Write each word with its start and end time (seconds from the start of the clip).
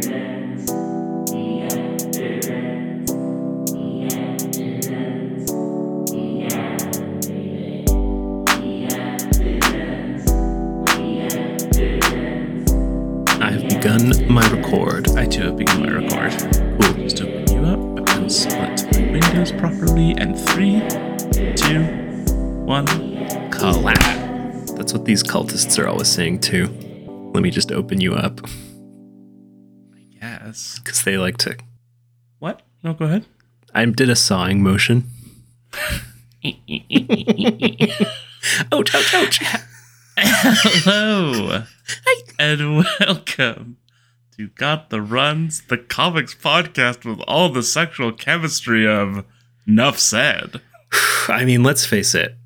have 13.50 13.68
begun 13.68 14.32
my 14.32 14.48
record. 14.50 15.08
I 15.16 15.26
too 15.26 15.42
have 15.42 15.56
begun 15.56 15.80
my 15.80 15.90
record. 15.90 16.32
Cool. 16.80 16.94
Just 17.02 17.20
open 17.20 17.50
you 17.52 17.64
up 17.64 17.80
and 18.10 18.30
split 18.30 18.86
my 18.92 19.10
windows 19.10 19.50
properly. 19.50 20.12
And 20.12 20.38
three, 20.38 20.80
two, 21.56 21.82
one. 22.64 22.86
Collab. 23.50 24.76
That's 24.76 24.92
what 24.92 25.04
these 25.06 25.24
cultists 25.24 25.76
are 25.82 25.88
always 25.88 26.06
saying 26.06 26.38
too. 26.38 26.68
Let 27.34 27.42
me 27.42 27.50
just 27.50 27.72
open 27.72 28.00
you 28.00 28.14
up 28.14 28.40
Yes. 30.48 30.78
because 30.78 31.02
they 31.02 31.18
like 31.18 31.36
to. 31.38 31.58
What? 32.38 32.62
No, 32.82 32.94
go 32.94 33.04
ahead. 33.04 33.26
I 33.74 33.84
did 33.84 34.08
a 34.08 34.16
sawing 34.16 34.62
motion. 34.62 35.04
Ouch! 38.72 38.94
Ouch! 38.94 39.14
Ouch! 39.14 39.40
Hello. 40.16 41.64
And 42.38 42.76
welcome 42.78 43.76
to 44.38 44.48
Got 44.54 44.88
the 44.88 45.02
Runs, 45.02 45.60
the 45.68 45.76
comics 45.76 46.34
podcast 46.34 47.04
with 47.04 47.20
all 47.28 47.50
the 47.50 47.62
sexual 47.62 48.10
chemistry 48.12 48.88
of 48.88 49.26
Nuff 49.66 49.98
Said. 49.98 50.62
I 51.28 51.44
mean, 51.44 51.62
let's 51.62 51.84
face 51.84 52.14
it. 52.14 52.36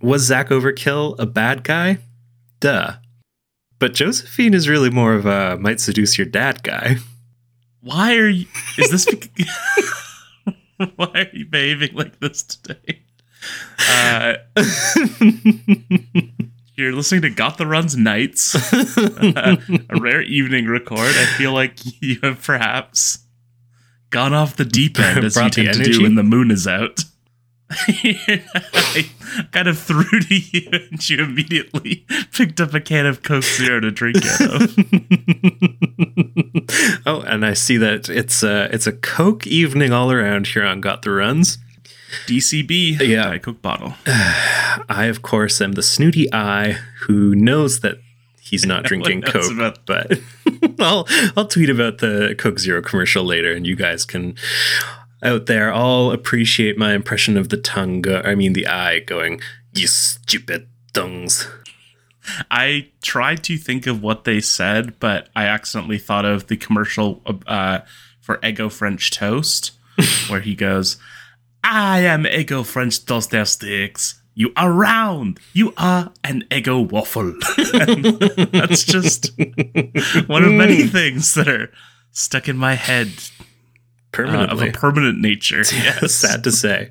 Was 0.00 0.22
Zach 0.22 0.48
Overkill 0.48 1.14
a 1.20 1.26
bad 1.26 1.62
guy? 1.62 1.98
Duh. 2.58 2.94
But 3.78 3.94
Josephine 3.94 4.52
is 4.52 4.68
really 4.68 4.90
more 4.90 5.14
of 5.14 5.26
a 5.26 5.56
might 5.58 5.78
seduce 5.78 6.18
your 6.18 6.26
dad 6.26 6.64
guy. 6.64 6.96
Why 7.82 8.16
are 8.16 8.28
you. 8.28 8.46
Is 8.78 8.90
this. 8.90 9.06
Why 10.96 11.10
are 11.14 11.36
you 11.36 11.46
behaving 11.46 11.94
like 11.94 12.18
this 12.20 12.42
today? 12.42 13.02
Uh, 13.90 14.34
you're 16.76 16.92
listening 16.92 17.22
to 17.22 17.30
Got 17.30 17.58
the 17.58 17.66
Runs 17.66 17.96
Nights, 17.96 18.54
a 18.72 19.58
rare 19.98 20.22
evening 20.22 20.66
record. 20.66 21.00
I 21.00 21.26
feel 21.36 21.52
like 21.52 21.78
you 22.00 22.18
have 22.22 22.42
perhaps 22.42 23.18
gone 24.10 24.32
off 24.32 24.56
the 24.56 24.64
deep 24.64 24.98
end 25.00 25.24
as 25.24 25.36
you 25.36 25.50
tend 25.50 25.74
to 25.74 25.82
do 25.82 26.02
when 26.02 26.14
the 26.14 26.22
moon 26.22 26.50
is 26.50 26.66
out. 26.68 27.04
I 27.72 29.06
kind 29.52 29.68
of 29.68 29.78
threw 29.78 30.04
to 30.20 30.34
you, 30.34 30.68
and 30.72 31.08
you 31.08 31.22
immediately 31.24 32.04
picked 32.32 32.60
up 32.60 32.74
a 32.74 32.80
can 32.80 33.06
of 33.06 33.22
Coke 33.22 33.44
Zero 33.44 33.80
to 33.80 33.90
drink 33.90 34.18
out 34.24 34.62
of. 34.62 34.76
oh, 37.06 37.22
and 37.26 37.44
I 37.44 37.54
see 37.54 37.76
that 37.78 38.08
it's 38.08 38.42
a 38.42 38.68
it's 38.72 38.86
a 38.86 38.92
Coke 38.92 39.46
evening 39.46 39.92
all 39.92 40.10
around 40.12 40.48
here 40.48 40.64
on 40.64 40.80
Got 40.80 41.02
the 41.02 41.10
Runs. 41.10 41.58
DCB, 42.26 43.00
Yeah. 43.00 43.24
Diet 43.24 43.42
Coke 43.42 43.62
bottle. 43.62 43.94
I, 44.06 45.06
of 45.06 45.22
course, 45.22 45.60
am 45.62 45.72
the 45.72 45.82
snooty 45.82 46.32
eye 46.32 46.72
who 47.06 47.34
knows 47.34 47.80
that 47.80 47.98
he's 48.40 48.66
not 48.66 48.84
drinking 48.90 49.22
Coke, 49.22 49.50
about- 49.50 49.86
but 49.86 50.20
I'll 50.78 51.06
I'll 51.36 51.46
tweet 51.46 51.70
about 51.70 51.98
the 51.98 52.34
Coke 52.38 52.58
Zero 52.58 52.82
commercial 52.82 53.24
later, 53.24 53.52
and 53.52 53.66
you 53.66 53.76
guys 53.76 54.04
can 54.04 54.34
out 55.22 55.46
there 55.46 55.72
all 55.72 56.12
appreciate 56.12 56.76
my 56.76 56.94
impression 56.94 57.36
of 57.36 57.48
the 57.48 57.56
tongue. 57.56 58.02
Go, 58.02 58.20
I 58.24 58.34
mean, 58.34 58.52
the 58.52 58.66
eye 58.66 59.00
going, 59.00 59.40
"You 59.72 59.86
stupid 59.86 60.68
tongues." 60.92 61.48
I 62.50 62.88
tried 63.02 63.42
to 63.44 63.56
think 63.56 63.86
of 63.86 64.02
what 64.02 64.24
they 64.24 64.40
said, 64.40 64.98
but 65.00 65.28
I 65.34 65.46
accidentally 65.46 65.98
thought 65.98 66.24
of 66.24 66.46
the 66.46 66.56
commercial 66.56 67.22
uh, 67.46 67.80
for 68.20 68.38
Eggo 68.38 68.70
French 68.70 69.10
Toast, 69.10 69.72
where 70.28 70.40
he 70.40 70.54
goes, 70.54 70.96
"I 71.62 72.00
am 72.00 72.24
Eggo 72.24 72.64
French 72.64 73.04
Toast 73.04 73.34
sticks. 73.44 74.20
You 74.34 74.52
are 74.56 74.72
round. 74.72 75.38
You 75.52 75.74
are 75.76 76.12
an 76.24 76.44
Eggo 76.50 76.88
waffle." 76.90 77.34
That's 78.52 78.84
just 78.84 79.30
one 80.26 80.44
of 80.44 80.52
many 80.52 80.82
things 80.88 81.34
that 81.34 81.48
are 81.48 81.70
stuck 82.12 82.48
in 82.48 82.56
my 82.56 82.74
head 82.74 83.08
uh, 84.18 84.46
of 84.50 84.60
a 84.62 84.70
permanent 84.72 85.20
nature. 85.20 85.62
Yes. 85.72 86.14
sad 86.14 86.44
to 86.44 86.52
say. 86.52 86.90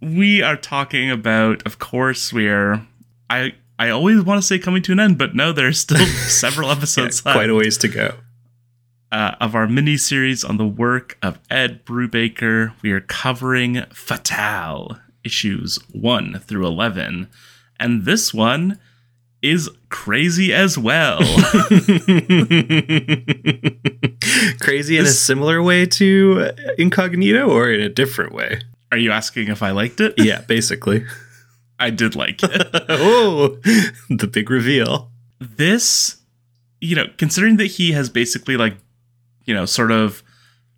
we 0.00 0.42
are 0.42 0.56
talking 0.56 1.10
about 1.10 1.62
of 1.66 1.78
course 1.78 2.32
we 2.32 2.46
are 2.48 2.86
i 3.30 3.54
i 3.78 3.88
always 3.88 4.20
want 4.22 4.38
to 4.40 4.46
say 4.46 4.58
coming 4.58 4.82
to 4.82 4.92
an 4.92 5.00
end 5.00 5.16
but 5.16 5.34
no 5.34 5.50
there's 5.52 5.78
still 5.78 6.04
several 6.28 6.68
Yeah, 6.68 6.74
episodes 6.76 7.20
quite 7.22 7.48
a 7.48 7.54
ways 7.54 7.78
to 7.78 7.88
go. 7.88 8.16
uh, 9.12 9.32
of 9.40 9.54
our 9.54 9.66
mini 9.66 9.96
series 9.96 10.44
on 10.44 10.58
the 10.58 10.66
work 10.66 11.16
of 11.22 11.38
ed 11.48 11.84
brubaker 11.86 12.74
we 12.82 12.92
are 12.92 13.00
covering 13.00 13.82
fatale 13.94 14.98
issues 15.24 15.78
1 15.92 16.40
through 16.40 16.66
11 16.66 17.28
and 17.80 18.04
this 18.04 18.34
one 18.34 18.78
is 19.44 19.68
crazy 19.90 20.52
as 20.54 20.76
well 20.78 21.18
Crazy 24.60 24.96
in 24.98 25.04
a 25.04 25.08
similar 25.08 25.62
way 25.62 25.86
to 25.86 26.50
Incognito, 26.78 27.48
or 27.48 27.70
in 27.70 27.80
a 27.80 27.88
different 27.88 28.32
way? 28.32 28.60
are 28.92 28.98
you 28.98 29.10
asking 29.10 29.48
if 29.48 29.60
i 29.60 29.72
liked 29.72 30.00
it 30.00 30.14
Yeah, 30.18 30.42
basically. 30.42 31.04
i 31.80 31.90
did 31.90 32.14
like 32.14 32.40
it 32.44 32.68
oh, 32.88 33.58
the 34.08 34.28
big 34.32 34.50
reveal. 34.50 35.10
this 35.40 36.18
you 36.80 36.94
know 36.94 37.06
considering 37.16 37.56
that 37.56 37.66
he 37.66 37.90
has 37.92 38.08
basically 38.08 38.56
like 38.56 38.76
you 39.46 39.54
know 39.54 39.64
sort 39.66 39.90
of 39.90 40.22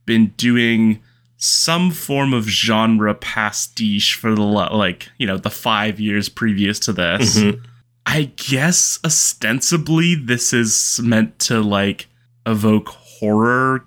been 0.07 0.29
doing 0.39 1.03
some 1.37 1.91
form 1.91 2.33
of 2.33 2.45
genre 2.49 3.15
pastiche 3.15 4.15
for 4.15 4.35
the 4.35 4.41
like 4.43 5.11
you 5.19 5.27
know 5.27 5.37
the 5.37 5.51
five 5.51 6.01
years 6.01 6.29
previous 6.31 6.79
to 6.81 6.93
this 6.95 7.39
Mhm. 7.39 7.61
I 8.07 8.31
guess 8.37 8.99
ostensibly 9.05 10.15
this 10.15 10.53
is 10.53 10.99
meant 11.03 11.39
to 11.39 11.61
like 11.61 12.09
evoke 12.47 12.89
horror. 12.89 13.85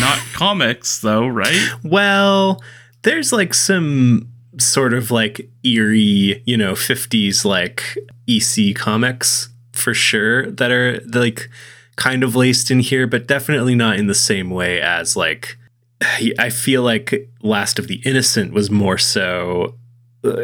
Not 0.00 0.18
comics 0.32 1.00
though 1.00 1.26
right? 1.26 1.70
Well, 1.82 2.62
there's 3.02 3.32
like 3.32 3.54
some 3.54 4.28
sort 4.58 4.92
of 4.92 5.10
like 5.10 5.48
eerie, 5.64 6.42
you 6.44 6.56
know, 6.56 6.72
50s 6.72 7.44
like 7.44 7.96
EC 8.28 8.74
comics 8.74 9.48
for 9.72 9.94
sure 9.94 10.50
that 10.50 10.72
are 10.72 11.00
like 11.12 11.48
kind 11.96 12.22
of 12.22 12.34
laced 12.34 12.70
in 12.70 12.80
here, 12.80 13.06
but 13.06 13.26
definitely 13.26 13.74
not 13.74 13.96
in 13.96 14.06
the 14.06 14.14
same 14.14 14.50
way 14.50 14.80
as 14.80 15.16
like 15.16 15.56
I 16.38 16.50
feel 16.50 16.82
like 16.82 17.30
Last 17.42 17.78
of 17.78 17.86
the 17.86 18.02
Innocent 18.04 18.52
was 18.52 18.70
more 18.70 18.98
so 18.98 19.74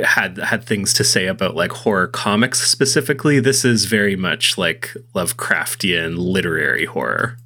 had 0.05 0.39
had 0.39 0.65
things 0.65 0.93
to 0.95 1.05
say 1.05 1.27
about 1.27 1.55
like 1.55 1.73
horror 1.73 2.07
comics 2.07 2.61
specifically. 2.61 3.41
This 3.41 3.65
is 3.65 3.85
very 3.87 4.17
much 4.17 4.57
like 4.59 4.95
Lovecraftian 5.15 6.17
literary 6.17 6.85
horror. 6.85 7.37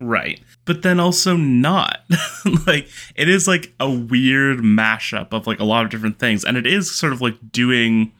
Right. 0.00 0.40
But 0.64 0.82
then 0.82 1.00
also 1.00 1.36
not. 1.36 2.00
like 2.66 2.88
it 3.14 3.28
is 3.28 3.48
like 3.48 3.72
a 3.80 3.90
weird 3.90 4.58
mashup 4.58 5.32
of 5.32 5.46
like 5.46 5.60
a 5.60 5.64
lot 5.64 5.84
of 5.84 5.90
different 5.90 6.18
things. 6.18 6.44
And 6.44 6.56
it 6.56 6.66
is 6.66 6.94
sort 6.94 7.12
of 7.12 7.20
like 7.20 7.36
doing, 7.50 8.12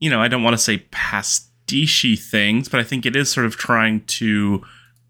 you 0.00 0.10
know, 0.10 0.20
I 0.20 0.28
don't 0.28 0.42
want 0.42 0.54
to 0.54 0.62
say 0.62 0.78
pastiche 0.90 2.30
things, 2.30 2.68
but 2.68 2.80
I 2.80 2.84
think 2.84 3.06
it 3.06 3.16
is 3.16 3.30
sort 3.30 3.46
of 3.46 3.56
trying 3.56 4.04
to 4.06 4.62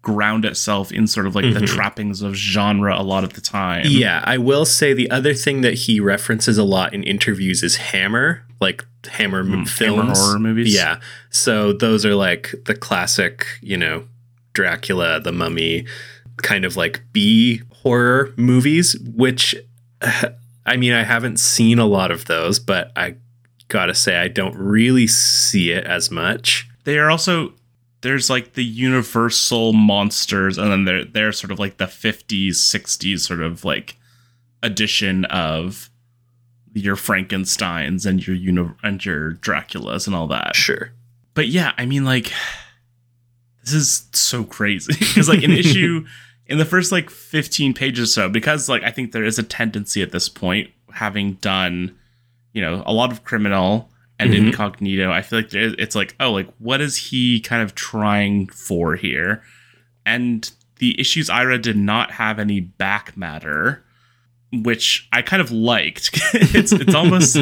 ground 0.05 0.45
itself 0.45 0.91
in 0.91 1.07
sort 1.07 1.25
of 1.25 1.33
like 1.35 1.51
the 1.53 1.59
Mhm. 1.61 1.67
trappings 1.67 2.21
of 2.21 2.35
genre 2.35 2.95
a 2.95 3.01
lot 3.01 3.23
of 3.23 3.33
the 3.33 3.41
time. 3.41 3.85
Yeah, 3.89 4.21
I 4.23 4.37
will 4.37 4.63
say 4.65 4.93
the 4.93 5.09
other 5.09 5.33
thing 5.33 5.61
that 5.61 5.73
he 5.73 5.99
references 5.99 6.57
a 6.59 6.63
lot 6.63 6.93
in 6.93 7.01
interviews 7.03 7.63
is 7.63 7.77
Hammer, 7.77 8.43
like 8.61 8.85
Hammer 9.09 9.43
Mm, 9.43 9.53
m- 9.53 9.65
Hammer 9.65 10.13
horror 10.13 10.39
movies. 10.39 10.73
Yeah. 10.73 10.97
So 11.31 11.73
those 11.73 12.05
are 12.05 12.13
like 12.15 12.53
the 12.65 12.75
classic, 12.75 13.47
you 13.61 13.77
know, 13.77 14.03
Dracula, 14.53 15.19
the 15.19 15.31
Mummy, 15.31 15.85
kind 16.37 16.65
of 16.65 16.77
like 16.77 17.01
B 17.11 17.61
horror 17.81 18.31
movies, 18.37 18.95
which 19.15 19.55
I 20.67 20.77
mean, 20.77 20.93
I 20.93 21.03
haven't 21.03 21.39
seen 21.39 21.79
a 21.79 21.85
lot 21.85 22.11
of 22.11 22.25
those, 22.25 22.59
but 22.59 22.91
I 22.95 23.15
gotta 23.69 23.95
say, 23.95 24.17
I 24.17 24.27
don't 24.27 24.55
really 24.55 25.07
see 25.07 25.71
it 25.71 25.83
as 25.85 26.11
much. 26.11 26.67
They 26.83 26.99
are 26.99 27.09
also 27.09 27.53
there's 28.05 28.29
like 28.29 28.53
the 28.53 28.63
universal 28.63 29.73
monsters 29.73 30.57
and 30.59 30.71
then 30.71 30.85
they're 30.85 31.03
they're 31.05 31.31
sort 31.31 31.49
of 31.51 31.57
like 31.59 31.77
the 31.77 31.85
50s 31.85 32.49
60s 32.51 33.19
sort 33.21 33.41
of 33.41 33.65
like 33.65 33.95
edition 34.61 35.25
of 35.25 35.89
your 36.73 36.95
frankensteins 36.95 38.05
and 38.05 38.25
your 38.27 38.35
uni- 38.35 38.69
and 38.83 39.03
your 39.03 39.33
draculas 39.33 40.05
and 40.05 40.15
all 40.15 40.27
that 40.27 40.55
Sure. 40.55 40.91
but 41.33 41.47
yeah 41.47 41.71
i 41.77 41.85
mean 41.85 42.05
like 42.05 42.31
this 43.63 43.73
is 43.73 44.07
so 44.13 44.43
crazy 44.43 44.93
because 44.99 45.27
like 45.27 45.43
an 45.43 45.51
issue 45.63 46.05
in 46.47 46.57
the 46.59 46.65
first 46.65 46.91
like 46.91 47.09
15 47.09 47.73
pages 47.73 48.03
or 48.09 48.11
so 48.11 48.29
because 48.29 48.69
like 48.69 48.83
i 48.83 48.91
think 48.91 49.11
there 49.11 49.23
is 49.25 49.39
a 49.39 49.43
tendency 49.43 50.01
at 50.03 50.11
this 50.11 50.29
point 50.29 50.69
having 50.93 51.33
done 51.35 51.95
you 52.53 52.61
know 52.61 52.83
a 52.85 52.93
lot 52.93 53.11
of 53.11 53.23
criminal 53.23 53.89
and 54.19 54.31
Mhm. 54.31 54.47
incognito 54.47 55.11
i 55.11 55.21
feel 55.21 55.39
like 55.39 55.53
it's 55.53 55.95
like 55.95 56.15
oh 56.19 56.31
like 56.31 56.49
what 56.59 56.81
is 56.81 56.95
he 56.97 57.39
kind 57.39 57.61
of 57.61 57.75
trying 57.75 58.47
for 58.47 58.95
here 58.95 59.43
and 60.05 60.51
the 60.79 60.99
issues 60.99 61.29
I 61.29 61.43
read 61.43 61.61
did 61.61 61.77
not 61.77 62.11
have 62.11 62.37
any 62.37 62.59
back 62.59 63.15
matter, 63.15 63.81
which 64.51 65.07
I 65.13 65.21
kind 65.21 65.41
of 65.41 65.49
liked. 65.49 66.09
it's 66.33 66.73
it's 66.73 66.93
almost 66.93 67.37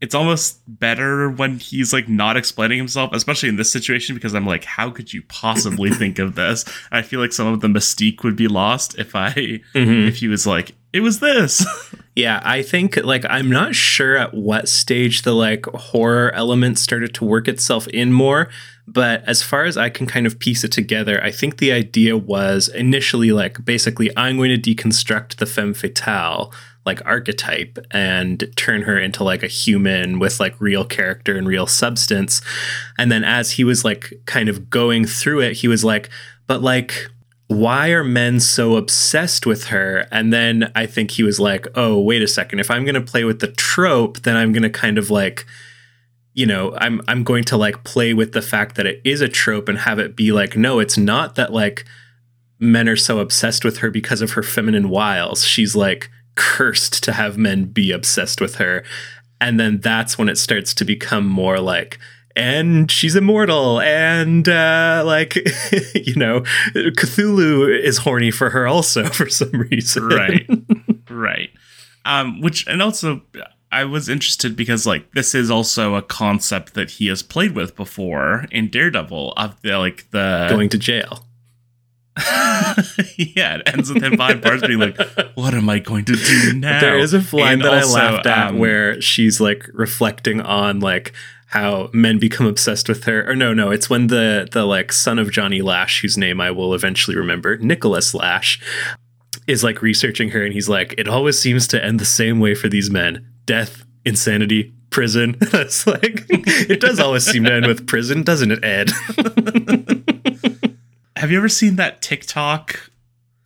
it's 0.00 0.14
almost 0.14 0.58
better 0.66 1.30
when 1.30 1.58
he's 1.58 1.92
like 1.92 2.08
not 2.08 2.36
explaining 2.36 2.78
himself, 2.78 3.12
especially 3.12 3.48
in 3.50 3.56
this 3.56 3.70
situation, 3.70 4.16
because 4.16 4.34
I'm 4.34 4.46
like, 4.46 4.64
how 4.64 4.90
could 4.90 5.12
you 5.12 5.22
possibly 5.28 5.90
think 5.94 6.18
of 6.18 6.34
this? 6.34 6.64
I 6.90 7.02
feel 7.02 7.20
like 7.20 7.32
some 7.32 7.46
of 7.46 7.60
the 7.60 7.68
mystique 7.68 8.24
would 8.24 8.36
be 8.36 8.48
lost 8.48 8.98
if 8.98 9.14
I 9.14 9.60
Mhm. 9.74 10.08
if 10.08 10.16
he 10.16 10.28
was 10.28 10.46
like, 10.46 10.72
it 10.92 11.00
was 11.00 11.20
this. 11.20 11.64
Yeah, 12.14 12.42
I 12.44 12.62
think 12.62 12.96
like 12.96 13.24
I'm 13.28 13.48
not 13.48 13.74
sure 13.74 14.18
at 14.18 14.34
what 14.34 14.68
stage 14.68 15.22
the 15.22 15.32
like 15.32 15.64
horror 15.66 16.30
element 16.34 16.78
started 16.78 17.14
to 17.14 17.24
work 17.24 17.48
itself 17.48 17.88
in 17.88 18.12
more, 18.12 18.50
but 18.86 19.26
as 19.26 19.42
far 19.42 19.64
as 19.64 19.78
I 19.78 19.88
can 19.88 20.06
kind 20.06 20.26
of 20.26 20.38
piece 20.38 20.62
it 20.62 20.72
together, 20.72 21.22
I 21.24 21.30
think 21.30 21.56
the 21.56 21.72
idea 21.72 22.16
was 22.16 22.68
initially 22.68 23.32
like 23.32 23.64
basically 23.64 24.10
I'm 24.16 24.36
going 24.36 24.60
to 24.60 24.74
deconstruct 24.74 25.36
the 25.36 25.46
femme 25.46 25.72
fatale 25.72 26.52
like 26.84 27.00
archetype 27.06 27.78
and 27.92 28.44
turn 28.56 28.82
her 28.82 28.98
into 28.98 29.24
like 29.24 29.42
a 29.42 29.48
human 29.48 30.18
with 30.18 30.40
like 30.40 30.60
real 30.60 30.84
character 30.84 31.36
and 31.36 31.46
real 31.46 31.66
substance. 31.66 32.42
And 32.98 33.10
then 33.10 33.24
as 33.24 33.52
he 33.52 33.64
was 33.64 33.84
like 33.84 34.12
kind 34.26 34.48
of 34.48 34.68
going 34.68 35.06
through 35.06 35.40
it, 35.40 35.52
he 35.58 35.68
was 35.68 35.84
like, 35.84 36.10
but 36.46 36.60
like 36.60 37.08
why 37.52 37.88
are 37.90 38.04
men 38.04 38.40
so 38.40 38.76
obsessed 38.76 39.46
with 39.46 39.66
her? 39.66 40.06
And 40.10 40.32
then 40.32 40.72
I 40.74 40.86
think 40.86 41.12
he 41.12 41.22
was 41.22 41.38
like, 41.38 41.66
oh, 41.74 42.00
wait 42.00 42.22
a 42.22 42.28
second. 42.28 42.60
If 42.60 42.70
I'm 42.70 42.84
going 42.84 42.94
to 42.94 43.00
play 43.00 43.24
with 43.24 43.40
the 43.40 43.52
trope, 43.52 44.20
then 44.20 44.36
I'm 44.36 44.52
going 44.52 44.62
to 44.62 44.70
kind 44.70 44.98
of 44.98 45.10
like, 45.10 45.46
you 46.34 46.46
know, 46.46 46.74
I'm 46.78 47.00
I'm 47.08 47.24
going 47.24 47.44
to 47.44 47.56
like 47.56 47.84
play 47.84 48.14
with 48.14 48.32
the 48.32 48.42
fact 48.42 48.76
that 48.76 48.86
it 48.86 49.00
is 49.04 49.20
a 49.20 49.28
trope 49.28 49.68
and 49.68 49.78
have 49.78 49.98
it 49.98 50.16
be 50.16 50.32
like, 50.32 50.56
no, 50.56 50.78
it's 50.78 50.96
not 50.96 51.34
that 51.34 51.52
like 51.52 51.84
men 52.58 52.88
are 52.88 52.96
so 52.96 53.18
obsessed 53.18 53.64
with 53.64 53.78
her 53.78 53.90
because 53.90 54.22
of 54.22 54.32
her 54.32 54.42
feminine 54.42 54.88
wiles. 54.88 55.44
She's 55.44 55.76
like 55.76 56.10
cursed 56.34 57.02
to 57.04 57.12
have 57.12 57.36
men 57.36 57.64
be 57.66 57.92
obsessed 57.92 58.40
with 58.40 58.56
her. 58.56 58.84
And 59.40 59.58
then 59.58 59.80
that's 59.80 60.16
when 60.16 60.28
it 60.28 60.38
starts 60.38 60.72
to 60.74 60.84
become 60.84 61.26
more 61.26 61.58
like, 61.58 61.98
and 62.36 62.90
she's 62.90 63.16
immortal. 63.16 63.80
And 63.80 64.48
uh 64.48 65.02
like 65.04 65.34
you 65.94 66.14
know 66.16 66.40
cthulhu 66.74 67.68
is 67.82 67.98
horny 67.98 68.30
for 68.30 68.50
her 68.50 68.66
also 68.66 69.04
for 69.08 69.28
some 69.28 69.52
reason. 69.52 70.08
Right. 70.08 70.48
Right. 71.10 71.50
Um 72.06 72.40
which 72.40 72.66
and 72.66 72.80
also 72.80 73.20
i 73.70 73.84
was 73.84 74.08
interested 74.08 74.56
because 74.56 74.86
like 74.86 75.12
this 75.12 75.34
is 75.34 75.50
also 75.50 75.94
a 75.94 76.00
concept 76.02 76.72
that 76.74 76.92
he 76.92 77.08
has 77.08 77.22
played 77.22 77.52
with 77.54 77.76
before 77.76 78.46
in 78.50 78.70
daredevil 78.70 79.34
of 79.36 79.60
the 79.60 79.76
like 79.78 80.10
the 80.10 80.46
going 80.50 80.70
to 80.70 80.78
jail. 80.78 81.26
Yeah 83.16 83.56
it 83.56 83.62
ends 83.66 83.92
with 83.92 84.02
him 84.02 84.16
behind 84.16 84.40
bars 84.42 84.62
being 84.62 84.78
like 84.78 84.96
what 85.34 85.54
am 85.54 85.68
i 85.68 85.78
going 85.78 86.04
to 86.06 86.14
do 86.14 86.52
now? 86.54 86.80
there 86.80 86.98
is 86.98 87.12
a 87.14 87.18
line 87.36 87.54
And 87.54 87.62
that 87.62 87.74
also, 87.82 87.98
i 87.98 88.10
laughed 88.10 88.26
at 88.26 88.48
um, 88.48 88.58
where 88.58 89.00
she's 89.02 89.40
like 89.40 89.68
reflecting 89.72 90.40
on 90.40 90.80
like 90.80 91.12
how 91.52 91.90
men 91.92 92.18
become 92.18 92.46
obsessed 92.46 92.88
with 92.88 93.04
her. 93.04 93.28
Or 93.28 93.36
no 93.36 93.52
no 93.52 93.70
it's 93.70 93.88
when 93.88 94.08
the 94.08 94.48
the 94.50 94.64
like 94.64 94.92
son 94.92 95.18
of 95.18 95.30
johnny 95.30 95.62
lash 95.62 96.00
whose 96.00 96.16
name 96.16 96.40
i 96.40 96.50
will 96.50 96.74
eventually 96.74 97.16
remember 97.16 97.56
nicholas 97.58 98.14
lash 98.14 98.60
is 99.46 99.64
like 99.64 99.82
researching 99.82 100.30
her 100.30 100.44
and 100.44 100.52
he's 100.52 100.68
like 100.68 100.94
it 100.98 101.08
always 101.08 101.38
seems 101.38 101.66
to 101.68 101.84
end 101.84 101.98
the 101.98 102.04
same 102.04 102.40
way 102.40 102.54
for 102.54 102.68
these 102.68 102.90
men. 102.90 103.26
Death 103.46 103.84
insanity 104.04 104.72
prison. 104.90 105.36
It's 105.52 105.86
like 105.86 106.24
it 106.28 106.80
does 106.80 107.00
always 107.00 107.24
seem 107.24 107.44
to 107.44 107.52
end 107.52 107.66
with 107.66 107.86
prison 107.86 108.22
doesn't 108.22 108.52
it 108.52 108.64
ed? 108.64 108.90
Have 111.16 111.30
you 111.30 111.38
ever 111.38 111.48
seen 111.48 111.76
that 111.76 112.02
tiktok 112.02 112.90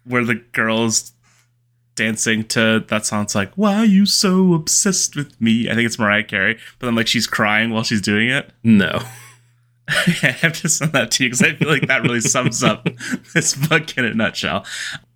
where 0.05 0.25
the 0.25 0.43
girls 0.53 1.13
dancing 1.97 2.45
to 2.45 2.85
that 2.89 3.05
song 3.05 3.23
it's 3.25 3.35
like 3.35 3.53
why 3.55 3.75
are 3.75 3.85
you 3.85 4.07
so 4.07 4.55
obsessed 4.55 5.17
with 5.17 5.41
me 5.41 5.69
i 5.71 5.75
think 5.75 5.87
it's 5.87 5.99
mariah 5.99 6.23
carey 6.23 6.59
but 6.79 6.87
then 6.87 6.95
like 6.95 7.07
she's 7.09 7.27
crying 7.27 7.71
while 7.71 7.83
she's 7.83 8.01
doing 8.03 8.29
it 8.29 8.51
no 8.63 9.01
I 9.89 10.35
have 10.41 10.53
to 10.63 10.69
send 10.69 10.93
that 10.95 11.13
to 11.13 11.23
you 11.25 11.31
because 11.31 11.43
I 11.45 11.55
feel 11.55 11.69
like 11.69 11.87
that 11.87 12.03
really 12.03 12.21
sums 12.21 12.65
up 12.65 12.89
this 13.35 13.55
book 13.55 13.97
in 13.97 14.05
a 14.05 14.13
nutshell. 14.15 14.65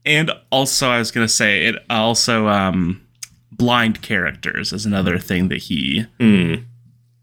And 0.07 0.31
also, 0.53 0.89
I 0.89 0.99
was 1.01 1.11
going 1.11 1.27
to 1.27 1.33
say 1.33 1.67
it 1.67 1.75
also 1.91 2.47
um, 2.47 3.05
blind 3.51 4.01
characters 4.01 4.73
is 4.73 4.87
another 4.87 5.19
thing 5.19 5.49
that 5.49 5.57
he 5.65 6.07
Hmm. 6.21 6.55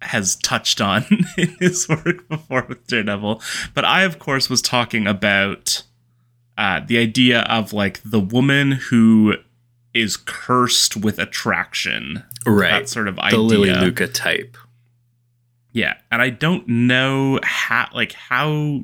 has 0.02 0.36
touched 0.36 0.82
on 0.82 1.06
in 1.38 1.56
his 1.62 1.88
work 1.88 2.28
before 2.28 2.66
with 2.68 2.86
Daredevil. 2.88 3.42
But 3.74 3.86
I, 3.86 4.02
of 4.04 4.20
course, 4.20 4.50
was 4.50 4.62
talking 4.62 5.08
about 5.08 5.84
uh, 6.58 6.82
the 6.86 6.98
idea 6.98 7.44
of 7.44 7.72
like 7.72 8.02
the 8.04 8.20
woman 8.20 8.74
who 8.74 9.36
is 10.00 10.18
cursed 10.18 10.98
with 10.98 11.20
attraction. 11.20 12.24
right 12.46 12.72
That 12.72 12.90
sort 12.90 13.08
of 13.08 13.20
idea. 13.20 13.38
the 13.38 13.44
lily 13.44 13.74
lucca 13.74 14.08
type 14.08 14.58
Yeah, 15.74 15.98
and 16.12 16.22
I 16.22 16.30
don't 16.30 16.68
know 16.68 17.40
how 17.44 17.90
like 17.94 18.14
how 18.14 18.84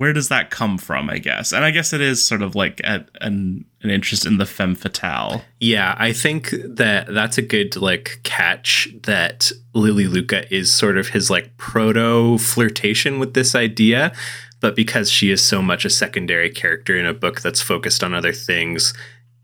where 0.00 0.14
does 0.14 0.30
that 0.30 0.48
come 0.48 0.78
from, 0.78 1.10
I 1.10 1.18
guess. 1.18 1.52
And 1.52 1.62
I 1.62 1.70
guess 1.70 1.92
it 1.92 2.00
is 2.00 2.26
sort 2.26 2.40
of 2.40 2.54
like 2.54 2.80
a, 2.84 3.04
an 3.20 3.66
an 3.82 3.90
interest 3.90 4.24
in 4.24 4.38
the 4.38 4.46
femme 4.46 4.74
fatale. 4.74 5.42
Yeah, 5.60 5.94
I 5.98 6.14
think 6.14 6.54
that 6.64 7.12
that's 7.12 7.36
a 7.36 7.42
good 7.42 7.76
like 7.76 8.20
catch 8.22 8.88
that 9.02 9.52
Lily 9.74 10.06
Lucca 10.06 10.50
is 10.52 10.72
sort 10.72 10.96
of 10.96 11.08
his 11.08 11.28
like 11.28 11.54
proto 11.58 12.38
flirtation 12.38 13.18
with 13.18 13.34
this 13.34 13.54
idea, 13.54 14.14
but 14.60 14.74
because 14.74 15.10
she 15.10 15.30
is 15.30 15.42
so 15.42 15.60
much 15.60 15.84
a 15.84 15.90
secondary 15.90 16.48
character 16.48 16.96
in 16.98 17.04
a 17.04 17.12
book 17.12 17.42
that's 17.42 17.60
focused 17.60 18.02
on 18.02 18.14
other 18.14 18.32
things, 18.32 18.94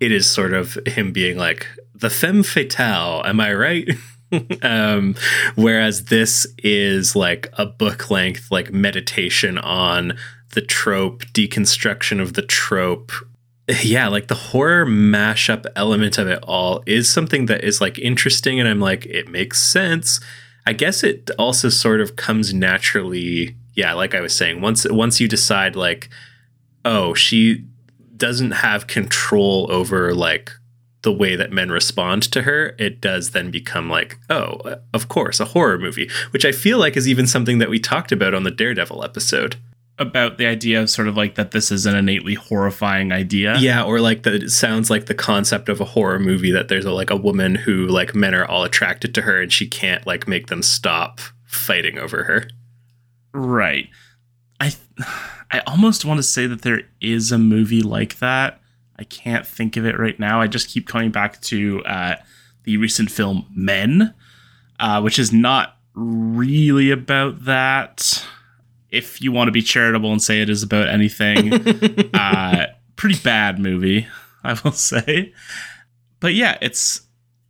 it 0.00 0.12
is 0.12 0.28
sort 0.28 0.52
of 0.52 0.78
him 0.86 1.12
being 1.12 1.36
like 1.36 1.66
the 1.94 2.10
femme 2.10 2.42
fatale, 2.42 3.22
am 3.24 3.40
I 3.40 3.54
right? 3.54 3.88
um 4.62 5.14
whereas 5.54 6.06
this 6.06 6.48
is 6.58 7.14
like 7.14 7.48
a 7.52 7.64
book 7.64 8.10
length 8.10 8.50
like 8.50 8.72
meditation 8.72 9.56
on 9.56 10.18
the 10.54 10.60
trope, 10.60 11.22
deconstruction 11.26 12.20
of 12.20 12.32
the 12.32 12.42
trope, 12.42 13.12
yeah, 13.82 14.06
like 14.08 14.28
the 14.28 14.34
horror 14.34 14.86
mashup 14.86 15.66
element 15.74 16.18
of 16.18 16.28
it 16.28 16.38
all 16.44 16.82
is 16.86 17.08
something 17.08 17.46
that 17.46 17.64
is 17.64 17.80
like 17.80 17.98
interesting, 17.98 18.60
and 18.60 18.68
I'm 18.68 18.80
like, 18.80 19.06
it 19.06 19.28
makes 19.28 19.60
sense. 19.60 20.20
I 20.66 20.72
guess 20.72 21.02
it 21.02 21.30
also 21.38 21.68
sort 21.68 22.00
of 22.00 22.16
comes 22.16 22.54
naturally. 22.54 23.56
Yeah, 23.74 23.92
like 23.94 24.14
I 24.14 24.20
was 24.20 24.34
saying, 24.34 24.60
once 24.60 24.86
once 24.88 25.20
you 25.20 25.26
decide 25.26 25.74
like, 25.74 26.08
oh, 26.84 27.12
she 27.14 27.64
doesn't 28.16 28.52
have 28.52 28.86
control 28.86 29.66
over 29.70 30.14
like 30.14 30.52
the 31.02 31.12
way 31.12 31.36
that 31.36 31.52
men 31.52 31.70
respond 31.70 32.24
to 32.24 32.42
her, 32.42 32.74
it 32.78 33.00
does 33.00 33.30
then 33.30 33.50
become 33.50 33.88
like, 33.88 34.18
oh, 34.28 34.60
of 34.92 35.08
course, 35.08 35.38
a 35.38 35.44
horror 35.44 35.78
movie, 35.78 36.10
which 36.30 36.44
I 36.44 36.50
feel 36.50 36.78
like 36.78 36.96
is 36.96 37.06
even 37.06 37.28
something 37.28 37.58
that 37.58 37.70
we 37.70 37.78
talked 37.78 38.10
about 38.10 38.34
on 38.34 38.42
the 38.42 38.50
Daredevil 38.50 39.04
episode. 39.04 39.54
About 39.98 40.36
the 40.36 40.46
idea 40.46 40.82
of 40.82 40.90
sort 40.90 41.06
of 41.06 41.16
like 41.16 41.36
that 41.36 41.52
this 41.52 41.70
is 41.70 41.86
an 41.86 41.94
innately 41.94 42.34
horrifying 42.34 43.12
idea. 43.12 43.56
Yeah, 43.58 43.84
or 43.84 44.00
like 44.00 44.24
that 44.24 44.34
it 44.34 44.50
sounds 44.50 44.90
like 44.90 45.06
the 45.06 45.14
concept 45.14 45.68
of 45.68 45.80
a 45.80 45.84
horror 45.84 46.18
movie 46.18 46.50
that 46.50 46.66
there's 46.68 46.84
a, 46.84 46.92
like 46.92 47.10
a 47.10 47.16
woman 47.16 47.54
who 47.54 47.86
like 47.86 48.14
men 48.14 48.34
are 48.34 48.44
all 48.44 48.64
attracted 48.64 49.14
to 49.14 49.22
her 49.22 49.40
and 49.40 49.52
she 49.52 49.68
can't 49.68 50.06
like 50.06 50.26
make 50.26 50.48
them 50.48 50.60
stop 50.60 51.20
fighting 51.44 51.98
over 51.98 52.24
her. 52.24 52.48
Right. 53.32 53.88
I 54.60 54.74
I 55.50 55.60
almost 55.66 56.04
want 56.04 56.18
to 56.18 56.22
say 56.22 56.46
that 56.46 56.62
there 56.62 56.82
is 57.00 57.32
a 57.32 57.38
movie 57.38 57.82
like 57.82 58.18
that. 58.18 58.60
I 58.98 59.04
can't 59.04 59.46
think 59.46 59.76
of 59.76 59.84
it 59.84 59.98
right 59.98 60.18
now. 60.18 60.40
I 60.40 60.46
just 60.46 60.68
keep 60.68 60.86
coming 60.86 61.10
back 61.10 61.40
to 61.42 61.84
uh, 61.84 62.16
the 62.64 62.76
recent 62.78 63.10
film 63.10 63.46
Men, 63.54 64.14
uh, 64.80 65.00
which 65.00 65.18
is 65.18 65.32
not 65.32 65.76
really 65.94 66.90
about 66.90 67.44
that. 67.44 68.26
If 68.90 69.20
you 69.20 69.32
want 69.32 69.48
to 69.48 69.52
be 69.52 69.62
charitable 69.62 70.12
and 70.12 70.22
say 70.22 70.40
it 70.40 70.50
is 70.50 70.62
about 70.62 70.88
anything, 70.88 71.52
uh, 72.14 72.66
pretty 72.96 73.18
bad 73.22 73.58
movie, 73.58 74.06
I 74.42 74.58
will 74.64 74.72
say. 74.72 75.32
But 76.20 76.34
yeah, 76.34 76.56
it's 76.60 77.02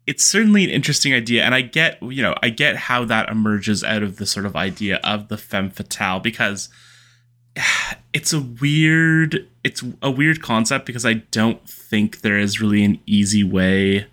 it's 0.06 0.24
certainly 0.24 0.64
an 0.64 0.70
interesting 0.70 1.12
idea, 1.12 1.44
and 1.44 1.54
I 1.54 1.60
get 1.60 2.02
you 2.02 2.22
know 2.22 2.34
I 2.42 2.50
get 2.50 2.76
how 2.76 3.04
that 3.04 3.28
emerges 3.28 3.84
out 3.84 4.02
of 4.02 4.16
the 4.16 4.26
sort 4.26 4.46
of 4.46 4.56
idea 4.56 4.96
of 5.04 5.28
the 5.28 5.36
femme 5.36 5.70
fatale 5.70 6.20
because 6.20 6.68
it's 8.12 8.32
a 8.32 8.40
weird 8.40 9.46
it's 9.64 9.82
a 10.02 10.10
weird 10.10 10.42
concept 10.42 10.86
because 10.86 11.04
I 11.06 11.14
don't 11.14 11.66
think 11.68 12.20
there 12.20 12.38
is 12.38 12.60
really 12.60 12.84
an 12.84 12.98
easy 13.06 13.42
way 13.44 14.06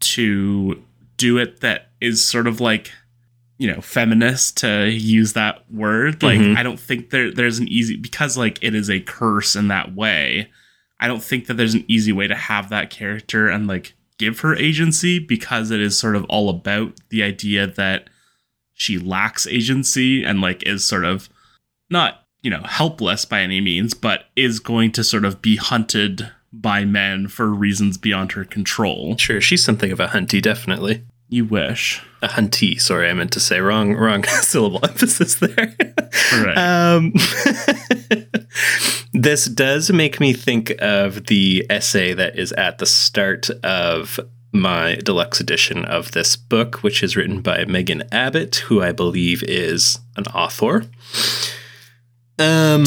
to 0.00 0.82
do 1.16 1.38
it 1.38 1.60
that 1.60 1.90
is 2.00 2.26
sort 2.26 2.46
of 2.46 2.60
like 2.60 2.92
you 3.58 3.72
know 3.72 3.80
feminist 3.80 4.56
to 4.58 4.88
use 4.88 5.32
that 5.32 5.64
word 5.72 6.22
like 6.22 6.38
Mhm. 6.38 6.56
i 6.56 6.62
don't 6.62 6.78
think 6.78 7.10
there 7.10 7.32
there's 7.32 7.58
an 7.58 7.66
easy 7.66 7.96
because 7.96 8.38
like 8.38 8.58
it 8.62 8.72
is 8.72 8.88
a 8.88 9.00
curse 9.00 9.56
in 9.56 9.66
that 9.66 9.96
way 9.96 10.48
i 11.00 11.08
don't 11.08 11.24
think 11.24 11.46
that 11.46 11.54
there's 11.54 11.74
an 11.74 11.84
easy 11.88 12.12
way 12.12 12.28
to 12.28 12.36
have 12.36 12.68
that 12.68 12.88
character 12.90 13.48
and 13.48 13.66
like 13.66 13.94
give 14.16 14.40
her 14.40 14.54
agency 14.54 15.18
because 15.18 15.72
it 15.72 15.80
is 15.80 15.98
sort 15.98 16.14
of 16.14 16.24
all 16.26 16.48
about 16.48 16.92
the 17.10 17.24
idea 17.24 17.66
that 17.66 18.08
she 18.74 18.96
lacks 18.96 19.44
agency 19.48 20.22
and 20.22 20.40
like 20.40 20.62
is 20.62 20.84
sort 20.84 21.04
of 21.04 21.28
not 21.90 22.27
you 22.42 22.50
know, 22.50 22.62
helpless 22.62 23.24
by 23.24 23.40
any 23.40 23.60
means, 23.60 23.94
but 23.94 24.24
is 24.36 24.60
going 24.60 24.92
to 24.92 25.04
sort 25.04 25.24
of 25.24 25.42
be 25.42 25.56
hunted 25.56 26.30
by 26.52 26.84
men 26.84 27.28
for 27.28 27.48
reasons 27.48 27.98
beyond 27.98 28.32
her 28.32 28.44
control. 28.44 29.16
Sure, 29.16 29.40
she's 29.40 29.64
something 29.64 29.92
of 29.92 30.00
a 30.00 30.08
hunty, 30.08 30.40
definitely. 30.40 31.04
You 31.28 31.44
wish. 31.44 32.02
A 32.22 32.28
hunty, 32.28 32.80
sorry, 32.80 33.10
I 33.10 33.12
meant 33.12 33.32
to 33.32 33.40
say 33.40 33.60
wrong 33.60 33.94
wrong 33.94 34.24
syllable 34.42 34.80
emphasis 34.82 35.36
there. 35.36 35.76
Right. 36.32 36.56
Um, 36.56 37.12
this 39.12 39.44
does 39.44 39.92
make 39.92 40.18
me 40.20 40.32
think 40.32 40.74
of 40.78 41.26
the 41.26 41.66
essay 41.68 42.14
that 42.14 42.38
is 42.38 42.52
at 42.52 42.78
the 42.78 42.86
start 42.86 43.50
of 43.62 44.18
my 44.52 44.94
deluxe 44.96 45.40
edition 45.40 45.84
of 45.84 46.12
this 46.12 46.34
book, 46.34 46.82
which 46.82 47.02
is 47.02 47.16
written 47.16 47.42
by 47.42 47.64
Megan 47.66 48.04
Abbott, 48.10 48.56
who 48.56 48.82
I 48.82 48.92
believe 48.92 49.42
is 49.42 49.98
an 50.16 50.24
author. 50.28 50.86
Um, 52.38 52.84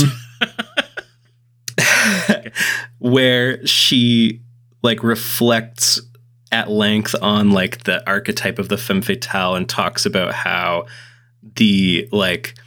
where 2.99 3.65
she 3.65 4.41
like 4.83 5.03
reflects 5.03 5.99
at 6.51 6.69
length 6.69 7.15
on 7.21 7.51
like 7.51 7.83
the 7.83 8.07
archetype 8.07 8.59
of 8.59 8.69
the 8.69 8.77
femme 8.77 9.01
fatale 9.01 9.55
and 9.55 9.67
talks 9.69 10.05
about 10.05 10.33
how 10.33 10.85
the 11.55 12.07
like 12.11 12.57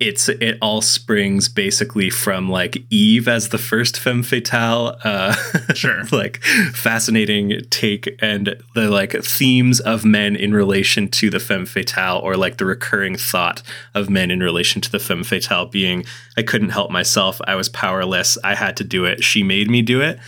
it's 0.00 0.28
it 0.28 0.58
all 0.60 0.82
springs 0.82 1.48
basically 1.48 2.10
from 2.10 2.48
like 2.48 2.84
Eve 2.90 3.28
as 3.28 3.50
the 3.50 3.58
first 3.58 3.98
femme 3.98 4.22
fatale. 4.22 4.96
Uh, 5.04 5.34
Sure. 5.74 6.04
like 6.12 6.42
fascinating 6.72 7.60
take 7.70 8.08
and 8.20 8.56
the 8.74 8.90
like 8.90 9.12
themes 9.24 9.80
of 9.80 10.04
men 10.04 10.36
in 10.36 10.52
relation 10.52 11.08
to 11.08 11.30
the 11.30 11.40
femme 11.40 11.66
fatale, 11.66 12.18
or 12.18 12.36
like 12.36 12.56
the 12.58 12.64
recurring 12.64 13.16
thought 13.16 13.62
of 13.94 14.10
men 14.10 14.30
in 14.30 14.40
relation 14.40 14.80
to 14.82 14.90
the 14.90 14.98
femme 14.98 15.24
fatale 15.24 15.66
being, 15.66 16.04
I 16.36 16.42
couldn't 16.42 16.70
help 16.70 16.90
myself, 16.90 17.40
I 17.46 17.54
was 17.54 17.68
powerless, 17.68 18.36
I 18.44 18.54
had 18.54 18.76
to 18.78 18.84
do 18.84 19.04
it, 19.04 19.22
she 19.22 19.42
made 19.42 19.70
me 19.70 19.82
do 19.82 20.00
it. 20.00 20.18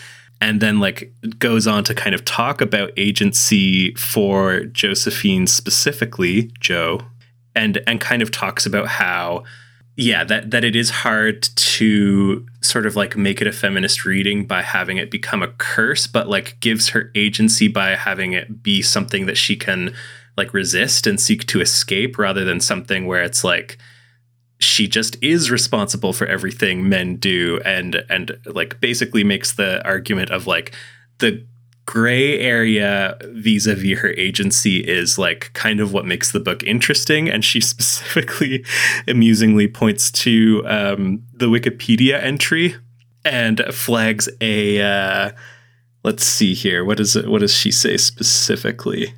And 0.40 0.60
then 0.60 0.80
like 0.80 1.12
goes 1.38 1.66
on 1.66 1.82
to 1.84 1.94
kind 1.94 2.14
of 2.14 2.24
talk 2.24 2.60
about 2.60 2.92
agency 2.96 3.94
for 3.94 4.64
Josephine 4.66 5.46
specifically, 5.46 6.50
Joe, 6.60 7.00
and 7.56 7.82
and 7.86 8.00
kind 8.00 8.22
of 8.22 8.30
talks 8.30 8.66
about 8.66 8.86
how 8.86 9.42
yeah 9.96 10.22
that 10.22 10.50
that 10.50 10.62
it 10.62 10.76
is 10.76 10.90
hard 10.90 11.42
to 11.56 12.46
sort 12.60 12.86
of 12.86 12.94
like 12.94 13.16
make 13.16 13.40
it 13.40 13.46
a 13.46 13.52
feminist 13.52 14.04
reading 14.04 14.46
by 14.46 14.62
having 14.62 14.98
it 14.98 15.10
become 15.10 15.42
a 15.42 15.48
curse 15.58 16.06
but 16.06 16.28
like 16.28 16.58
gives 16.60 16.90
her 16.90 17.10
agency 17.14 17.66
by 17.66 17.96
having 17.96 18.32
it 18.32 18.62
be 18.62 18.82
something 18.82 19.26
that 19.26 19.38
she 19.38 19.56
can 19.56 19.92
like 20.36 20.52
resist 20.52 21.06
and 21.06 21.18
seek 21.18 21.46
to 21.46 21.60
escape 21.60 22.18
rather 22.18 22.44
than 22.44 22.60
something 22.60 23.06
where 23.06 23.22
it's 23.22 23.42
like 23.42 23.78
she 24.58 24.86
just 24.86 25.22
is 25.22 25.50
responsible 25.50 26.12
for 26.12 26.26
everything 26.26 26.88
men 26.88 27.16
do 27.16 27.60
and 27.64 28.04
and 28.08 28.38
like 28.46 28.80
basically 28.80 29.24
makes 29.24 29.54
the 29.54 29.84
argument 29.86 30.30
of 30.30 30.46
like 30.46 30.74
the 31.18 31.44
gray 31.86 32.38
area 32.40 33.16
vis-a-vis 33.30 34.00
her 34.00 34.10
agency 34.10 34.78
is 34.78 35.18
like 35.18 35.50
kind 35.52 35.80
of 35.80 35.92
what 35.92 36.04
makes 36.04 36.32
the 36.32 36.40
book 36.40 36.62
interesting 36.64 37.30
and 37.30 37.44
she 37.44 37.60
specifically 37.72 38.64
amusingly 39.06 39.68
points 39.68 40.10
to 40.10 40.62
um, 40.66 41.22
the 41.32 41.46
wikipedia 41.46 42.20
entry 42.22 42.74
and 43.24 43.62
flags 43.72 44.28
a 44.40 44.80
uh, 44.80 45.30
let's 46.02 46.24
see 46.24 46.54
here 46.54 46.84
what 46.84 47.00
is 47.00 47.16
it 47.16 47.28
what 47.28 47.40
does 47.40 47.54
she 47.54 47.70
say 47.70 47.96
specifically 47.96 49.14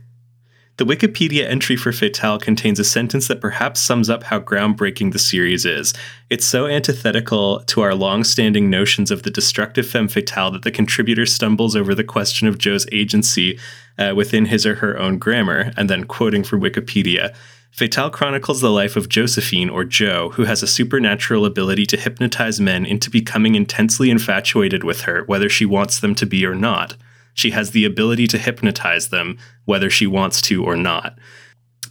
the 0.78 0.86
Wikipedia 0.86 1.44
entry 1.44 1.74
for 1.76 1.90
Fatale 1.90 2.38
contains 2.38 2.78
a 2.78 2.84
sentence 2.84 3.26
that 3.26 3.40
perhaps 3.40 3.80
sums 3.80 4.08
up 4.08 4.22
how 4.22 4.38
groundbreaking 4.38 5.12
the 5.12 5.18
series 5.18 5.66
is. 5.66 5.92
It's 6.30 6.46
so 6.46 6.66
antithetical 6.66 7.60
to 7.64 7.80
our 7.80 7.96
long 7.96 8.22
standing 8.22 8.70
notions 8.70 9.10
of 9.10 9.24
the 9.24 9.30
destructive 9.30 9.88
femme 9.88 10.06
fatale 10.06 10.52
that 10.52 10.62
the 10.62 10.70
contributor 10.70 11.26
stumbles 11.26 11.74
over 11.74 11.96
the 11.96 12.04
question 12.04 12.46
of 12.46 12.58
Joe's 12.58 12.86
agency 12.92 13.58
uh, 13.98 14.12
within 14.16 14.46
his 14.46 14.64
or 14.64 14.76
her 14.76 14.96
own 14.96 15.18
grammar, 15.18 15.72
and 15.76 15.90
then 15.90 16.04
quoting 16.04 16.44
from 16.44 16.60
Wikipedia. 16.60 17.34
Fatale 17.72 18.10
chronicles 18.10 18.60
the 18.60 18.70
life 18.70 18.94
of 18.94 19.08
Josephine, 19.08 19.68
or 19.68 19.82
Joe, 19.84 20.30
who 20.30 20.44
has 20.44 20.62
a 20.62 20.68
supernatural 20.68 21.44
ability 21.44 21.86
to 21.86 21.96
hypnotize 21.96 22.60
men 22.60 22.86
into 22.86 23.10
becoming 23.10 23.56
intensely 23.56 24.10
infatuated 24.10 24.84
with 24.84 25.02
her, 25.02 25.24
whether 25.24 25.48
she 25.48 25.66
wants 25.66 25.98
them 25.98 26.14
to 26.14 26.24
be 26.24 26.46
or 26.46 26.54
not. 26.54 26.94
She 27.38 27.52
has 27.52 27.70
the 27.70 27.84
ability 27.84 28.26
to 28.28 28.38
hypnotize 28.38 29.10
them, 29.10 29.38
whether 29.64 29.88
she 29.90 30.08
wants 30.08 30.42
to 30.42 30.64
or 30.64 30.76
not. 30.76 31.16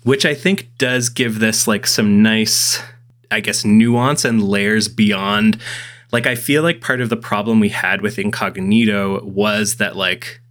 Which 0.04 0.26
I 0.26 0.34
think 0.34 0.70
does 0.78 1.08
give 1.08 1.40
this 1.40 1.68
like 1.68 1.88
some 1.88 2.22
nice, 2.22 2.82
I 3.32 3.40
guess, 3.40 3.64
nuance 3.64 4.26
and 4.26 4.44
layers 4.44 4.90
beyond. 4.90 5.62
Like, 6.12 6.28
I 6.28 6.36
feel 6.36 6.64
like 6.64 6.82
part 6.82 7.00
of 7.00 7.08
the 7.08 7.16
problem 7.16 7.62
we 7.62 7.70
had 7.70 8.02
with 8.02 8.20
Incognito 8.20 9.24
was 9.24 9.76
that, 9.76 9.96
like, 9.96 10.42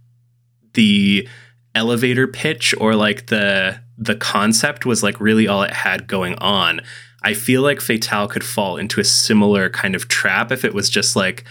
the 0.73 1.27
elevator 1.75 2.27
pitch 2.27 2.73
or 2.79 2.95
like 2.95 3.27
the 3.27 3.79
the 3.99 4.15
concept 4.15 4.85
was 4.85 5.03
like 5.03 5.19
really 5.19 5.47
all 5.47 5.61
it 5.61 5.73
had 5.73 6.07
going 6.07 6.33
on. 6.35 6.81
I 7.21 7.35
feel 7.35 7.61
like 7.61 7.81
Fatale 7.81 8.27
could 8.27 8.43
fall 8.43 8.77
into 8.77 8.99
a 8.99 9.03
similar 9.03 9.69
kind 9.69 9.95
of 9.95 10.07
trap 10.07 10.51
if 10.51 10.65
it 10.65 10.73
was 10.73 10.89
just 10.89 11.15
like 11.15 11.43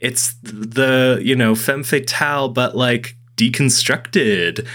it's 0.00 0.34
the 0.42 1.20
you 1.22 1.36
know 1.36 1.54
femme 1.54 1.82
fatale 1.82 2.48
but 2.48 2.76
like 2.76 3.16
deconstructed. 3.36 4.66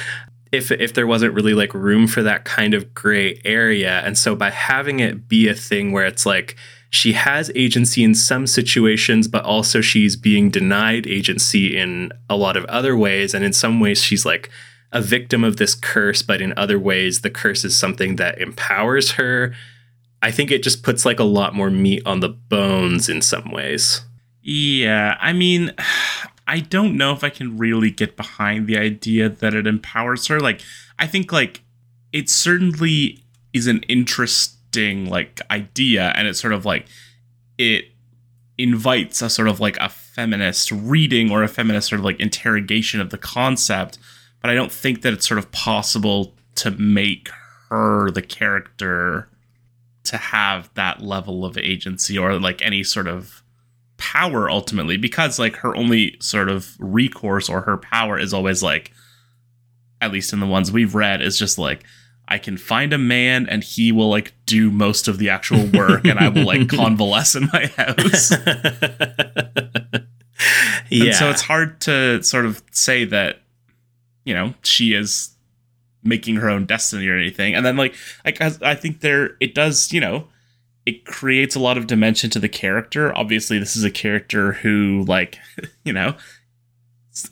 If 0.52 0.72
if 0.72 0.94
there 0.94 1.08
wasn't 1.08 1.34
really 1.34 1.54
like 1.54 1.74
room 1.74 2.08
for 2.08 2.24
that 2.24 2.46
kind 2.46 2.74
of 2.74 2.94
gray 2.94 3.40
area. 3.46 4.00
And 4.00 4.18
so 4.18 4.36
by 4.36 4.50
having 4.50 5.00
it 5.00 5.28
be 5.28 5.48
a 5.48 5.54
thing 5.54 5.92
where 5.92 6.06
it's 6.06 6.26
like 6.26 6.56
she 6.90 7.14
has 7.14 7.52
agency 7.54 8.04
in 8.04 8.16
some 8.16 8.48
situations 8.48 9.28
but 9.28 9.46
also 9.46 9.80
she's 9.80 10.16
being 10.16 10.50
denied 10.50 11.06
agency 11.06 11.78
in 11.78 12.12
a 12.30 12.36
lot 12.36 12.58
of 12.58 12.66
other 12.66 12.98
ways. 12.98 13.34
And 13.34 13.46
in 13.46 13.54
some 13.54 13.80
ways 13.80 14.02
she's 14.02 14.26
like 14.26 14.50
a 14.92 15.02
victim 15.02 15.44
of 15.44 15.58
this 15.58 15.76
curse 15.76 16.24
but 16.24 16.42
in 16.42 16.52
other 16.58 16.80
ways 16.80 17.22
the 17.22 17.30
curse 17.30 17.64
is 17.64 17.78
something 17.78 18.16
that 18.16 18.42
empowers 18.42 19.12
her. 19.12 19.54
I 20.24 20.32
think 20.32 20.50
it 20.50 20.64
just 20.64 20.82
puts 20.82 21.06
like 21.06 21.20
a 21.20 21.24
lot 21.24 21.54
more 21.54 21.70
meat 21.70 22.02
on 22.08 22.22
the 22.22 22.30
bones 22.30 23.08
in 23.08 23.22
some 23.22 23.52
ways 23.52 24.02
Yeah, 24.50 25.16
I 25.22 25.32
mean, 25.32 25.72
I 26.48 26.62
don't 26.62 26.98
know 26.98 27.14
if 27.14 27.24
I 27.24 27.30
can 27.30 27.60
really 27.60 27.92
get 27.92 28.18
behind 28.18 28.66
the 28.66 28.80
idea 28.80 29.30
that 29.30 29.54
it 29.54 29.68
empowers 29.68 30.26
her. 30.26 30.40
Like, 30.40 30.62
I 30.98 31.06
think 31.06 31.32
like 31.32 31.62
it 32.12 32.28
certainly 32.28 33.24
is 33.54 33.68
an 33.68 33.84
interesting 33.84 35.06
like 35.06 35.40
idea, 35.52 36.12
and 36.16 36.28
it's 36.28 36.42
sort 36.42 36.54
of 36.54 36.66
like 36.66 36.88
it 37.60 37.86
invites 38.58 39.22
a 39.22 39.30
sort 39.30 39.48
of 39.48 39.60
like 39.60 39.78
a 39.78 39.88
feminist 39.88 40.72
reading 40.72 41.32
or 41.32 41.44
a 41.44 41.48
feminist 41.48 41.90
sort 41.90 42.00
of 42.00 42.06
like 42.06 42.20
interrogation 42.20 43.00
of 43.00 43.12
the 43.12 43.20
concept. 43.20 44.00
But 44.42 44.50
I 44.50 44.56
don't 44.56 44.72
think 44.72 45.04
that 45.04 45.14
it's 45.14 45.28
sort 45.28 45.38
of 45.38 45.52
possible 45.52 46.34
to 46.56 46.72
make 46.72 47.30
her 47.70 48.10
the 48.10 48.24
character 48.24 49.30
to 50.06 50.18
have 50.18 50.74
that 50.74 51.04
level 51.04 51.46
of 51.46 51.56
agency 51.60 52.18
or 52.18 52.40
like 52.40 52.64
any 52.64 52.84
sort 52.84 53.08
of 53.08 53.44
power 54.00 54.50
ultimately 54.50 54.98
because 54.98 55.38
like 55.38 55.58
her 55.58 55.76
only 55.76 56.18
sort 56.20 56.50
of 56.50 56.76
recourse 56.80 57.50
or 57.50 57.62
her 57.62 57.78
power 57.78 58.18
is 58.18 58.34
always 58.34 58.64
like 58.64 58.92
at 60.02 60.12
least 60.12 60.34
in 60.34 60.40
the 60.40 60.48
ones 60.48 60.72
we've 60.72 60.96
read 60.96 61.22
is 61.22 61.38
just 61.38 61.58
like 61.58 61.84
I 62.28 62.38
can 62.38 62.58
find 62.58 62.94
a 62.94 62.98
man 62.98 63.48
and 63.50 63.64
he 63.64 63.92
will 63.92 64.10
like 64.10 64.34
do 64.46 64.72
most 64.72 65.08
of 65.08 65.18
the 65.18 65.30
actual 65.30 65.66
work 65.68 66.06
and 66.06 66.20
I 66.20 66.30
will 66.30 66.46
like 66.46 66.70
convalesce 66.76 67.36
in 67.36 67.50
my 67.52 67.66
house. 67.76 68.32
yeah 70.90 71.06
And 71.06 71.16
so 71.16 71.30
it's 71.30 71.42
hard 71.42 71.82
to 71.82 72.24
sort 72.24 72.46
of 72.46 72.64
say 72.72 73.06
that 73.06 73.42
you 74.26 74.34
know 74.34 74.54
she 74.64 74.94
is 74.94 75.36
making 76.04 76.36
her 76.38 76.50
own 76.50 76.66
destiny 76.66 77.08
or 77.08 77.18
anything. 77.18 77.56
And 77.56 77.66
then 77.66 77.78
like 77.78 77.96
like 78.24 78.40
I, 78.42 78.52
I 78.62 78.76
think 78.76 79.02
there 79.02 79.36
it 79.40 79.54
does 79.56 79.92
you 79.92 80.00
know 80.00 80.28
it 80.86 81.06
creates 81.06 81.56
a 81.56 81.60
lot 81.60 81.78
of 81.78 81.88
dimension 81.88 82.30
to 82.32 82.40
the 82.40 82.50
character. 82.50 83.16
Obviously, 83.16 83.60
this 83.60 83.76
is 83.76 83.84
a 83.84 83.92
character 83.92 84.54
who 84.54 85.04
like 85.08 85.38
you 85.84 85.94
know 85.94 86.16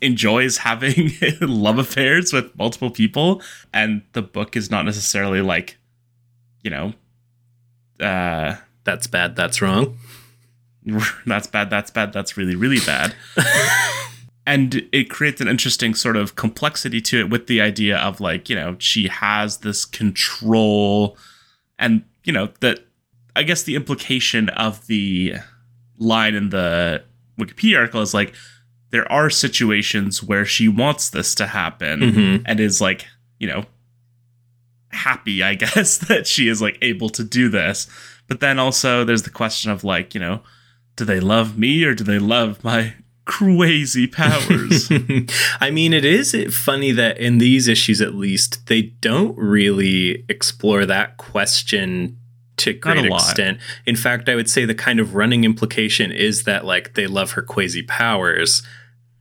enjoys 0.02 0.58
having 0.58 1.12
love 1.42 1.80
affairs 1.80 2.34
with 2.34 2.56
multiple 2.58 2.90
people 2.90 3.42
and 3.74 4.02
the 4.14 4.22
book 4.22 4.56
is 4.58 4.70
not 4.70 4.84
necessarily 4.84 5.42
like 5.42 5.78
you 6.62 6.70
know 6.70 6.94
uh 8.02 8.56
that's 8.84 9.08
bad 9.08 9.36
that's 9.36 9.62
wrong 9.62 9.98
that's 11.26 11.48
bad 11.48 11.70
that's 11.70 11.92
bad 11.92 12.12
that's 12.12 12.36
really 12.36 12.56
really 12.56 12.80
bad 12.86 13.16
and 14.46 14.88
it 14.92 15.10
creates 15.10 15.42
an 15.42 15.48
interesting 15.48 15.94
sort 15.94 16.18
of 16.18 16.36
complexity 16.36 17.02
to 17.02 17.20
it 17.20 17.30
with 17.30 17.48
the 17.48 17.62
idea 17.62 17.98
of 17.98 18.20
like 18.20 18.50
you 18.50 18.56
know 18.56 18.76
she 18.80 19.08
has 19.08 19.58
this 19.60 19.86
control 19.86 21.18
and 21.80 22.04
you 22.24 22.34
know 22.34 22.50
that 22.60 22.87
i 23.38 23.44
guess 23.44 23.64
the 23.64 23.76
implication 23.76 24.50
of 24.50 24.86
the 24.88 25.34
line 25.98 26.36
in 26.36 26.50
the 26.50 27.04
wikipedia 27.40 27.78
article 27.78 28.02
is 28.02 28.14
like 28.14 28.34
there 28.90 29.10
are 29.12 29.30
situations 29.30 30.24
where 30.24 30.46
she 30.46 30.68
wants 30.68 31.10
this 31.10 31.36
to 31.36 31.46
happen 31.48 32.00
Mhm. 32.00 32.42
and 32.46 32.60
is 32.60 32.80
like 32.82 33.06
you 33.40 33.48
know 33.48 33.66
happy 34.90 35.44
i 35.44 35.54
guess 35.64 35.98
that 36.10 36.28
she 36.28 36.48
is 36.48 36.62
like 36.62 36.78
able 36.82 37.10
to 37.10 37.24
do 37.24 37.50
this 37.50 37.88
But 38.30 38.40
then 38.42 38.60
also 38.60 39.06
there's 39.06 39.24
the 39.24 39.30
question 39.30 39.72
of 39.72 39.86
like, 39.86 40.14
you 40.14 40.20
know, 40.20 40.42
do 40.98 41.06
they 41.06 41.22
love 41.22 41.58
me 41.58 41.86
or 41.86 41.94
do 41.96 42.04
they 42.04 42.20
love 42.20 42.62
my 42.62 42.94
crazy 43.26 44.06
powers? 44.06 44.92
I 45.62 45.72
mean, 45.72 45.94
it 45.94 46.04
is 46.04 46.36
funny 46.54 46.92
that 46.92 47.18
in 47.20 47.38
these 47.38 47.70
issues, 47.70 48.02
at 48.02 48.16
least, 48.16 48.68
they 48.68 48.82
don't 49.00 49.38
really 49.38 50.26
explore 50.28 50.86
that 50.86 51.16
question 51.16 52.18
to 52.58 52.74
great 52.74 53.06
extent. 53.06 53.60
In 53.86 53.96
fact, 53.96 54.30
I 54.30 54.36
would 54.36 54.50
say 54.50 54.66
the 54.66 54.76
kind 54.76 55.00
of 55.00 55.16
running 55.16 55.44
implication 55.44 56.12
is 56.12 56.44
that 56.44 56.66
like 56.66 56.96
they 56.96 57.08
love 57.08 57.32
her 57.32 57.42
quasi 57.42 57.84
powers, 57.84 58.64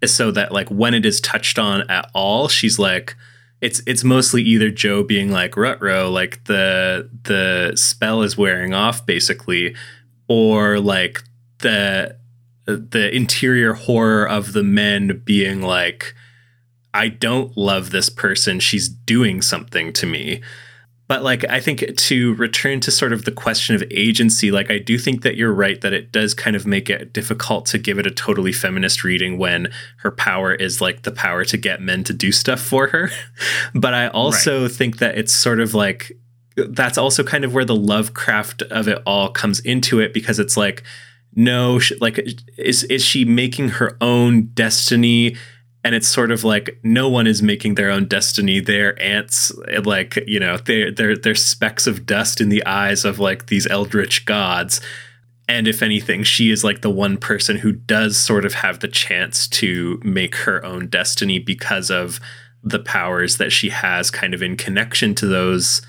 so 0.05 0.31
that 0.31 0.53
like 0.53 0.69
when 0.69 0.95
it 0.95 1.07
is 1.07 1.21
touched 1.21 1.59
on 1.59 1.89
at 1.91 2.11
all, 2.15 2.49
she's 2.49 2.79
like, 2.79 3.17
it's 3.61 3.81
it's 3.87 4.05
mostly 4.05 4.43
either 4.43 4.71
Joe 4.71 5.03
being 5.03 5.31
like 5.31 5.57
Rutro, 5.57 6.11
like 6.11 6.45
the 6.45 7.09
the 7.25 7.73
spell 7.77 8.23
is 8.23 8.37
wearing 8.37 8.75
off 8.75 9.05
basically, 9.07 9.75
or 10.29 10.81
like 10.81 11.23
the 11.59 12.17
the 12.65 13.15
interior 13.15 13.75
horror 13.75 14.29
of 14.29 14.53
the 14.53 14.63
men 14.63 15.23
being 15.25 15.63
like, 15.63 16.15
I 16.93 17.09
don't 17.09 17.57
love 17.57 17.91
this 17.91 18.09
person. 18.09 18.61
She's 18.61 18.89
doing 18.89 19.41
something 19.41 19.93
to 19.95 20.07
me. 20.07 20.43
But 21.09 21.23
like 21.23 21.45
I 21.45 21.61
think 21.61 21.97
to 21.97 22.35
return 22.35 22.81
to 22.81 22.91
sort 22.91 23.13
of 23.13 23.25
the 23.25 23.31
question 23.31 23.77
of 23.77 23.85
agency, 23.91 24.51
like 24.51 24.71
I 24.71 24.79
do 24.79 24.99
think 24.99 25.23
that 25.23 25.37
you're 25.37 25.53
right 25.53 25.81
that 25.81 25.93
it 25.93 26.11
does 26.11 26.35
kind 26.35 26.57
of 26.57 26.67
make 26.67 26.91
it 26.91 27.13
difficult 27.13 27.67
to 27.67 27.79
give 27.79 27.99
it 27.99 28.07
a 28.07 28.11
totally 28.11 28.53
feminist 28.53 29.05
reading 29.05 29.39
when 29.39 29.69
her 29.99 30.11
power 30.11 30.53
is 30.53 30.81
like 30.81 31.03
the 31.03 31.13
power 31.13 31.45
to 31.45 31.57
get 31.57 31.81
men 31.81 32.03
to 32.05 32.13
do 32.13 32.33
stuff 32.33 32.61
for 32.61 32.89
her. 32.89 33.11
but 33.75 33.95
I 33.95 34.09
also 34.09 34.63
right. 34.63 34.71
think 34.71 34.99
that 34.99 35.17
it's 35.17 35.33
sort 35.33 35.61
of 35.61 35.75
like 35.75 36.13
that's 36.57 36.99
also 36.99 37.23
kind 37.23 37.45
of 37.45 37.55
where 37.55 37.65
the 37.65 37.77
Lovecraft 37.77 38.63
of 38.63 38.89
it 38.89 39.01
all 39.07 39.29
comes 39.29 39.61
into 39.61 40.01
it 40.01 40.13
because 40.13 40.39
it's 40.39 40.57
like 40.57 40.83
no 41.35 41.79
like 42.01 42.19
is 42.57 42.83
is 42.85 43.05
she 43.05 43.25
making 43.25 43.69
her 43.69 43.97
own 44.01 44.47
destiny 44.55 45.37
and 45.87 45.95
it's 45.95 46.09
sort 46.09 46.33
of 46.33 46.43
like 46.43 46.81
no 46.83 47.09
one 47.09 47.29
is 47.29 47.45
making 47.45 47.77
their 47.77 47.93
own 47.93 48.07
destiny. 48.07 48.59
They're 48.59 49.01
ants 49.01 49.53
like 49.85 50.19
you 50.27 50.41
know 50.41 50.57
they're 50.57 50.91
they're 50.91 51.17
they're 51.17 51.37
specks 51.37 51.87
of 51.87 52.05
dust 52.05 52.41
in 52.41 52.49
the 52.49 52.67
eyes 52.67 53.05
of 53.05 53.21
like 53.21 53.47
these 53.47 53.69
eldritch 53.69 54.25
gods. 54.25 54.81
And 55.49 55.69
if 55.69 55.83
anything 55.83 56.25
she 56.25 56.51
is 56.51 56.65
like 56.65 56.81
the 56.81 56.91
one 56.91 57.17
person 57.17 57.59
who 57.59 57.71
does 57.71 58.17
sort 58.17 58.45
of 58.45 58.55
have 58.55 58.81
the 58.81 58.89
chance 58.89 59.47
to 59.47 60.01
make 60.03 60.35
her 60.35 60.65
own 60.65 60.89
destiny 60.89 61.39
because 61.39 61.89
of 61.89 62.19
the 62.65 62.81
powers 62.81 63.37
that 63.37 63.53
she 63.53 63.69
has 63.69 64.11
kind 64.11 64.35
of 64.35 64.43
in 64.43 64.57
connection 64.57 65.15
to 65.15 65.27
those 65.29 65.83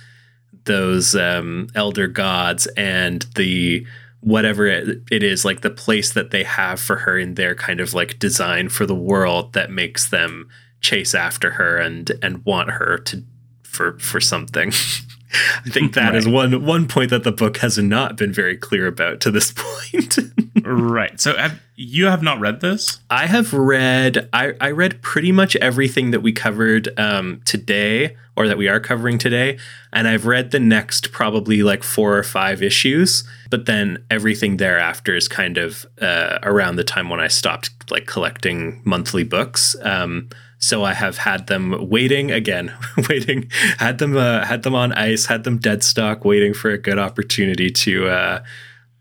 those 0.65 1.15
um, 1.15 1.69
elder 1.73 2.07
gods 2.07 2.67
and 2.77 3.23
the 3.35 3.83
whatever 4.27 4.67
it, 4.67 4.99
is 5.09 5.45
like 5.45 5.61
the 5.61 5.69
place 5.69 6.11
that 6.11 6.31
they 6.31 6.43
have 6.43 6.81
for 6.81 6.97
her 6.97 7.17
in 7.17 7.35
their 7.35 7.55
kind 7.55 7.79
of 7.79 7.93
like 7.93 8.19
design 8.19 8.67
for 8.67 8.85
the 8.85 8.95
world 8.95 9.53
that 9.53 9.71
makes 9.71 10.09
them 10.09 10.49
chase 10.81 11.15
after 11.15 11.51
her 11.51 11.77
and 11.77 12.11
and 12.21 12.43
want 12.43 12.69
her 12.69 12.97
to 12.97 13.23
for 13.63 13.97
for 13.99 14.19
something 14.19 14.71
I 15.33 15.69
think 15.69 15.93
that 15.93 16.09
right. 16.09 16.15
is 16.15 16.27
one 16.27 16.65
one 16.65 16.87
point 16.87 17.09
that 17.09 17.23
the 17.23 17.31
book 17.31 17.57
has 17.57 17.77
not 17.77 18.15
been 18.17 18.31
very 18.31 18.55
clear 18.55 18.87
about 18.87 19.19
to 19.21 19.31
this 19.31 19.53
point. 19.55 20.17
right. 20.63 21.19
So 21.19 21.35
have, 21.35 21.59
you 21.75 22.05
have 22.05 22.23
not 22.23 22.39
read 22.39 22.61
this? 22.61 22.99
I 23.09 23.27
have 23.27 23.53
read 23.53 24.29
I, 24.33 24.53
I 24.61 24.71
read 24.71 25.01
pretty 25.01 25.31
much 25.31 25.55
everything 25.57 26.11
that 26.11 26.21
we 26.21 26.31
covered 26.31 26.97
um, 26.99 27.41
today 27.45 28.15
or 28.37 28.47
that 28.47 28.57
we 28.57 28.67
are 28.67 28.79
covering 28.79 29.17
today. 29.17 29.57
And 29.91 30.07
I've 30.07 30.27
read 30.27 30.51
the 30.51 30.59
next 30.59 31.11
probably 31.11 31.63
like 31.63 31.83
four 31.83 32.17
or 32.17 32.23
five 32.23 32.61
issues, 32.61 33.23
but 33.49 33.65
then 33.65 34.03
everything 34.11 34.57
thereafter 34.57 35.15
is 35.15 35.27
kind 35.27 35.57
of 35.57 35.85
uh, 35.99 36.37
around 36.43 36.75
the 36.75 36.83
time 36.83 37.09
when 37.09 37.19
I 37.19 37.27
stopped 37.27 37.71
like 37.89 38.05
collecting 38.05 38.81
monthly 38.85 39.23
books. 39.23 39.75
Um, 39.81 40.29
so 40.59 40.83
I 40.83 40.93
have 40.93 41.17
had 41.17 41.47
them 41.47 41.89
waiting 41.89 42.31
again, 42.31 42.73
waiting, 43.09 43.49
had 43.77 43.99
them 43.99 44.17
uh, 44.17 44.45
had 44.45 44.63
them 44.63 44.75
on 44.75 44.91
ice, 44.93 45.25
had 45.27 45.43
them 45.43 45.57
dead 45.57 45.83
stock, 45.83 46.25
waiting 46.25 46.53
for 46.53 46.71
a 46.71 46.77
good 46.77 46.97
opportunity 46.97 47.69
to 47.69 48.07
uh, 48.07 48.43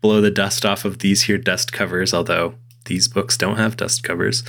blow 0.01 0.21
the 0.21 0.31
dust 0.31 0.65
off 0.65 0.85
of 0.85 0.99
these 0.99 1.23
here 1.23 1.37
dust 1.37 1.73
covers. 1.73 2.13
Although 2.13 2.55
these 2.85 3.07
books 3.07 3.37
don't 3.37 3.57
have 3.57 3.77
dust 3.77 4.03
covers, 4.03 4.43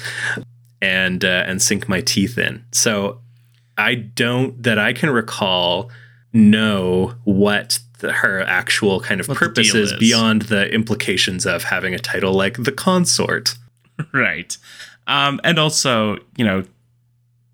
and 0.83 1.25
uh, 1.25 1.45
and 1.47 1.63
sink 1.63 1.89
my 1.89 2.01
teeth 2.01 2.37
in. 2.37 2.65
So 2.73 3.21
I 3.77 3.95
don't 3.95 4.63
that 4.63 4.79
I 4.79 4.93
can 4.93 5.11
recall 5.11 5.91
know 6.33 7.15
what 7.25 7.79
the, 8.01 8.13
her 8.13 8.43
actual 8.43 9.01
kind 9.01 9.21
of 9.21 9.29
what 9.29 9.39
purpose 9.39 9.75
is, 9.75 9.93
is 9.93 9.99
beyond 9.99 10.43
the 10.43 10.73
implications 10.73 11.47
of 11.47 11.65
having 11.65 11.95
a 11.95 11.99
title 11.99 12.33
like 12.33 12.63
the 12.63 12.73
consort. 12.73 13.55
Right. 14.13 14.57
Um, 15.09 15.41
and 15.43 15.59
also, 15.59 16.19
you 16.37 16.45
know, 16.45 16.63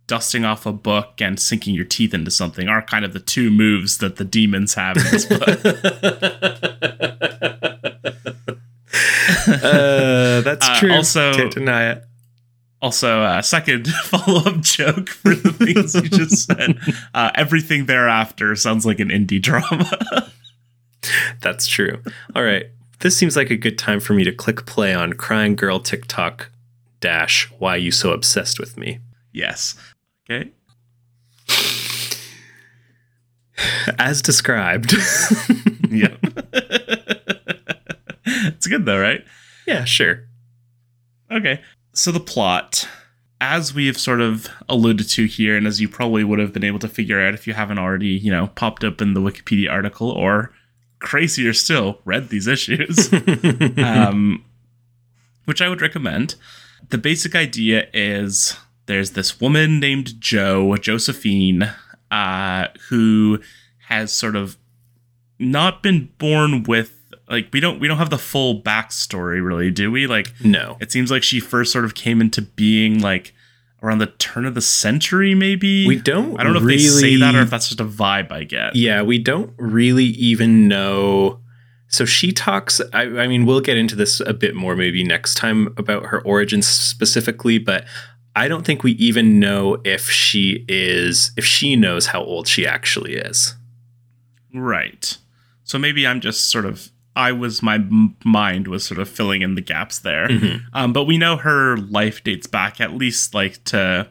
dusting 0.06 0.44
off 0.44 0.66
a 0.66 0.72
book 0.72 1.20
and 1.20 1.40
sinking 1.40 1.74
your 1.74 1.84
teeth 1.84 2.12
into 2.14 2.30
something 2.30 2.68
are 2.68 2.82
kind 2.82 3.04
of 3.04 3.12
the 3.12 3.20
two 3.20 3.50
moves 3.50 3.98
that 3.98 4.16
the 4.16 4.24
demons 4.24 4.74
have 4.74 4.96
in 4.96 5.04
this 5.04 5.24
book. 5.24 5.48
uh, 9.64 10.40
that's 10.42 10.68
uh, 10.68 10.76
true. 10.78 10.92
Also, 10.92 11.32
can't 11.34 11.52
deny 11.52 11.90
it. 11.92 12.04
Also, 12.84 13.22
a 13.22 13.38
uh, 13.38 13.42
second 13.42 13.88
follow 14.04 14.40
up 14.40 14.60
joke 14.60 15.08
for 15.08 15.34
the 15.34 15.52
things 15.52 15.94
you 15.94 16.02
just 16.02 16.46
said. 16.46 16.78
Uh, 17.14 17.30
everything 17.34 17.86
thereafter 17.86 18.54
sounds 18.54 18.84
like 18.84 19.00
an 19.00 19.08
indie 19.08 19.40
drama. 19.40 20.30
That's 21.40 21.66
true. 21.66 22.02
All 22.36 22.44
right. 22.44 22.66
This 23.00 23.16
seems 23.16 23.36
like 23.36 23.48
a 23.48 23.56
good 23.56 23.78
time 23.78 24.00
for 24.00 24.12
me 24.12 24.22
to 24.24 24.32
click 24.32 24.66
play 24.66 24.92
on 24.92 25.14
Crying 25.14 25.56
Girl 25.56 25.80
TikTok 25.80 26.50
dash 27.00 27.50
Why 27.58 27.76
You 27.76 27.90
So 27.90 28.12
Obsessed 28.12 28.60
With 28.60 28.76
Me. 28.76 28.98
Yes. 29.32 29.76
Okay. 30.28 30.50
As 33.98 34.22
described. 34.22 34.92
yeah. 35.90 36.16
it's 38.34 38.66
good 38.66 38.86
though, 38.86 39.00
right? 39.00 39.24
Yeah, 39.66 39.84
sure. 39.84 40.24
Okay 41.30 41.60
so 41.94 42.10
the 42.10 42.20
plot 42.20 42.86
as 43.40 43.74
we 43.74 43.86
have 43.86 43.98
sort 43.98 44.20
of 44.20 44.48
alluded 44.68 45.08
to 45.08 45.26
here 45.26 45.56
and 45.56 45.66
as 45.66 45.80
you 45.80 45.88
probably 45.88 46.24
would 46.24 46.38
have 46.38 46.52
been 46.52 46.64
able 46.64 46.78
to 46.78 46.88
figure 46.88 47.20
out 47.20 47.34
if 47.34 47.46
you 47.46 47.54
haven't 47.54 47.78
already 47.78 48.08
you 48.08 48.30
know 48.30 48.48
popped 48.48 48.84
up 48.84 49.00
in 49.00 49.14
the 49.14 49.20
wikipedia 49.20 49.70
article 49.70 50.10
or 50.10 50.52
crazier 50.98 51.52
still 51.52 52.00
read 52.04 52.28
these 52.28 52.46
issues 52.46 53.12
um, 53.78 54.44
which 55.44 55.62
i 55.62 55.68
would 55.68 55.80
recommend 55.80 56.34
the 56.90 56.98
basic 56.98 57.34
idea 57.34 57.86
is 57.92 58.56
there's 58.86 59.12
this 59.12 59.40
woman 59.40 59.80
named 59.80 60.20
joe 60.20 60.76
josephine 60.76 61.70
uh, 62.10 62.68
who 62.88 63.40
has 63.88 64.12
sort 64.12 64.36
of 64.36 64.56
not 65.38 65.82
been 65.82 66.10
born 66.18 66.62
with 66.62 67.00
like 67.28 67.48
we 67.52 67.60
don't 67.60 67.80
we 67.80 67.88
don't 67.88 67.98
have 67.98 68.10
the 68.10 68.18
full 68.18 68.60
backstory 68.62 69.44
really, 69.44 69.70
do 69.70 69.90
we? 69.90 70.06
Like 70.06 70.32
no. 70.42 70.76
It 70.80 70.92
seems 70.92 71.10
like 71.10 71.22
she 71.22 71.40
first 71.40 71.72
sort 71.72 71.84
of 71.84 71.94
came 71.94 72.20
into 72.20 72.42
being 72.42 73.00
like 73.00 73.34
around 73.82 73.98
the 73.98 74.06
turn 74.06 74.46
of 74.46 74.54
the 74.54 74.62
century, 74.62 75.34
maybe. 75.34 75.86
We 75.86 75.96
don't. 75.96 76.38
I 76.38 76.44
don't 76.44 76.54
know 76.54 76.60
really, 76.60 76.76
if 76.76 76.94
they 76.94 77.00
say 77.00 77.16
that 77.16 77.34
or 77.34 77.42
if 77.42 77.50
that's 77.50 77.68
just 77.68 77.80
a 77.80 77.84
vibe 77.84 78.30
I 78.30 78.44
get. 78.44 78.76
Yeah, 78.76 79.02
we 79.02 79.18
don't 79.18 79.52
really 79.56 80.04
even 80.04 80.68
know. 80.68 81.40
So 81.88 82.04
she 82.04 82.32
talks. 82.32 82.80
I, 82.92 83.02
I 83.02 83.26
mean, 83.26 83.46
we'll 83.46 83.60
get 83.60 83.76
into 83.76 83.94
this 83.96 84.20
a 84.20 84.34
bit 84.34 84.54
more 84.54 84.74
maybe 84.76 85.04
next 85.04 85.34
time 85.34 85.72
about 85.76 86.06
her 86.06 86.20
origins 86.22 86.66
specifically, 86.66 87.58
but 87.58 87.84
I 88.36 88.48
don't 88.48 88.66
think 88.66 88.82
we 88.82 88.92
even 88.92 89.38
know 89.38 89.80
if 89.84 90.10
she 90.10 90.64
is 90.68 91.30
if 91.36 91.44
she 91.44 91.76
knows 91.76 92.06
how 92.06 92.22
old 92.22 92.48
she 92.48 92.66
actually 92.66 93.14
is. 93.14 93.54
Right. 94.52 95.16
So 95.62 95.78
maybe 95.78 96.06
I'm 96.06 96.20
just 96.20 96.50
sort 96.50 96.64
of 96.64 96.90
I 97.16 97.32
was 97.32 97.62
my 97.62 97.78
mind 98.24 98.68
was 98.68 98.84
sort 98.84 98.98
of 98.98 99.08
filling 99.08 99.42
in 99.42 99.54
the 99.54 99.60
gaps 99.60 100.00
there. 100.00 100.28
Mm-hmm. 100.28 100.66
Um, 100.72 100.92
but 100.92 101.04
we 101.04 101.16
know 101.16 101.36
her 101.36 101.76
life 101.76 102.24
dates 102.24 102.46
back 102.46 102.80
at 102.80 102.94
least 102.94 103.34
like 103.34 103.62
to 103.64 104.08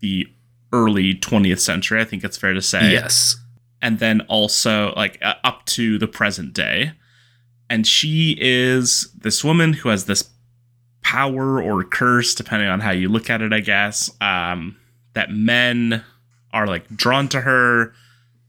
the 0.00 0.28
early 0.72 1.14
20th 1.14 1.60
century. 1.60 2.00
I 2.00 2.04
think 2.04 2.24
it's 2.24 2.36
fair 2.36 2.52
to 2.52 2.62
say. 2.62 2.92
Yes. 2.92 3.36
And 3.80 3.98
then 3.98 4.20
also 4.22 4.92
like 4.94 5.18
uh, 5.22 5.34
up 5.42 5.64
to 5.66 5.98
the 5.98 6.08
present 6.08 6.52
day. 6.52 6.92
And 7.70 7.86
she 7.86 8.36
is 8.38 9.10
this 9.16 9.42
woman 9.42 9.72
who 9.72 9.88
has 9.88 10.04
this 10.04 10.28
power 11.04 11.62
or 11.62 11.84
curse, 11.84 12.34
depending 12.34 12.68
on 12.68 12.80
how 12.80 12.90
you 12.90 13.08
look 13.08 13.30
at 13.30 13.42
it, 13.42 13.52
I 13.52 13.60
guess, 13.60 14.10
um, 14.20 14.76
that 15.12 15.30
men 15.30 16.02
are 16.52 16.66
like 16.66 16.88
drawn 16.88 17.28
to 17.28 17.42
her 17.42 17.92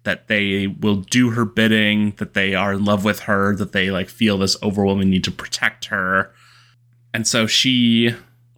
that 0.05 0.27
they 0.27 0.67
will 0.67 0.97
do 0.97 1.31
her 1.31 1.45
bidding, 1.45 2.11
that 2.17 2.33
they 2.33 2.55
are 2.55 2.73
in 2.73 2.85
love 2.85 3.03
with 3.03 3.21
her, 3.21 3.55
that 3.55 3.73
they 3.73 3.91
like 3.91 4.07
feel 4.07 4.37
this 4.37 4.55
overwhelming 4.63 5.09
need 5.09 5.23
to 5.23 5.31
protect 5.31 5.85
her. 5.85 6.31
And 7.13 7.27
so 7.27 7.47
she, 7.47 8.15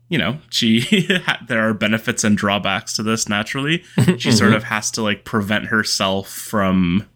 you 0.10 0.18
know, 0.18 0.40
she 0.50 1.08
there 1.48 1.68
are 1.68 1.74
benefits 1.74 2.24
and 2.24 2.38
drawbacks 2.38 2.94
to 2.98 3.04
this 3.04 3.28
naturally. 3.28 3.84
She 4.18 4.32
sort 4.32 4.54
of 4.54 4.66
has 4.66 4.92
to 4.92 5.02
like 5.02 5.24
prevent 5.24 5.66
herself 5.66 6.30
from 6.30 7.08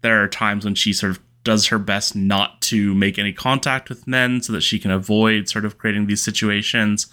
there 0.00 0.22
are 0.22 0.28
times 0.28 0.64
when 0.64 0.74
she 0.74 0.92
sort 0.92 1.12
of 1.12 1.23
does 1.44 1.68
her 1.68 1.78
best 1.78 2.16
not 2.16 2.60
to 2.62 2.94
make 2.94 3.18
any 3.18 3.32
contact 3.32 3.88
with 3.88 4.06
men 4.06 4.42
so 4.42 4.52
that 4.52 4.62
she 4.62 4.78
can 4.78 4.90
avoid 4.90 5.48
sort 5.48 5.64
of 5.64 5.78
creating 5.78 6.06
these 6.06 6.22
situations. 6.22 7.06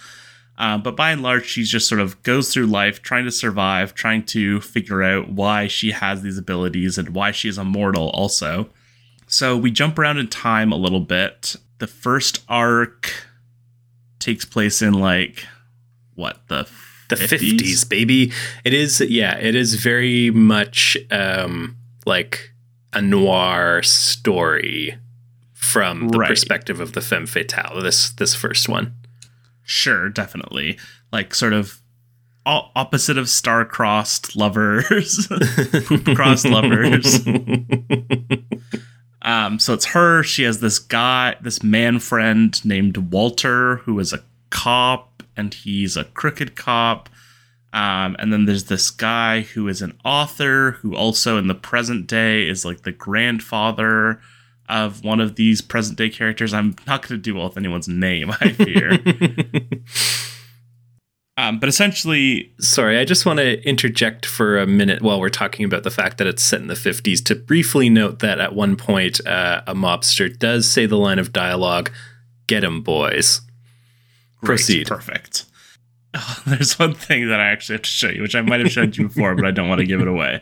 Uh, 0.58 0.78
but 0.78 0.96
by 0.96 1.12
and 1.12 1.22
large, 1.22 1.46
she 1.46 1.64
just 1.64 1.88
sort 1.88 2.02
of 2.02 2.22
goes 2.24 2.54
through 2.54 2.66
life 2.66 3.02
trying 3.02 3.26
to 3.26 3.32
survive, 3.32 3.94
trying 3.94 4.24
to 4.24 4.62
figure 4.62 5.04
out 5.04 5.30
why 5.30 5.68
she 5.68 5.92
has 5.92 6.22
these 6.22 6.38
abilities 6.38 6.98
and 6.98 7.10
why 7.10 7.32
she 7.32 7.50
is 7.50 7.58
immortal, 7.58 8.10
also. 8.10 8.70
So 9.28 9.58
we 9.58 9.72
jump 9.72 9.98
around 9.98 10.18
in 10.18 10.28
time 10.28 10.72
a 10.72 10.78
little 10.78 11.00
bit. 11.00 11.56
The 11.80 11.88
first 11.88 12.44
arc 12.48 13.12
takes 14.20 14.46
place 14.46 14.82
in 14.82 14.94
like 14.94 15.46
what 16.16 16.48
the 16.48 16.70
the 17.10 17.16
50s? 17.16 17.58
50s 17.58 17.90
baby 17.90 18.32
it 18.64 18.74
is 18.74 19.02
yeah 19.02 19.38
it 19.38 19.56
is 19.56 19.74
very 19.74 20.30
much 20.30 20.96
um 21.10 21.76
like 22.06 22.51
a 22.94 23.02
noir 23.02 23.82
story 23.84 24.98
from 25.54 26.10
the 26.10 26.18
right. 26.18 26.28
perspective 26.30 26.80
of 26.80 26.94
the 26.94 27.02
femme 27.02 27.26
fatale 27.26 27.82
this 27.82 28.10
this 28.12 28.36
first 28.36 28.68
one. 28.68 28.94
Sure 29.64 30.10
definitely. 30.10 30.78
Like 31.12 31.34
sort 31.34 31.54
of 31.54 31.82
opposite 32.46 33.18
of 33.18 33.30
star-crossed 33.30 34.36
lovers. 34.36 35.28
Crossed 36.16 36.46
lovers. 36.46 37.20
Um 39.24 39.60
so 39.60 39.76
it's 39.76 39.86
her 39.86 40.24
she 40.24 40.42
has 40.42 40.62
this 40.62 40.80
guy 40.80 41.36
this 41.42 41.62
man 41.62 42.00
friend 42.00 42.60
named 42.66 42.98
walter 42.98 43.76
who 43.78 44.00
is 44.00 44.14
a 44.14 44.24
cop 44.50 45.22
and 45.38 45.54
he's 45.54 45.96
a 45.96 46.06
crooked 46.06 46.56
cop 46.56 47.08
um, 47.74 48.16
and 48.20 48.34
then 48.34 48.46
there's 48.46 48.66
this 48.66 48.90
guy 48.90 49.42
who 49.42 49.68
is 49.68 49.82
an 49.82 49.98
author 50.04 50.72
who 50.82 50.96
also 50.96 51.38
in 51.38 51.48
the 51.48 51.56
present 51.56 52.08
day 52.08 52.48
is 52.48 52.66
like 52.66 52.82
the 52.82 52.92
grandfather 52.92 54.20
of 54.68 55.04
one 55.04 55.20
of 55.20 55.36
these 55.36 55.62
present 55.62 55.98
day 55.98 56.10
characters. 56.10 56.54
I'm 56.54 56.76
not 56.88 57.02
going 57.02 57.18
to 57.18 57.18
do 57.18 57.36
well 57.36 57.48
with 57.48 57.58
anyone's 57.58 57.88
name, 57.88 58.32
I 58.32 58.52
fear. 58.52 58.92
um, 61.38 61.60
but 61.60 61.70
essentially. 61.70 62.54
Sorry, 62.60 62.98
I 62.98 63.06
just 63.06 63.26
want 63.26 63.40
to 63.40 63.62
interject 63.68 64.26
for 64.26 64.58
a 64.60 64.68
minute 64.68 65.02
while 65.02 65.20
we're 65.20 65.30
talking 65.30 65.66
about 65.66 65.84
the 65.84 65.92
fact 65.92 66.18
that 66.18 66.28
it's 66.28 66.44
set 66.44 66.62
in 66.62 66.68
the 66.68 66.74
50s 66.74 67.24
to 67.26 67.36
briefly 67.36 67.90
note 67.90 68.20
that 68.20 68.40
at 68.40 68.54
one 68.54 68.76
point 68.76 69.26
uh, 69.26 69.62
a 69.68 69.74
mobster 69.74 70.38
does 70.38 70.70
say 70.70 70.86
the 70.86 70.98
line 70.98 71.20
of 71.20 71.34
dialogue, 71.34 71.92
Get 72.48 72.66
'em, 72.66 72.82
boys. 72.82 73.40
Proceed. 74.44 74.88
Perfect. 74.88 75.46
Oh, 76.14 76.44
there's 76.46 76.78
one 76.78 76.94
thing 76.94 77.30
that 77.30 77.40
I 77.40 77.50
actually 77.50 77.76
have 77.76 77.84
to 77.84 77.90
show 77.90 78.10
you, 78.10 78.22
which 78.22 78.36
I 78.36 78.42
might 78.42 78.60
have 78.60 78.72
showed 78.72 78.98
you 78.98 79.08
before, 79.08 79.36
but 79.36 79.46
I 79.46 79.52
don't 79.52 79.70
want 79.70 79.80
to 79.80 79.86
give 79.88 80.02
it 80.02 80.08
away. 80.08 80.42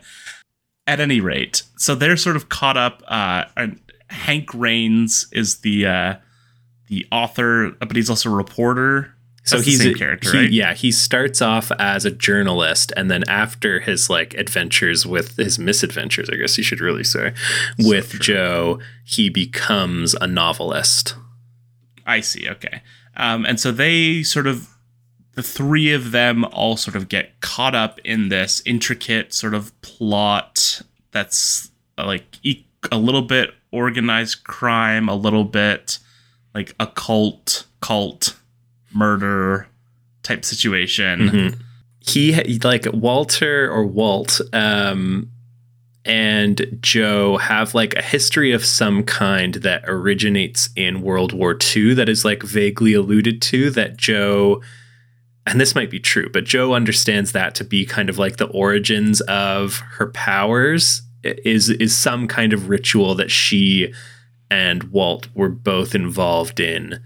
At 0.87 0.99
any 0.99 1.21
rate, 1.21 1.61
so 1.77 1.93
they're 1.93 2.17
sort 2.17 2.35
of 2.35 2.49
caught 2.49 2.75
up. 2.75 3.03
Uh, 3.07 3.45
Hank 4.09 4.51
Raines 4.55 5.27
is 5.31 5.57
the 5.57 5.85
uh, 5.85 6.15
the 6.87 7.05
author, 7.11 7.71
but 7.79 7.95
he's 7.95 8.09
also 8.09 8.31
a 8.31 8.35
reporter. 8.35 9.13
That's 9.37 9.51
so 9.51 9.61
he's 9.61 9.85
a 9.85 9.93
character, 9.93 10.31
he, 10.31 10.37
right? 10.37 10.51
Yeah, 10.51 10.73
he 10.73 10.91
starts 10.91 11.41
off 11.41 11.71
as 11.77 12.05
a 12.05 12.11
journalist, 12.11 12.91
and 12.97 13.09
then 13.09 13.23
after 13.27 13.79
his 13.79 14.09
like 14.09 14.33
adventures 14.33 15.05
with 15.05 15.37
his 15.37 15.59
misadventures, 15.59 16.29
I 16.29 16.35
guess 16.35 16.57
you 16.57 16.63
should 16.63 16.81
really 16.81 17.03
say, 17.03 17.33
with 17.77 18.13
so 18.13 18.17
Joe, 18.17 18.79
he 19.05 19.29
becomes 19.29 20.15
a 20.15 20.25
novelist. 20.25 21.15
I 22.05 22.21
see. 22.21 22.49
Okay, 22.49 22.81
um, 23.15 23.45
and 23.45 23.59
so 23.59 23.71
they 23.71 24.23
sort 24.23 24.47
of 24.47 24.68
the 25.39 25.43
three 25.43 25.93
of 25.93 26.11
them 26.11 26.43
all 26.43 26.75
sort 26.75 26.97
of 26.97 27.07
get 27.07 27.39
caught 27.39 27.73
up 27.73 27.97
in 28.03 28.27
this 28.27 28.61
intricate 28.65 29.33
sort 29.33 29.53
of 29.53 29.71
plot 29.81 30.81
that's 31.11 31.71
uh, 31.97 32.05
like 32.05 32.25
a 32.91 32.97
little 32.97 33.21
bit 33.21 33.53
organized 33.71 34.43
crime, 34.43 35.07
a 35.07 35.15
little 35.15 35.45
bit 35.45 35.97
like 36.53 36.75
occult, 36.77 37.65
cult, 37.79 38.35
murder 38.93 39.69
type 40.21 40.43
situation. 40.43 41.19
Mm-hmm. 41.21 41.61
He 42.01 42.59
like 42.59 42.85
Walter 42.91 43.71
or 43.71 43.85
Walt 43.85 44.41
um, 44.51 45.31
and 46.03 46.79
Joe 46.81 47.37
have 47.37 47.73
like 47.73 47.95
a 47.95 48.01
history 48.01 48.51
of 48.51 48.65
some 48.65 49.05
kind 49.05 49.53
that 49.53 49.83
originates 49.87 50.69
in 50.75 51.01
World 51.01 51.31
War 51.31 51.57
II 51.75 51.93
that 51.93 52.09
is 52.09 52.25
like 52.25 52.43
vaguely 52.43 52.93
alluded 52.93 53.41
to 53.43 53.69
that 53.71 53.95
Joe 53.95 54.61
and 55.45 55.59
this 55.59 55.75
might 55.75 55.89
be 55.89 55.99
true, 55.99 56.29
but 56.31 56.45
Joe 56.45 56.73
understands 56.73 57.31
that 57.31 57.55
to 57.55 57.63
be 57.63 57.85
kind 57.85 58.09
of 58.09 58.17
like 58.17 58.37
the 58.37 58.47
origins 58.47 59.21
of 59.21 59.79
her 59.93 60.07
powers 60.07 61.01
is 61.23 61.69
is 61.69 61.95
some 61.97 62.27
kind 62.27 62.53
of 62.53 62.69
ritual 62.69 63.15
that 63.15 63.31
she 63.31 63.93
and 64.49 64.83
Walt 64.85 65.27
were 65.35 65.49
both 65.49 65.93
involved 65.93 66.59
in 66.59 67.01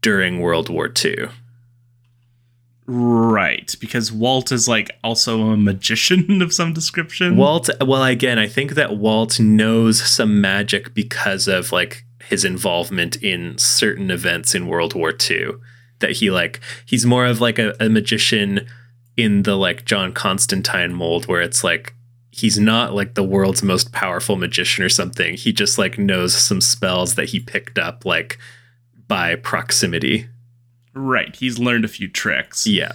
during 0.00 0.40
World 0.40 0.68
War 0.68 0.92
II. 1.04 1.28
Right, 2.86 3.74
because 3.80 4.12
Walt 4.12 4.52
is 4.52 4.68
like 4.68 4.90
also 5.02 5.48
a 5.48 5.56
magician 5.56 6.42
of 6.42 6.52
some 6.52 6.74
description. 6.74 7.36
Walt, 7.36 7.70
well, 7.80 8.04
again, 8.04 8.38
I 8.38 8.46
think 8.46 8.72
that 8.72 8.96
Walt 8.96 9.40
knows 9.40 10.02
some 10.02 10.40
magic 10.40 10.92
because 10.92 11.48
of 11.48 11.72
like 11.72 12.04
his 12.28 12.44
involvement 12.44 13.16
in 13.22 13.56
certain 13.56 14.10
events 14.10 14.54
in 14.54 14.68
World 14.68 14.94
War 14.94 15.14
II 15.18 15.52
that 16.04 16.18
he 16.18 16.30
like 16.30 16.60
he's 16.84 17.06
more 17.06 17.24
of 17.24 17.40
like 17.40 17.58
a, 17.58 17.74
a 17.80 17.88
magician 17.88 18.66
in 19.16 19.42
the 19.44 19.56
like 19.56 19.86
John 19.86 20.12
Constantine 20.12 20.92
mold 20.92 21.26
where 21.26 21.40
it's 21.40 21.64
like 21.64 21.94
he's 22.30 22.58
not 22.58 22.94
like 22.94 23.14
the 23.14 23.22
world's 23.22 23.62
most 23.62 23.90
powerful 23.92 24.36
magician 24.36 24.84
or 24.84 24.90
something. 24.90 25.34
He 25.34 25.52
just 25.52 25.78
like 25.78 25.98
knows 25.98 26.34
some 26.34 26.60
spells 26.60 27.14
that 27.14 27.30
he 27.30 27.40
picked 27.40 27.78
up 27.78 28.04
like 28.04 28.38
by 29.08 29.36
proximity. 29.36 30.28
Right. 30.92 31.34
He's 31.34 31.58
learned 31.58 31.86
a 31.86 31.88
few 31.88 32.08
tricks. 32.08 32.66
Yeah. 32.66 32.92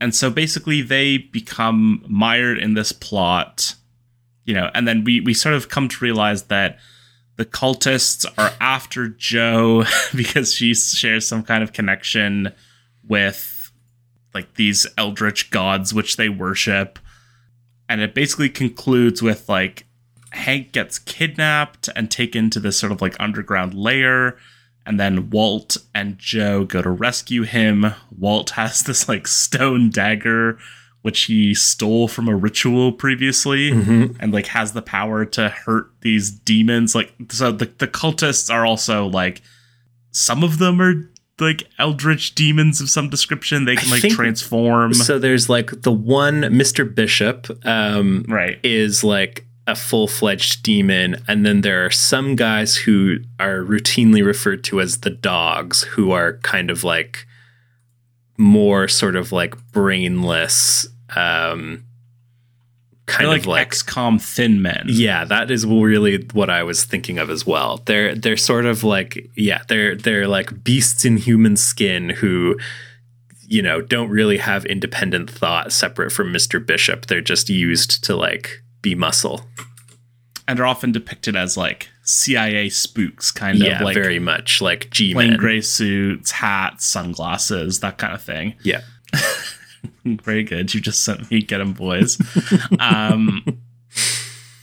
And 0.00 0.14
so 0.14 0.30
basically 0.30 0.82
they 0.82 1.18
become 1.18 2.04
mired 2.06 2.58
in 2.58 2.74
this 2.74 2.92
plot, 2.92 3.74
you 4.44 4.54
know, 4.54 4.70
and 4.72 4.86
then 4.86 5.02
we 5.02 5.20
we 5.20 5.34
sort 5.34 5.56
of 5.56 5.68
come 5.68 5.88
to 5.88 6.04
realize 6.04 6.44
that 6.44 6.78
the 7.42 7.46
cultists 7.46 8.24
are 8.38 8.52
after 8.60 9.08
Joe 9.08 9.82
because 10.14 10.54
she 10.54 10.74
shares 10.74 11.26
some 11.26 11.42
kind 11.42 11.64
of 11.64 11.72
connection 11.72 12.52
with 13.02 13.72
like 14.32 14.54
these 14.54 14.86
eldritch 14.96 15.50
gods 15.50 15.92
which 15.92 16.16
they 16.16 16.28
worship. 16.28 17.00
And 17.88 18.00
it 18.00 18.14
basically 18.14 18.48
concludes 18.48 19.22
with 19.22 19.48
like 19.48 19.86
Hank 20.30 20.70
gets 20.70 21.00
kidnapped 21.00 21.88
and 21.96 22.12
taken 22.12 22.48
to 22.50 22.60
this 22.60 22.78
sort 22.78 22.92
of 22.92 23.02
like 23.02 23.16
underground 23.18 23.74
lair. 23.74 24.38
And 24.86 25.00
then 25.00 25.28
Walt 25.28 25.76
and 25.92 26.18
Joe 26.18 26.64
go 26.64 26.80
to 26.80 26.90
rescue 26.90 27.42
him. 27.42 27.86
Walt 28.16 28.50
has 28.60 28.82
this 28.84 29.08
like 29.08 29.26
stone 29.26 29.90
dagger 29.90 30.60
which 31.02 31.24
he 31.24 31.54
stole 31.54 32.08
from 32.08 32.28
a 32.28 32.34
ritual 32.34 32.92
previously 32.92 33.72
mm-hmm. 33.72 34.16
and 34.20 34.32
like 34.32 34.46
has 34.46 34.72
the 34.72 34.82
power 34.82 35.24
to 35.24 35.48
hurt 35.48 35.90
these 36.00 36.30
demons. 36.30 36.94
Like 36.94 37.12
so 37.30 37.52
the, 37.52 37.66
the 37.78 37.88
cultists 37.88 38.52
are 38.52 38.64
also 38.64 39.06
like 39.06 39.42
some 40.12 40.42
of 40.42 40.58
them 40.58 40.80
are 40.80 41.10
like 41.40 41.64
eldritch 41.78 42.34
demons 42.34 42.80
of 42.80 42.88
some 42.88 43.10
description. 43.10 43.64
They 43.64 43.76
can 43.76 43.90
like 43.90 44.02
transform. 44.12 44.94
So 44.94 45.18
there's 45.18 45.48
like 45.48 45.82
the 45.82 45.92
one 45.92 46.42
mr 46.42 46.92
bishop 46.92 47.46
um 47.66 48.24
right. 48.28 48.58
is 48.62 49.02
like 49.02 49.44
a 49.66 49.76
full-fledged 49.76 50.62
demon 50.64 51.22
and 51.28 51.46
then 51.46 51.60
there 51.60 51.86
are 51.86 51.90
some 51.90 52.34
guys 52.34 52.74
who 52.74 53.18
are 53.38 53.60
routinely 53.60 54.24
referred 54.24 54.64
to 54.64 54.80
as 54.80 54.98
the 54.98 55.10
dogs 55.10 55.82
who 55.82 56.10
are 56.10 56.38
kind 56.38 56.68
of 56.68 56.82
like 56.82 57.26
more 58.42 58.88
sort 58.88 59.16
of 59.16 59.32
like 59.32 59.54
brainless 59.72 60.86
um 61.16 61.84
kind 63.06 63.28
like 63.28 63.40
of 63.42 63.46
like 63.46 63.70
XCOM 63.70 64.20
thin 64.20 64.62
men. 64.62 64.84
Yeah, 64.88 65.24
that 65.24 65.50
is 65.50 65.66
really 65.66 66.26
what 66.32 66.50
I 66.50 66.62
was 66.62 66.84
thinking 66.84 67.18
of 67.18 67.30
as 67.30 67.46
well. 67.46 67.82
They're 67.86 68.14
they're 68.14 68.36
sort 68.36 68.66
of 68.66 68.84
like 68.84 69.30
yeah, 69.36 69.62
they're 69.68 69.96
they're 69.96 70.28
like 70.28 70.64
beasts 70.64 71.04
in 71.04 71.16
human 71.16 71.56
skin 71.56 72.08
who 72.08 72.56
you 73.52 73.60
know, 73.60 73.82
don't 73.82 74.08
really 74.08 74.38
have 74.38 74.64
independent 74.64 75.28
thought 75.28 75.72
separate 75.72 76.10
from 76.10 76.32
Mr. 76.32 76.64
Bishop. 76.64 77.04
They're 77.04 77.20
just 77.20 77.50
used 77.50 78.02
to 78.04 78.16
like 78.16 78.62
be 78.80 78.94
muscle. 78.94 79.42
And 80.48 80.58
are 80.58 80.64
often 80.64 80.90
depicted 80.90 81.36
as 81.36 81.54
like 81.54 81.90
CIA 82.02 82.68
spooks, 82.68 83.30
kind 83.30 83.58
yeah, 83.58 83.76
of 83.76 83.82
like 83.82 83.94
very 83.94 84.18
much 84.18 84.60
like 84.60 84.90
G 84.90 85.12
plain 85.14 85.36
gray 85.36 85.60
suits, 85.60 86.32
hats, 86.32 86.84
sunglasses, 86.84 87.80
that 87.80 87.98
kind 87.98 88.14
of 88.14 88.22
thing. 88.22 88.54
Yeah. 88.62 88.80
Very 90.04 90.42
good. 90.42 90.74
You 90.74 90.80
just 90.80 91.04
sent 91.04 91.30
me 91.30 91.42
get 91.42 91.58
them 91.58 91.74
boys. 91.74 92.18
um, 92.80 93.44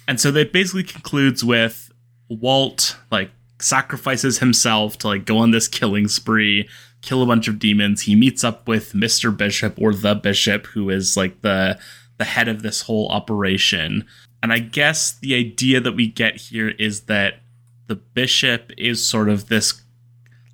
and 0.07 0.19
so 0.19 0.31
that 0.31 0.51
basically 0.51 0.83
concludes 0.83 1.43
with 1.43 1.91
Walt 2.29 2.97
like 3.11 3.31
sacrifices 3.59 4.39
himself 4.39 4.97
to 4.99 5.07
like 5.07 5.25
go 5.25 5.37
on 5.37 5.51
this 5.51 5.67
killing 5.67 6.07
spree, 6.07 6.67
kill 7.01 7.23
a 7.23 7.25
bunch 7.25 7.47
of 7.47 7.59
demons. 7.59 8.01
He 8.01 8.15
meets 8.15 8.43
up 8.43 8.67
with 8.67 8.93
Mr. 8.93 9.35
Bishop 9.35 9.79
or 9.79 9.93
the 9.93 10.15
Bishop, 10.15 10.67
who 10.67 10.89
is 10.89 11.15
like 11.15 11.41
the 11.41 11.79
the 12.17 12.25
head 12.25 12.49
of 12.49 12.61
this 12.61 12.81
whole 12.81 13.07
operation. 13.09 14.05
And 14.41 14.53
I 14.53 14.59
guess 14.59 15.17
the 15.19 15.35
idea 15.35 15.81
that 15.81 15.93
we 15.93 16.07
get 16.07 16.37
here 16.37 16.69
is 16.69 17.01
that 17.01 17.41
the 17.87 17.95
bishop 17.95 18.71
is 18.77 19.05
sort 19.07 19.29
of 19.29 19.49
this 19.49 19.81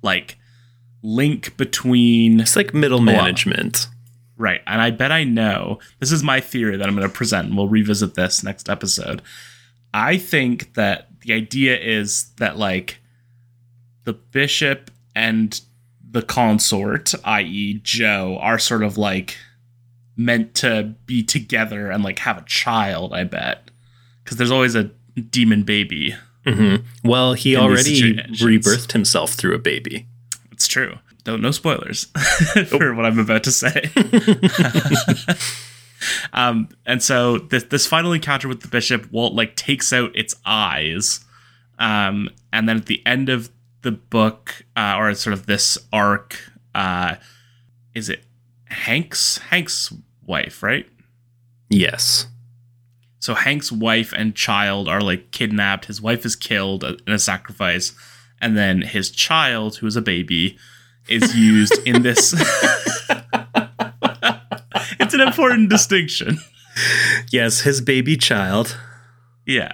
like 0.02 0.38
link 1.02 1.56
between 1.56 2.40
It's 2.40 2.56
like 2.56 2.74
middle 2.74 3.00
management. 3.00 3.88
Right. 4.36 4.60
And 4.66 4.82
I 4.82 4.90
bet 4.90 5.12
I 5.12 5.24
know. 5.24 5.78
This 5.98 6.12
is 6.12 6.22
my 6.22 6.40
theory 6.40 6.76
that 6.76 6.86
I'm 6.86 6.96
going 6.96 7.08
to 7.08 7.14
present. 7.14 7.48
and 7.48 7.56
We'll 7.56 7.68
revisit 7.68 8.14
this 8.14 8.42
next 8.42 8.68
episode. 8.68 9.22
I 9.94 10.18
think 10.18 10.74
that 10.74 11.08
the 11.20 11.32
idea 11.32 11.78
is 11.78 12.30
that, 12.36 12.58
like, 12.58 12.98
the 14.04 14.12
bishop 14.12 14.90
and 15.14 15.58
the 16.10 16.22
consort, 16.22 17.14
i.e., 17.24 17.80
Joe, 17.82 18.38
are 18.40 18.58
sort 18.58 18.82
of 18.82 18.98
like 18.98 19.38
meant 20.16 20.54
to 20.56 20.94
be 21.06 21.22
together 21.22 21.90
and, 21.90 22.04
like, 22.04 22.18
have 22.20 22.36
a 22.38 22.44
child, 22.44 23.14
I 23.14 23.24
bet. 23.24 23.65
Because 24.26 24.38
there's 24.38 24.50
always 24.50 24.74
a 24.74 24.90
demon 25.30 25.62
baby. 25.62 26.16
hmm 26.44 26.76
Well, 27.04 27.34
he 27.34 27.54
already 27.54 28.14
rebirthed 28.14 28.90
himself 28.90 29.34
through 29.34 29.54
a 29.54 29.58
baby. 29.58 30.08
It's 30.50 30.66
true. 30.66 30.96
Don't 31.22 31.40
no 31.40 31.52
spoilers 31.52 32.04
for 32.66 32.92
what 32.92 33.06
I'm 33.06 33.20
about 33.20 33.44
to 33.44 33.52
say. 33.52 33.88
um, 36.32 36.68
and 36.84 37.00
so 37.00 37.38
this 37.38 37.62
this 37.64 37.86
final 37.86 38.12
encounter 38.12 38.48
with 38.48 38.62
the 38.62 38.68
bishop, 38.68 39.12
Walt 39.12 39.32
like 39.32 39.54
takes 39.54 39.92
out 39.92 40.10
its 40.16 40.34
eyes, 40.44 41.20
um, 41.78 42.28
and 42.52 42.68
then 42.68 42.78
at 42.78 42.86
the 42.86 43.06
end 43.06 43.28
of 43.28 43.48
the 43.82 43.92
book, 43.92 44.64
uh, 44.76 44.96
or 44.98 45.14
sort 45.14 45.34
of 45.34 45.46
this 45.46 45.78
arc, 45.92 46.36
uh, 46.74 47.14
is 47.94 48.08
it 48.08 48.24
Hank's 48.64 49.38
Hank's 49.38 49.92
wife, 50.24 50.64
right? 50.64 50.88
Yes. 51.68 52.26
So 53.26 53.34
Hank's 53.34 53.72
wife 53.72 54.12
and 54.16 54.36
child 54.36 54.88
are 54.88 55.00
like 55.00 55.32
kidnapped. 55.32 55.86
His 55.86 56.00
wife 56.00 56.24
is 56.24 56.36
killed 56.36 56.84
in 56.84 57.12
a 57.12 57.18
sacrifice, 57.18 57.92
and 58.40 58.56
then 58.56 58.82
his 58.82 59.10
child, 59.10 59.78
who 59.78 59.88
is 59.88 59.96
a 59.96 60.00
baby, 60.00 60.56
is 61.08 61.34
used 61.40 61.76
in 61.84 62.02
this. 62.02 62.34
it's 65.00 65.12
an 65.12 65.20
important 65.20 65.70
distinction. 65.70 66.38
Yes, 67.32 67.62
his 67.62 67.80
baby 67.80 68.16
child. 68.16 68.78
Yeah, 69.44 69.72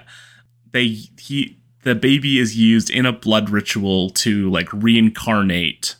they 0.71 0.87
he 1.19 1.59
the 1.83 1.93
baby 1.93 2.39
is 2.39 2.57
used 2.57 2.89
in 2.89 3.05
a 3.05 3.13
blood 3.13 3.51
ritual 3.51 4.09
to 4.09 4.49
like 4.49 4.73
reincarnate 4.73 5.95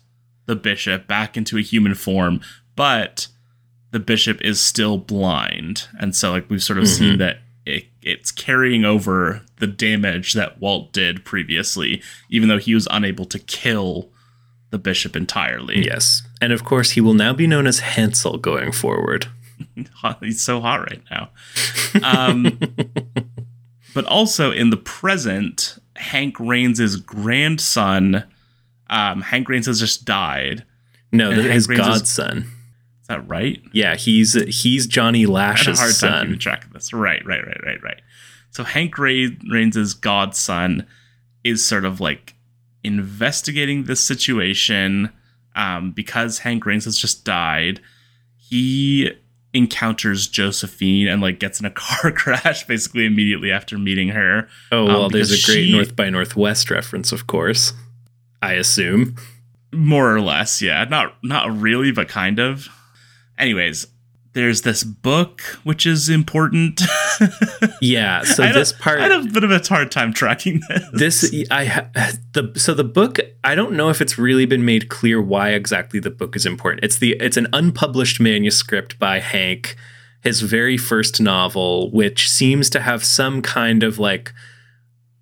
the 0.47 0.55
bishop 0.55 1.05
back 1.05 1.37
into 1.37 1.59
a 1.59 1.61
human 1.61 1.93
form, 1.93 2.41
but 2.75 3.27
the 3.91 3.99
bishop 3.99 4.41
is 4.41 4.59
still 4.59 4.97
blind, 4.97 5.87
and 5.99 6.15
so 6.15 6.31
like 6.31 6.49
we've 6.49 6.63
sort 6.63 6.79
of 6.79 6.85
mm-hmm. 6.85 6.95
seen 6.95 7.19
that 7.19 7.41
it's 8.05 8.31
carrying 8.31 8.85
over 8.85 9.41
the 9.57 9.67
damage 9.67 10.33
that 10.33 10.59
Walt 10.59 10.93
did 10.93 11.25
previously, 11.25 12.01
even 12.29 12.49
though 12.49 12.57
he 12.57 12.73
was 12.73 12.87
unable 12.91 13.25
to 13.25 13.39
kill 13.39 14.09
the 14.69 14.77
bishop 14.77 15.15
entirely. 15.15 15.85
Yes. 15.85 16.23
And 16.41 16.51
of 16.51 16.65
course, 16.65 16.91
he 16.91 17.01
will 17.01 17.13
now 17.13 17.33
be 17.33 17.47
known 17.47 17.67
as 17.67 17.79
Hansel 17.79 18.37
going 18.37 18.71
forward. 18.71 19.27
he's 20.19 20.41
so 20.41 20.59
hot 20.61 20.81
right 20.81 21.01
now. 21.11 21.29
Um, 22.03 22.59
but 23.93 24.05
also 24.05 24.51
in 24.51 24.69
the 24.69 24.77
present, 24.77 25.77
Hank 25.95 26.39
Raines' 26.39 26.95
grandson, 26.97 28.23
um, 28.89 29.21
Hank 29.21 29.47
Raines 29.47 29.67
has 29.67 29.79
just 29.79 30.05
died. 30.05 30.65
No, 31.11 31.29
his 31.29 31.67
Raines 31.67 31.81
godson. 31.81 32.47
Is 33.03 33.07
that 33.09 33.27
right? 33.27 33.61
Yeah, 33.73 33.95
he's 33.95 34.33
he's 34.61 34.87
Johnny 34.87 35.19
I 35.19 35.21
had 35.21 35.29
a 35.29 35.31
Lash's 35.33 35.79
hard 35.79 35.95
time 35.95 36.25
keeping 36.25 36.39
track 36.39 36.65
of 36.65 36.73
this. 36.73 36.91
Right, 36.93 37.23
right, 37.25 37.45
right, 37.45 37.59
right, 37.65 37.83
right. 37.83 38.01
So 38.51 38.63
Hank 38.63 38.97
Ra- 38.97 39.27
Raines' 39.51 39.93
godson 39.93 40.85
is 41.43 41.65
sort 41.65 41.83
of 41.85 41.99
like 41.99 42.33
investigating 42.83 43.83
this 43.85 44.01
situation 44.03 45.11
um, 45.55 45.91
because 45.91 46.39
Hank 46.39 46.65
Raines 46.65 46.85
has 46.85 46.97
just 46.97 47.25
died. 47.25 47.81
He 48.37 49.11
encounters 49.53 50.27
Josephine 50.27 51.07
and 51.07 51.21
like 51.21 51.39
gets 51.39 51.59
in 51.59 51.65
a 51.65 51.71
car 51.75 52.11
crash 52.11 52.65
basically 52.65 53.05
immediately 53.05 53.51
after 53.51 53.77
meeting 53.77 54.09
her. 54.09 54.47
Oh 54.71 54.87
Um, 54.87 54.93
well, 54.93 55.09
there's 55.09 55.31
a 55.31 55.45
great 55.45 55.65
she- 55.65 55.71
North 55.71 55.95
by 55.95 56.09
Northwest 56.09 56.69
reference, 56.71 57.11
of 57.11 57.27
course. 57.27 57.73
I 58.41 58.53
assume. 58.53 59.15
more 59.71 60.13
or 60.15 60.21
less 60.21 60.61
yeah 60.61 60.83
not 60.83 61.15
not 61.23 61.49
really 61.51 61.91
but 61.91 62.07
kind 62.07 62.37
of 62.39 62.67
anyways 63.37 63.87
there's 64.33 64.63
this 64.63 64.83
book 64.83 65.41
which 65.63 65.85
is 65.85 66.09
important 66.09 66.81
Yeah. 67.81 68.23
So 68.23 68.43
I 68.43 68.47
had 68.47 68.55
a- 68.55 68.59
this 68.59 68.71
part, 68.73 68.99
i 68.99 69.03
had 69.03 69.11
a 69.11 69.23
bit 69.31 69.43
of 69.43 69.51
a 69.51 69.59
hard 69.59 69.91
time 69.91 70.13
tracking 70.13 70.61
this 70.93 71.21
this 71.21 71.47
I 71.51 71.65
ha- 71.65 71.87
the 72.33 72.51
so 72.55 72.73
the 72.73 72.83
book. 72.83 73.19
I 73.43 73.55
don't 73.55 73.73
know 73.73 73.89
if 73.89 74.01
it's 74.01 74.17
really 74.17 74.45
been 74.45 74.65
made 74.65 74.89
clear 74.89 75.21
why 75.21 75.49
exactly 75.49 75.99
the 75.99 76.09
book 76.09 76.35
is 76.35 76.45
important. 76.45 76.83
It's 76.83 76.97
the 76.97 77.15
it's 77.19 77.37
an 77.37 77.47
unpublished 77.53 78.19
manuscript 78.19 78.97
by 78.99 79.19
Hank, 79.19 79.75
his 80.21 80.41
very 80.41 80.77
first 80.77 81.21
novel, 81.21 81.91
which 81.91 82.29
seems 82.29 82.69
to 82.71 82.79
have 82.79 83.03
some 83.03 83.41
kind 83.41 83.83
of 83.83 83.99
like 83.99 84.33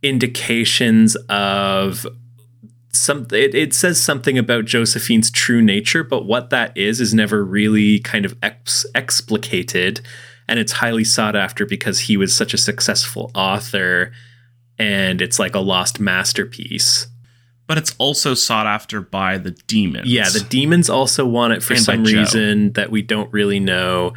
indications 0.02 1.15
of 1.30 2.06
some 2.93 3.27
it, 3.32 3.56
it 3.56 3.73
says 3.73 4.01
something 4.01 4.38
about 4.38 4.65
josephine's 4.65 5.32
true 5.32 5.62
nature 5.62 6.04
but 6.04 6.25
what 6.25 6.49
that 6.49 6.77
is 6.77 6.99
is 6.99 7.13
never 7.13 7.43
really 7.43 7.99
kind 7.99 8.25
of 8.25 8.36
ex- 8.43 8.86
explicated. 8.95 10.01
And 10.47 10.60
it's 10.60 10.73
highly 10.73 11.04
sought 11.04 11.36
after 11.36 11.65
because 11.65 11.99
he 12.01 12.17
was 12.17 12.36
such 12.36 12.54
a 12.54 12.58
successful 12.58 13.32
author 13.34 14.12
and 14.77 15.21
it's 15.21 15.39
like 15.39 15.56
a 15.56 15.60
lost 15.60 15.99
masterpiece. 15.99 17.08
But 17.67 17.77
it's 17.77 17.95
also 17.99 18.34
sought 18.34 18.67
after 18.67 18.99
by 18.99 19.38
the 19.38 19.51
demons. 19.67 20.08
Yeah 20.12 20.30
the 20.30 20.41
demons 20.41 20.89
also 20.89 21.25
want 21.25 21.54
it 21.54 21.63
for 21.63 21.73
And 21.73 21.84
some 21.84 22.04
reason 22.04 22.73
that 22.73 22.91
we 22.91 23.01
don't 23.01 23.32
really 23.32 23.60
know. 23.60 24.13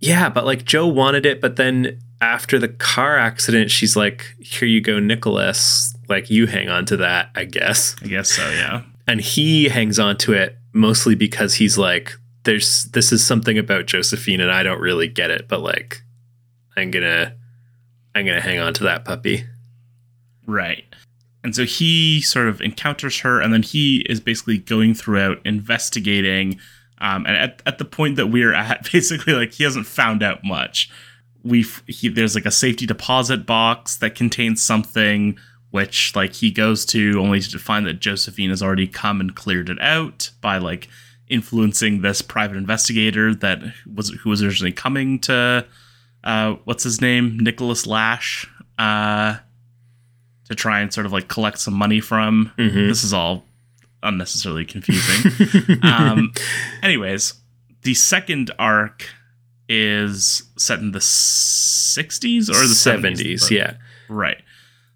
Yeah 0.00 0.28
but 0.28 0.44
like 0.44 0.64
joe 0.64 0.86
wanted 0.86 1.24
it 1.24 1.40
but 1.40 1.56
then 1.56 2.00
after 2.20 2.58
the 2.58 2.68
car 2.68 3.18
accident 3.18 3.70
she's 3.70 3.96
like 3.96 4.36
here 4.38 4.68
you 4.68 4.80
go 4.80 5.00
nicholas 5.00 5.96
like 6.12 6.30
you 6.30 6.46
hang 6.46 6.68
on 6.68 6.84
to 6.86 6.96
that 6.96 7.30
i 7.34 7.44
guess. 7.44 7.96
I 8.02 8.06
guess 8.06 8.30
so 8.30 8.48
yeah. 8.50 8.82
And 9.06 9.20
he 9.20 9.68
hangs 9.68 9.98
on 9.98 10.16
to 10.18 10.32
it 10.32 10.56
mostly 10.72 11.14
because 11.14 11.54
he's 11.54 11.76
like 11.76 12.12
there's 12.44 12.84
this 12.86 13.12
is 13.12 13.24
something 13.24 13.58
about 13.58 13.86
josephine 13.86 14.40
and 14.40 14.50
i 14.50 14.62
don't 14.62 14.80
really 14.80 15.08
get 15.08 15.30
it 15.30 15.48
but 15.48 15.60
like 15.60 16.02
i'm 16.76 16.90
gonna 16.90 17.34
i'm 18.14 18.26
gonna 18.26 18.40
hang 18.40 18.58
on 18.58 18.74
to 18.74 18.84
that 18.84 19.04
puppy. 19.04 19.44
Right. 20.46 20.84
And 21.44 21.56
so 21.56 21.64
he 21.64 22.20
sort 22.20 22.48
of 22.48 22.60
encounters 22.60 23.20
her 23.20 23.40
and 23.40 23.52
then 23.52 23.62
he 23.62 24.06
is 24.08 24.20
basically 24.20 24.58
going 24.58 24.94
throughout 24.94 25.38
investigating 25.44 26.60
um, 27.02 27.26
and 27.26 27.36
at, 27.36 27.62
at 27.66 27.78
the 27.78 27.84
point 27.84 28.16
that 28.16 28.28
we're 28.28 28.54
at 28.54 28.88
basically 28.92 29.34
like 29.34 29.52
he 29.52 29.64
hasn't 29.64 29.86
found 29.86 30.22
out 30.22 30.42
much. 30.44 30.88
We 31.44 31.66
he, 31.88 32.08
there's 32.08 32.36
like 32.36 32.46
a 32.46 32.52
safety 32.52 32.86
deposit 32.86 33.44
box 33.44 33.96
that 33.96 34.14
contains 34.14 34.62
something 34.62 35.36
which 35.72 36.14
like 36.14 36.34
he 36.34 36.50
goes 36.52 36.84
to 36.86 37.18
only 37.20 37.40
to 37.40 37.58
find 37.58 37.84
that 37.86 37.98
josephine 38.00 38.50
has 38.50 38.62
already 38.62 38.86
come 38.86 39.20
and 39.20 39.34
cleared 39.34 39.68
it 39.68 39.80
out 39.82 40.30
by 40.40 40.56
like 40.58 40.88
influencing 41.28 42.00
this 42.02 42.22
private 42.22 42.56
investigator 42.56 43.34
that 43.34 43.58
was 43.92 44.10
who 44.22 44.30
was 44.30 44.42
originally 44.42 44.70
coming 44.72 45.18
to 45.18 45.66
uh 46.24 46.52
what's 46.64 46.84
his 46.84 47.00
name 47.00 47.36
nicholas 47.40 47.86
lash 47.86 48.46
uh 48.78 49.36
to 50.48 50.54
try 50.54 50.80
and 50.80 50.92
sort 50.92 51.06
of 51.06 51.12
like 51.12 51.26
collect 51.28 51.58
some 51.58 51.74
money 51.74 52.00
from 52.00 52.52
Mhm. 52.58 52.88
this 52.88 53.02
is 53.02 53.12
all 53.12 53.44
unnecessarily 54.02 54.64
confusing 54.66 55.78
um, 55.84 56.32
anyways, 56.82 57.34
the 57.82 57.94
second 57.94 58.50
arc 58.58 59.06
is 59.68 60.42
set 60.58 60.80
in 60.80 60.90
the 60.92 60.98
60s 60.98 62.50
or 62.50 62.54
the 62.66 62.74
70s? 62.74 63.20
70s 63.20 63.50
yeah 63.50 63.74
Right. 64.08 64.42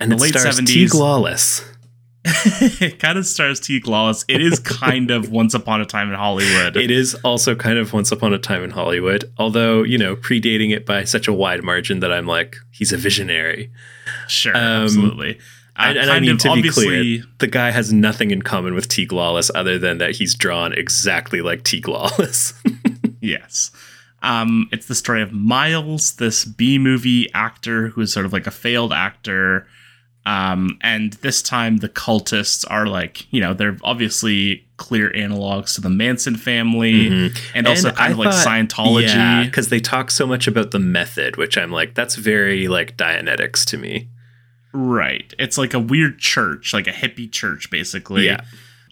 And 0.00 0.11
The 0.12 0.16
it 0.16 0.20
late 0.20 0.35
stars 0.35 0.61
70s. 0.61 0.66
Teague 0.66 0.94
Lawless. 0.94 1.64
it 2.80 2.98
kind 2.98 3.18
of 3.18 3.26
stars 3.26 3.61
T. 3.61 3.80
Lawless. 3.87 4.24
It 4.26 4.40
is 4.40 4.59
kind 4.59 5.12
of 5.12 5.30
Once 5.30 5.54
Upon 5.54 5.80
a 5.80 5.85
Time 5.85 6.09
in 6.09 6.16
Hollywood. 6.16 6.76
It 6.76 6.90
is 6.90 7.14
also 7.16 7.54
kind 7.54 7.78
of 7.78 7.92
Once 7.92 8.11
Upon 8.11 8.35
a 8.35 8.38
Time 8.38 8.64
in 8.64 8.70
Hollywood, 8.70 9.32
although, 9.38 9.85
you 9.85 9.96
know, 9.96 10.16
predating 10.16 10.74
it 10.74 10.85
by 10.85 11.04
such 11.04 11.28
a 11.28 11.32
wide 11.32 11.62
margin 11.62 12.00
that 12.00 12.12
I'm 12.12 12.26
like, 12.26 12.56
he's 12.72 12.92
a 12.92 12.96
visionary. 12.96 13.70
sure, 14.26 14.56
um, 14.56 14.62
absolutely. 14.85 15.38
Uh, 15.78 15.82
and, 15.90 15.98
and 15.98 16.11
I 16.11 16.16
of 16.16 16.38
to 16.38 16.62
be 16.62 16.70
clear, 16.70 17.22
the 17.38 17.46
guy 17.46 17.70
has 17.70 17.92
nothing 17.92 18.32
in 18.32 18.42
common 18.42 18.74
with 18.74 18.88
Teague 18.88 19.12
Lawless 19.12 19.50
other 19.54 19.78
than 19.78 19.98
that 19.98 20.16
he's 20.16 20.35
drawn 20.35 20.72
exactly 20.72 21.42
like 21.42 21.62
Teague 21.62 21.87
Lawless. 21.88 22.54
Yes. 23.20 23.72
Um, 24.22 24.68
it's 24.70 24.87
the 24.87 24.94
story 24.94 25.20
of 25.20 25.32
Miles, 25.32 26.14
this 26.16 26.44
B 26.44 26.78
movie 26.78 27.32
actor 27.35 27.88
who 27.88 28.00
is 28.02 28.12
sort 28.12 28.24
of 28.24 28.32
like 28.32 28.46
a 28.46 28.52
failed 28.52 28.92
actor. 28.92 29.66
Um, 30.26 30.76
and 30.82 31.12
this 31.14 31.40
time 31.40 31.76
the 31.78 31.88
cultists 31.88 32.64
are 32.68 32.86
like, 32.86 33.32
you 33.32 33.40
know, 33.40 33.54
they're 33.54 33.78
obviously 33.84 34.66
clear 34.76 35.10
analogs 35.12 35.76
to 35.76 35.80
the 35.80 35.88
Manson 35.88 36.36
family 36.36 37.08
Mhm. 37.08 37.38
and 37.54 37.66
also 37.68 37.92
kind 37.92 38.08
I 38.08 38.10
of 38.10 38.18
like 38.18 38.32
thought- 38.32 38.46
Scientology. 38.46 39.02
Yeah, 39.14 39.44
because 39.44 39.68
they 39.68 39.78
talk 39.80 40.10
so 40.10 40.26
much 40.26 40.46
about 40.48 40.72
the 40.72 40.80
method, 40.80 41.36
which 41.36 41.56
I'm 41.56 41.70
like, 41.70 41.94
that's 41.94 42.16
very 42.16 42.66
like 42.68 42.96
Dianetics 42.96 43.64
to 43.66 43.78
me. 43.78 44.08
Right. 44.72 45.32
It's 45.38 45.56
like 45.56 45.72
a 45.72 45.78
weird 45.80 46.18
church, 46.18 46.74
like 46.74 46.86
a 46.88 46.92
hippie 46.92 47.30
church, 47.30 47.70
basically. 47.70 48.26
Yeah. 48.26 48.40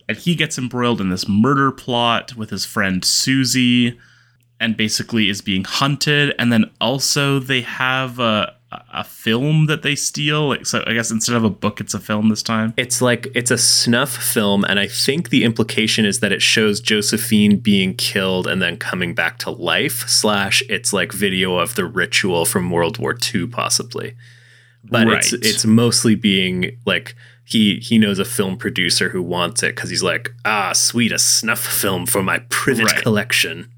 And 0.08 0.16
he 0.16 0.34
gets 0.34 0.56
embroiled 0.56 1.00
in 1.00 1.08
this 1.10 1.28
murder 1.28 1.72
plot 1.72 2.36
with 2.36 2.50
his 2.50 2.64
friend 2.64 3.04
Susie 3.04 3.98
and 4.60 4.76
basically 4.76 5.28
is 5.28 5.42
being 5.42 5.64
hunted. 5.64 6.32
And 6.38 6.52
then 6.52 6.70
also 6.80 7.38
they 7.40 7.62
have 7.62 8.18
a, 8.18 8.54
a 8.92 9.04
film 9.04 9.66
that 9.66 9.82
they 9.82 9.94
steal. 9.94 10.48
Like, 10.48 10.66
so 10.66 10.82
I 10.86 10.92
guess 10.94 11.10
instead 11.10 11.36
of 11.36 11.44
a 11.44 11.50
book, 11.50 11.80
it's 11.80 11.94
a 11.94 11.98
film 12.00 12.28
this 12.28 12.42
time. 12.42 12.74
It's 12.76 13.00
like 13.02 13.28
it's 13.34 13.50
a 13.50 13.58
snuff 13.58 14.10
film, 14.16 14.64
and 14.68 14.78
I 14.78 14.86
think 14.88 15.30
the 15.30 15.44
implication 15.44 16.04
is 16.04 16.20
that 16.20 16.32
it 16.32 16.42
shows 16.42 16.80
Josephine 16.80 17.58
being 17.58 17.94
killed 17.94 18.46
and 18.46 18.60
then 18.62 18.76
coming 18.76 19.14
back 19.14 19.38
to 19.38 19.50
life. 19.50 20.08
Slash, 20.08 20.62
it's 20.68 20.92
like 20.92 21.12
video 21.12 21.56
of 21.58 21.74
the 21.74 21.84
ritual 21.84 22.44
from 22.44 22.70
World 22.70 22.98
War 22.98 23.16
II, 23.34 23.46
possibly. 23.46 24.14
But 24.84 25.08
it's 25.08 25.32
Right. 25.32 25.44
it's 25.46 25.64
mostly 25.64 26.14
being 26.14 26.78
like 26.84 27.14
he 27.46 27.76
he 27.76 27.98
knows 27.98 28.18
a 28.18 28.24
film 28.24 28.56
producer 28.58 29.08
who 29.10 29.22
wants 29.22 29.62
it 29.62 29.74
because 29.74 29.88
he's 29.90 30.02
like, 30.02 30.32
ah, 30.44 30.72
sweet, 30.72 31.12
a 31.12 31.18
snuff 31.18 31.60
film 31.60 32.04
for 32.06 32.22
my 32.22 32.38
privet 32.50 32.84
Right. 32.92 33.02
collection. 33.02 33.70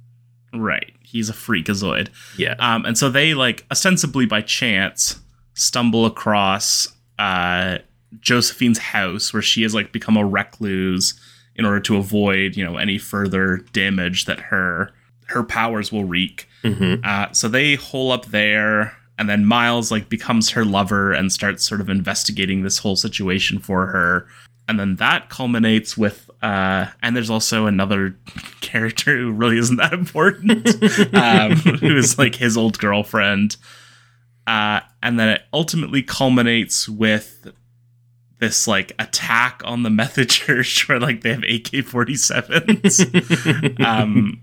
Right. 0.53 0.93
He's 1.07 1.31
a 1.31 1.33
freakazoid. 1.33 2.09
Yeah, 2.37 2.55
Um, 2.59 2.85
and 2.85 2.99
so 2.99 3.09
they 3.09 3.33
like 3.35 3.65
ostensibly 3.71 4.27
by 4.27 4.41
chance 4.43 5.19
stumble 5.55 6.05
across 6.05 6.89
uh, 7.19 7.79
Josephine's 8.21 8.79
house 8.79 9.33
where 9.33 9.43
she 9.43 9.63
has 9.63 9.75
like 9.75 9.93
become 9.93 10.17
a 10.17 10.25
recluse 10.25 11.15
in 11.55 11.65
order 11.65 11.81
to 11.81 11.97
avoid 11.97 12.57
you 12.57 12.65
know 12.65 12.77
any 12.77 12.99
further 12.99 13.59
damage 13.73 14.27
that 14.27 14.41
her 14.41 14.93
her 15.27 15.43
powers 15.43 15.91
will 15.91 16.05
wreak. 16.05 16.49
Mhm. 16.63 17.05
Uh, 17.05 17.33
so 17.33 17.49
they 17.49 17.75
hole 17.75 18.13
up 18.13 18.27
there, 18.27 18.97
and 19.19 19.29
then 19.29 19.45
Miles 19.45 19.91
like 19.91 20.09
becomes 20.09 20.51
her 20.51 20.65
lover 20.65 21.13
and 21.13 21.33
starts 21.33 21.67
sort 21.67 21.81
of 21.81 21.89
investigating 21.89 22.63
this 22.63 22.79
whole 22.79 22.97
situation 22.97 23.59
for 23.59 23.87
her. 23.87 24.27
And 24.69 24.79
then 24.81 24.97
that 24.97 25.29
culminates 25.29 25.97
with, 25.97 26.26
uh, 26.47 26.89
and 27.03 27.15
there's 27.17 27.29
also 27.29 27.67
another 27.67 28.17
character 28.61 29.17
who 29.17 29.33
really 29.33 29.59
isn't 29.59 29.79
that 29.79 29.93
important, 29.93 30.69
um, 31.15 31.57
who 31.57 31.97
is 31.97 32.21
like 32.21 32.37
his 32.37 32.57
old 32.57 32.79
girlfriend. 32.79 33.57
Uh, 34.47 34.79
and 35.03 35.19
then 35.19 35.31
it 35.31 35.43
ultimately 35.53 36.05
culminates 36.05 36.89
with 36.89 37.53
this 38.39 38.69
like 38.69 38.93
attack 39.01 39.61
on 39.65 39.83
the 39.83 39.91
Method 39.91 40.31
Church 40.31 40.89
where 40.89 41.01
like 41.01 41.23
they 41.23 41.31
have 41.31 41.43
AK 41.43 41.83
47s 41.83 43.85
um, 43.85 44.41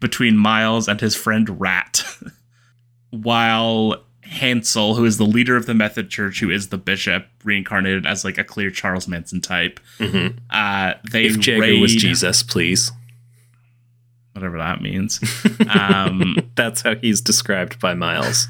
between 0.00 0.36
Miles 0.36 0.88
and 0.88 1.00
his 1.00 1.14
friend 1.14 1.60
Rat, 1.60 2.02
while 3.10 4.02
Hansel, 4.28 4.94
who 4.96 5.04
is 5.04 5.18
the 5.18 5.24
leader 5.24 5.56
of 5.56 5.66
the 5.66 5.74
Method 5.74 6.10
Church, 6.10 6.40
who 6.40 6.50
is 6.50 6.68
the 6.68 6.78
bishop, 6.78 7.26
reincarnated 7.44 8.06
as 8.06 8.24
like 8.24 8.38
a 8.38 8.44
clear 8.44 8.70
Charles 8.70 9.06
Manson 9.08 9.40
type, 9.40 9.80
Mhm. 9.98 10.38
uh, 10.50 10.94
they 11.10 11.26
if 11.26 11.38
Jagger 11.38 11.60
raid, 11.60 11.80
was 11.80 11.94
Jesus, 11.94 12.42
please. 12.42 12.92
whatever 14.32 14.58
that 14.58 14.82
means. 14.82 15.18
um, 15.68 16.36
That's 16.56 16.82
how 16.82 16.94
he's 16.96 17.20
described 17.22 17.80
by 17.80 17.94
Miles. 17.94 18.48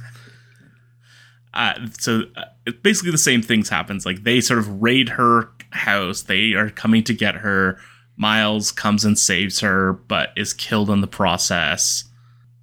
uh, 1.55 1.75
so 1.99 2.23
uh, 2.37 2.73
basically 2.83 3.11
the 3.13 3.19
same 3.19 3.41
things 3.43 3.69
happens 3.69 4.05
like 4.05 4.23
they 4.25 4.41
sort 4.41 4.59
of 4.59 4.83
raid 4.83 5.11
her 5.11 5.49
house 5.71 6.23
they 6.23 6.53
are 6.55 6.71
coming 6.71 7.03
to 7.05 7.15
get 7.15 7.37
her 7.37 7.79
miles 8.17 8.71
comes 8.73 9.05
and 9.05 9.19
saves 9.19 9.61
her 9.61 9.93
but 9.93 10.31
is 10.37 10.53
killed 10.53 10.91
in 10.91 11.01
the 11.01 11.07
process 11.07 12.05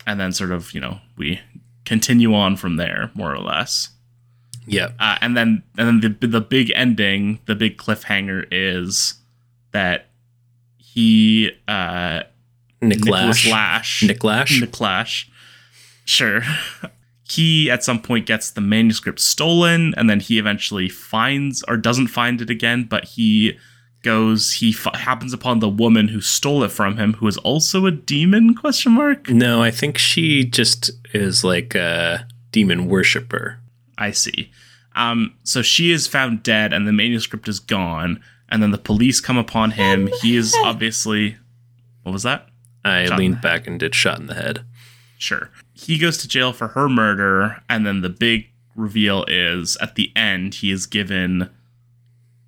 and 0.06 0.20
then 0.20 0.32
sort 0.32 0.52
of 0.52 0.74
you 0.74 0.80
know 0.82 1.00
we 1.18 1.40
continue 1.86 2.34
on 2.34 2.56
from 2.56 2.78
there 2.78 3.12
more 3.14 3.34
or 3.34 3.40
less 3.40 3.90
Yeah, 4.66 4.92
uh, 5.00 5.18
and 5.22 5.36
then 5.36 5.64
and 5.78 6.02
then 6.02 6.18
the, 6.20 6.28
the 6.28 6.42
big 6.42 6.72
ending 6.76 7.40
the 7.46 7.56
big 7.56 7.78
cliffhanger 7.78 8.46
is 8.52 9.16
that 9.72 10.08
he 10.78 11.52
uh 11.68 12.24
Nick 12.82 13.00
Nicholas 13.00 13.46
Lash. 13.46 13.52
Lash 13.52 14.04
Nick 14.04 14.24
Lash. 14.24 14.62
Nick 14.62 14.80
Lash. 14.80 15.30
Sure. 16.06 16.42
He 17.26 17.72
at 17.72 17.84
some 17.84 18.02
point 18.02 18.26
gets 18.26 18.52
the 18.52 18.62
manuscript 18.62 19.20
stolen, 19.20 19.94
and 19.96 20.10
then 20.10 20.20
he 20.20 20.38
eventually 20.38 20.90
finds 20.90 21.64
or 21.70 21.78
doesn't 21.78 22.08
find 22.08 22.42
it 22.42 22.50
again. 22.50 22.84
But 22.84 23.06
he 23.06 23.58
goes, 24.04 24.54
he 24.54 24.70
f- 24.78 24.94
happens 24.96 25.34
upon 25.34 25.60
the 25.60 25.70
woman 25.70 26.10
who 26.10 26.22
stole 26.22 26.64
it 26.64 26.72
from 26.72 26.98
him, 26.98 27.14
who 27.14 27.28
is 27.28 27.38
also 27.38 27.86
a 27.86 27.92
demon? 27.92 28.56
Question 28.56 28.92
mark. 28.94 29.30
No, 29.30 29.64
I 29.64 29.72
think 29.72 29.98
she 29.98 30.44
just 30.44 30.92
is 31.14 31.44
like 31.44 31.74
a 31.76 32.28
demon 32.52 32.88
worshiper. 32.88 33.60
I 33.98 34.12
see. 34.12 34.52
Um, 34.96 35.34
so 35.44 35.62
she 35.62 35.92
is 35.92 36.06
found 36.08 36.44
dead, 36.44 36.74
and 36.74 36.88
the 36.88 36.94
manuscript 36.94 37.48
is 37.48 37.60
gone. 37.60 38.22
And 38.50 38.62
then 38.62 38.72
the 38.72 38.78
police 38.78 39.20
come 39.20 39.38
upon 39.38 39.72
him. 39.72 40.10
He 40.22 40.36
is 40.36 40.56
obviously. 40.64 41.38
What 42.04 42.12
was 42.12 42.24
that? 42.24 42.50
I 42.86 43.06
Shot 43.06 43.18
leaned 43.18 43.42
back 43.42 43.66
and 43.66 43.80
did 43.80 43.96
shot 43.96 44.20
in 44.20 44.28
the 44.28 44.36
head. 44.36 44.64
Sure. 45.18 45.50
He 45.74 45.98
goes 45.98 46.18
to 46.18 46.28
jail 46.28 46.54
for 46.54 46.70
her 46.70 46.90
murder, 46.90 47.64
and 47.70 47.86
then 47.86 48.02
the 48.02 48.10
big 48.10 48.50
reveal 48.76 49.26
is 49.28 49.78
at 49.78 49.96
the 49.96 50.12
end, 50.16 50.56
he 50.56 50.70
is 50.70 50.86
given 50.86 51.50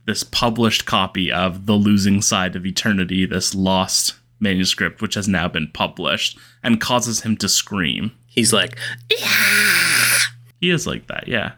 this 0.06 0.24
published 0.24 0.86
copy 0.86 1.32
of 1.32 1.66
The 1.66 1.74
Losing 1.74 2.22
Side 2.22 2.56
of 2.56 2.66
Eternity, 2.66 3.26
this 3.26 3.56
lost 3.56 4.16
manuscript, 4.40 5.02
which 5.02 5.16
has 5.16 5.28
now 5.28 5.48
been 5.48 5.70
published, 5.74 6.38
and 6.64 6.82
causes 6.82 7.22
him 7.22 7.38
to 7.38 7.50
scream. 7.50 8.12
He's 8.28 8.54
like, 8.54 8.78
yeah! 9.10 10.18
He 10.60 10.70
is 10.70 10.86
like 10.86 11.08
that, 11.08 11.28
yeah. 11.28 11.54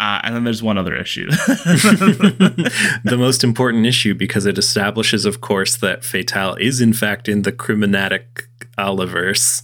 Uh, 0.00 0.20
and 0.24 0.34
then 0.34 0.44
there's 0.44 0.62
one 0.62 0.78
other 0.78 0.96
issue. 0.96 1.26
the 1.30 3.16
most 3.16 3.44
important 3.44 3.86
issue 3.86 4.14
because 4.14 4.46
it 4.46 4.58
establishes, 4.58 5.24
of 5.24 5.40
course, 5.40 5.76
that 5.76 6.04
Fatal 6.04 6.56
is 6.56 6.80
in 6.80 6.92
fact 6.92 7.28
in 7.28 7.42
the 7.42 7.52
Criminatic 7.52 8.48
Aliverse. 8.76 9.62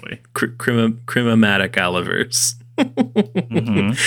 Boy. 0.00 0.20
Cr- 0.34 0.46
crima- 0.46 1.04
Crimatic 1.06 1.72
Aliverse. 1.72 2.54
Mhm. 2.78 3.98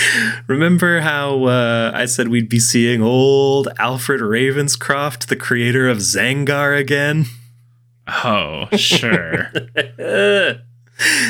Remember 0.48 1.00
how 1.00 1.44
uh, 1.44 1.92
I 1.94 2.06
said 2.06 2.28
we'd 2.28 2.48
be 2.48 2.60
seeing 2.60 3.02
old 3.02 3.68
Alfred 3.78 4.20
Ravenscroft, 4.20 5.26
the 5.26 5.36
creator 5.36 5.88
of 5.88 5.98
Zangar, 5.98 6.78
again? 6.78 7.26
Oh, 8.06 8.68
sure. 8.76 9.52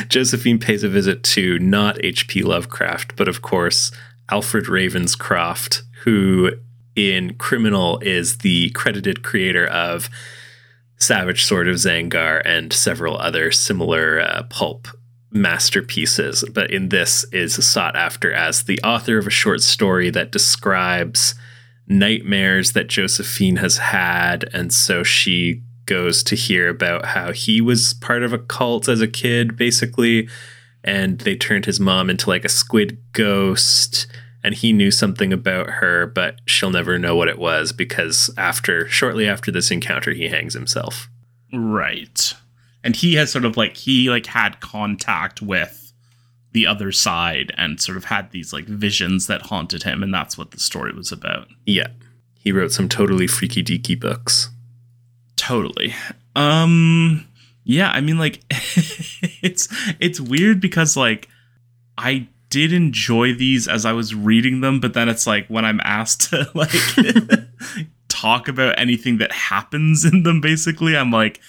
Josephine 0.09 0.59
pays 0.59 0.83
a 0.83 0.89
visit 0.89 1.23
to 1.25 1.59
not 1.59 2.03
H.P. 2.05 2.43
Lovecraft, 2.43 3.17
but 3.17 3.29
of 3.29 3.43
course, 3.43 3.91
Alfred 4.31 4.67
Ravenscroft, 4.67 5.83
who 6.05 6.53
in 6.97 7.35
Criminal 7.35 7.99
is 8.01 8.39
the 8.39 8.71
credited 8.71 9.23
creator 9.23 9.67
of 9.67 10.11
Savage 10.97 11.45
Sword 11.45 11.69
of 11.69 11.77
Zangar 11.77 12.43
and 12.45 12.73
several 12.73 13.17
other 13.17 13.51
similar 13.51 14.21
uh, 14.21 14.43
pulp 14.51 14.89
masterpieces. 15.31 16.45
But 16.53 16.71
in 16.71 16.89
this 16.89 17.25
is 17.33 17.65
sought 17.67 17.97
after 17.97 18.33
as 18.33 18.65
the 18.65 18.81
author 18.83 19.19
of 19.19 19.27
a 19.27 19.31
short 19.31 19.63
story 19.63 20.11
that 20.11 20.33
describes 20.33 21.35
nightmares 21.87 22.73
that 22.73 22.89
Josephine 22.89 23.57
has 23.57 23.79
had. 23.79 24.49
And 24.53 24.73
so 24.73 25.03
she 25.03 25.63
goes 25.87 26.23
to 26.23 26.37
hear 26.37 26.69
about 26.69 27.05
how 27.07 27.33
he 27.33 27.61
was 27.61 27.95
part 27.95 28.23
of 28.23 28.33
a 28.33 28.39
cult 28.39 28.89
as 28.89 29.01
a 29.01 29.09
kid, 29.09 29.57
basically. 29.57 30.29
And 30.85 31.19
they 31.21 31.37
turned 31.37 31.67
his 31.67 31.81
mom 31.81 32.09
into 32.09 32.31
like 32.31 32.45
a 32.45 32.49
squid 32.49 32.99
ghost. 33.13 34.07
And 34.43 34.55
he 34.55 34.73
knew 34.73 34.91
something 34.91 35.33
about 35.33 35.69
her, 35.69 36.07
but 36.07 36.41
she'll 36.47 36.71
never 36.71 36.99
know 36.99 37.15
what 37.15 37.29
it 37.29 37.39
was 37.39 37.73
because 37.73 38.31
after, 38.39 38.89
shortly 38.89 39.29
after 39.29 39.51
this 39.51 39.71
encounter, 39.71 40.13
he 40.13 40.29
hangs 40.29 40.55
himself. 40.55 41.11
Right. 41.53 42.33
And 42.83 42.97
he 42.97 43.15
has 43.15 43.31
sort 43.31 43.45
of 43.45 43.57
like 43.57 43.77
he 43.77 44.09
like 44.11 44.27
had 44.27 44.61
contact 44.61 45.43
with 45.43 45.81
the 46.53 46.67
other 46.67 46.91
side 46.93 47.53
and 47.57 47.81
sort 47.81 47.97
of 47.97 48.05
had 48.05 48.31
these 48.31 48.53
like 48.53 48.65
visions 48.65 49.27
that 49.29 49.43
haunted 49.43 49.85
him 49.85 50.03
and 50.03 50.13
that's 50.13 50.37
what 50.37 50.51
the 50.51 50.61
story 50.61 50.93
was 50.93 51.13
about. 51.13 51.49
Yeah. 51.65 51.89
He 52.35 52.53
wrote 52.53 52.73
some 52.73 52.89
totally 52.89 53.27
freaky 53.27 53.63
deaky 53.63 53.99
books. 53.99 54.51
Totally. 55.37 55.95
Um 56.35 57.27
yeah, 57.65 57.91
I 57.91 58.01
mean 58.01 58.19
like 58.19 58.41
it's 59.43 59.69
it's 60.01 60.21
weird 60.21 60.61
because 60.61 60.97
like 60.97 61.29
I 61.97 62.29
did 62.49 62.73
enjoy 62.73 63.33
these 63.33 63.69
as 63.69 63.87
I 63.87 63.93
was 63.93 64.15
reading 64.15 64.61
them, 64.61 64.81
but 64.81 64.95
then 64.95 65.09
it's 65.09 65.27
like 65.27 65.47
when 65.47 65.65
I'm 65.65 65.81
asked 65.85 66.31
to 66.31 66.51
like 66.55 66.71
talk 68.09 68.49
about 68.49 68.79
anything 68.79 69.19
that 69.19 69.31
happens 69.31 70.05
in 70.05 70.25
them 70.25 70.41
basically, 70.41 70.97
I'm 70.97 71.13
like 71.13 71.41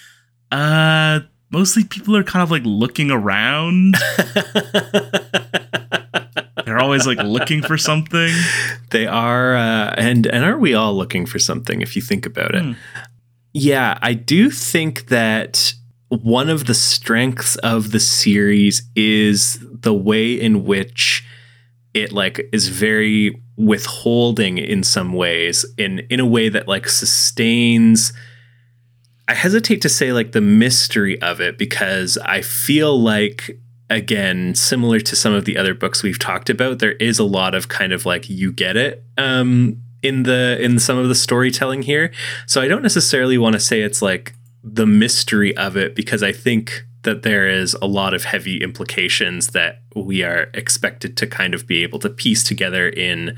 uh 0.52 1.20
mostly 1.52 1.84
people 1.84 2.16
are 2.16 2.24
kind 2.24 2.42
of 2.42 2.50
like 2.50 2.62
looking 2.64 3.10
around. 3.10 3.94
They're 6.64 6.78
always 6.78 7.06
like 7.06 7.18
looking 7.18 7.62
for 7.62 7.76
something. 7.76 8.32
They 8.90 9.06
are, 9.06 9.54
uh, 9.54 9.94
and 9.96 10.26
and 10.26 10.44
are 10.44 10.58
we 10.58 10.74
all 10.74 10.94
looking 10.94 11.26
for 11.26 11.38
something 11.38 11.82
if 11.82 11.94
you 11.94 12.02
think 12.02 12.26
about 12.26 12.54
it? 12.54 12.62
Hmm. 12.62 12.72
Yeah, 13.52 13.98
I 14.00 14.14
do 14.14 14.50
think 14.50 15.08
that 15.08 15.74
one 16.08 16.48
of 16.48 16.66
the 16.66 16.74
strengths 16.74 17.56
of 17.56 17.92
the 17.92 18.00
series 18.00 18.82
is 18.96 19.58
the 19.62 19.94
way 19.94 20.32
in 20.32 20.64
which 20.64 21.26
it 21.94 22.12
like 22.12 22.48
is 22.52 22.68
very 22.68 23.42
withholding 23.56 24.58
in 24.58 24.82
some 24.82 25.12
ways 25.12 25.66
in 25.76 26.00
in 26.10 26.20
a 26.20 26.26
way 26.26 26.48
that 26.48 26.66
like 26.66 26.88
sustains 26.88 28.12
I 29.28 29.34
hesitate 29.34 29.80
to 29.82 29.88
say 29.88 30.12
like 30.12 30.32
the 30.32 30.40
mystery 30.40 31.20
of 31.22 31.40
it 31.40 31.58
because 31.58 32.18
I 32.18 32.42
feel 32.42 33.00
like 33.00 33.58
again 33.90 34.54
similar 34.54 35.00
to 35.00 35.14
some 35.14 35.34
of 35.34 35.44
the 35.44 35.56
other 35.56 35.74
books 35.74 36.02
we've 36.02 36.18
talked 36.18 36.48
about 36.48 36.78
there 36.78 36.92
is 36.92 37.18
a 37.18 37.24
lot 37.24 37.54
of 37.54 37.68
kind 37.68 37.92
of 37.92 38.06
like 38.06 38.30
you 38.30 38.50
get 38.50 38.74
it 38.76 39.04
um 39.18 39.76
in 40.02 40.22
the 40.22 40.58
in 40.60 40.78
some 40.78 40.96
of 40.96 41.08
the 41.08 41.14
storytelling 41.14 41.82
here 41.82 42.10
so 42.46 42.62
I 42.62 42.68
don't 42.68 42.82
necessarily 42.82 43.36
want 43.36 43.52
to 43.52 43.60
say 43.60 43.82
it's 43.82 44.00
like 44.00 44.34
the 44.64 44.86
mystery 44.86 45.54
of 45.56 45.76
it 45.76 45.94
because 45.94 46.22
I 46.22 46.32
think 46.32 46.84
that 47.02 47.22
there 47.22 47.48
is 47.48 47.74
a 47.82 47.86
lot 47.86 48.14
of 48.14 48.24
heavy 48.24 48.62
implications 48.62 49.48
that 49.48 49.82
we 49.94 50.22
are 50.22 50.48
expected 50.54 51.16
to 51.16 51.26
kind 51.26 51.54
of 51.54 51.66
be 51.66 51.82
able 51.82 51.98
to 51.98 52.08
piece 52.08 52.44
together 52.44 52.88
in 52.88 53.36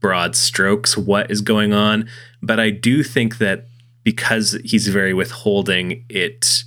broad 0.00 0.36
strokes 0.36 0.96
what 0.96 1.30
is 1.30 1.40
going 1.40 1.72
on. 1.72 2.08
But 2.42 2.60
I 2.60 2.70
do 2.70 3.02
think 3.02 3.38
that 3.38 3.66
because 4.08 4.58
he's 4.64 4.88
very 4.88 5.12
withholding, 5.12 6.02
it 6.08 6.62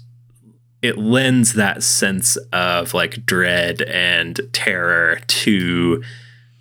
it 0.84 0.96
lends 0.96 1.54
that 1.54 1.82
sense 1.82 2.38
of 2.54 2.94
like 2.94 3.26
dread 3.26 3.82
and 3.82 4.40
terror 4.54 5.20
to 5.26 6.04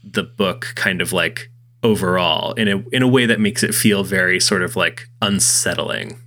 the 0.02 0.22
book 0.22 0.72
kind 0.76 1.02
of 1.02 1.12
like 1.12 1.50
overall 1.82 2.54
in 2.54 2.66
a 2.66 2.78
in 2.92 3.02
a 3.02 3.08
way 3.08 3.26
that 3.26 3.38
makes 3.38 3.62
it 3.62 3.74
feel 3.74 4.04
very 4.04 4.40
sort 4.40 4.62
of 4.62 4.74
like 4.74 5.06
unsettling. 5.20 6.18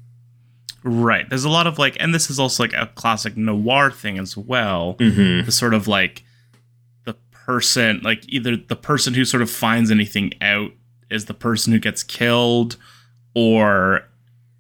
Right. 0.84 1.28
There's 1.28 1.46
a 1.46 1.50
lot 1.50 1.66
of 1.66 1.80
like, 1.80 1.98
and 2.00 2.14
this 2.14 2.30
is 2.30 2.38
also 2.38 2.62
like 2.62 2.74
a 2.74 2.92
classic 2.94 3.36
noir 3.36 3.90
thing 3.90 4.20
as 4.20 4.38
well. 4.38 4.98
Mm-hmm. 5.00 5.48
The 5.48 5.52
sort 5.52 5.74
of 5.74 5.88
like 5.88 6.24
the 7.06 7.16
person, 7.32 8.02
like 8.04 8.24
either 8.28 8.56
the 8.56 8.76
person 8.76 9.16
who 9.16 9.26
sort 9.26 9.42
of 9.42 9.50
finds 9.50 9.90
anything 9.90 10.32
out 10.42 10.74
is 11.10 11.26
the 11.26 11.34
person 11.34 11.74
who 11.74 11.80
gets 11.80 12.04
killed, 12.04 12.78
or 13.34 14.08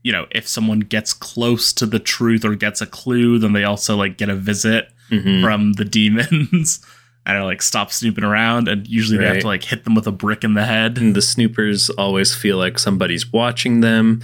you 0.04 0.12
know, 0.12 0.26
if 0.32 0.48
someone 0.48 0.82
gets 0.82 1.14
close 1.14 1.74
to 1.74 1.86
the 1.86 2.00
truth 2.00 2.44
or 2.46 2.56
gets 2.56 2.82
a 2.82 2.86
clue, 2.86 3.40
then 3.40 3.54
they 3.54 3.64
also 3.64 3.96
like 3.96 4.18
get 4.18 4.30
a 4.30 4.36
visit 4.36 4.90
Mm-hmm. 5.12 5.44
from 5.44 5.74
the 5.74 5.86
demons 5.98 6.80
and 7.26 7.38
are 7.38 7.44
like 7.44 7.62
stop 7.62 7.92
snooping 7.92 8.24
around. 8.24 8.68
And 8.68 8.88
usually 8.88 9.20
they 9.20 9.28
have 9.28 9.42
to 9.42 9.48
like 9.48 9.64
hit 9.64 9.84
them 9.84 9.94
with 9.96 10.08
a 10.08 10.12
brick 10.12 10.44
in 10.44 10.54
the 10.56 10.66
head. 10.66 10.98
And 10.98 11.16
the 11.16 11.22
snoopers 11.22 11.90
always 11.92 12.34
feel 12.34 12.58
like 12.58 12.80
somebody's 12.80 13.32
watching 13.32 13.82
them. 13.82 14.24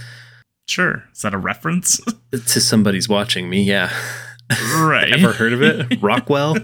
Sure. 0.66 1.04
Is 1.12 1.20
that 1.22 1.34
a 1.34 1.38
reference? 1.38 2.00
To 2.32 2.60
somebody's 2.60 3.08
watching 3.08 3.50
me, 3.50 3.62
yeah. 3.62 3.92
right. 4.76 5.12
Ever 5.12 5.32
heard 5.32 5.52
of 5.52 5.62
it? 5.62 5.98
Rockwell? 6.02 6.56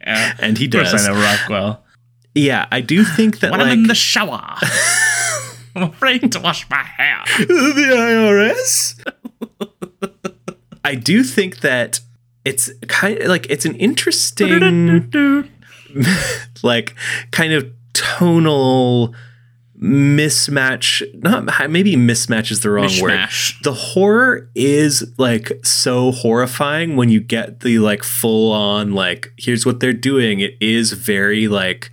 yeah. 0.00 0.34
And 0.38 0.56
he 0.58 0.64
Of 0.66 0.72
course 0.72 0.92
does. 0.92 1.06
I 1.08 1.12
know 1.12 1.20
Rockwell. 1.20 1.84
Yeah, 2.34 2.66
I 2.72 2.80
do 2.80 3.04
think 3.04 3.40
that 3.40 3.50
when 3.50 3.60
like 3.60 3.68
I'm 3.70 3.80
in 3.80 3.86
the 3.88 3.94
shower, 3.94 4.54
I'm 5.74 5.84
afraid 5.84 6.32
to 6.32 6.40
wash 6.40 6.68
my 6.70 6.82
hair. 6.82 7.22
the 7.38 8.54
IRS. 8.54 9.00
I 10.84 10.94
do 10.94 11.22
think 11.22 11.60
that 11.60 12.00
it's 12.44 12.70
kind 12.88 13.18
of 13.18 13.28
like 13.28 13.46
it's 13.50 13.64
an 13.64 13.74
interesting 13.76 15.10
like 16.62 16.94
kind 17.30 17.52
of 17.52 17.70
tonal 17.92 19.14
mismatch 19.78 21.02
not 21.22 21.70
maybe 21.70 21.96
mismatch 21.96 22.50
is 22.50 22.60
the 22.60 22.70
wrong 22.70 22.90
word 23.00 23.28
the 23.62 23.72
horror 23.72 24.48
is 24.54 25.10
like 25.16 25.52
so 25.64 26.12
horrifying 26.12 26.96
when 26.96 27.08
you 27.08 27.18
get 27.18 27.60
the 27.60 27.78
like 27.78 28.02
full 28.02 28.52
on 28.52 28.92
like 28.92 29.32
here's 29.38 29.64
what 29.64 29.80
they're 29.80 29.92
doing 29.92 30.40
it 30.40 30.54
is 30.60 30.92
very 30.92 31.48
like 31.48 31.90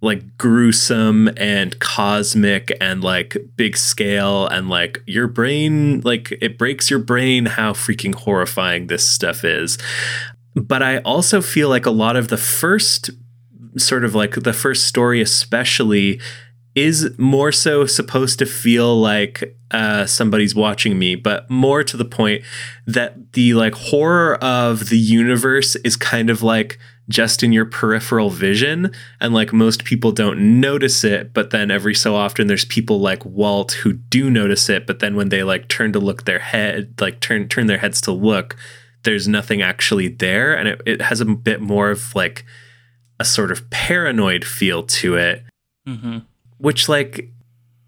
like 0.00 0.38
gruesome 0.38 1.28
and 1.36 1.78
cosmic 1.78 2.72
and 2.80 3.04
like 3.04 3.36
big 3.56 3.76
scale 3.76 4.46
and 4.46 4.68
like 4.68 5.02
your 5.06 5.26
brain 5.26 6.00
like 6.00 6.32
it 6.40 6.56
breaks 6.56 6.88
your 6.88 6.98
brain 6.98 7.46
how 7.46 7.72
freaking 7.72 8.14
horrifying 8.14 8.86
this 8.86 9.06
stuff 9.08 9.44
is. 9.44 9.78
But 10.54 10.82
i 10.82 10.98
also 10.98 11.40
feel 11.40 11.68
like 11.68 11.86
a 11.86 11.90
lot 11.90 12.16
of 12.16 12.28
the 12.28 12.36
first 12.36 13.10
sort 13.76 14.04
of 14.04 14.14
like 14.14 14.34
the 14.34 14.52
first 14.52 14.86
story 14.86 15.20
especially 15.20 16.20
is 16.74 17.16
more 17.18 17.50
so 17.52 17.84
supposed 17.84 18.38
to 18.38 18.46
feel 18.46 19.00
like 19.00 19.56
uh, 19.70 20.06
somebody's 20.06 20.54
watching 20.54 20.98
me, 20.98 21.14
but 21.14 21.48
more 21.50 21.82
to 21.82 21.96
the 21.96 22.04
point 22.04 22.42
that 22.86 23.32
the 23.32 23.54
like 23.54 23.74
horror 23.74 24.36
of 24.36 24.88
the 24.88 24.98
universe 24.98 25.76
is 25.76 25.96
kind 25.96 26.30
of 26.30 26.42
like 26.42 26.78
just 27.10 27.42
in 27.42 27.52
your 27.52 27.66
peripheral 27.66 28.30
vision, 28.30 28.90
and 29.20 29.34
like 29.34 29.52
most 29.52 29.84
people 29.84 30.12
don't 30.12 30.60
notice 30.60 31.04
it. 31.04 31.34
But 31.34 31.50
then 31.50 31.70
every 31.70 31.94
so 31.94 32.14
often, 32.16 32.46
there's 32.46 32.64
people 32.64 33.00
like 33.00 33.24
Walt 33.26 33.72
who 33.72 33.92
do 33.92 34.30
notice 34.30 34.70
it. 34.70 34.86
But 34.86 35.00
then 35.00 35.14
when 35.16 35.28
they 35.28 35.42
like 35.42 35.68
turn 35.68 35.92
to 35.92 35.98
look 35.98 36.24
their 36.24 36.38
head, 36.38 36.94
like 37.00 37.20
turn 37.20 37.48
turn 37.48 37.66
their 37.66 37.78
heads 37.78 38.00
to 38.02 38.12
look, 38.12 38.56
there's 39.02 39.28
nothing 39.28 39.60
actually 39.60 40.08
there, 40.08 40.56
and 40.56 40.68
it, 40.68 40.80
it 40.86 41.02
has 41.02 41.20
a 41.20 41.26
bit 41.26 41.60
more 41.60 41.90
of 41.90 42.14
like 42.14 42.44
a 43.18 43.24
sort 43.24 43.50
of 43.50 43.68
paranoid 43.68 44.46
feel 44.46 44.82
to 44.84 45.16
it 45.16 45.44
Mm-hmm. 45.86 46.18
which 46.58 46.88
like 46.88 47.30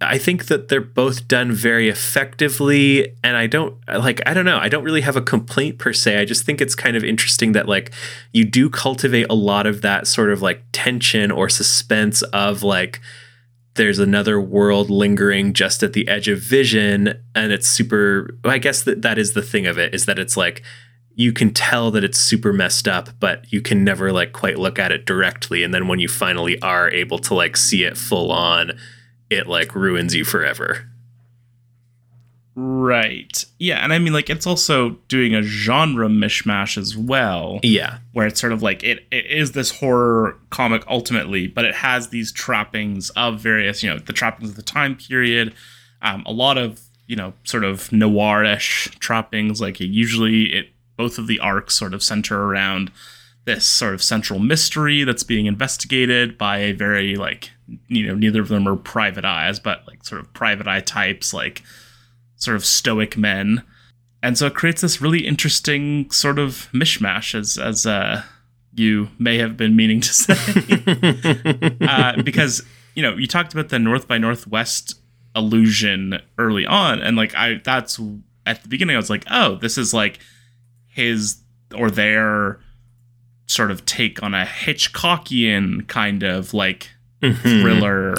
I 0.03 0.19
think 0.19 0.47
that 0.47 0.69
they're 0.69 0.81
both 0.81 1.29
done 1.29 1.53
very 1.53 1.89
effectively 1.89 3.17
and 3.23 3.37
I 3.37 3.47
don't 3.47 3.77
like 3.89 4.21
I 4.27 4.35
don't 4.35 4.45
know. 4.45 4.59
I 4.59 4.69
don't 4.69 4.85
really 4.85 5.01
have 5.01 5.17
a 5.17 5.23
complaint 5.23 5.79
per 5.79 5.93
se. 5.93 6.19
I 6.19 6.25
just 6.25 6.45
think 6.45 6.61
it's 6.61 6.75
kind 6.75 6.97
of 6.97 7.05
interesting 7.05 7.53
that 7.53 7.69
like 7.69 7.93
you 8.33 8.45
do 8.45 8.69
cultivate 8.69 9.27
a 9.31 9.35
lot 9.35 9.67
of 9.67 9.83
that 9.83 10.07
sort 10.07 10.31
of 10.31 10.43
like 10.43 10.63
tension 10.73 11.31
or 11.31 11.49
suspense 11.49 12.23
of 12.23 12.63
like 12.63 13.01
there's 13.75 13.99
another 13.99 14.41
world 14.41 14.91
lingering 14.91 15.53
just 15.55 15.83
at 15.83 15.93
the 15.93 16.07
edge 16.09 16.29
of 16.29 16.39
vision 16.39 17.19
and 17.35 17.53
it's 17.53 17.69
super 17.69 18.37
I 18.45 18.59
guess 18.59 18.83
that 18.83 19.03
that 19.03 19.19
is 19.19 19.33
the 19.33 19.43
thing 19.43 19.67
of 19.67 19.79
it 19.79 19.95
is 19.95 20.07
that 20.07 20.19
it's 20.19 20.37
like 20.37 20.63
you 21.15 21.33
can 21.33 21.53
tell 21.53 21.91
that 21.91 22.05
it's 22.05 22.19
super 22.19 22.53
messed 22.53 22.89
up 22.89 23.09
but 23.21 23.51
you 23.53 23.63
can 23.63 23.85
never 23.85 24.13
like 24.13 24.33
quite 24.33 24.59
look 24.59 24.79
at 24.79 24.93
it 24.93 25.07
directly 25.07 25.63
and 25.63 25.73
then 25.73 25.89
when 25.89 25.99
you 25.99 26.09
finally 26.09 26.61
are 26.61 26.91
able 26.91 27.19
to 27.19 27.35
like 27.35 27.57
see 27.57 27.85
it 27.85 27.97
full 27.97 28.31
on 28.31 28.73
it 29.33 29.47
like 29.47 29.75
ruins 29.75 30.15
you 30.15 30.25
forever 30.25 30.87
Right. 32.55 33.45
Yeah, 33.59 33.83
and 33.83 33.93
I 33.93 33.99
mean 33.99 34.13
like 34.13 34.29
it's 34.29 34.47
also 34.47 34.91
doing 35.09 35.35
a 35.35 35.43
genre 35.43 36.09
mishmash 36.09 36.77
as 36.77 36.97
well. 36.97 37.61
yeah 37.63 37.99
where 38.13 38.27
it's 38.27 38.41
sort 38.41 38.53
of 38.53 38.63
like 38.63 38.85
it, 38.85 39.07
it 39.11 39.25
is 39.27 39.53
this 39.53 39.79
horror 39.79 40.39
comic 40.51 40.85
ultimately, 40.87 41.47
but 41.47 41.65
it 41.65 41.75
has 41.77 42.09
these 42.09 42.31
trappings 42.31 43.09
of 43.11 43.41
various, 43.41 43.83
you 43.83 43.89
know, 43.89 43.99
the 43.99 44.13
trappings 44.13 44.51
of 44.51 44.57
the 44.57 44.63
time 44.63 44.97
period, 44.97 45.55
um, 46.03 46.23
a 46.27 46.33
lot 46.33 46.59
of 46.59 46.83
you 47.07 47.17
know 47.17 47.33
sort 47.45 47.65
of 47.65 47.89
noirish 47.89 48.91
trappings. 48.99 49.61
Like 49.61 49.81
it 49.81 49.87
usually, 49.87 50.53
it 50.53 50.69
both 50.99 51.17
of 51.17 51.29
the 51.29 51.41
arcs 51.41 51.75
sort 51.75 51.95
of 51.95 52.03
center 52.03 52.39
around 52.39 52.93
this 53.47 53.65
sort 53.65 53.95
of 53.95 54.03
central 54.03 54.39
mystery 54.39 55.05
that's 55.05 55.23
being 55.25 55.47
investigated 55.47 56.37
by 56.37 56.59
a 56.59 56.73
very 56.73 57.17
like 57.17 57.52
you 57.89 58.07
know 58.07 58.15
neither 58.15 58.41
of 58.41 58.49
them 58.49 58.67
are 58.69 58.77
private 58.77 59.25
eyes, 59.25 59.59
but 59.59 59.87
like 59.87 60.05
sort 60.05 60.21
of 60.21 60.33
private 60.35 60.67
eye 60.67 60.81
types, 60.81 61.33
like 61.33 61.63
sort 62.37 62.57
of 62.57 62.65
stoic 62.65 63.17
men. 63.17 63.63
And 64.23 64.39
so 64.39 64.47
it 64.47 64.55
creates 64.55 64.81
this 64.81 65.01
really 65.01 65.27
interesting 65.27 66.11
sort 66.11 66.39
of 66.39 66.69
mishmash 66.73 67.35
as 67.35 67.59
as 67.59 67.87
uh, 67.87 68.23
you 68.75 69.09
may 69.19 69.39
have 69.39 69.57
been 69.57 69.77
meaning 69.77 70.01
to 70.01 70.13
say. 70.13 70.37
Uh, 71.83 72.23
because 72.23 72.63
you 72.95 73.03
know 73.03 73.17
you 73.17 73.27
talked 73.27 73.53
about 73.53 73.69
the 73.69 73.79
north 73.79 74.07
by 74.07 74.17
northwest 74.19 74.95
illusion 75.35 76.19
early 76.39 76.65
on 76.65 77.01
and 77.01 77.17
like 77.17 77.35
i 77.35 77.61
that's 77.65 78.01
at 78.47 78.63
the 78.63 78.69
beginning 78.69 78.95
i 78.95 78.99
was 78.99 79.11
like 79.11 79.25
oh 79.31 79.57
this 79.57 79.77
is 79.77 79.93
like 79.93 80.19
his 80.89 81.43
or 81.77 81.91
their 81.91 82.61
sort 83.47 83.71
of 83.71 83.85
take 83.85 84.23
on 84.23 84.35
a 84.35 84.45
hitchcockian 84.45 85.87
kind 85.89 86.23
of 86.23 86.55
like 86.55 86.91
Mhm. 87.23 87.37
thriller 87.63 88.15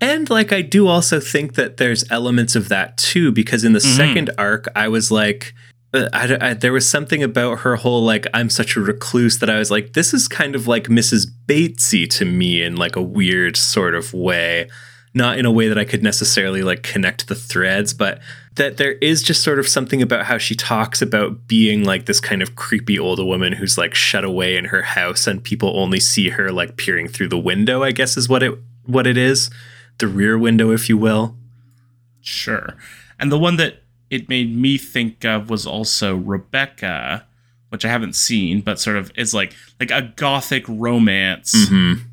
And 0.00 0.28
like 0.28 0.52
I 0.52 0.62
do 0.62 0.88
also 0.88 1.20
think 1.20 1.54
that 1.54 1.76
there's 1.76 2.04
elements 2.10 2.56
of 2.56 2.68
that 2.68 2.96
too, 2.98 3.30
because 3.32 3.62
in 3.64 3.72
the 3.72 3.78
Mhm. 3.78 3.96
second 3.96 4.30
arc, 4.36 4.66
I 4.74 4.88
was 4.88 5.12
like, 5.12 5.54
uh, 5.94 6.08
I, 6.12 6.36
I- 6.40 6.54
there 6.54 6.72
was 6.72 6.88
something 6.88 7.22
about 7.22 7.60
her 7.60 7.76
whole 7.76 8.02
like 8.04 8.26
I'm 8.34 8.50
such 8.50 8.74
a 8.76 8.80
recluse 8.80 9.38
that 9.38 9.48
I 9.48 9.58
was 9.60 9.70
like, 9.70 9.92
this 9.92 10.12
is 10.12 10.26
kind 10.26 10.56
of 10.56 10.66
like 10.66 10.88
Mrs. 10.88 11.26
Batesy 11.46 12.08
to 12.18 12.24
me 12.24 12.62
in 12.62 12.74
like 12.74 12.96
a 12.96 13.02
weird 13.02 13.56
sort 13.56 13.94
of 13.94 14.12
way, 14.12 14.68
not 15.14 15.38
in 15.38 15.44
a 15.44 15.50
way 15.50 15.68
that 15.68 15.78
I 15.78 15.84
could 15.84 16.02
necessarily 16.02 16.62
like 16.62 16.82
connect 16.82 17.28
the 17.28 17.34
threads, 17.34 17.92
but 17.92 18.20
that 18.54 18.76
there 18.76 18.92
is 18.92 19.22
just 19.22 19.42
sort 19.42 19.58
of 19.58 19.68
something 19.68 20.02
about 20.02 20.26
how 20.26 20.38
she 20.38 20.54
talks 20.54 21.02
about 21.02 21.46
being 21.46 21.84
like 21.84 22.06
this 22.06 22.20
kind 22.20 22.42
of 22.42 22.54
creepy 22.54 22.98
old 22.98 23.24
woman 23.24 23.52
who's 23.52 23.76
like 23.76 23.94
shut 23.94 24.24
away 24.24 24.56
in 24.56 24.66
her 24.66 24.82
house 24.82 25.26
and 25.26 25.42
people 25.44 25.78
only 25.78 26.00
see 26.00 26.30
her 26.30 26.50
like 26.50 26.76
peering 26.76 27.08
through 27.08 27.28
the 27.28 27.38
window. 27.38 27.82
I 27.82 27.92
guess 27.92 28.16
is 28.16 28.28
what 28.28 28.42
it 28.42 28.58
what 28.84 29.06
it 29.06 29.16
is 29.16 29.50
the 29.98 30.08
rear 30.08 30.38
window, 30.38 30.70
if 30.72 30.88
you 30.88 30.96
will. 30.96 31.36
Sure. 32.20 32.76
And 33.18 33.30
the 33.30 33.38
one 33.38 33.56
that 33.56 33.82
it 34.10 34.28
made 34.28 34.54
me 34.54 34.78
think 34.78 35.24
of 35.24 35.48
was 35.48 35.66
also 35.66 36.16
Rebecca, 36.16 37.26
which 37.68 37.84
I 37.84 37.88
haven't 37.88 38.14
seen, 38.14 38.60
but 38.60 38.80
sort 38.80 38.96
of 38.96 39.12
is 39.16 39.32
like 39.34 39.54
like 39.78 39.90
a 39.90 40.02
gothic 40.16 40.64
romance 40.68 41.54
Mm-hmm. 41.54 42.08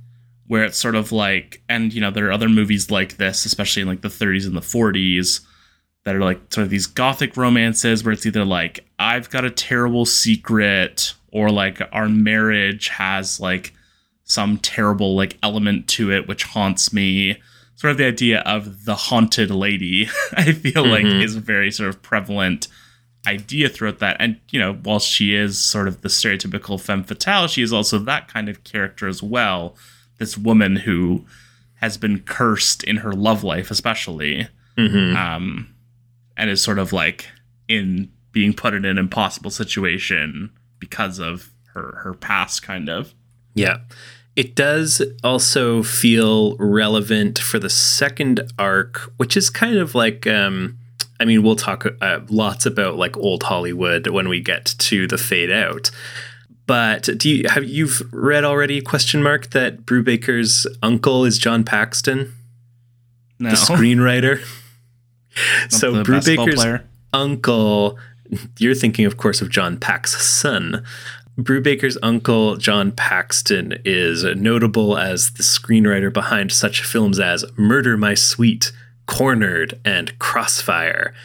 Where 0.49 0.63
it's 0.63 0.79
sort 0.79 0.95
of 0.95 1.11
like, 1.11 1.61
and 1.69 1.93
you 1.93 2.01
know, 2.01 2.09
there 2.09 2.27
are 2.27 2.31
other 2.31 2.49
movies 2.49 2.89
like 2.89 3.17
this, 3.17 3.45
especially 3.45 3.83
in 3.83 3.87
like 3.87 4.01
the 4.01 4.07
30s 4.07 4.47
and 4.47 4.57
the 4.57 4.61
40s, 4.61 5.41
that 6.05 6.15
are 6.15 6.21
like 6.21 6.39
sort 6.51 6.63
of 6.63 6.71
these 6.71 6.87
gothic 6.87 7.37
romances 7.37 8.03
where 8.03 8.13
it's 8.13 8.25
either 8.25 8.43
like, 8.43 8.83
I've 8.97 9.29
got 9.29 9.45
a 9.45 9.51
terrible 9.51 10.07
secret, 10.07 11.13
or 11.31 11.51
like 11.51 11.79
our 11.91 12.09
marriage 12.09 12.87
has 12.87 13.39
like 13.39 13.73
some 14.23 14.57
terrible 14.57 15.15
like 15.15 15.37
element 15.43 15.87
to 15.89 16.11
it 16.11 16.27
which 16.27 16.45
haunts 16.45 16.91
me. 16.91 17.39
Sort 17.75 17.91
of 17.91 17.97
the 17.97 18.07
idea 18.07 18.39
of 18.39 18.85
the 18.85 18.95
haunted 18.95 19.51
lady, 19.51 20.09
I 20.33 20.51
feel 20.53 20.83
mm-hmm. 20.83 20.89
like 20.89 21.23
is 21.23 21.35
a 21.35 21.41
very 21.41 21.69
sort 21.69 21.89
of 21.89 22.01
prevalent 22.01 22.67
idea 23.27 23.69
throughout 23.69 23.99
that. 23.99 24.17
And, 24.19 24.39
you 24.49 24.59
know, 24.59 24.73
while 24.73 24.99
she 24.99 25.35
is 25.35 25.59
sort 25.59 25.87
of 25.87 26.01
the 26.01 26.09
stereotypical 26.09 26.81
femme 26.81 27.03
fatale, 27.03 27.47
she 27.47 27.61
is 27.61 27.71
also 27.71 27.99
that 27.99 28.27
kind 28.27 28.49
of 28.49 28.63
character 28.63 29.07
as 29.07 29.21
well 29.21 29.75
this 30.19 30.37
woman 30.37 30.75
who 30.75 31.25
has 31.75 31.97
been 31.97 32.19
cursed 32.19 32.83
in 32.83 32.97
her 32.97 33.13
love 33.13 33.43
life, 33.43 33.71
especially, 33.71 34.47
mm-hmm. 34.77 35.15
um, 35.15 35.73
and 36.37 36.49
is 36.49 36.61
sort 36.61 36.77
of 36.77 36.93
like 36.93 37.27
in 37.67 38.11
being 38.31 38.53
put 38.53 38.73
in 38.73 38.85
an 38.85 38.97
impossible 38.97 39.49
situation 39.49 40.51
because 40.77 41.19
of 41.19 41.51
her 41.73 41.99
her 42.03 42.13
past, 42.13 42.61
kind 42.61 42.89
of. 42.89 43.13
Yeah. 43.53 43.77
It 44.35 44.55
does 44.55 45.01
also 45.23 45.83
feel 45.83 46.55
relevant 46.57 47.39
for 47.39 47.59
the 47.59 47.69
second 47.69 48.41
arc, 48.57 49.11
which 49.17 49.35
is 49.35 49.49
kind 49.49 49.77
of 49.77 49.95
like, 49.95 50.27
um, 50.27 50.77
I 51.19 51.25
mean, 51.25 51.43
we'll 51.43 51.57
talk 51.57 51.85
uh, 51.99 52.19
lots 52.29 52.65
about 52.65 52.95
like 52.95 53.17
old 53.17 53.43
Hollywood 53.43 54.07
when 54.07 54.29
we 54.29 54.39
get 54.39 54.75
to 54.77 55.07
the 55.07 55.17
fade 55.17 55.51
out. 55.51 55.91
But 56.69 57.09
do 57.17 57.27
you 57.31 57.49
have 57.49 57.63
you've 57.63 57.99
read 58.13 58.43
already? 58.43 58.79
Question 58.79 59.23
mark 59.23 59.49
that 59.49 59.87
Brubaker's 59.87 60.67
uncle 60.83 61.25
is 61.25 61.39
John 61.39 61.63
Paxton, 61.63 62.31
no. 63.39 63.49
the 63.49 63.55
screenwriter. 63.55 64.45
so 65.69 65.93
the 65.93 66.03
Brubaker's 66.03 66.83
uncle. 67.11 67.97
You're 68.59 68.75
thinking, 68.75 69.07
of 69.07 69.17
course, 69.17 69.41
of 69.41 69.49
John 69.49 69.79
Pax's 69.79 70.21
son. 70.21 70.85
Brubaker's 71.39 71.97
uncle, 72.03 72.55
John 72.57 72.91
Paxton, 72.91 73.81
is 73.83 74.23
notable 74.23 74.95
as 74.95 75.31
the 75.31 75.41
screenwriter 75.41 76.13
behind 76.13 76.51
such 76.51 76.83
films 76.83 77.19
as 77.19 77.45
Murder 77.57 77.97
My 77.97 78.13
Sweet, 78.13 78.71
Cornered, 79.07 79.79
and 79.83 80.19
Crossfire, 80.19 81.15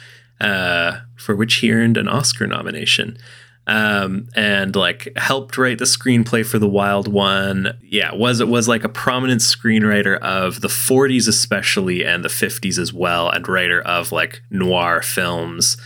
uh, 0.41 1.01
for 1.15 1.35
which 1.35 1.57
he 1.57 1.71
earned 1.71 1.97
an 1.97 2.07
Oscar 2.07 2.47
nomination 2.47 3.19
um, 3.67 4.27
and 4.35 4.75
like 4.75 5.11
helped 5.15 5.57
write 5.57 5.79
the 5.79 5.85
screenplay 5.85 6.45
for 6.45 6.59
the 6.59 6.67
Wild 6.67 7.07
One. 7.07 7.77
Yeah, 7.81 8.13
was 8.13 8.39
it 8.39 8.47
was 8.47 8.67
like 8.67 8.83
a 8.83 8.89
prominent 8.89 9.41
screenwriter 9.41 10.19
of 10.19 10.61
the 10.61 10.67
40s 10.67 11.27
especially 11.27 12.05
and 12.05 12.23
the 12.23 12.29
50s 12.29 12.77
as 12.77 12.93
well, 12.93 13.29
and 13.29 13.47
writer 13.47 13.81
of 13.81 14.11
like 14.11 14.41
noir 14.49 15.01
films. 15.01 15.77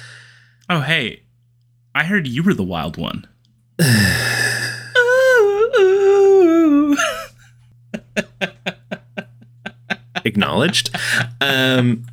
Oh 0.70 0.82
hey, 0.82 1.24
I 1.96 2.04
heard 2.04 2.28
you 2.28 2.44
were 2.44 2.54
the 2.54 2.64
Wild 2.64 2.98
One. 2.98 3.28
Acknowledged. 10.26 10.94
Um, 11.40 12.06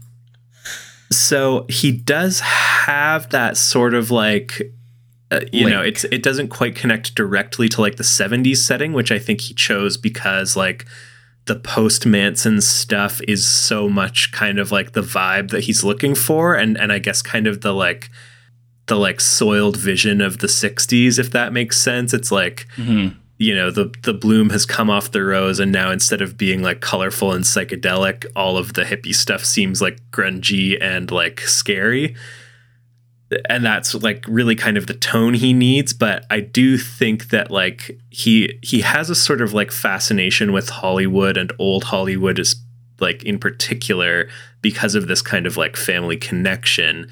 so 1.11 1.67
he 1.69 1.93
does 1.93 2.41
have 2.41 3.31
that 3.31 3.57
sort 3.57 3.95
of 3.95 4.11
like 4.11 4.73
uh, 5.31 5.41
you 5.53 5.65
Link. 5.65 5.71
know 5.71 5.83
it's 5.83 6.05
it 6.05 6.23
doesn't 6.23 6.49
quite 6.49 6.77
connect 6.77 7.15
directly 7.15 7.69
to 7.69 7.81
like 7.81 7.97
the 7.97 8.05
70s 8.05 8.59
setting 8.59 8.93
which 8.93 9.11
i 9.11 9.19
think 9.19 9.41
he 9.41 9.55
chose 9.55 9.97
because 9.97 10.57
like 10.57 10.87
the 11.47 11.57
post 11.57 12.07
manson 12.07 12.61
stuff 12.61 13.21
is 13.27 13.47
so 13.47 13.89
much 13.89 14.31
kind 14.33 14.59
of 14.59 14.71
like 14.71 14.93
the 14.93 15.01
vibe 15.01 15.51
that 15.51 15.65
he's 15.65 15.83
looking 15.83 16.15
for 16.15 16.55
and 16.55 16.77
and 16.77 16.93
i 16.93 16.99
guess 16.99 17.23
kind 17.23 17.47
of 17.47 17.63
the 17.63 17.73
like 17.73 18.11
the 18.87 18.97
like 18.97 19.21
soiled 19.21 19.77
vision 19.77 20.21
of 20.21 20.39
the 20.39 20.47
60s 20.47 21.19
if 21.19 21.31
that 21.31 21.53
makes 21.53 21.77
sense 21.77 22.15
it's 22.15 22.31
like 22.31 22.67
mm-hmm. 22.77 23.17
you 23.39 23.55
know 23.55 23.71
the 23.71 23.93
the 24.03 24.15
bloom 24.15 24.51
has 24.51 24.65
come 24.65 24.89
off 24.89 25.11
the 25.11 25.25
rose 25.25 25.59
and 25.59 25.73
now 25.73 25.91
instead 25.91 26.21
of 26.21 26.37
being 26.37 26.63
like 26.63 26.81
colorful 26.81 27.33
and 27.33 27.45
psychedelic 27.45 28.27
all 28.37 28.57
of 28.57 28.75
the 28.75 28.83
hippie 28.83 29.15
stuff 29.15 29.45
seems 29.45 29.83
like 29.83 29.99
grungy 30.13 30.81
and 30.81 31.11
like 31.11 31.41
scary 31.41 32.15
and 33.49 33.65
that's 33.65 33.93
like 33.95 34.25
really 34.29 34.55
kind 34.55 34.77
of 34.77 34.87
the 34.87 34.95
tone 34.95 35.35
he 35.35 35.53
needs 35.53 35.93
but 35.93 36.25
i 36.31 36.39
do 36.39 36.79
think 36.79 37.31
that 37.31 37.51
like 37.51 37.99
he 38.09 38.57
he 38.63 38.83
has 38.83 39.11
a 39.11 39.17
sort 39.17 39.41
of 39.41 39.53
like 39.53 39.73
fascination 39.73 40.53
with 40.53 40.69
hollywood 40.69 41.37
and 41.37 41.53
old 41.59 41.85
hollywood 41.85 42.39
is 42.39 42.55
like 43.01 43.23
in 43.25 43.39
particular 43.39 44.29
because 44.63 44.95
of 44.95 45.07
this 45.07 45.23
kind 45.23 45.47
of 45.47 45.57
like 45.57 45.77
family 45.77 46.17
connection. 46.17 47.11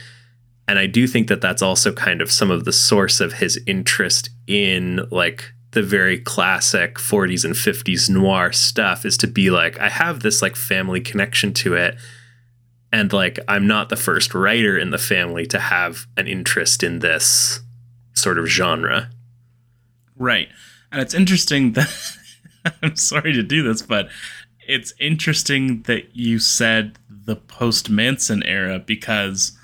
And 0.66 0.78
i 0.78 0.86
do 0.86 1.06
think 1.06 1.28
that 1.28 1.40
that's 1.40 1.62
also 1.62 1.92
kind 1.92 2.22
of 2.22 2.32
some 2.32 2.50
of 2.50 2.64
the 2.64 2.72
source 2.72 3.20
of 3.20 3.34
his 3.34 3.60
interest 3.66 4.30
in 4.46 5.06
like 5.10 5.52
the 5.72 5.82
very 5.82 6.18
classic 6.18 6.96
40s 6.96 7.44
and 7.44 7.54
50s 7.54 8.08
noir 8.08 8.52
stuff 8.52 9.04
is 9.04 9.16
to 9.18 9.26
be 9.26 9.50
like 9.50 9.78
i 9.78 9.88
have 9.88 10.20
this 10.20 10.40
like 10.40 10.56
family 10.56 11.00
connection 11.00 11.52
to 11.54 11.74
it 11.74 11.96
and 12.94 13.12
like 13.12 13.40
I'm 13.48 13.66
not 13.66 13.88
the 13.88 13.96
first 13.96 14.34
writer 14.34 14.78
in 14.78 14.90
the 14.90 14.98
family 14.98 15.46
to 15.46 15.58
have 15.58 16.06
an 16.16 16.28
interest 16.28 16.84
in 16.84 17.00
this 17.00 17.60
sort 18.12 18.38
of 18.38 18.46
genre. 18.46 19.10
Right. 20.16 20.48
And 20.92 21.02
it's 21.02 21.12
interesting 21.12 21.72
that 21.72 21.92
I'm 22.82 22.94
sorry 22.94 23.32
to 23.32 23.42
do 23.42 23.64
this, 23.64 23.82
but 23.82 24.10
it's 24.68 24.94
interesting 25.00 25.82
that 25.82 26.14
you 26.14 26.38
said 26.38 26.96
the 27.10 27.34
post 27.34 27.90
Manson 27.90 28.44
era 28.44 28.78
because 28.78 29.58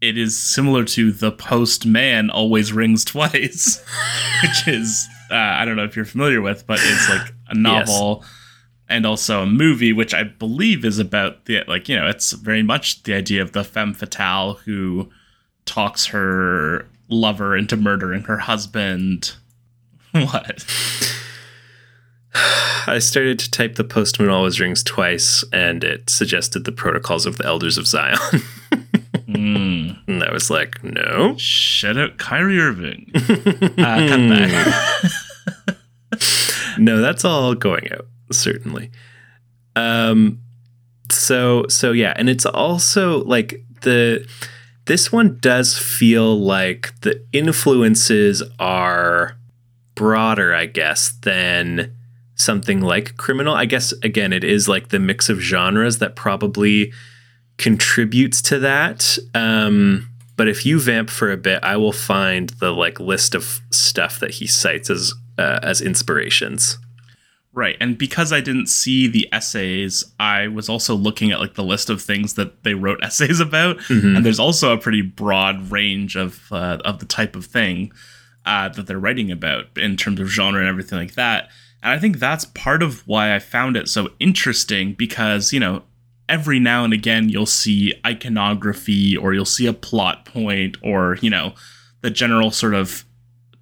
it 0.00 0.18
is 0.18 0.36
similar 0.36 0.82
to 0.84 1.12
the 1.12 1.30
post 1.30 1.86
man 1.86 2.28
always 2.28 2.72
rings 2.72 3.04
twice, 3.04 3.84
which 4.42 4.66
is 4.66 5.06
uh, 5.30 5.36
I 5.36 5.64
don't 5.64 5.76
know 5.76 5.84
if 5.84 5.94
you're 5.94 6.04
familiar 6.04 6.42
with, 6.42 6.66
but 6.66 6.80
it's 6.82 7.08
like 7.08 7.32
a 7.50 7.54
novel 7.54 8.18
yes 8.20 8.40
and 8.88 9.06
also 9.06 9.42
a 9.42 9.46
movie 9.46 9.92
which 9.92 10.12
I 10.14 10.24
believe 10.24 10.84
is 10.84 10.98
about 10.98 11.46
the 11.46 11.64
like 11.66 11.88
you 11.88 11.96
know 11.96 12.06
it's 12.06 12.32
very 12.32 12.62
much 12.62 13.02
the 13.04 13.14
idea 13.14 13.42
of 13.42 13.52
the 13.52 13.64
femme 13.64 13.94
fatale 13.94 14.54
who 14.64 15.10
talks 15.64 16.06
her 16.06 16.86
lover 17.08 17.56
into 17.56 17.76
murdering 17.76 18.22
her 18.22 18.38
husband. 18.38 19.34
What? 20.12 20.64
I 22.86 23.00
started 23.00 23.40
to 23.40 23.50
type 23.50 23.74
the 23.74 23.82
postman 23.82 24.28
always 24.28 24.60
rings 24.60 24.84
twice, 24.84 25.44
and 25.52 25.82
it 25.82 26.08
suggested 26.08 26.64
the 26.64 26.70
protocols 26.70 27.26
of 27.26 27.36
the 27.36 27.44
elders 27.44 27.78
of 27.78 27.88
Zion. 27.88 28.16
mm. 29.28 29.98
And 30.06 30.22
I 30.22 30.32
was 30.32 30.50
like, 30.50 30.84
no. 30.84 31.34
Shut 31.36 31.98
out 31.98 32.18
Kyrie 32.18 32.60
Irving. 32.60 33.10
uh, 33.16 34.06
come 34.08 34.28
back. 34.28 35.12
no, 36.78 37.00
that's 37.00 37.24
all 37.24 37.56
going 37.56 37.92
out 37.92 38.06
certainly. 38.30 38.90
Um, 39.76 40.40
so 41.10 41.66
so 41.68 41.92
yeah, 41.92 42.14
and 42.16 42.28
it's 42.28 42.46
also 42.46 43.24
like 43.24 43.64
the 43.82 44.26
this 44.86 45.10
one 45.10 45.38
does 45.40 45.78
feel 45.78 46.38
like 46.38 46.98
the 47.00 47.24
influences 47.32 48.42
are 48.58 49.36
broader, 49.94 50.54
I 50.54 50.66
guess, 50.66 51.12
than 51.22 51.94
something 52.34 52.80
like 52.80 53.16
criminal. 53.16 53.54
I 53.54 53.64
guess 53.64 53.92
again, 54.02 54.32
it 54.32 54.44
is 54.44 54.68
like 54.68 54.88
the 54.88 54.98
mix 54.98 55.28
of 55.28 55.38
genres 55.38 55.98
that 55.98 56.16
probably 56.16 56.92
contributes 57.56 58.42
to 58.42 58.58
that. 58.58 59.18
Um, 59.34 60.08
but 60.36 60.48
if 60.48 60.66
you 60.66 60.80
vamp 60.80 61.10
for 61.10 61.30
a 61.30 61.36
bit, 61.36 61.62
I 61.62 61.76
will 61.76 61.92
find 61.92 62.50
the 62.50 62.72
like 62.72 62.98
list 62.98 63.34
of 63.34 63.60
stuff 63.70 64.18
that 64.20 64.32
he 64.32 64.46
cites 64.46 64.90
as 64.90 65.14
uh, 65.38 65.60
as 65.62 65.80
inspirations. 65.80 66.78
Right. 67.54 67.76
And 67.80 67.96
because 67.96 68.32
I 68.32 68.40
didn't 68.40 68.66
see 68.66 69.06
the 69.06 69.28
essays, 69.32 70.04
I 70.18 70.48
was 70.48 70.68
also 70.68 70.96
looking 70.96 71.30
at 71.30 71.38
like 71.38 71.54
the 71.54 71.62
list 71.62 71.88
of 71.88 72.02
things 72.02 72.34
that 72.34 72.64
they 72.64 72.74
wrote 72.74 72.98
essays 73.02 73.38
about. 73.38 73.78
Mm-hmm. 73.78 74.16
And 74.16 74.26
there's 74.26 74.40
also 74.40 74.72
a 74.72 74.78
pretty 74.78 75.02
broad 75.02 75.70
range 75.70 76.16
of 76.16 76.50
uh, 76.50 76.78
of 76.84 76.98
the 76.98 77.06
type 77.06 77.36
of 77.36 77.46
thing 77.46 77.92
uh, 78.44 78.68
that 78.70 78.86
they're 78.86 78.98
writing 78.98 79.30
about 79.30 79.66
in 79.76 79.96
terms 79.96 80.20
of 80.20 80.26
genre 80.26 80.60
and 80.60 80.68
everything 80.68 80.98
like 80.98 81.14
that. 81.14 81.48
And 81.82 81.92
I 81.92 81.98
think 81.98 82.18
that's 82.18 82.46
part 82.46 82.82
of 82.82 83.06
why 83.06 83.34
I 83.34 83.38
found 83.38 83.76
it 83.76 83.88
so 83.88 84.08
interesting 84.18 84.94
because, 84.94 85.52
you 85.52 85.60
know, 85.60 85.84
every 86.28 86.58
now 86.58 86.82
and 86.84 86.94
again 86.94 87.28
you'll 87.28 87.46
see 87.46 87.92
iconography 88.04 89.16
or 89.16 89.34
you'll 89.34 89.44
see 89.44 89.66
a 89.66 89.72
plot 89.72 90.24
point 90.24 90.76
or, 90.82 91.18
you 91.20 91.30
know, 91.30 91.54
the 92.00 92.10
general 92.10 92.50
sort 92.50 92.74
of 92.74 93.04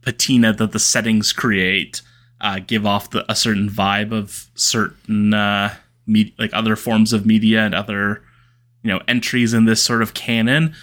patina 0.00 0.52
that 0.52 0.72
the 0.72 0.78
settings 0.78 1.32
create 1.32 2.00
uh, 2.42 2.58
give 2.58 2.84
off 2.84 3.10
the, 3.10 3.30
a 3.30 3.34
certain 3.34 3.70
vibe 3.70 4.12
of 4.12 4.50
certain 4.54 5.32
uh, 5.32 5.74
me- 6.06 6.34
like 6.38 6.52
other 6.52 6.76
forms 6.76 7.12
of 7.12 7.24
media 7.24 7.60
and 7.60 7.74
other 7.74 8.22
you 8.82 8.90
know 8.90 9.00
entries 9.08 9.54
in 9.54 9.64
this 9.64 9.82
sort 9.82 10.02
of 10.02 10.12
canon, 10.12 10.74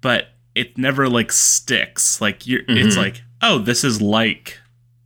but 0.00 0.28
it 0.54 0.76
never 0.76 1.08
like 1.08 1.32
sticks. 1.32 2.20
Like 2.20 2.46
you're, 2.46 2.62
mm-hmm. 2.62 2.86
it's 2.86 2.96
like 2.96 3.22
oh, 3.42 3.58
this 3.58 3.84
is 3.84 4.02
like 4.02 4.58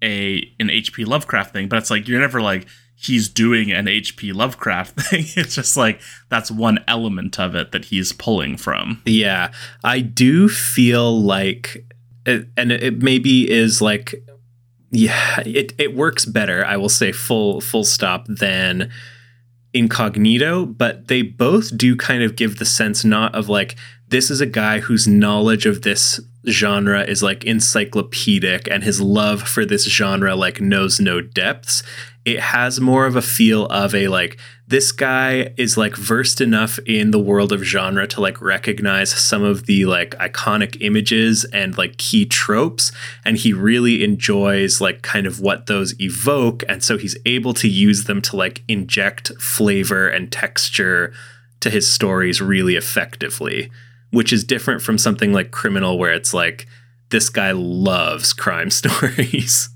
a 0.03 0.51
an 0.59 0.71
H.P. 0.71 1.05
Lovecraft 1.05 1.53
thing, 1.53 1.69
but 1.69 1.79
it's 1.79 1.91
like 1.91 2.09
you're 2.09 2.21
never 2.21 2.41
like 2.41 2.67
he's 3.01 3.29
doing 3.31 3.73
an 3.73 3.87
HP 3.87 4.35
Lovecraft 4.35 5.01
thing. 5.01 5.25
It's 5.37 5.55
just 5.55 5.77
like 5.77 6.01
that's 6.29 6.51
one 6.51 6.85
element 6.87 7.39
of 7.39 7.55
it 7.55 7.73
that 7.73 7.87
he's 7.87 8.13
pulling 8.13 8.57
from. 8.57 9.03
Yeah, 9.05 9.53
I 9.83 10.01
do 10.01 10.49
feel 10.49 11.21
like, 11.21 11.87
it, 12.27 12.49
and 12.57 12.71
it 12.71 13.03
maybe 13.03 13.51
is 13.51 13.81
like, 13.81 14.15
yeah, 14.91 15.41
it 15.47 15.73
it 15.79 15.95
works 15.95 16.25
better. 16.25 16.65
I 16.65 16.77
will 16.77 16.89
say 16.89 17.13
full 17.13 17.61
full 17.61 17.85
stop 17.85 18.27
than 18.29 18.91
incognito, 19.73 20.67
but 20.67 21.09
they 21.09 21.23
both 21.23 21.77
do 21.77 21.97
kind 21.97 22.23
of 22.23 22.37
give 22.37 22.59
the 22.59 22.65
sense 22.65 23.05
not 23.05 23.35
of 23.35 23.49
like 23.49 23.77
this 24.09 24.31
is 24.31 24.41
a 24.41 24.47
guy 24.47 24.81
whose 24.81 25.07
knowledge 25.07 25.67
of 25.67 25.83
this 25.83 26.21
genre 26.49 27.03
is 27.03 27.23
like 27.23 27.45
encyclopedic 27.45 28.69
and 28.71 28.83
his 28.83 29.01
love 29.01 29.43
for 29.43 29.65
this 29.65 29.85
genre 29.85 30.35
like 30.35 30.61
knows 30.61 31.01
no 31.01 31.21
depths. 31.21 31.83
It 32.25 32.41
has 32.41 32.81
more 32.81 33.07
of 33.07 33.17
a 33.17 33.23
feel 33.23 33.67
of 33.67 33.95
a 33.95 34.09
like 34.09 34.39
this 34.67 34.93
guy 34.93 35.53
is 35.57 35.77
like 35.77 35.97
versed 35.97 36.41
enough 36.41 36.79
in 36.87 37.11
the 37.11 37.19
world 37.19 37.51
of 37.51 37.65
genre 37.65 38.07
to 38.07 38.21
like 38.21 38.41
recognize 38.41 39.11
some 39.11 39.43
of 39.43 39.67
the 39.67 39.85
like 39.85 40.11
iconic 40.19 40.81
images 40.81 41.45
and 41.47 41.77
like 41.77 41.97
key 41.97 42.25
tropes 42.25 42.93
and 43.25 43.39
he 43.39 43.53
really 43.53 44.05
enjoys 44.05 44.81
like 44.81 45.03
kind 45.03 45.27
of 45.27 45.41
what 45.41 45.67
those 45.67 45.99
evoke 46.01 46.63
and 46.69 46.85
so 46.85 46.97
he's 46.97 47.17
able 47.27 47.53
to 47.53 47.69
use 47.69 48.05
them 48.05 48.23
to 48.23 48.37
like 48.37 48.63
inject 48.69 49.33
flavor 49.41 50.09
and 50.09 50.31
texture 50.31 51.13
to 51.59 51.69
his 51.69 51.91
stories 51.91 52.41
really 52.41 52.77
effectively 52.77 53.71
which 54.11 54.33
is 54.33 54.45
different 54.45 54.83
from 54.83 54.99
something 54.99 55.33
like 55.33 55.51
criminal 55.51 55.99
where 55.99 56.13
it's 56.13 56.35
like 56.35 56.67
this 57.11 57.29
guy 57.29 57.53
loves 57.53 58.33
crime 58.33 58.71
stories. 58.71 59.69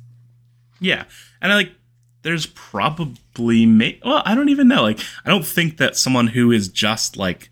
Yeah. 0.81 1.05
And 1.41 1.53
i 1.53 1.57
like 1.57 1.73
there's 2.23 2.47
probably 2.47 3.67
may 3.67 4.01
well 4.05 4.23
i 4.25 4.35
don't 4.35 4.49
even 4.49 4.69
know. 4.69 4.83
Like 4.83 5.01
i 5.25 5.31
don't 5.31 5.47
think 5.47 5.77
that 5.79 5.97
someone 5.97 6.29
who 6.29 6.51
is 6.51 6.69
just 6.69 7.17
like 7.17 7.51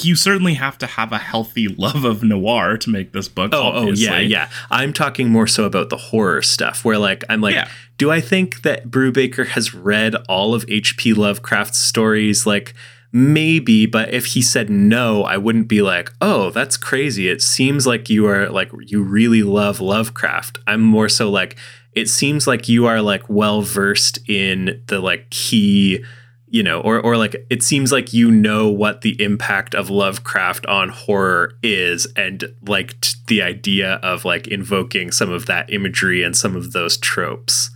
you 0.00 0.14
certainly 0.14 0.54
have 0.54 0.78
to 0.78 0.86
have 0.86 1.12
a 1.12 1.18
healthy 1.18 1.66
love 1.66 2.04
of 2.04 2.22
noir 2.22 2.76
to 2.76 2.90
make 2.90 3.12
this 3.12 3.26
book 3.26 3.50
oh, 3.52 3.72
oh 3.74 3.92
yeah 3.92 4.18
yeah. 4.18 4.48
I'm 4.70 4.92
talking 4.92 5.28
more 5.28 5.46
so 5.46 5.64
about 5.64 5.88
the 5.88 5.96
horror 5.96 6.42
stuff 6.42 6.84
where 6.84 6.98
like 6.98 7.24
i'm 7.28 7.40
like 7.40 7.54
yeah. 7.54 7.68
do 7.96 8.10
i 8.10 8.20
think 8.20 8.62
that 8.62 8.90
brubaker 8.90 9.46
has 9.46 9.74
read 9.74 10.14
all 10.28 10.54
of 10.54 10.66
hp 10.66 11.16
lovecraft's 11.16 11.78
stories? 11.78 12.46
Like 12.46 12.74
maybe 13.10 13.86
but 13.86 14.12
if 14.12 14.26
he 14.26 14.42
said 14.42 14.68
no 14.68 15.22
i 15.24 15.36
wouldn't 15.36 15.68
be 15.68 15.80
like 15.80 16.10
oh 16.20 16.50
that's 16.50 16.76
crazy. 16.76 17.28
It 17.28 17.42
seems 17.42 17.86
like 17.86 18.10
you 18.10 18.26
are 18.26 18.48
like 18.48 18.70
you 18.86 19.02
really 19.02 19.42
love 19.42 19.80
lovecraft. 19.80 20.58
I'm 20.66 20.82
more 20.82 21.08
so 21.08 21.30
like 21.30 21.56
it 21.92 22.08
seems 22.08 22.46
like 22.46 22.68
you 22.68 22.86
are 22.86 23.00
like 23.00 23.28
well 23.28 23.62
versed 23.62 24.18
in 24.28 24.82
the 24.86 25.00
like 25.00 25.30
key 25.30 26.04
you 26.48 26.62
know 26.62 26.80
or 26.80 27.00
or 27.00 27.16
like 27.16 27.36
it 27.50 27.62
seems 27.62 27.92
like 27.92 28.12
you 28.12 28.30
know 28.30 28.68
what 28.68 29.02
the 29.02 29.20
impact 29.22 29.74
of 29.74 29.90
lovecraft 29.90 30.66
on 30.66 30.88
horror 30.88 31.52
is 31.62 32.06
and 32.16 32.52
like 32.66 33.00
t- 33.00 33.14
the 33.26 33.42
idea 33.42 33.94
of 34.02 34.24
like 34.24 34.48
invoking 34.48 35.10
some 35.10 35.30
of 35.30 35.46
that 35.46 35.72
imagery 35.72 36.22
and 36.22 36.36
some 36.36 36.56
of 36.56 36.72
those 36.72 36.96
tropes. 36.96 37.70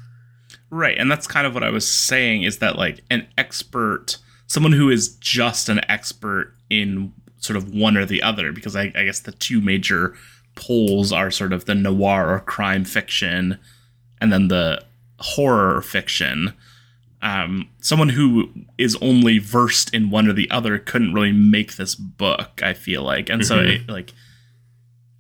Right 0.71 0.97
and 0.99 1.11
that's 1.11 1.27
kind 1.27 1.47
of 1.47 1.53
what 1.53 1.63
i 1.63 1.69
was 1.69 1.87
saying 1.87 2.45
is 2.45 2.59
that 2.59 2.77
like 2.77 3.05
an 3.11 3.29
expert 3.37 4.17
someone 4.53 4.73
who 4.73 4.91
is 4.91 5.17
just 5.17 5.69
an 5.69 5.81
expert 5.89 6.55
in 6.69 7.13
sort 7.39 7.57
of 7.57 7.75
one 7.75 7.97
or 7.97 8.05
the 8.05 8.23
other 8.23 8.53
because 8.53 8.77
i, 8.77 8.93
I 8.95 9.05
guess 9.05 9.21
the 9.21 9.33
two 9.33 9.61
major 9.61 10.15
poles 10.55 11.13
are 11.13 11.31
sort 11.31 11.53
of 11.53 11.65
the 11.65 11.75
noir 11.75 12.35
or 12.35 12.41
crime 12.41 12.85
fiction 12.85 13.59
and 14.21 14.33
then 14.33 14.49
the 14.49 14.83
horror 15.19 15.83
fiction. 15.83 16.55
Um, 17.23 17.69
someone 17.81 18.11
who 18.11 18.51
is 18.79 18.97
only 19.01 19.39
versed 19.39 19.95
in 19.95 20.11
one 20.11 20.29
or 20.29 20.33
the 20.33 20.51
other 20.51 20.79
couldn't 20.79 21.15
really 21.15 21.33
make 21.33 21.77
this 21.77 21.95
book. 21.95 22.61
I 22.63 22.75
feel 22.75 23.03
like, 23.03 23.29
and 23.29 23.43
mm-hmm. 23.43 23.49
so 23.49 23.61
it, 23.61 23.89
like 23.89 24.13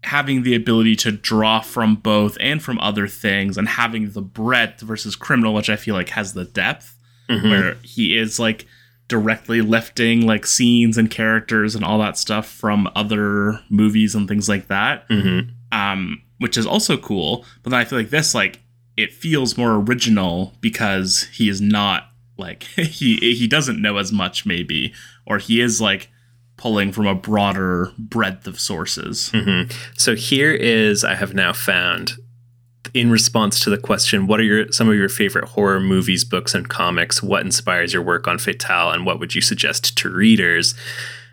having 0.05 0.43
the 0.43 0.55
ability 0.55 0.97
to 0.97 1.12
draw 1.12 1.61
from 1.61 1.95
both 1.95 2.37
and 2.41 2.61
from 2.61 2.78
other 2.80 3.07
things, 3.07 3.57
and 3.57 3.68
having 3.68 4.11
the 4.11 4.22
breadth 4.22 4.80
versus 4.80 5.14
criminal, 5.14 5.55
which 5.55 5.70
I 5.70 5.76
feel 5.76 5.95
like 5.95 6.11
has 6.11 6.35
the 6.35 6.45
depth, 6.45 6.97
mm-hmm. 7.28 7.49
where 7.49 7.74
he 7.83 8.16
is 8.16 8.41
like 8.41 8.66
directly 9.09 9.61
lifting 9.61 10.27
like 10.27 10.47
scenes 10.47 10.97
and 10.97 11.11
characters 11.11 11.75
and 11.75 11.85
all 11.85 11.99
that 11.99 12.17
stuff 12.17 12.47
from 12.47 12.89
other 12.95 13.61
movies 13.69 14.15
and 14.15 14.29
things 14.29 14.49
like 14.49 14.69
that. 14.69 15.09
Mm-hmm. 15.09 15.51
Um, 15.77 16.23
which 16.39 16.57
is 16.57 16.67
also 16.67 16.97
cool. 16.97 17.45
But 17.63 17.71
then 17.71 17.81
I 17.81 17.85
feel 17.85 17.99
like 17.99 18.11
this, 18.11 18.35
like, 18.35 18.61
it 18.97 19.13
feels 19.13 19.57
more 19.57 19.75
original 19.75 20.55
because 20.61 21.29
he 21.33 21.49
is 21.49 21.61
not 21.61 22.09
like 22.39 22.63
he 22.77 23.17
he 23.17 23.47
doesn't 23.47 23.81
know 23.81 23.97
as 23.97 24.13
much 24.13 24.45
maybe 24.45 24.93
or 25.27 25.39
he 25.39 25.61
is 25.61 25.81
like 25.81 26.11
pulling 26.57 26.93
from 26.93 27.07
a 27.07 27.15
broader 27.15 27.91
breadth 27.99 28.47
of 28.47 28.61
sources. 28.61 29.31
Mm-hmm. 29.33 29.71
So 29.97 30.15
here 30.15 30.53
is 30.53 31.05
I 31.05 31.15
have 31.15 31.35
now 31.35 31.53
found 31.53 32.13
in 32.95 33.11
response 33.11 33.59
to 33.61 33.70
the 33.70 33.78
question 33.78 34.26
what 34.26 34.40
are 34.40 34.45
your 34.45 34.70
some 34.70 34.88
of 34.88 34.95
your 34.95 35.09
favorite 35.09 35.51
horror 35.51 35.80
movies 35.80 36.24
books 36.24 36.55
and 36.55 36.68
comics? 36.68 37.22
What 37.22 37.43
inspires 37.43 37.93
your 37.93 38.03
work 38.03 38.28
on 38.28 38.38
fatale 38.38 38.90
and 38.90 39.07
what 39.07 39.18
would 39.18 39.34
you 39.34 39.40
suggest 39.40 39.97
to 39.99 40.11
readers? 40.11 40.74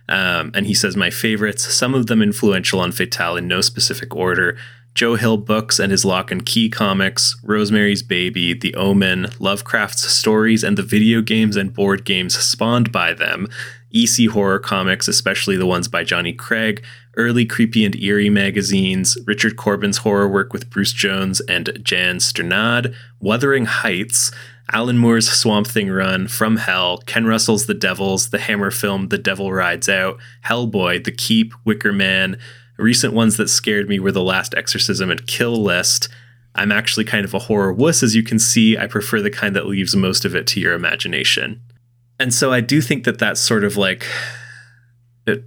Um, 0.07 0.51
and 0.55 0.65
he 0.65 0.73
says 0.73 0.95
my 0.95 1.09
favorites 1.09 1.71
some 1.73 1.93
of 1.93 2.07
them 2.07 2.21
influential 2.21 2.79
on 2.79 2.91
fatale 2.91 3.37
in 3.37 3.47
no 3.47 3.61
specific 3.61 4.15
order. 4.15 4.57
Joe 4.95 5.15
Hill 5.15 5.37
books 5.37 5.79
and 5.79 5.91
his 5.91 6.03
Locke 6.03 6.31
and 6.31 6.45
Key 6.45 6.67
comics, 6.67 7.39
Rosemary's 7.43 8.03
Baby, 8.03 8.53
The 8.53 8.73
Omen, 8.75 9.27
Lovecraft's 9.39 10.09
stories, 10.09 10.63
and 10.63 10.77
the 10.77 10.83
video 10.83 11.21
games 11.21 11.55
and 11.55 11.73
board 11.73 12.03
games 12.03 12.35
spawned 12.37 12.91
by 12.91 13.13
them, 13.13 13.47
EC 13.93 14.29
horror 14.31 14.59
comics, 14.59 15.07
especially 15.07 15.55
the 15.55 15.67
ones 15.67 15.87
by 15.87 16.03
Johnny 16.03 16.33
Craig, 16.33 16.83
early 17.19 17.45
creepy 17.45 17.83
and 17.83 18.01
eerie 18.01 18.29
magazines, 18.29 19.17
Richard 19.27 19.57
Corbin's 19.57 19.99
horror 19.99 20.27
work 20.27 20.53
with 20.53 20.69
Bruce 20.69 20.93
Jones 20.93 21.41
and 21.41 21.77
Jan 21.83 22.15
Strnad, 22.15 22.95
Wuthering 23.19 23.65
Heights, 23.65 24.31
Alan 24.71 24.97
Moore's 24.97 25.29
Swamp 25.29 25.67
Thing 25.67 25.89
run, 25.89 26.29
From 26.29 26.55
Hell, 26.55 26.99
Ken 26.99 27.25
Russell's 27.25 27.65
The 27.65 27.73
Devils, 27.73 28.29
the 28.29 28.39
Hammer 28.39 28.71
film 28.71 29.09
The 29.09 29.17
Devil 29.17 29.51
Rides 29.51 29.89
Out, 29.89 30.17
Hellboy, 30.45 31.03
The 31.03 31.11
Keep, 31.11 31.53
Wicker 31.65 31.91
Man, 31.91 32.39
Recent 32.77 33.13
ones 33.13 33.35
that 33.35 33.49
scared 33.49 33.89
me 33.89 33.99
were 33.99 34.13
The 34.13 34.23
Last 34.23 34.55
Exorcism 34.55 35.11
and 35.11 35.27
Kill 35.27 35.61
List. 35.61 36.07
I'm 36.55 36.71
actually 36.71 37.03
kind 37.03 37.25
of 37.25 37.33
a 37.33 37.39
horror 37.39 37.73
wuss, 37.73 38.01
as 38.01 38.15
you 38.15 38.23
can 38.23 38.39
see. 38.39 38.77
I 38.77 38.87
prefer 38.87 39.21
the 39.21 39.29
kind 39.29 39.53
that 39.57 39.67
leaves 39.67 39.93
most 39.97 40.23
of 40.23 40.33
it 40.33 40.47
to 40.47 40.61
your 40.61 40.73
imagination. 40.73 41.61
And 42.17 42.33
so 42.33 42.53
I 42.53 42.61
do 42.61 42.79
think 42.79 43.03
that 43.03 43.19
that's 43.19 43.41
sort 43.41 43.65
of 43.65 43.75
like 43.75 44.05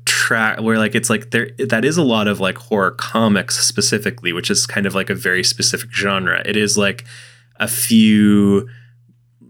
track 0.05 0.61
where 0.61 0.79
like 0.79 0.95
it's 0.95 1.11
like 1.11 1.31
there 1.31 1.51
that 1.69 1.85
is 1.85 1.97
a 1.97 2.03
lot 2.03 2.29
of 2.29 2.41
like 2.41 2.57
horror 2.57 2.93
comics 2.93 3.59
specifically, 3.59 4.33
which 4.33 4.51
is 4.51 4.67
kind 4.67 4.87
of 4.87 4.95
like 4.95 5.11
a 5.11 5.15
very 5.15 5.45
specific 5.45 5.93
genre. 5.93 6.43
It 6.45 6.57
is 6.57 6.79
like 6.79 7.05
a 7.57 7.69
few 7.69 8.69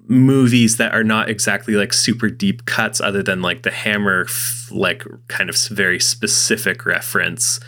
movies 0.08 0.76
that 0.76 0.92
are 0.92 1.04
not 1.04 1.30
exactly 1.30 1.74
like 1.74 1.92
super 1.92 2.28
deep 2.28 2.66
cuts 2.66 3.00
other 3.00 3.22
than 3.22 3.40
like 3.40 3.62
the 3.62 3.70
hammer 3.70 4.24
f- 4.28 4.68
like 4.70 5.04
kind 5.28 5.48
of 5.48 5.56
very 5.68 6.00
specific 6.00 6.84
reference 6.84 7.60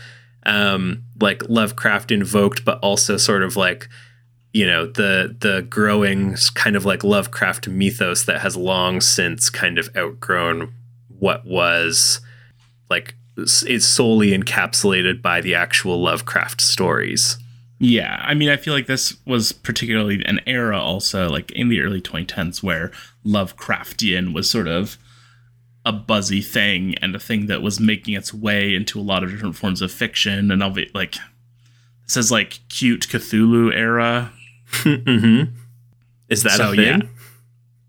um 0.44 1.02
like 1.20 1.42
lovecraft 1.48 2.10
invoked 2.10 2.64
but 2.64 2.78
also 2.80 3.16
sort 3.16 3.42
of 3.42 3.56
like 3.56 3.88
you 4.52 4.66
know 4.66 4.86
the 4.86 5.34
the 5.40 5.62
growing 5.70 6.36
kind 6.54 6.76
of 6.76 6.84
like 6.84 7.02
lovecraft 7.04 7.68
mythos 7.68 8.24
that 8.24 8.40
has 8.40 8.56
long 8.56 9.00
since 9.00 9.48
kind 9.48 9.78
of 9.78 9.88
outgrown 9.96 10.72
what 11.08 11.46
was 11.46 12.20
like 12.94 13.14
is 13.36 13.86
solely 13.86 14.30
encapsulated 14.30 15.20
by 15.20 15.40
the 15.40 15.54
actual 15.54 16.00
lovecraft 16.00 16.60
stories 16.60 17.36
yeah, 17.78 18.22
I 18.24 18.34
mean, 18.34 18.48
I 18.48 18.56
feel 18.56 18.72
like 18.72 18.86
this 18.86 19.16
was 19.26 19.52
particularly 19.52 20.24
an 20.24 20.40
era 20.46 20.80
also, 20.80 21.28
like 21.28 21.50
in 21.52 21.68
the 21.68 21.80
early 21.80 22.00
2010s, 22.00 22.62
where 22.62 22.92
Lovecraftian 23.26 24.32
was 24.32 24.48
sort 24.48 24.68
of 24.68 24.96
a 25.84 25.92
buzzy 25.92 26.40
thing 26.40 26.94
and 27.02 27.14
a 27.14 27.18
thing 27.18 27.46
that 27.46 27.62
was 27.62 27.80
making 27.80 28.14
its 28.14 28.32
way 28.32 28.74
into 28.74 28.98
a 28.98 29.02
lot 29.02 29.22
of 29.22 29.30
different 29.30 29.56
forms 29.56 29.82
of 29.82 29.92
fiction. 29.92 30.50
And 30.50 30.62
of 30.62 30.78
it, 30.78 30.94
like, 30.94 31.16
this 32.06 32.16
is 32.16 32.30
like 32.30 32.60
cute 32.68 33.08
Cthulhu 33.08 33.74
era. 33.74 34.32
mm-hmm. 34.70 35.54
Is 36.28 36.42
that 36.44 36.52
so, 36.52 36.72
a 36.72 36.76
thing? 36.76 37.00
Yeah, 37.02 37.08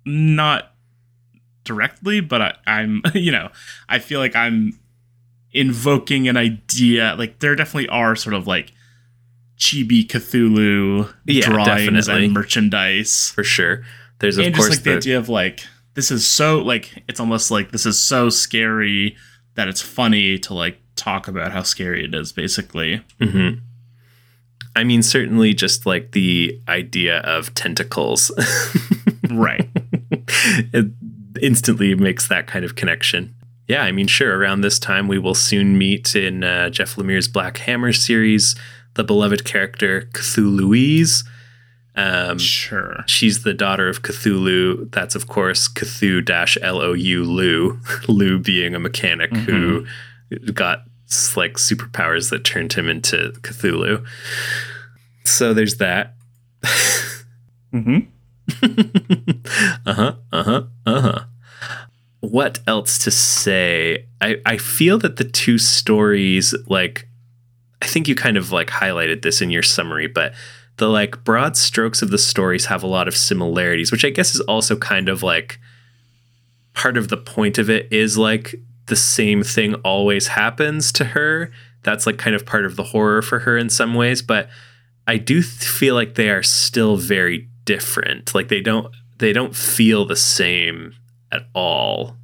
not 0.03 0.73
directly, 1.63 2.19
but 2.19 2.41
I, 2.41 2.53
I'm, 2.65 3.01
you 3.13 3.31
know, 3.31 3.49
I 3.87 3.99
feel 3.99 4.19
like 4.19 4.35
I'm 4.35 4.77
invoking 5.55 6.27
an 6.27 6.37
idea. 6.37 7.15
Like, 7.17 7.39
there 7.39 7.55
definitely 7.55 7.89
are 7.89 8.15
sort 8.15 8.33
of 8.33 8.47
like 8.47 8.71
chibi 9.57 10.05
Cthulhu 10.05 11.11
yeah, 11.25 11.45
drawings 11.45 12.05
definitely. 12.05 12.25
and 12.25 12.33
merchandise 12.33 13.31
for 13.33 13.43
sure. 13.43 13.83
There's 14.19 14.37
of 14.37 14.45
and 14.45 14.55
course 14.55 14.67
just 14.67 14.79
like 14.79 14.83
the, 14.83 14.91
the 14.91 14.97
idea 14.97 15.17
of 15.17 15.29
like 15.29 15.61
this 15.93 16.11
is 16.11 16.27
so 16.27 16.59
like 16.59 17.03
it's 17.07 17.19
almost 17.19 17.51
like 17.51 17.71
this 17.71 17.85
is 17.85 17.99
so 17.99 18.29
scary 18.29 19.15
that 19.55 19.67
it's 19.67 19.81
funny 19.81 20.37
to 20.39 20.53
like 20.53 20.79
talk 20.95 21.27
about 21.27 21.51
how 21.51 21.63
scary 21.63 22.05
it 22.05 22.15
is 22.15 22.31
basically 22.31 23.01
mm-hmm. 23.19 23.59
i 24.77 24.83
mean 24.83 25.03
certainly 25.03 25.53
just 25.53 25.85
like 25.85 26.13
the 26.13 26.57
idea 26.69 27.19
of 27.19 27.53
tentacles 27.53 28.31
right. 29.29 29.69
it 30.73 30.91
instantly 31.41 31.95
makes 31.95 32.27
that 32.27 32.47
kind 32.47 32.65
of 32.65 32.75
connection. 32.75 33.35
Yeah, 33.67 33.83
I 33.83 33.91
mean, 33.91 34.07
sure. 34.07 34.37
Around 34.37 34.61
this 34.61 34.77
time, 34.77 35.07
we 35.07 35.17
will 35.17 35.33
soon 35.33 35.77
meet 35.77 36.15
in 36.15 36.43
uh, 36.43 36.69
Jeff 36.69 36.95
Lemire's 36.95 37.27
Black 37.27 37.57
Hammer 37.59 37.93
series 37.93 38.55
the 38.95 39.03
beloved 39.03 39.45
character 39.45 40.09
Cthu-Louise. 40.13 41.23
Um, 41.95 42.37
sure. 42.39 43.03
She's 43.07 43.43
the 43.43 43.53
daughter 43.53 43.87
of 43.87 44.01
Cthulhu. 44.01 44.91
That's, 44.91 45.15
of 45.15 45.27
course, 45.27 45.69
Cthulhu 45.69 46.57
L 46.61 46.81
O 46.81 46.93
U 46.93 47.23
Lu. 47.23 47.79
Lu 48.07 48.39
being 48.43 48.75
a 48.75 48.79
mechanic 48.79 49.31
mm-hmm. 49.31 49.45
who 49.45 50.51
got 50.51 50.83
like 51.35 51.53
superpowers 51.53 52.29
that 52.31 52.43
turned 52.43 52.73
him 52.73 52.89
into 52.89 53.33
Cthulhu. 53.41 54.05
So 55.23 55.53
there's 55.53 55.77
that. 55.77 56.15
mm-hmm. 57.73 57.99
uh 59.87 59.93
huh. 59.93 60.15
Uh 60.31 60.43
huh. 60.43 60.63
Uh 60.85 61.01
huh. 61.01 61.19
What 62.31 62.59
else 62.67 62.97
to 62.99 63.11
say? 63.11 64.05
I, 64.19 64.37
I 64.45 64.57
feel 64.57 64.97
that 64.99 65.17
the 65.17 65.23
two 65.23 65.57
stories, 65.57 66.55
like, 66.67 67.07
I 67.81 67.85
think 67.85 68.07
you 68.07 68.15
kind 68.15 68.37
of 68.37 68.51
like 68.51 68.67
highlighted 68.67 69.21
this 69.21 69.41
in 69.41 69.49
your 69.49 69.63
summary, 69.63 70.07
but 70.07 70.33
the 70.77 70.87
like 70.87 71.23
broad 71.23 71.55
strokes 71.55 72.01
of 72.01 72.09
the 72.09 72.17
stories 72.17 72.65
have 72.65 72.83
a 72.83 72.87
lot 72.87 73.07
of 73.07 73.15
similarities, 73.15 73.91
which 73.91 74.03
I 74.03 74.09
guess 74.09 74.35
is 74.35 74.41
also 74.41 74.75
kind 74.75 75.07
of 75.07 75.23
like 75.23 75.59
part 76.73 76.97
of 76.97 77.09
the 77.09 77.17
point 77.17 77.57
of 77.57 77.69
it 77.69 77.91
is 77.91 78.17
like 78.17 78.55
the 78.87 78.95
same 78.95 79.43
thing 79.43 79.75
always 79.75 80.27
happens 80.27 80.91
to 80.93 81.05
her. 81.05 81.51
That's 81.83 82.05
like 82.05 82.17
kind 82.17 82.35
of 82.35 82.45
part 82.45 82.65
of 82.65 82.75
the 82.75 82.83
horror 82.83 83.21
for 83.21 83.39
her 83.39 83.57
in 83.57 83.69
some 83.69 83.93
ways, 83.93 84.21
but 84.21 84.49
I 85.07 85.17
do 85.17 85.41
th- 85.41 85.45
feel 85.45 85.95
like 85.95 86.15
they 86.15 86.29
are 86.29 86.43
still 86.43 86.97
very 86.97 87.47
different. 87.63 88.33
Like 88.33 88.47
they 88.47 88.61
don't 88.61 88.93
they 89.19 89.31
don't 89.31 89.55
feel 89.55 90.05
the 90.05 90.15
same 90.15 90.95
at 91.31 91.47
all. 91.53 92.17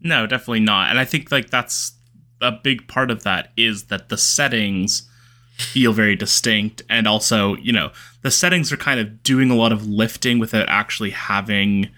No, 0.00 0.26
definitely 0.26 0.60
not. 0.60 0.90
And 0.90 0.98
I 0.98 1.04
think 1.04 1.30
like 1.32 1.50
that's 1.50 1.92
a 2.40 2.52
big 2.52 2.86
part 2.88 3.10
of 3.10 3.24
that 3.24 3.52
is 3.56 3.84
that 3.84 4.08
the 4.08 4.18
settings 4.18 5.08
feel 5.56 5.92
very 5.92 6.14
distinct 6.14 6.82
and 6.88 7.08
also, 7.08 7.56
you 7.56 7.72
know, 7.72 7.90
the 8.22 8.30
settings 8.30 8.72
are 8.72 8.76
kind 8.76 9.00
of 9.00 9.22
doing 9.22 9.50
a 9.50 9.56
lot 9.56 9.72
of 9.72 9.86
lifting 9.86 10.38
without 10.38 10.68
actually 10.68 11.10
having 11.10 11.90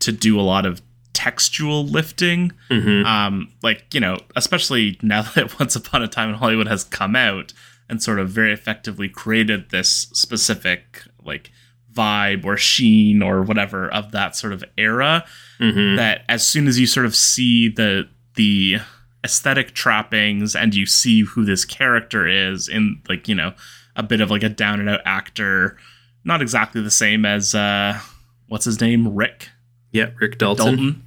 to 0.00 0.12
do 0.12 0.38
a 0.38 0.42
lot 0.42 0.66
of 0.66 0.82
textual 1.14 1.84
lifting. 1.84 2.52
Mm-hmm. 2.70 3.06
Um, 3.06 3.52
like, 3.62 3.92
you 3.92 4.00
know, 4.00 4.18
especially 4.36 4.98
now 5.02 5.22
that 5.34 5.58
Once 5.58 5.74
Upon 5.74 6.02
a 6.02 6.08
Time 6.08 6.28
in 6.30 6.36
Hollywood 6.36 6.68
has 6.68 6.84
come 6.84 7.16
out 7.16 7.52
and 7.88 8.02
sort 8.02 8.18
of 8.18 8.28
very 8.28 8.52
effectively 8.52 9.08
created 9.08 9.70
this 9.70 10.08
specific, 10.12 11.02
like, 11.24 11.50
vibe 11.98 12.44
or 12.44 12.56
sheen 12.56 13.22
or 13.22 13.42
whatever 13.42 13.88
of 13.92 14.12
that 14.12 14.36
sort 14.36 14.52
of 14.52 14.64
era. 14.76 15.24
Mm-hmm. 15.60 15.96
That 15.96 16.22
as 16.28 16.46
soon 16.46 16.68
as 16.68 16.78
you 16.78 16.86
sort 16.86 17.06
of 17.06 17.16
see 17.16 17.68
the, 17.68 18.08
the, 18.34 18.78
aesthetic 19.24 19.74
trappings 19.74 20.54
and 20.54 20.76
you 20.76 20.86
see 20.86 21.22
who 21.22 21.44
this 21.44 21.64
character 21.64 22.28
is 22.28 22.68
in 22.68 23.02
like 23.08 23.26
you 23.26 23.34
know 23.34 23.52
a 23.96 24.02
bit 24.02 24.20
of 24.20 24.30
like 24.30 24.44
a 24.44 24.48
down 24.48 24.78
and 24.78 24.88
out 24.88 25.00
actor 25.04 25.76
not 26.22 26.40
exactly 26.40 26.80
the 26.80 26.90
same 26.90 27.26
as 27.26 27.52
uh 27.52 27.98
what's 28.46 28.64
his 28.64 28.80
name 28.80 29.12
rick 29.16 29.48
yeah, 29.92 30.10
Rick 30.20 30.38
Dalton. 30.38 30.66
Dalton. 30.66 31.04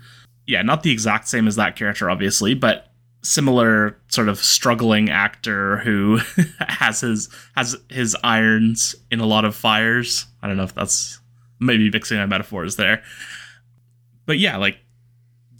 Yeah, 0.47 0.61
not 0.61 0.83
the 0.83 0.91
exact 0.91 1.27
same 1.27 1.47
as 1.47 1.55
that 1.55 1.75
character, 1.75 2.09
obviously, 2.09 2.53
but 2.53 2.90
similar 3.21 3.97
sort 4.07 4.29
of 4.29 4.39
struggling 4.39 5.09
actor 5.09 5.77
who 5.77 6.19
has 6.59 7.01
his 7.01 7.29
has 7.55 7.75
his 7.89 8.15
irons 8.23 8.95
in 9.11 9.19
a 9.19 9.25
lot 9.25 9.45
of 9.45 9.55
fires. 9.55 10.25
I 10.41 10.47
don't 10.47 10.57
know 10.57 10.63
if 10.63 10.73
that's 10.73 11.19
maybe 11.59 11.89
mixing 11.89 12.17
my 12.17 12.25
metaphors 12.25 12.75
there. 12.75 13.03
But 14.25 14.39
yeah, 14.39 14.57
like 14.57 14.79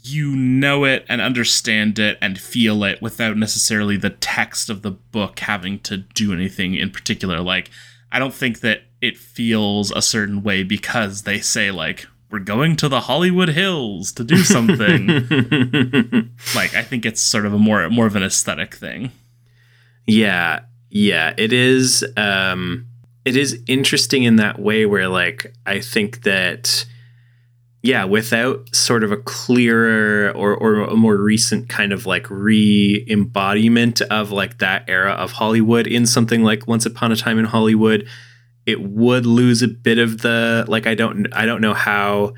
you 0.03 0.35
know 0.35 0.83
it 0.83 1.05
and 1.07 1.21
understand 1.21 1.99
it 1.99 2.17
and 2.21 2.39
feel 2.39 2.83
it 2.83 3.01
without 3.01 3.37
necessarily 3.37 3.97
the 3.97 4.09
text 4.09 4.69
of 4.69 4.81
the 4.81 4.91
book 4.91 5.39
having 5.39 5.79
to 5.81 5.97
do 5.97 6.33
anything 6.33 6.75
in 6.75 6.89
particular. 6.89 7.39
Like 7.39 7.69
I 8.11 8.19
don't 8.19 8.33
think 8.33 8.61
that 8.61 8.83
it 8.99 9.17
feels 9.17 9.91
a 9.91 10.01
certain 10.01 10.43
way 10.43 10.63
because 10.63 11.23
they 11.23 11.39
say 11.39 11.71
like 11.71 12.07
we're 12.31 12.39
going 12.39 12.75
to 12.77 12.87
the 12.87 13.01
Hollywood 13.01 13.49
Hills 13.49 14.11
to 14.13 14.23
do 14.23 14.37
something. 14.37 15.07
like 16.55 16.73
I 16.73 16.81
think 16.81 17.05
it's 17.05 17.21
sort 17.21 17.45
of 17.45 17.53
a 17.53 17.59
more 17.59 17.89
more 17.89 18.07
of 18.07 18.15
an 18.15 18.23
aesthetic 18.23 18.75
thing. 18.75 19.11
Yeah. 20.07 20.61
Yeah, 20.89 21.33
it 21.37 21.53
is 21.53 22.05
um 22.17 22.87
it 23.25 23.35
is 23.37 23.61
interesting 23.67 24.23
in 24.23 24.37
that 24.37 24.59
way 24.59 24.85
where 24.85 25.07
like 25.07 25.53
I 25.65 25.79
think 25.79 26.23
that 26.23 26.85
yeah, 27.83 28.03
without 28.05 28.75
sort 28.75 29.03
of 29.03 29.11
a 29.11 29.17
clearer 29.17 30.31
or, 30.31 30.53
or 30.55 30.81
a 30.81 30.95
more 30.95 31.17
recent 31.17 31.67
kind 31.67 31.91
of 31.91 32.05
like 32.05 32.29
re 32.29 33.03
embodiment 33.09 34.01
of 34.01 34.31
like 34.31 34.59
that 34.59 34.87
era 34.87 35.13
of 35.13 35.31
Hollywood 35.31 35.87
in 35.87 36.05
something 36.05 36.43
like 36.43 36.67
Once 36.67 36.85
Upon 36.85 37.11
a 37.11 37.15
Time 37.15 37.39
in 37.39 37.45
Hollywood, 37.45 38.07
it 38.65 38.81
would 38.81 39.25
lose 39.25 39.61
a 39.61 39.67
bit 39.67 39.97
of 39.97 40.21
the 40.21 40.65
like 40.67 40.87
I 40.87 40.95
don't 40.95 41.27
I 41.33 41.45
don't 41.45 41.61
know 41.61 41.73
how 41.73 42.33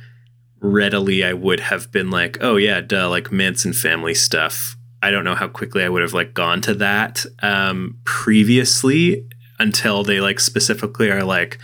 readily 0.60 1.24
I 1.24 1.34
would 1.34 1.60
have 1.60 1.92
been 1.92 2.10
like, 2.10 2.38
oh 2.42 2.56
yeah, 2.56 2.82
duh, 2.82 3.10
like 3.10 3.32
Manson 3.32 3.74
family 3.74 4.14
stuff. 4.14 4.76
I 5.02 5.12
don't 5.12 5.26
know 5.26 5.36
how 5.36 5.50
quickly 5.50 5.84
I 5.84 5.90
would 5.90 6.02
have 6.02 6.14
like 6.14 6.34
gone 6.34 6.62
to 6.62 6.74
that 6.76 7.26
um, 7.42 8.00
previously 8.06 9.28
until 9.60 10.04
they 10.04 10.22
like 10.22 10.40
specifically 10.40 11.12
are 11.12 11.24
like 11.24 11.60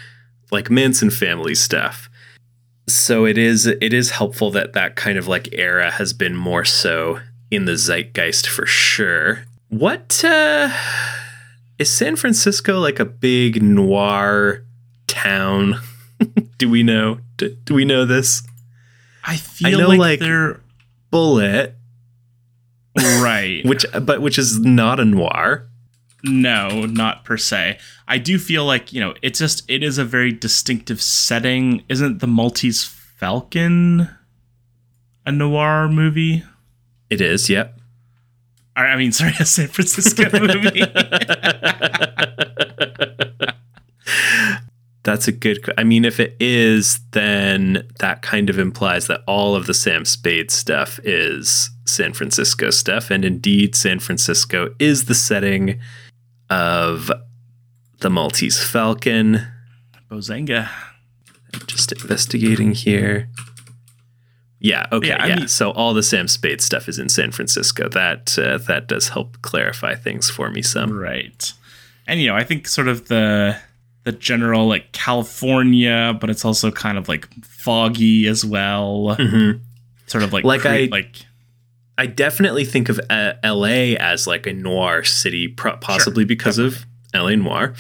like 0.52 0.70
Manson 0.70 1.10
family 1.10 1.56
stuff. 1.56 2.10
So 2.88 3.26
it 3.26 3.38
is 3.38 3.66
it 3.66 3.94
is 3.94 4.12
helpful 4.12 4.52
that 4.52 4.74
that 4.74 4.96
kind 4.96 5.18
of 5.18 5.28
like 5.28 5.54
era 5.54 5.92
has 5.92 6.12
been 6.12 6.36
more 6.36 6.66
so 6.66 7.20
in 7.50 7.66
the 7.66 7.78
zeitgeist 7.78 8.48
for 8.50 8.66
sure. 8.66 9.46
What 9.70 10.22
uh 10.26 10.70
is 11.80 11.92
San 11.92 12.18
Francisco 12.18 12.80
like 12.80 13.00
a 13.00 13.06
big 13.06 13.64
noir 13.64 14.66
town? 15.08 15.80
do 16.58 16.70
we 16.70 16.84
know? 16.84 17.20
Do, 17.38 17.56
do, 17.64 17.74
we 17.74 17.86
know 17.86 18.06
this? 18.06 18.44
I 19.26 19.38
feel 19.38 19.68
I 19.68 19.82
know, 19.82 19.88
like, 19.88 20.00
like 20.00 20.20
they're 20.20 20.60
Bullitt, 21.10 21.76
right? 22.98 23.62
which, 23.66 23.86
but 24.02 24.22
which 24.22 24.38
is 24.38 24.60
not 24.60 25.00
a 25.00 25.06
noir. 25.06 25.70
No, 26.22 26.86
not 26.86 27.24
per 27.24 27.38
se. 27.38 27.80
I 28.06 28.18
do 28.18 28.38
feel 28.38 28.66
like 28.66 28.92
you 28.92 29.00
know 29.00 29.14
it's 29.22 29.40
just 29.40 29.64
it 29.70 29.84
is 29.84 29.98
a 29.98 30.04
very 30.04 30.34
distinctive 30.34 31.02
setting. 31.02 31.84
Isn't 31.88 32.20
the 32.20 32.28
Maltese 32.28 32.84
Falcon 32.84 34.10
a 35.26 35.32
noir 35.32 35.88
movie? 35.88 36.44
It 37.10 37.22
is. 37.22 37.50
Yep. 37.50 37.79
I 38.86 38.96
mean, 38.96 39.12
sorry, 39.12 39.34
a 39.40 39.46
San 39.46 39.68
Francisco 39.68 40.30
movie. 40.40 40.84
That's 45.04 45.28
a 45.28 45.32
good. 45.32 45.60
I 45.78 45.84
mean, 45.84 46.06
if 46.06 46.20
it 46.20 46.36
is, 46.40 47.00
then 47.12 47.88
that 48.00 48.22
kind 48.22 48.50
of 48.50 48.60
implies 48.60 49.08
that 49.08 49.22
all 49.28 49.56
of 49.56 49.66
the 49.66 49.74
Sam 49.74 50.06
Spade 50.06 50.52
stuff 50.52 51.00
is 51.04 51.70
San 51.86 52.14
Francisco 52.14 52.70
stuff, 52.70 53.10
and 53.10 53.26
indeed, 53.26 53.76
San 53.76 54.00
Francisco 54.00 54.74
is 54.78 55.06
the 55.06 55.16
setting 55.16 55.80
of 56.50 57.12
the 58.00 58.10
Maltese 58.10 58.62
Falcon. 58.62 59.42
Bozanga. 60.12 60.70
just 61.68 61.92
investigating 61.92 62.74
here. 62.74 63.30
Yeah. 64.60 64.88
Okay. 64.92 65.08
Yeah. 65.08 65.26
yeah. 65.26 65.36
Mean, 65.38 65.48
so 65.48 65.72
all 65.72 65.94
the 65.94 66.04
Sam 66.04 66.28
Spade 66.28 66.62
stuff 66.62 66.90
is 66.90 67.00
in 67.00 67.10
San 67.10 67.32
Francisco. 67.32 67.88
That 67.90 68.38
uh, 68.38 68.58
that 68.60 68.88
does 68.88 69.10
help 69.10 69.42
clarify 69.42 69.96
things 69.96 70.30
for 70.30 70.50
me 70.50 70.62
some. 70.62 70.92
Right. 70.92 71.54
And 72.08 72.20
you 72.20 72.28
know, 72.28 72.36
I 72.36 72.44
think 72.44 72.68
sort 72.68 72.88
of 72.88 73.08
the 73.08 73.58
the 74.04 74.12
general 74.12 74.68
like 74.68 74.92
California, 74.92 76.18
but 76.20 76.30
it's 76.30 76.44
also 76.44 76.72
kind 76.72 76.98
of 76.98 77.08
like 77.08 77.28
foggy 77.44 78.28
as 78.28 78.44
well. 78.44 79.16
Mm-hmm. 79.20 79.64
Sort 80.08 80.24
of 80.24 80.34
like 80.34 80.44
like 80.44 80.62
cre- 80.62 80.68
I 80.68 80.88
like. 80.92 81.26
I 81.98 82.06
definitely 82.06 82.64
think 82.64 82.88
of 82.88 83.00
uh, 83.10 83.34
L.A. 83.44 83.98
as 83.98 84.26
like 84.26 84.48
a 84.48 84.54
noir 84.54 85.04
city, 85.04 85.50
possibly 85.50 86.24
sure, 86.24 86.28
because 86.28 86.56
definitely. 86.56 86.78
of 86.78 86.86
L.A. 87.14 87.36
noir. 87.36 87.76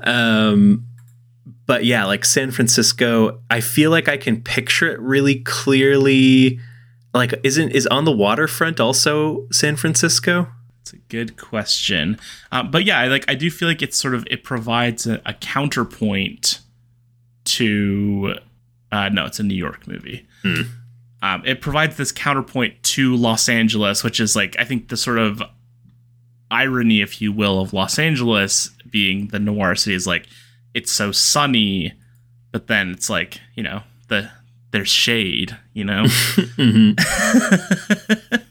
Um, 0.00 0.87
but 1.68 1.84
yeah, 1.84 2.06
like 2.06 2.24
San 2.24 2.50
Francisco, 2.50 3.42
I 3.50 3.60
feel 3.60 3.90
like 3.90 4.08
I 4.08 4.16
can 4.16 4.40
picture 4.40 4.90
it 4.90 4.98
really 5.00 5.40
clearly. 5.40 6.58
Like, 7.12 7.34
isn't 7.44 7.70
is 7.72 7.86
on 7.86 8.06
the 8.06 8.10
waterfront 8.10 8.80
also 8.80 9.46
San 9.52 9.76
Francisco? 9.76 10.48
It's 10.80 10.94
a 10.94 10.96
good 10.96 11.36
question, 11.36 12.18
um, 12.50 12.70
but 12.70 12.86
yeah, 12.86 12.98
I 12.98 13.08
like 13.08 13.26
I 13.28 13.34
do 13.34 13.50
feel 13.50 13.68
like 13.68 13.82
it's 13.82 13.98
sort 13.98 14.14
of 14.14 14.26
it 14.30 14.44
provides 14.44 15.06
a, 15.06 15.20
a 15.26 15.34
counterpoint 15.34 16.60
to. 17.44 18.36
Uh, 18.90 19.10
no, 19.10 19.26
it's 19.26 19.38
a 19.38 19.42
New 19.42 19.54
York 19.54 19.86
movie. 19.86 20.26
Hmm. 20.42 20.62
Um, 21.20 21.42
it 21.44 21.60
provides 21.60 21.98
this 21.98 22.12
counterpoint 22.12 22.82
to 22.94 23.14
Los 23.14 23.46
Angeles, 23.46 24.02
which 24.02 24.20
is 24.20 24.34
like 24.34 24.56
I 24.58 24.64
think 24.64 24.88
the 24.88 24.96
sort 24.96 25.18
of 25.18 25.42
irony, 26.50 27.02
if 27.02 27.20
you 27.20 27.30
will, 27.30 27.60
of 27.60 27.74
Los 27.74 27.98
Angeles 27.98 28.70
being 28.88 29.28
the 29.28 29.38
noir 29.38 29.74
city 29.74 29.94
is 29.94 30.06
like 30.06 30.26
it's 30.78 30.92
so 30.92 31.12
sunny, 31.12 31.92
but 32.52 32.68
then 32.68 32.92
it's 32.92 33.10
like 33.10 33.40
you 33.54 33.62
know 33.62 33.82
the 34.08 34.30
there's 34.70 34.88
shade, 34.88 35.56
you 35.74 35.84
know. 35.84 36.04
Mhm. 36.58 36.98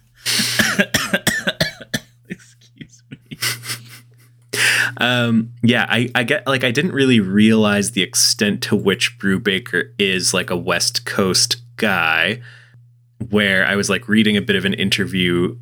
Excuse 2.29 3.03
me. 3.09 3.37
Um, 4.97 5.53
yeah, 5.63 5.85
I, 5.89 6.09
I 6.15 6.23
get 6.23 6.45
like 6.47 6.63
I 6.63 6.71
didn't 6.71 6.91
really 6.91 7.19
realize 7.19 7.91
the 7.91 8.01
extent 8.01 8.61
to 8.63 8.75
which 8.75 9.17
Brubaker 9.19 9.91
is 9.99 10.33
like 10.33 10.49
a 10.49 10.57
West 10.57 11.05
Coast 11.05 11.57
guy. 11.77 12.41
Where 13.29 13.65
I 13.65 13.75
was 13.75 13.89
like 13.89 14.07
reading 14.07 14.37
a 14.37 14.41
bit 14.41 14.55
of 14.55 14.63
an 14.65 14.73
interview, 14.75 15.57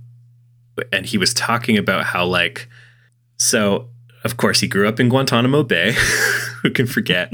and 0.91 1.05
he 1.05 1.18
was 1.18 1.34
talking 1.34 1.78
about 1.78 2.05
how 2.05 2.26
like, 2.26 2.68
so 3.38 3.89
of 4.24 4.38
course 4.38 4.59
he 4.59 4.68
grew 4.68 4.88
up 4.88 4.99
in 4.99 5.09
Guantanamo 5.09 5.63
Bay. 5.63 5.95
Who 6.66 6.72
can 6.72 6.88
forget? 6.88 7.32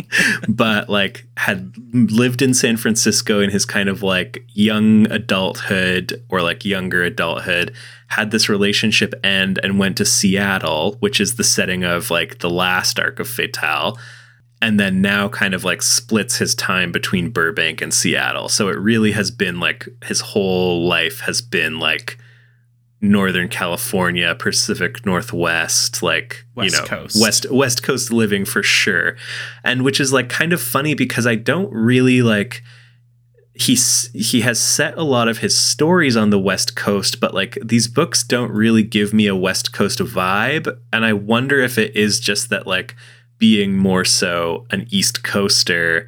but 0.50 0.90
like 0.90 1.26
had 1.38 1.74
lived 1.94 2.42
in 2.42 2.54
San 2.54 2.76
Francisco 2.76 3.40
in 3.40 3.50
his 3.50 3.64
kind 3.64 3.88
of 3.88 4.04
like 4.04 4.44
young 4.50 5.10
adulthood 5.10 6.22
or 6.28 6.42
like 6.42 6.66
younger 6.66 7.02
adulthood 7.02 7.74
had 8.08 8.32
this 8.32 8.50
relationship 8.50 9.14
end 9.24 9.58
and 9.64 9.80
went 9.80 9.96
to 9.96 10.06
Seattle, 10.06 10.98
which 11.00 11.22
is 11.22 11.36
the 11.36 11.46
setting 11.46 11.86
of 11.86 12.12
like 12.12 12.40
the 12.40 12.50
last 12.50 13.00
arc 13.00 13.22
of 13.22 13.30
Fatale, 13.30 13.98
and 14.62 14.78
then 14.78 15.02
now 15.02 15.30
kind 15.30 15.54
of 15.54 15.64
like 15.64 15.82
splits 15.82 16.36
his 16.36 16.54
time 16.54 16.92
between 16.92 17.30
Burbank 17.30 17.82
and 17.82 17.94
Seattle. 17.94 18.50
So 18.50 18.68
it 18.68 18.78
really 18.78 19.14
has 19.14 19.32
been 19.32 19.62
like 19.62 19.88
his 20.04 20.20
whole 20.20 20.86
life 20.86 21.22
has 21.22 21.42
been 21.42 21.80
like 21.80 22.18
Northern 23.02 23.50
California, 23.50 24.36
Pacific 24.36 25.06
Northwest, 25.06 26.04
like 26.04 26.46
West 26.56 26.76
you 26.76 26.80
know, 26.80 26.88
Coast. 26.88 27.20
West 27.20 27.52
West 27.52 27.84
Coast 27.84 28.12
living 28.12 28.46
for 28.46 28.62
sure. 28.62 29.18
And 29.64 29.84
which 29.84 30.00
is 30.00 30.14
like 30.14 30.30
kind 30.30 30.54
of 30.54 30.62
funny 30.62 30.94
because 30.94 31.26
I 31.26 31.36
don't 31.36 31.72
really 31.74 32.22
like 32.22 32.62
he's 33.54 34.10
he 34.14 34.42
has 34.42 34.60
set 34.60 34.98
a 34.98 35.04
lot 35.04 35.28
of 35.28 35.40
his 35.40 35.58
stories 35.58 36.16
on 36.16 36.30
the 36.30 36.40
west 36.40 36.76
coast 36.76 37.20
but 37.20 37.34
like 37.34 37.58
these 37.62 37.88
books 37.88 38.24
don't 38.24 38.52
really 38.52 38.82
give 38.82 39.14
me 39.14 39.28
a 39.28 39.36
west 39.36 39.74
coast 39.74 40.00
vibe 40.00 40.74
and 40.94 41.06
i 41.06 41.12
wonder 41.12 41.60
if 41.60 41.78
it 41.78 41.94
is 41.96 42.20
just 42.20 42.50
that 42.50 42.66
like 42.66 42.96
being 43.38 43.76
more 43.76 44.06
so 44.06 44.66
an 44.72 44.88
east 44.90 45.22
coaster 45.24 46.08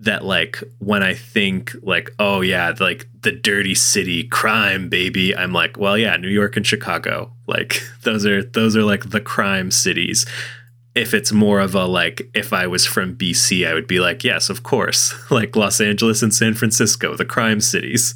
that 0.00 0.24
like 0.24 0.62
when 0.78 1.02
i 1.02 1.14
think 1.14 1.74
like 1.82 2.10
oh 2.18 2.40
yeah 2.40 2.74
like 2.80 3.06
the 3.22 3.32
dirty 3.32 3.74
city 3.74 4.24
crime 4.24 4.88
baby 4.88 5.36
i'm 5.36 5.52
like 5.52 5.76
well 5.76 5.96
yeah 5.96 6.16
new 6.16 6.28
york 6.28 6.56
and 6.56 6.66
chicago 6.66 7.30
like 7.46 7.82
those 8.02 8.26
are 8.26 8.42
those 8.42 8.76
are 8.76 8.84
like 8.84 9.10
the 9.10 9.20
crime 9.20 9.70
cities 9.70 10.26
if 10.94 11.14
it's 11.14 11.32
more 11.32 11.60
of 11.60 11.74
a 11.74 11.84
like 11.84 12.28
if 12.34 12.52
I 12.52 12.66
was 12.66 12.84
from 12.84 13.16
BC, 13.16 13.66
I 13.66 13.74
would 13.74 13.86
be 13.86 14.00
like, 14.00 14.24
yes, 14.24 14.50
of 14.50 14.62
course, 14.62 15.14
like 15.30 15.56
Los 15.56 15.80
Angeles 15.80 16.22
and 16.22 16.34
San 16.34 16.54
Francisco, 16.54 17.16
the 17.16 17.24
crime 17.24 17.60
cities. 17.60 18.14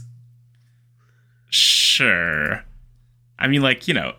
Sure. 1.51 2.64
I 3.39 3.47
mean, 3.47 3.62
like, 3.62 3.87
you 3.87 3.95
know, 3.95 4.14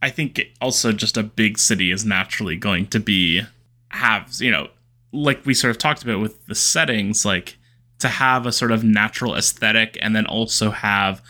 I 0.00 0.10
think 0.10 0.40
also 0.60 0.92
just 0.92 1.16
a 1.16 1.22
big 1.24 1.58
city 1.58 1.90
is 1.90 2.04
naturally 2.04 2.56
going 2.56 2.86
to 2.88 3.00
be, 3.00 3.42
have, 3.88 4.32
you 4.38 4.50
know, 4.50 4.68
like 5.12 5.44
we 5.46 5.54
sort 5.54 5.70
of 5.70 5.78
talked 5.78 6.02
about 6.02 6.20
with 6.20 6.44
the 6.46 6.54
settings, 6.54 7.24
like 7.24 7.58
to 7.98 8.08
have 8.08 8.46
a 8.46 8.52
sort 8.52 8.72
of 8.72 8.84
natural 8.84 9.34
aesthetic 9.34 9.98
and 10.00 10.14
then 10.14 10.26
also 10.26 10.70
have 10.70 11.22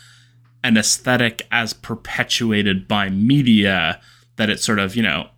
an 0.65 0.77
aesthetic 0.77 1.47
as 1.51 1.73
perpetuated 1.73 2.89
by 2.89 3.09
media 3.09 4.01
that 4.37 4.51
it 4.51 4.61
sort 4.61 4.79
of, 4.79 4.97
you 4.97 5.03
know, 5.03 5.29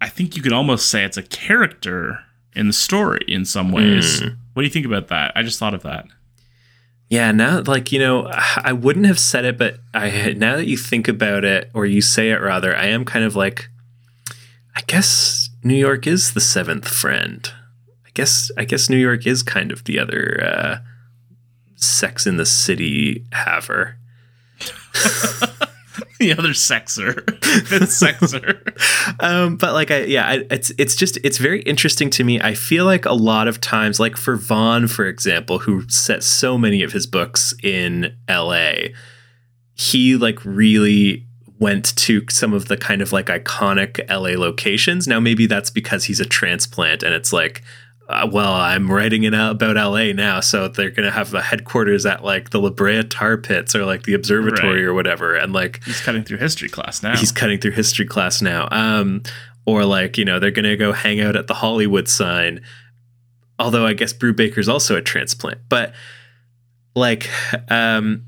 I 0.00 0.08
think 0.08 0.36
you 0.36 0.42
could 0.42 0.52
almost 0.52 0.88
say 0.88 1.04
it's 1.04 1.16
a 1.16 1.22
character 1.22 2.20
in 2.54 2.66
the 2.66 2.72
story 2.72 3.24
in 3.28 3.44
some 3.44 3.72
ways. 3.72 4.20
Mm. 4.20 4.36
What 4.52 4.62
do 4.62 4.66
you 4.66 4.72
think 4.72 4.86
about 4.86 5.08
that? 5.08 5.32
I 5.34 5.42
just 5.42 5.58
thought 5.58 5.74
of 5.74 5.82
that. 5.82 6.06
Yeah, 7.08 7.32
now 7.32 7.60
like 7.60 7.92
you 7.92 7.98
know, 7.98 8.28
I 8.32 8.72
wouldn't 8.72 9.06
have 9.06 9.18
said 9.18 9.44
it, 9.44 9.58
but 9.58 9.78
I 9.92 10.34
now 10.36 10.56
that 10.56 10.66
you 10.66 10.76
think 10.76 11.06
about 11.06 11.44
it, 11.44 11.70
or 11.74 11.86
you 11.86 12.00
say 12.00 12.30
it 12.30 12.40
rather, 12.40 12.76
I 12.76 12.86
am 12.86 13.04
kind 13.04 13.24
of 13.24 13.36
like, 13.36 13.68
I 14.74 14.80
guess 14.86 15.50
New 15.62 15.76
York 15.76 16.06
is 16.06 16.32
the 16.32 16.40
seventh 16.40 16.88
friend. 16.88 17.48
I 18.14 18.20
guess 18.20 18.50
I 18.56 18.64
guess 18.64 18.88
New 18.88 18.96
York 18.96 19.26
is 19.26 19.42
kind 19.42 19.72
of 19.72 19.82
the 19.84 19.98
other 19.98 20.40
uh, 20.40 20.78
Sex 21.74 22.28
in 22.28 22.36
the 22.36 22.46
City 22.46 23.24
haver. 23.32 23.96
the 26.20 26.32
other 26.32 26.50
sexer. 26.50 27.28
Fifth 27.66 27.90
sexer. 27.90 29.20
um, 29.20 29.56
but 29.56 29.72
like 29.72 29.90
I 29.90 30.04
yeah, 30.04 30.28
I, 30.28 30.46
it's 30.48 30.70
it's 30.78 30.94
just 30.94 31.18
it's 31.24 31.38
very 31.38 31.62
interesting 31.62 32.08
to 32.10 32.22
me. 32.22 32.40
I 32.40 32.54
feel 32.54 32.84
like 32.84 33.04
a 33.04 33.14
lot 33.14 33.48
of 33.48 33.60
times, 33.60 33.98
like 33.98 34.16
for 34.16 34.36
Vaughan, 34.36 34.86
for 34.86 35.06
example, 35.06 35.58
who 35.58 35.88
set 35.88 36.22
so 36.22 36.56
many 36.56 36.84
of 36.84 36.92
his 36.92 37.08
books 37.08 37.52
in 37.64 38.16
L.A., 38.28 38.94
he 39.74 40.14
like 40.14 40.38
really 40.44 41.26
went 41.58 41.96
to 41.96 42.24
some 42.28 42.52
of 42.52 42.68
the 42.68 42.76
kind 42.76 43.02
of 43.02 43.12
like 43.12 43.26
iconic 43.26 44.08
LA 44.08 44.40
locations. 44.40 45.08
Now 45.08 45.18
maybe 45.18 45.46
that's 45.46 45.70
because 45.70 46.04
he's 46.04 46.20
a 46.20 46.24
transplant 46.24 47.02
and 47.02 47.12
it's 47.12 47.32
like 47.32 47.62
uh, 48.08 48.28
well, 48.30 48.52
I'm 48.52 48.90
writing 48.90 49.22
in 49.24 49.32
about 49.34 49.76
LA 49.76 50.12
now, 50.12 50.40
so 50.40 50.68
they're 50.68 50.90
gonna 50.90 51.10
have 51.10 51.30
the 51.30 51.40
headquarters 51.42 52.04
at 52.06 52.22
like 52.24 52.50
the 52.50 52.60
La 52.60 52.70
Brea 52.70 53.02
Tar 53.04 53.36
Pits 53.36 53.74
or 53.74 53.84
like 53.86 54.02
the 54.04 54.14
observatory 54.14 54.80
Right. 54.82 54.88
or 54.88 54.94
whatever, 54.94 55.34
and 55.34 55.52
like 55.52 55.82
He's 55.84 56.00
cutting 56.00 56.22
through 56.24 56.38
history 56.38 56.68
class 56.68 57.02
now. 57.02 57.16
he's 57.16 57.32
cutting 57.32 57.58
through 57.60 57.72
history 57.72 58.04
class 58.06 58.42
now. 58.42 58.68
Um, 58.70 59.22
or 59.66 59.84
like 59.86 60.18
you 60.18 60.24
know 60.26 60.38
they're 60.38 60.50
gonna 60.50 60.76
go 60.76 60.92
hang 60.92 61.20
out 61.20 61.36
at 61.36 61.46
the 61.46 61.54
Hollywood 61.54 62.06
sign. 62.08 62.60
Although 63.58 63.86
I 63.86 63.92
guess 63.94 64.12
Brubaker's 64.12 64.68
also 64.68 64.96
a 64.96 65.00
transplant, 65.02 65.60
but 65.68 65.94
like, 66.96 67.28
um, 67.70 68.24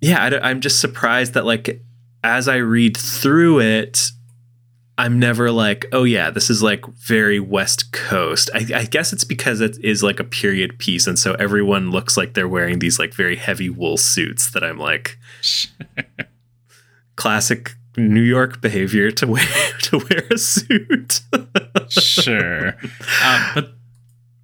yeah, 0.00 0.22
I 0.22 0.50
I'm 0.50 0.60
just 0.60 0.80
surprised 0.80 1.34
that 1.34 1.44
like 1.44 1.80
as 2.22 2.46
I 2.48 2.56
read 2.56 2.96
through 2.96 3.60
it. 3.60 4.10
I'm 4.98 5.18
never 5.18 5.50
like, 5.50 5.86
oh 5.92 6.04
yeah, 6.04 6.30
this 6.30 6.48
is 6.48 6.62
like 6.62 6.86
very 6.94 7.38
West 7.38 7.92
Coast. 7.92 8.50
I, 8.54 8.66
I 8.74 8.84
guess 8.84 9.12
it's 9.12 9.24
because 9.24 9.60
it 9.60 9.76
is 9.84 10.02
like 10.02 10.20
a 10.20 10.24
period 10.24 10.78
piece, 10.78 11.06
and 11.06 11.18
so 11.18 11.34
everyone 11.34 11.90
looks 11.90 12.16
like 12.16 12.32
they're 12.32 12.48
wearing 12.48 12.78
these 12.78 12.98
like 12.98 13.12
very 13.12 13.36
heavy 13.36 13.68
wool 13.68 13.98
suits. 13.98 14.50
That 14.52 14.64
I'm 14.64 14.78
like, 14.78 15.18
classic 17.16 17.74
New 17.96 18.22
York 18.22 18.60
behavior 18.60 19.10
to 19.10 19.26
wear 19.26 19.44
to 19.82 19.98
wear 19.98 20.24
a 20.30 20.38
suit. 20.38 21.20
sure. 21.88 22.76
Um, 23.24 23.42
but 23.54 23.72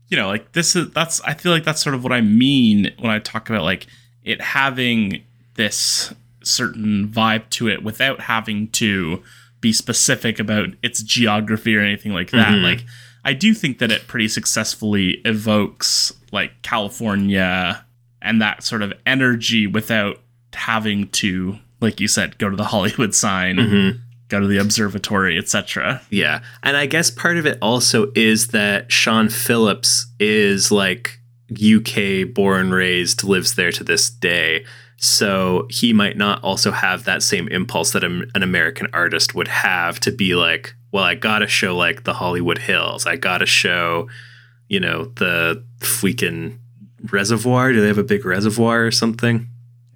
you 0.09 0.17
know, 0.17 0.27
like 0.29 0.53
this 0.53 0.77
is 0.77 0.91
that's 0.91 1.21
I 1.23 1.35
feel 1.35 1.53
like 1.53 1.65
that's 1.65 1.83
sort 1.83 1.95
of 1.95 2.03
what 2.03 2.13
I 2.13 2.21
mean 2.21 2.93
when 2.99 3.11
I 3.11 3.19
talk 3.19 3.49
about 3.49 3.63
like 3.63 3.87
it 4.23 4.41
having 4.41 5.23
this 5.55 6.13
certain 6.43 7.09
vibe 7.09 7.49
to 7.51 7.69
it 7.69 7.83
without 7.83 8.21
having 8.21 8.69
to 8.73 9.23
be 9.63 9.73
specific 9.73 10.39
about 10.39 10.69
its 10.83 11.03
geography 11.03 11.75
or 11.75 11.81
anything 11.81 12.13
like 12.13 12.31
that. 12.33 12.49
Mhm. 12.53 12.63
Like 12.63 12.85
I 13.25 13.33
do 13.33 13.55
think 13.55 13.79
that 13.79 13.91
it 13.91 14.07
pretty 14.09 14.29
successfully 14.29 15.23
evokes 15.25 16.13
like 16.33 16.61
California 16.63 17.85
and 18.21 18.43
that 18.43 18.63
sort 18.63 18.83
of 18.83 18.93
energy 19.07 19.67
without 19.67 20.21
having 20.53 21.09
to 21.09 21.59
like 21.81 21.99
you 22.01 22.07
said 22.09 22.37
go 22.39 22.49
to 22.51 22.57
the 22.57 22.65
Hollywood 22.75 23.15
sign, 23.15 23.57
Mhm. 23.57 23.99
go 24.29 24.39
to 24.41 24.47
the 24.47 24.59
observatory, 24.59 25.37
etc. 25.39 26.01
Yeah. 26.11 26.41
And 26.63 26.77
I 26.77 26.87
guess 26.87 27.11
part 27.11 27.39
of 27.39 27.47
it 27.47 27.59
also 27.63 28.13
is 28.15 28.49
that 28.49 28.91
Sean 28.93 29.29
Phillips 29.29 30.07
is 30.21 30.71
like 30.71 31.19
UK 31.51 32.25
born, 32.25 32.71
raised, 32.71 33.25
lives 33.25 33.55
there 33.55 33.73
to 33.73 33.85
this 33.85 34.09
day. 34.11 34.65
So 35.03 35.67
he 35.69 35.93
might 35.93 36.17
not 36.17 36.41
also 36.45 36.71
have 36.71 37.05
that 37.05 37.25
same 37.25 37.49
impulse 37.49 37.91
that 37.91 38.05
an 38.05 38.31
an 38.37 38.45
American 38.45 38.87
artist 38.93 39.35
would 39.35 39.49
have 39.49 39.99
to 40.01 40.13
be 40.13 40.37
like, 40.37 40.77
well, 40.93 41.03
I 41.03 41.17
gotta 41.17 41.49
show 41.49 41.77
like 41.77 42.05
the 42.05 42.15
Hollywood 42.15 42.59
Hills. 42.59 43.05
I 43.05 43.17
gotta 43.17 43.45
show, 43.45 44.09
you 44.69 44.79
know, 44.79 45.07
the 45.07 45.65
freaking 45.81 46.59
reservoir. 47.11 47.73
Do 47.73 47.81
they 47.81 47.89
have 47.89 47.99
a 47.99 48.05
big 48.05 48.25
reservoir 48.25 48.87
or 48.87 48.93
something? 48.93 49.49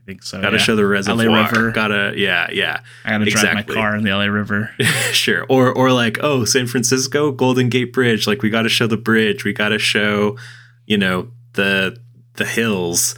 I 0.03 0.07
think 0.07 0.25
so. 0.25 0.43
Gotta 0.43 0.57
yeah. 0.57 0.63
show 0.63 0.75
the 0.75 0.85
reservoir. 0.85 1.25
LA 1.25 1.43
River. 1.45 1.71
Gotta, 1.71 2.15
yeah, 2.17 2.51
yeah. 2.51 2.81
I 3.05 3.11
gotta 3.11 3.27
drive 3.27 3.55
my 3.55 3.63
car 3.63 3.95
in 3.95 4.03
the 4.03 4.11
LA 4.11 4.25
River. 4.25 4.73
sure 5.13 5.47
or 5.49 5.73
or 5.73 5.93
like 5.93 6.19
oh 6.21 6.45
san 6.45 6.67
francisco 6.67 7.31
golden 7.31 7.69
gate 7.69 7.93
bridge 7.93 8.27
like 8.27 8.43
we 8.43 8.51
got 8.51 8.63
to 8.63 8.69
show 8.69 8.89
the 8.89 8.97
bridge 8.97 9.45
we 9.45 9.53
got 9.53 9.69
to 9.69 9.79
show 9.79 10.37
you 10.85 10.99
know 10.99 11.31
the 11.53 11.97
the 12.35 12.45
hills 12.45 13.15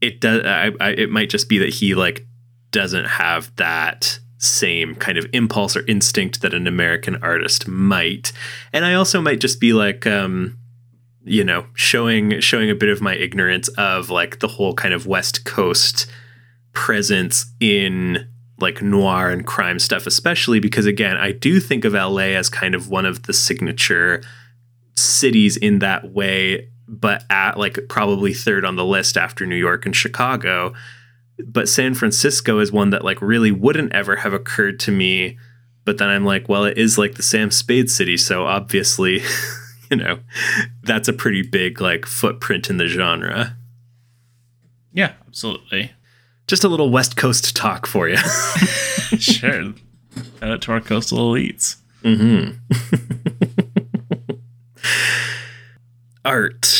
it 0.00 0.20
does 0.20 0.44
I, 0.44 0.72
I 0.80 0.90
it 0.90 1.10
might 1.10 1.30
just 1.30 1.48
be 1.48 1.58
that 1.58 1.70
he 1.74 1.94
like 1.94 2.26
doesn't 2.70 3.06
have 3.06 3.54
that 3.56 4.18
same 4.38 4.94
kind 4.94 5.18
of 5.18 5.26
impulse 5.32 5.76
or 5.76 5.84
instinct 5.86 6.42
that 6.42 6.54
an 6.54 6.66
american 6.66 7.16
artist 7.22 7.66
might. 7.66 8.32
And 8.72 8.84
i 8.84 8.94
also 8.94 9.20
might 9.20 9.40
just 9.40 9.60
be 9.60 9.72
like 9.72 10.06
um 10.06 10.58
you 11.24 11.44
know 11.44 11.66
showing 11.74 12.40
showing 12.40 12.70
a 12.70 12.74
bit 12.74 12.88
of 12.88 13.00
my 13.00 13.14
ignorance 13.14 13.68
of 13.76 14.10
like 14.10 14.38
the 14.38 14.48
whole 14.48 14.74
kind 14.74 14.94
of 14.94 15.06
west 15.06 15.44
coast 15.44 16.06
presence 16.72 17.46
in 17.60 18.28
like 18.60 18.82
noir 18.82 19.30
and 19.30 19.46
crime 19.46 19.78
stuff, 19.78 20.06
especially 20.06 20.60
because 20.60 20.86
again, 20.86 21.16
I 21.16 21.32
do 21.32 21.60
think 21.60 21.84
of 21.84 21.92
LA 21.92 22.34
as 22.36 22.48
kind 22.48 22.74
of 22.74 22.88
one 22.88 23.06
of 23.06 23.24
the 23.24 23.32
signature 23.32 24.22
cities 24.96 25.56
in 25.56 25.78
that 25.78 26.12
way 26.12 26.68
but 26.88 27.24
at 27.30 27.58
like 27.58 27.78
probably 27.88 28.32
third 28.32 28.64
on 28.64 28.76
the 28.76 28.84
list 28.84 29.16
after 29.16 29.46
New 29.46 29.56
York 29.56 29.86
and 29.86 29.94
Chicago. 29.94 30.74
But 31.46 31.68
San 31.68 31.94
Francisco 31.94 32.58
is 32.58 32.72
one 32.72 32.90
that 32.90 33.04
like 33.04 33.20
really 33.22 33.52
wouldn't 33.52 33.92
ever 33.92 34.16
have 34.16 34.32
occurred 34.32 34.80
to 34.80 34.90
me. 34.90 35.38
But 35.84 35.98
then 35.98 36.08
I'm 36.08 36.24
like, 36.24 36.48
well, 36.48 36.64
it 36.64 36.76
is 36.76 36.98
like 36.98 37.14
the 37.14 37.22
Sam 37.22 37.50
Spade 37.50 37.90
city, 37.90 38.16
so 38.16 38.46
obviously, 38.46 39.22
you 39.90 39.96
know, 39.96 40.18
that's 40.82 41.08
a 41.08 41.12
pretty 41.12 41.42
big 41.42 41.80
like 41.80 42.06
footprint 42.06 42.68
in 42.68 42.78
the 42.78 42.88
genre. 42.88 43.56
Yeah, 44.92 45.12
absolutely. 45.26 45.92
Just 46.46 46.64
a 46.64 46.68
little 46.68 46.90
West 46.90 47.16
Coast 47.16 47.54
talk 47.54 47.86
for 47.86 48.08
you. 48.08 48.16
sure. 49.18 49.74
Shout 50.40 50.50
out 50.50 50.62
to 50.62 50.72
our 50.72 50.80
coastal 50.80 51.18
elites. 51.18 51.76
Mm-hmm. 52.02 52.56
Art. 56.24 56.77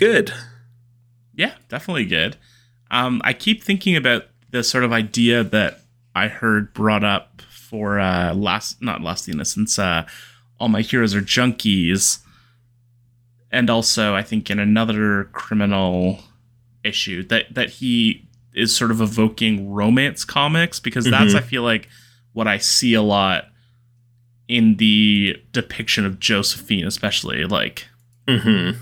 Good. 0.00 0.32
Yeah, 1.34 1.54
definitely 1.68 2.06
good. 2.06 2.36
Um, 2.90 3.20
I 3.22 3.34
keep 3.34 3.62
thinking 3.62 3.96
about 3.96 4.24
the 4.50 4.64
sort 4.64 4.82
of 4.82 4.92
idea 4.92 5.44
that 5.44 5.82
I 6.14 6.28
heard 6.28 6.72
brought 6.72 7.04
up 7.04 7.42
for 7.50 8.00
uh, 8.00 8.32
last, 8.34 8.80
not 8.82 9.02
Last 9.02 9.28
Innocence, 9.28 9.78
uh, 9.78 10.06
All 10.58 10.68
My 10.68 10.80
Heroes 10.80 11.14
Are 11.14 11.20
Junkies. 11.20 12.20
And 13.52 13.68
also, 13.68 14.14
I 14.14 14.22
think 14.22 14.50
in 14.50 14.58
another 14.58 15.24
criminal 15.32 16.20
issue 16.82 17.22
that 17.24 17.52
that 17.54 17.68
he 17.68 18.26
is 18.54 18.74
sort 18.74 18.90
of 18.90 19.02
evoking 19.02 19.70
romance 19.70 20.24
comics 20.24 20.80
because 20.80 21.04
that's 21.04 21.34
Mhm. 21.34 21.36
I 21.36 21.40
feel 21.42 21.62
like 21.62 21.88
what 22.32 22.48
I 22.48 22.56
see 22.56 22.94
a 22.94 23.02
lot 23.02 23.48
in 24.48 24.76
the 24.76 25.36
depiction 25.52 26.06
of 26.06 26.18
Josephine, 26.18 26.86
especially 26.86 27.44
like 27.44 27.86
Mm-hmm. 28.26 28.78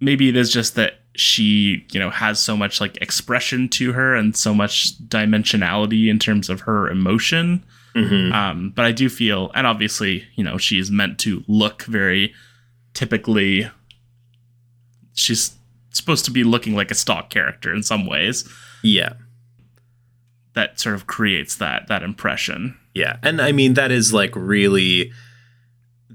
Maybe 0.00 0.28
it 0.28 0.36
is 0.36 0.52
just 0.52 0.74
that 0.74 0.94
she 1.14 1.84
you 1.90 2.00
know 2.00 2.10
has 2.10 2.38
so 2.38 2.56
much 2.56 2.80
like 2.80 2.96
expression 2.98 3.68
to 3.68 3.92
her 3.92 4.14
and 4.14 4.36
so 4.36 4.54
much 4.54 4.96
dimensionality 5.08 6.08
in 6.08 6.18
terms 6.18 6.48
of 6.48 6.60
her 6.60 6.88
emotion 6.88 7.64
Mm-hmm. 7.94 8.32
um, 8.32 8.72
but 8.74 8.84
I 8.84 8.92
do 8.92 9.08
feel, 9.08 9.50
and 9.54 9.66
obviously, 9.66 10.24
you 10.36 10.44
know, 10.44 10.58
she 10.58 10.78
is 10.78 10.90
meant 10.90 11.18
to 11.20 11.42
look 11.48 11.82
very 11.84 12.32
typically. 12.94 13.68
She's 15.14 15.56
supposed 15.92 16.24
to 16.26 16.30
be 16.30 16.44
looking 16.44 16.74
like 16.76 16.90
a 16.90 16.94
stock 16.94 17.30
character 17.30 17.74
in 17.74 17.82
some 17.82 18.06
ways. 18.06 18.48
Yeah. 18.82 19.14
That 20.54 20.78
sort 20.78 20.94
of 20.94 21.06
creates 21.06 21.56
that 21.56 21.88
that 21.88 22.02
impression. 22.02 22.78
Yeah. 22.94 23.16
And 23.22 23.40
I 23.40 23.52
mean, 23.52 23.74
that 23.74 23.90
is 23.90 24.12
like 24.12 24.34
really, 24.36 25.12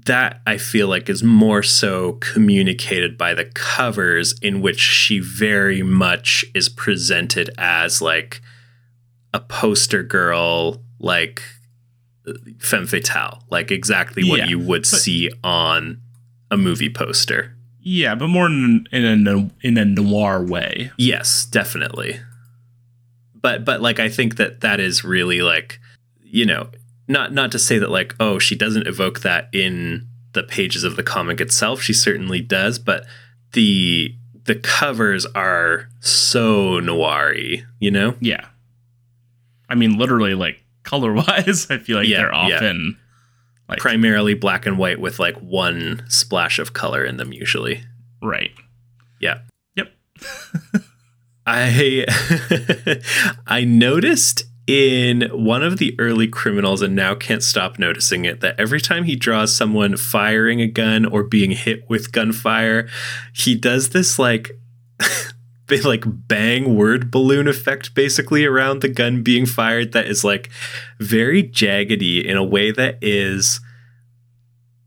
that 0.06 0.40
I 0.46 0.56
feel 0.56 0.88
like 0.88 1.08
is 1.08 1.22
more 1.22 1.62
so 1.62 2.14
communicated 2.14 3.16
by 3.18 3.34
the 3.34 3.44
covers, 3.44 4.34
in 4.40 4.60
which 4.60 4.80
she 4.80 5.18
very 5.20 5.82
much 5.82 6.44
is 6.54 6.68
presented 6.68 7.50
as 7.58 8.00
like 8.02 8.40
a 9.34 9.40
poster 9.40 10.02
girl, 10.02 10.82
like 10.98 11.42
femme 12.58 12.86
fatale, 12.86 13.42
like 13.50 13.70
exactly 13.70 14.28
what 14.28 14.38
Yeah, 14.40 14.46
you 14.46 14.58
would 14.58 14.82
but- 14.82 14.86
see 14.86 15.30
on 15.44 16.00
a 16.50 16.56
movie 16.56 16.90
poster. 16.90 17.52
Yeah, 17.88 18.16
but 18.16 18.26
more 18.28 18.46
in, 18.46 18.86
in 18.90 19.28
a 19.28 19.48
in 19.64 19.78
a 19.78 19.84
noir 19.84 20.42
way. 20.44 20.90
Yes, 20.98 21.44
definitely. 21.44 22.18
But 23.34 23.64
but 23.64 23.80
like 23.80 24.00
I 24.00 24.08
think 24.08 24.36
that 24.36 24.60
that 24.62 24.80
is 24.80 25.04
really 25.04 25.40
like 25.40 25.78
you 26.24 26.44
know 26.44 26.68
not 27.08 27.32
not 27.32 27.52
to 27.52 27.58
say 27.58 27.78
that 27.78 27.90
like 27.90 28.14
oh 28.20 28.38
she 28.38 28.54
doesn't 28.56 28.86
evoke 28.86 29.20
that 29.20 29.48
in 29.52 30.06
the 30.32 30.42
pages 30.42 30.84
of 30.84 30.96
the 30.96 31.02
comic 31.02 31.40
itself 31.40 31.80
she 31.80 31.92
certainly 31.92 32.40
does 32.40 32.78
but 32.78 33.06
the 33.52 34.14
the 34.44 34.54
covers 34.56 35.24
are 35.34 35.88
so 36.00 36.80
noiry 36.80 37.64
you 37.80 37.90
know 37.90 38.14
Yeah, 38.20 38.46
I 39.68 39.74
mean, 39.74 39.98
literally, 39.98 40.34
like 40.34 40.62
color 40.84 41.12
wise, 41.12 41.66
I 41.70 41.78
feel 41.78 41.96
like 41.98 42.06
Yeah, 42.08 42.18
they're 42.18 42.32
yeah. 42.32 42.56
often 42.56 42.96
like 43.68 43.78
primarily 43.80 44.34
black 44.34 44.64
and 44.66 44.78
white 44.78 45.00
with 45.00 45.18
like 45.18 45.36
one 45.38 46.04
splash 46.08 46.58
of 46.60 46.72
color 46.72 47.04
in 47.04 47.16
them 47.16 47.32
usually 47.32 47.82
right. 48.22 48.52
yeah 49.20 49.38
Yep. 49.74 49.92
I 51.46 52.06
I 53.46 53.64
noticed 53.64 54.44
in 54.66 55.22
one 55.32 55.62
of 55.62 55.78
the 55.78 55.94
early 55.98 56.26
criminals 56.26 56.82
and 56.82 56.96
now 56.96 57.14
can't 57.14 57.42
stop 57.42 57.78
noticing 57.78 58.24
it 58.24 58.40
that 58.40 58.58
every 58.58 58.80
time 58.80 59.04
he 59.04 59.14
draws 59.14 59.54
someone 59.54 59.96
firing 59.96 60.60
a 60.60 60.66
gun 60.66 61.06
or 61.06 61.22
being 61.22 61.52
hit 61.52 61.88
with 61.88 62.10
gunfire, 62.10 62.88
he 63.32 63.54
does 63.54 63.90
this 63.90 64.18
like 64.18 64.50
big 65.66 65.84
like 65.84 66.04
bang 66.06 66.74
word 66.74 67.10
balloon 67.10 67.48
effect 67.48 67.94
basically 67.94 68.44
around 68.44 68.82
the 68.82 68.88
gun 68.88 69.22
being 69.22 69.46
fired 69.46 69.92
that 69.92 70.06
is 70.06 70.24
like 70.24 70.48
very 70.98 71.42
jaggedy 71.42 72.24
in 72.24 72.36
a 72.36 72.44
way 72.44 72.70
that 72.70 72.98
is 73.02 73.60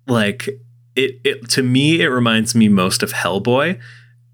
like 0.08 0.48
it, 0.96 1.20
it 1.24 1.50
to 1.50 1.62
me 1.62 2.02
it 2.02 2.08
reminds 2.08 2.56
me 2.56 2.68
most 2.70 3.04
of 3.04 3.12
Hellboy 3.12 3.80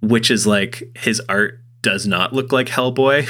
which 0.01 0.29
is 0.29 0.45
like 0.45 0.83
his 0.95 1.21
art 1.27 1.59
does 1.85 2.05
not 2.07 2.33
look 2.33 2.51
like 2.51 2.67
Hellboy 2.67 3.25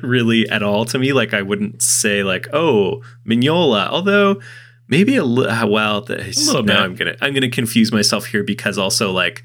really 0.02 0.48
at 0.50 0.62
all 0.62 0.84
to 0.86 0.98
me. 0.98 1.12
Like 1.12 1.32
I 1.32 1.42
wouldn't 1.42 1.80
say 1.80 2.22
like, 2.24 2.46
oh, 2.52 3.02
Mignola, 3.24 3.86
although 3.88 4.40
maybe 4.88 5.14
a 5.16 5.24
little. 5.24 5.70
Well, 5.70 6.00
the, 6.02 6.16
little 6.16 6.62
now 6.64 6.74
bit. 6.74 6.82
I'm 6.84 6.94
gonna 6.96 7.16
I'm 7.22 7.32
gonna 7.32 7.48
confuse 7.50 7.92
myself 7.92 8.26
here 8.26 8.42
because 8.42 8.76
also 8.78 9.12
like 9.12 9.42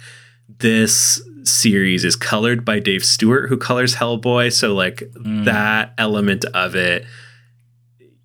this 0.59 1.21
series 1.43 2.03
is 2.03 2.15
colored 2.15 2.65
by 2.65 2.79
Dave 2.79 3.05
Stewart, 3.05 3.47
who 3.49 3.57
colors 3.57 3.95
Hellboy. 3.95 4.51
So 4.51 4.73
like 4.73 4.97
Mm. 5.15 5.45
that 5.45 5.93
element 5.97 6.43
of 6.53 6.75
it, 6.75 7.05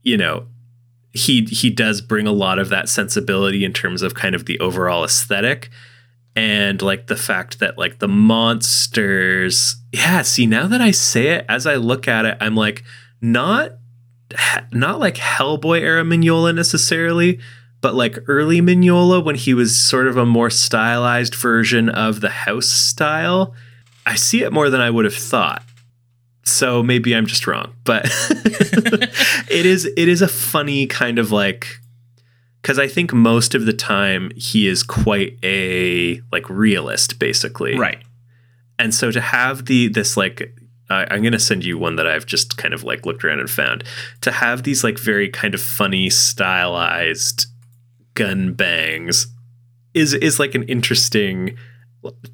you 0.02 0.16
know, 0.16 0.46
he 1.12 1.44
he 1.44 1.68
does 1.70 2.00
bring 2.00 2.26
a 2.26 2.32
lot 2.32 2.58
of 2.58 2.70
that 2.70 2.88
sensibility 2.88 3.64
in 3.64 3.72
terms 3.74 4.00
of 4.02 4.14
kind 4.14 4.34
of 4.34 4.46
the 4.46 4.58
overall 4.60 5.04
aesthetic 5.04 5.68
and 6.34 6.80
like 6.80 7.06
the 7.06 7.16
fact 7.16 7.58
that 7.58 7.76
like 7.76 7.98
the 7.98 8.08
monsters 8.08 9.76
yeah 9.92 10.22
see 10.22 10.46
now 10.46 10.66
that 10.66 10.80
i 10.80 10.90
say 10.90 11.28
it 11.28 11.44
as 11.48 11.66
i 11.66 11.74
look 11.74 12.08
at 12.08 12.24
it 12.24 12.36
i'm 12.40 12.54
like 12.54 12.82
not 13.20 13.72
not 14.72 14.98
like 14.98 15.16
hellboy 15.16 15.80
era 15.80 16.02
mignola 16.02 16.54
necessarily 16.54 17.38
but 17.80 17.94
like 17.94 18.18
early 18.28 18.60
mignola 18.60 19.22
when 19.22 19.34
he 19.34 19.52
was 19.52 19.78
sort 19.78 20.06
of 20.06 20.16
a 20.16 20.24
more 20.24 20.48
stylized 20.50 21.34
version 21.34 21.88
of 21.90 22.20
the 22.20 22.30
house 22.30 22.68
style 22.68 23.54
i 24.06 24.14
see 24.14 24.42
it 24.42 24.52
more 24.52 24.70
than 24.70 24.80
i 24.80 24.90
would 24.90 25.04
have 25.04 25.14
thought. 25.14 25.62
So 26.44 26.82
maybe 26.82 27.14
i'm 27.14 27.26
just 27.26 27.46
wrong 27.46 27.74
but 27.84 28.06
it 29.50 29.66
is 29.66 29.84
it 29.84 30.08
is 30.08 30.22
a 30.22 30.28
funny 30.28 30.86
kind 30.86 31.18
of 31.18 31.30
like 31.30 31.78
because 32.62 32.78
I 32.78 32.86
think 32.86 33.12
most 33.12 33.54
of 33.54 33.66
the 33.66 33.72
time 33.72 34.30
he 34.36 34.68
is 34.68 34.82
quite 34.82 35.36
a 35.42 36.20
like 36.30 36.48
realist, 36.48 37.18
basically. 37.18 37.76
Right. 37.76 38.02
And 38.78 38.94
so 38.94 39.10
to 39.10 39.20
have 39.20 39.66
the 39.66 39.88
this 39.88 40.16
like 40.16 40.54
I 40.88 41.06
I'm 41.10 41.22
gonna 41.22 41.40
send 41.40 41.64
you 41.64 41.76
one 41.76 41.96
that 41.96 42.06
I've 42.06 42.26
just 42.26 42.56
kind 42.56 42.72
of 42.72 42.84
like 42.84 43.04
looked 43.04 43.24
around 43.24 43.40
and 43.40 43.50
found 43.50 43.84
to 44.20 44.30
have 44.30 44.62
these 44.62 44.84
like 44.84 44.98
very 44.98 45.28
kind 45.28 45.54
of 45.54 45.60
funny 45.60 46.08
stylized 46.08 47.46
gun 48.14 48.54
bangs 48.54 49.26
is 49.94 50.14
is 50.14 50.38
like 50.38 50.54
an 50.54 50.62
interesting 50.64 51.56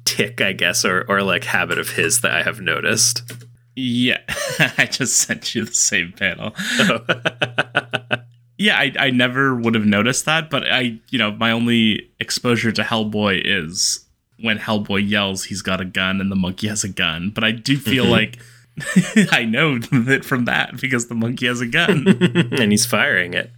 tick, 0.05 0.41
I 0.41 0.53
guess, 0.53 0.85
or 0.85 1.05
or 1.09 1.23
like 1.23 1.43
habit 1.43 1.79
of 1.79 1.91
his 1.91 2.21
that 2.21 2.31
I 2.33 2.43
have 2.43 2.61
noticed. 2.61 3.23
Yeah, 3.75 4.19
I 4.77 4.87
just 4.91 5.17
sent 5.17 5.55
you 5.55 5.65
the 5.65 5.73
same 5.73 6.11
panel. 6.11 6.53
Yeah, 8.59 8.77
I, 8.77 8.93
I 8.99 9.09
never 9.09 9.55
would 9.55 9.73
have 9.73 9.85
noticed 9.85 10.25
that, 10.25 10.49
but 10.49 10.63
I, 10.69 10.99
you 11.09 11.17
know, 11.17 11.31
my 11.31 11.51
only 11.51 12.11
exposure 12.19 12.71
to 12.73 12.81
Hellboy 12.83 13.41
is 13.45 14.05
when 14.41 14.57
Hellboy 14.59 15.09
yells 15.09 15.45
he's 15.45 15.61
got 15.61 15.79
a 15.81 15.85
gun 15.85 16.19
and 16.21 16.29
the 16.29 16.35
monkey 16.35 16.67
has 16.67 16.83
a 16.83 16.89
gun. 16.89 17.31
But 17.33 17.43
I 17.45 17.51
do 17.51 17.77
feel 17.77 18.05
Mhm. 18.05 18.09
like 18.11 18.37
I 19.33 19.45
know 19.45 19.77
that 19.91 20.23
from 20.25 20.45
that 20.45 20.79
because 20.79 21.07
the 21.07 21.15
monkey 21.15 21.47
has 21.47 21.61
a 21.61 21.65
gun. 21.67 22.05
and 22.51 22.71
he's 22.71 22.85
firing 22.85 23.33
it. 23.33 23.51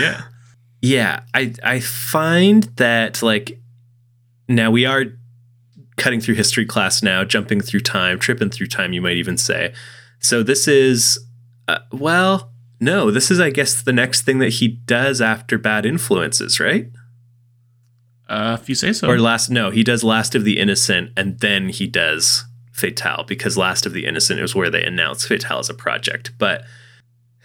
yeah. 0.00 0.22
Yeah, 0.82 1.20
I 1.34 1.52
I 1.64 1.80
find 1.80 2.64
that 2.76 3.22
like 3.22 3.58
now 4.48 4.70
we 4.70 4.84
are 4.86 5.04
cutting 5.96 6.20
through 6.20 6.34
history 6.34 6.66
class 6.66 7.02
now, 7.02 7.24
jumping 7.24 7.60
through 7.60 7.80
time, 7.80 8.18
tripping 8.18 8.50
through 8.50 8.66
time, 8.68 8.92
you 8.92 9.00
might 9.02 9.16
even 9.16 9.36
say. 9.38 9.72
So 10.20 10.42
this 10.42 10.68
is 10.68 11.18
uh, 11.68 11.78
well, 11.92 12.52
no, 12.80 13.10
this 13.10 13.30
is 13.30 13.40
I 13.40 13.50
guess 13.50 13.82
the 13.82 13.92
next 13.92 14.22
thing 14.22 14.38
that 14.38 14.54
he 14.54 14.68
does 14.68 15.20
after 15.20 15.58
Bad 15.58 15.86
Influences, 15.86 16.60
right? 16.60 16.90
Uh, 18.28 18.56
if 18.60 18.68
you 18.68 18.74
say 18.74 18.92
so. 18.92 19.08
Or 19.08 19.18
last 19.18 19.50
no, 19.50 19.70
he 19.70 19.84
does 19.84 20.02
Last 20.02 20.34
of 20.34 20.44
the 20.44 20.58
Innocent 20.58 21.12
and 21.16 21.38
then 21.40 21.68
he 21.68 21.86
does 21.86 22.44
Fatale 22.72 23.24
because 23.26 23.56
Last 23.56 23.86
of 23.86 23.92
the 23.92 24.04
Innocent 24.04 24.40
is 24.40 24.54
where 24.54 24.70
they 24.70 24.84
announce 24.84 25.26
Fatale 25.26 25.60
as 25.60 25.70
a 25.70 25.74
project, 25.74 26.32
but 26.38 26.64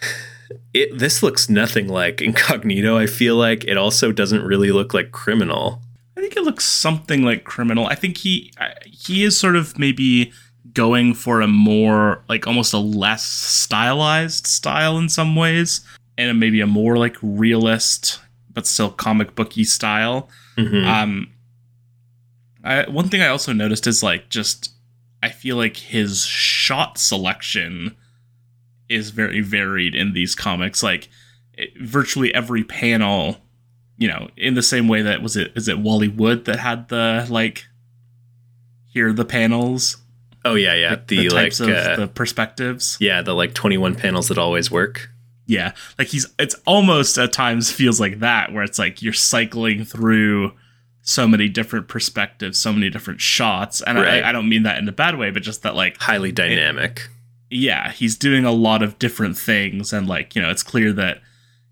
it 0.73 0.97
this 0.97 1.21
looks 1.21 1.49
nothing 1.49 1.87
like 1.87 2.21
Incognito. 2.21 2.97
I 2.97 3.05
feel 3.05 3.35
like 3.35 3.63
it 3.65 3.77
also 3.77 4.11
doesn't 4.11 4.43
really 4.43 4.71
look 4.71 4.93
like 4.93 5.11
Criminal. 5.11 5.81
I 6.17 6.21
think 6.21 6.35
it 6.35 6.43
looks 6.43 6.65
something 6.65 7.23
like 7.23 7.45
criminal. 7.45 7.87
I 7.87 7.95
think 7.95 8.17
he 8.17 8.53
he 8.85 9.23
is 9.23 9.35
sort 9.37 9.55
of 9.55 9.79
maybe 9.79 10.31
going 10.73 11.13
for 11.13 11.41
a 11.41 11.47
more 11.47 12.23
like 12.29 12.47
almost 12.47 12.73
a 12.73 12.77
less 12.79 13.23
stylized 13.25 14.47
style 14.47 14.97
in 14.97 15.09
some 15.09 15.35
ways, 15.35 15.81
and 16.17 16.39
maybe 16.39 16.61
a 16.61 16.67
more 16.67 16.97
like 16.97 17.15
realist 17.21 18.19
but 18.53 18.67
still 18.67 18.89
comic 18.89 19.33
booky 19.35 19.63
style. 19.63 20.29
Mhm. 20.57 20.85
Um, 20.85 21.27
I, 22.63 22.89
one 22.89 23.09
thing 23.09 23.21
I 23.21 23.27
also 23.27 23.53
noticed 23.53 23.87
is 23.87 24.03
like 24.03 24.29
just 24.29 24.73
I 25.23 25.29
feel 25.29 25.55
like 25.55 25.77
his 25.77 26.25
shot 26.25 26.97
selection 26.97 27.95
is 28.89 29.11
very 29.11 29.41
varied 29.41 29.95
in 29.95 30.13
these 30.13 30.35
comics. 30.35 30.83
Like 30.83 31.09
it, 31.53 31.71
virtually 31.79 32.33
every 32.33 32.63
panel, 32.63 33.37
you 33.97 34.07
know, 34.07 34.29
in 34.35 34.53
the 34.55 34.61
same 34.63 34.87
way 34.87 35.01
that 35.01 35.21
was 35.21 35.35
it 35.37 35.51
is 35.55 35.67
it 35.67 35.79
Wally 35.79 36.07
Wood 36.07 36.45
that 36.45 36.59
had 36.59 36.89
the 36.89 37.25
like 37.29 37.65
here 38.85 39.09
are 39.09 39.13
the 39.13 39.25
panels, 39.25 39.97
oh 40.45 40.55
yeah, 40.55 40.73
yeah. 40.75 40.89
like, 40.91 41.07
the 41.07 41.17
the 41.17 41.29
like 41.29 41.43
types 41.45 41.59
of 41.59 41.69
uh, 41.69 41.95
the 41.95 42.07
perspectives. 42.07 42.97
yeah, 42.99 43.21
the 43.21 43.33
like 43.33 43.53
21 43.53 43.95
panels 43.95 44.27
that 44.29 44.37
always 44.37 44.69
work. 44.71 45.09
Yeah, 45.47 45.73
like 45.97 46.07
he's 46.07 46.27
it's 46.39 46.55
almost 46.65 47.17
at 47.17 47.33
times 47.33 47.71
feels 47.71 47.99
like 47.99 48.19
that 48.19 48.53
where 48.53 48.63
it's 48.63 48.79
like 48.79 49.01
you're 49.01 49.11
cycling 49.13 49.83
through 49.83 50.53
so 51.01 51.27
many 51.27 51.49
different 51.49 51.87
perspectives, 51.87 52.57
so 52.59 52.71
many 52.71 52.89
different 52.89 53.19
shots, 53.21 53.81
and 53.81 53.97
Right. 53.97 54.23
I, 54.23 54.29
I 54.29 54.31
don't 54.31 54.47
mean 54.47 54.63
that 54.63 54.77
in 54.77 54.87
a 54.87 54.91
bad 54.91 55.17
way, 55.17 55.31
but 55.31 55.41
just 55.43 55.63
that 55.63 55.75
like 55.75 55.97
Highly 55.99 56.31
dynamic. 56.31 57.09
yeah, 57.49 57.91
he's 57.91 58.15
doing 58.15 58.45
a 58.45 58.51
lot 58.51 58.81
of 58.83 58.97
different 58.99 59.37
things, 59.37 59.91
and 59.91 60.07
like 60.07 60.35
you 60.35 60.41
know, 60.41 60.49
it's 60.51 60.63
clear 60.63 60.93
that 60.93 61.21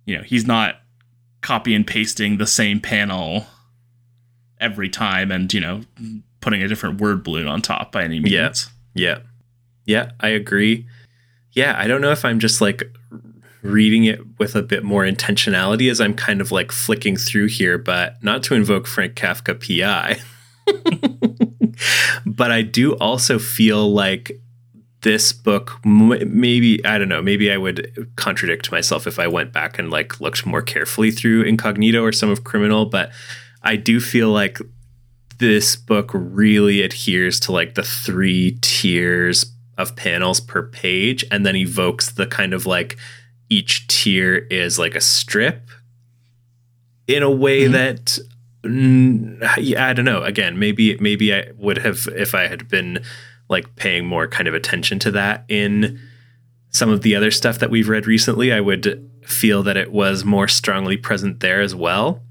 you 0.05 0.17
know 0.17 0.23
he's 0.23 0.45
not 0.45 0.81
copy 1.41 1.73
and 1.73 1.85
pasting 1.87 2.37
the 2.37 2.47
same 2.47 2.81
panel 2.81 3.45
every 4.59 4.89
time, 4.89 5.31
and 5.31 5.53
you 5.53 5.61
know, 5.61 5.81
putting 6.41 6.63
a 6.63 6.67
different 6.67 7.01
word 7.01 7.23
balloon 7.23 7.47
on 7.47 7.61
top 7.61 7.91
by 7.91 8.03
any 8.03 8.19
means. 8.19 8.69
Yeah. 8.93 9.15
Yeah. 9.15 9.19
Yeah, 9.85 10.11
I 10.19 10.29
agree. 10.29 10.85
Yeah, 11.53 11.75
I 11.77 11.87
don't 11.87 12.01
know 12.01 12.11
if 12.11 12.23
I'm 12.23 12.39
just 12.39 12.61
like 12.61 12.83
reading 13.61 14.05
it 14.05 14.19
with 14.37 14.55
a 14.55 14.61
bit 14.61 14.83
more 14.83 15.03
intentionality 15.03 15.89
as 15.89 15.99
I'm 15.99 16.13
kind 16.13 16.41
of 16.41 16.51
like 16.51 16.71
flicking 16.71 17.17
through 17.17 17.47
here, 17.47 17.77
but 17.77 18.23
not 18.23 18.43
to 18.43 18.55
invoke 18.55 18.87
Frank 18.87 19.15
Kafka 19.15 19.55
PI. 19.59 20.19
but 22.25 22.51
I 22.51 22.61
do 22.61 22.93
also 22.97 23.39
feel 23.39 23.91
like 23.91 24.31
this 25.01 25.31
book 25.31 25.79
maybe 25.85 26.83
I 26.85 26.97
don't 26.97 27.09
know, 27.09 27.21
maybe 27.21 27.51
I 27.51 27.57
would 27.57 28.09
contradict 28.15 28.71
myself 28.71 29.07
if 29.07 29.17
I 29.17 29.27
went 29.27 29.53
back 29.53 29.79
and 29.79 29.89
like 29.89 30.19
looked 30.19 30.45
more 30.45 30.61
carefully 30.61 31.09
through 31.09 31.43
Incognito 31.43 32.03
or 32.03 32.11
some 32.11 32.29
of 32.29 32.43
Criminal, 32.43 32.85
but 32.85 33.11
I 33.63 33.75
do 33.75 33.99
feel 33.99 34.29
like 34.29 34.59
this 35.39 35.75
book 35.75 36.11
really 36.13 36.81
adheres 36.81 37.39
to 37.41 37.51
like 37.51 37.75
the 37.75 37.83
three 37.83 38.57
tiers 38.61 39.45
of 39.77 39.95
panels 39.95 40.39
per 40.39 40.63
page 40.63 41.25
and 41.31 41.45
then 41.45 41.55
evokes 41.55 42.11
the 42.11 42.27
kind 42.27 42.53
of 42.53 42.65
like 42.65 42.97
each 43.49 43.87
tier 43.87 44.35
is 44.51 44.77
like 44.77 44.95
a 44.95 45.01
strip 45.01 45.69
in 47.07 47.23
a 47.23 47.31
way 47.31 47.63
Mhm. 47.67 47.71
that 47.71 48.19
yeah, 49.61 49.87
I 49.87 49.93
don't 49.93 50.05
know 50.05 50.21
again 50.23 50.59
maybe 50.59 50.97
maybe 50.99 51.33
I 51.33 51.51
would 51.57 51.77
have 51.79 52.07
if 52.15 52.35
I 52.35 52.47
had 52.47 52.67
been 52.67 52.99
like 53.47 53.75
paying 53.77 54.05
more 54.05 54.27
kind 54.27 54.47
of 54.47 54.53
attention 54.53 54.99
to 54.99 55.11
that 55.11 55.45
in 55.47 55.99
some 56.69 56.89
of 56.89 57.01
the 57.01 57.15
other 57.15 57.31
stuff 57.31 57.59
that 57.59 57.69
we've 57.71 57.87
read 57.89 58.05
recently 58.05 58.51
I 58.51 58.59
would 58.59 59.09
feel 59.25 59.63
that 59.63 59.77
it 59.77 59.91
was 59.93 60.25
more 60.25 60.47
strongly 60.49 60.97
present 60.97 61.39
there 61.39 61.61
as 61.61 61.73
well 61.73 62.21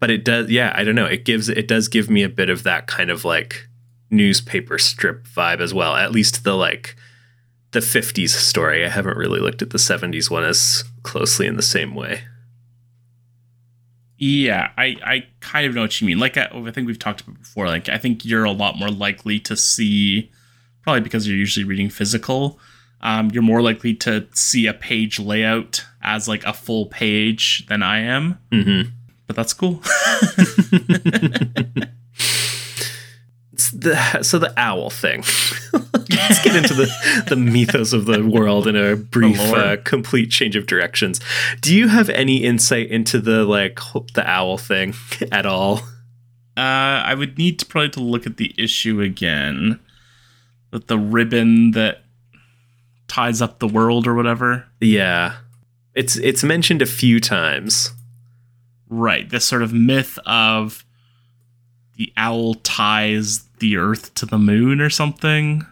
but 0.00 0.10
it 0.10 0.24
does 0.24 0.50
yeah 0.50 0.72
i 0.74 0.82
don't 0.82 0.94
know 0.94 1.06
it 1.06 1.24
gives 1.24 1.48
it 1.48 1.68
does 1.68 1.86
give 1.88 2.10
me 2.10 2.22
a 2.22 2.28
bit 2.28 2.50
of 2.50 2.62
that 2.64 2.86
kind 2.86 3.10
of 3.10 3.24
like 3.24 3.68
newspaper 4.10 4.78
strip 4.78 5.24
vibe 5.28 5.60
as 5.60 5.72
well 5.72 5.94
at 5.94 6.10
least 6.10 6.42
the 6.42 6.54
like 6.54 6.96
the 7.70 7.78
50s 7.78 8.30
story 8.30 8.84
i 8.84 8.88
haven't 8.88 9.16
really 9.16 9.40
looked 9.40 9.62
at 9.62 9.70
the 9.70 9.78
70s 9.78 10.28
one 10.30 10.42
as 10.42 10.82
closely 11.04 11.46
in 11.46 11.56
the 11.56 11.62
same 11.62 11.94
way 11.94 12.22
Yeah, 14.22 14.70
I, 14.76 14.96
I 15.02 15.26
kind 15.40 15.66
of 15.66 15.74
know 15.74 15.80
what 15.80 15.98
you 15.98 16.06
mean. 16.06 16.18
Like 16.18 16.36
I, 16.36 16.50
I 16.52 16.70
think 16.72 16.86
we've 16.86 16.98
talked 16.98 17.22
about 17.22 17.38
before. 17.38 17.68
Like 17.68 17.88
I 17.88 17.96
think 17.96 18.22
you're 18.22 18.44
a 18.44 18.52
lot 18.52 18.76
more 18.78 18.90
likely 18.90 19.40
to 19.40 19.56
see, 19.56 20.30
probably 20.82 21.00
because 21.00 21.26
you're 21.26 21.38
usually 21.38 21.64
reading 21.64 21.88
physical. 21.88 22.58
Um, 23.00 23.30
you're 23.32 23.42
more 23.42 23.62
likely 23.62 23.94
to 23.94 24.26
see 24.34 24.66
a 24.66 24.74
page 24.74 25.18
layout 25.18 25.86
as 26.02 26.28
like 26.28 26.44
a 26.44 26.52
full 26.52 26.84
page 26.86 27.64
than 27.68 27.82
I 27.82 28.00
am. 28.00 28.38
mm-hmm. 28.52 28.90
But 29.30 29.36
that's 29.36 29.52
cool. 29.52 29.80
The, 33.72 34.22
so 34.22 34.38
the 34.38 34.52
owl 34.56 34.90
thing 34.90 35.20
let's 35.72 36.42
get 36.42 36.56
into 36.56 36.74
the, 36.74 37.24
the 37.28 37.36
mythos 37.36 37.92
of 37.92 38.06
the 38.06 38.26
world 38.26 38.66
in 38.66 38.74
a 38.74 38.96
brief 38.96 39.38
uh, 39.38 39.76
complete 39.84 40.30
change 40.30 40.56
of 40.56 40.66
directions 40.66 41.20
do 41.60 41.74
you 41.74 41.88
have 41.88 42.08
any 42.10 42.38
insight 42.38 42.88
into 42.90 43.20
the 43.20 43.44
like 43.44 43.78
the 44.14 44.28
owl 44.28 44.58
thing 44.58 44.94
at 45.32 45.46
all 45.46 45.76
Uh, 46.56 47.04
I 47.06 47.14
would 47.14 47.38
need 47.38 47.58
to 47.60 47.66
probably 47.66 47.90
to 47.90 48.00
look 48.00 48.26
at 48.26 48.36
the 48.38 48.52
issue 48.58 49.00
again. 49.00 49.78
With 50.72 50.88
the 50.88 50.98
ribbon 50.98 51.70
that 51.72 52.02
ties 53.08 53.40
up 53.40 53.60
the 53.60 53.68
world 53.68 54.06
or 54.06 54.14
whatever. 54.14 54.66
yeah 54.80 55.36
it's 55.94 56.16
it's 56.16 56.42
mentioned 56.42 56.82
a 56.82 56.86
few 56.86 57.20
times 57.20 57.92
Right. 58.90 59.30
This 59.30 59.44
sort 59.46 59.62
of 59.62 59.72
myth 59.72 60.18
of 60.26 60.84
the 61.96 62.12
owl 62.16 62.54
ties 62.54 63.44
the 63.60 63.76
earth 63.76 64.12
to 64.14 64.26
the 64.26 64.38
moon 64.38 64.80
or 64.80 64.90
something. 64.90 65.64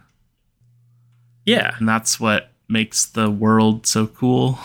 yeah 1.45 1.75
And 1.77 1.87
that's 1.87 2.19
what 2.19 2.51
makes 2.67 3.05
the 3.05 3.29
world 3.29 3.85
so 3.85 4.07
cool. 4.07 4.57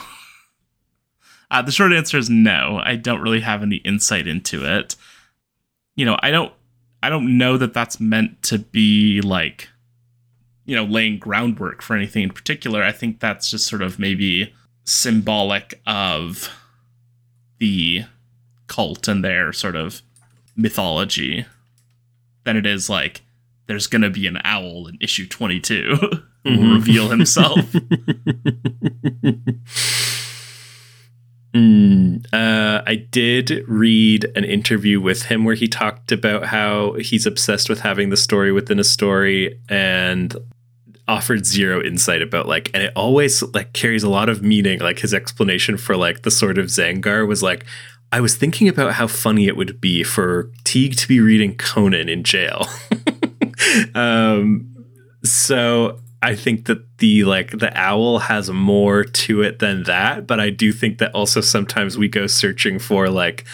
Uh, 1.51 1.63
the 1.63 1.73
short 1.73 1.93
answer 1.93 2.19
is 2.19 2.31
no. 2.31 2.81
I 2.83 2.97
don't 2.97 3.21
really 3.21 3.41
have 3.41 3.63
any 3.63 3.77
insight 3.77 4.27
into 4.27 4.65
it. 4.65 4.97
You 5.95 6.05
know, 6.05 6.19
I 6.21 6.31
don't. 6.31 6.53
I 7.03 7.11
don't 7.11 7.37
know 7.39 7.59
that 7.59 7.75
that's 7.75 8.01
meant 8.01 8.43
to 8.45 8.59
be 8.59 9.21
like, 9.21 9.69
you 10.65 10.75
know, 10.75 10.85
laying 10.85 11.19
groundwork 11.19 11.83
for 11.83 11.95
anything 11.95 12.23
in 12.25 12.31
particular. 12.31 12.83
I 12.83 12.93
think 12.93 13.21
that's 13.21 13.51
just 13.51 13.67
sort 13.67 13.83
of 13.83 13.99
maybe 13.99 14.53
symbolic 14.85 15.81
of 15.87 16.49
the 17.59 18.05
cult 18.67 19.09
and 19.09 19.25
their 19.25 19.53
sort 19.53 19.77
of 19.77 20.03
mythology 20.57 21.45
than 22.45 22.57
it 22.57 22.67
is 22.67 22.89
like 22.91 23.23
there's 23.67 23.87
gonna 23.87 24.11
be 24.11 24.27
an 24.27 24.39
owl 24.45 24.87
in 24.87 24.97
issue 25.01 25.27
22 25.27 25.97
who 26.45 26.51
will 26.51 26.57
Mhm. 26.59 26.75
reveal 26.75 27.09
himself 27.09 27.59
Mm, 31.55 32.27
uh, 32.33 32.83
I 32.85 32.97
did 32.97 33.65
read 33.69 34.25
an 34.35 34.43
interview 34.45 35.01
with 35.01 35.23
him 35.27 35.45
where 35.45 35.55
he 35.55 35.69
talked 35.69 36.11
about 36.11 36.47
how 36.47 36.95
he's 36.95 37.27
obsessed 37.27 37.69
with 37.69 37.79
having 37.81 38.11
the 38.11 38.17
story 38.17 38.51
within 38.51 38.81
a 38.81 38.85
story 38.85 39.61
and 39.69 40.35
offered 41.07 41.47
zero 41.47 41.81
insight 41.81 42.23
about 42.23 42.49
like 42.49 42.71
and 42.75 42.83
it 42.83 42.93
always 42.97 43.41
like 43.53 43.73
carries 43.73 44.03
a 44.03 44.09
lot 44.09 44.29
of 44.29 44.43
meaning 44.43 44.81
like 44.81 44.99
his 44.99 45.13
explanation 45.15 45.77
for 45.77 45.97
like 45.97 46.23
the 46.23 46.31
sword 46.31 46.59
of 46.59 46.67
Zangar 46.67 47.29
was 47.29 47.41
like 47.43 47.67
I 48.15 48.21
was 48.21 48.37
thinking 48.37 48.69
about 48.69 48.93
how 48.93 49.09
funny 49.09 49.49
it 49.49 49.57
would 49.57 49.81
be 49.81 50.05
for 50.05 50.45
Teeg 50.63 50.97
to 50.99 51.09
be 51.09 51.19
reading 51.19 51.57
Conan 51.57 52.09
in 52.09 52.23
jail. 52.23 52.69
um 53.97 54.73
so 55.25 55.99
I 56.23 56.37
think 56.37 56.67
that 56.67 56.99
the 56.99 57.25
like 57.25 57.59
the 57.59 57.77
owl 57.77 58.21
has 58.21 58.51
more 58.51 59.03
to 59.03 59.43
it 59.43 59.59
than 59.59 59.83
that, 59.85 60.29
but 60.29 60.39
I 60.39 60.51
do 60.51 60.71
think 60.71 60.99
that 60.99 61.13
also 61.13 61.41
sometimes 61.41 61.99
we 61.99 62.07
go 62.07 62.29
searching 62.29 62.79
for 62.79 63.09
like 63.09 63.47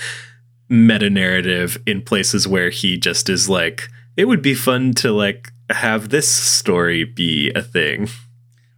meta 0.68 1.08
narrative 1.08 1.78
in 1.86 2.02
places 2.02 2.46
where 2.46 2.68
he 2.68 2.98
just 2.98 3.30
is 3.30 3.48
like 3.48 3.88
it 4.18 4.26
would 4.26 4.42
be 4.42 4.54
fun 4.54 4.92
to 4.96 5.10
like 5.10 5.50
have 5.70 6.10
this 6.10 6.28
story 6.28 7.04
be 7.04 7.50
a 7.54 7.62
thing. 7.62 8.10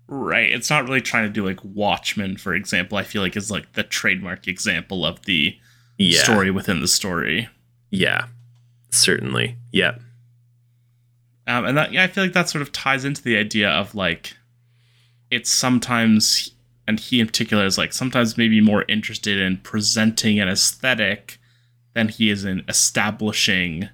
right 0.06 0.52
it's 0.52 0.70
not 0.70 0.84
really 0.84 1.00
trying 1.00 1.24
to 1.24 1.32
do 1.32 1.44
like 1.44 1.60
watchmen 1.64 2.36
for 2.36 2.52
example 2.52 2.98
i 2.98 3.02
feel 3.02 3.22
like 3.22 3.34
is 3.34 3.50
like 3.50 3.72
the 3.72 3.82
trademark 3.82 4.46
example 4.46 5.06
of 5.06 5.22
the 5.22 5.56
Yeah. 5.98 6.22
story 6.22 6.50
within 6.50 6.80
the 6.80 6.88
story 6.88 7.48
Yeah. 7.90 8.26
Certainly. 8.90 9.56
Yeah. 9.70 9.96
um, 11.46 11.64
and 11.64 11.76
that 11.76 11.92
yeah 11.92 12.04
i 12.04 12.06
feel 12.06 12.24
like 12.24 12.32
that 12.34 12.48
sort 12.48 12.62
of 12.62 12.70
ties 12.72 13.04
into 13.04 13.22
the 13.22 13.36
idea 13.36 13.68
of 13.68 13.94
like 13.94 14.36
it's 15.30 15.50
sometimes 15.50 16.50
and 16.86 17.00
he 17.00 17.20
in 17.20 17.26
particular 17.26 17.64
is 17.64 17.78
like 17.78 17.92
sometimes 17.92 18.36
maybe 18.38 18.60
more 18.60 18.84
interested 18.88 19.38
in 19.38 19.56
presenting 19.58 20.38
an 20.40 20.48
aesthetic 20.48 21.38
than 21.94 22.08
he 22.08 22.30
is 22.30 22.44
in 22.44 22.62
establishing 22.68 23.88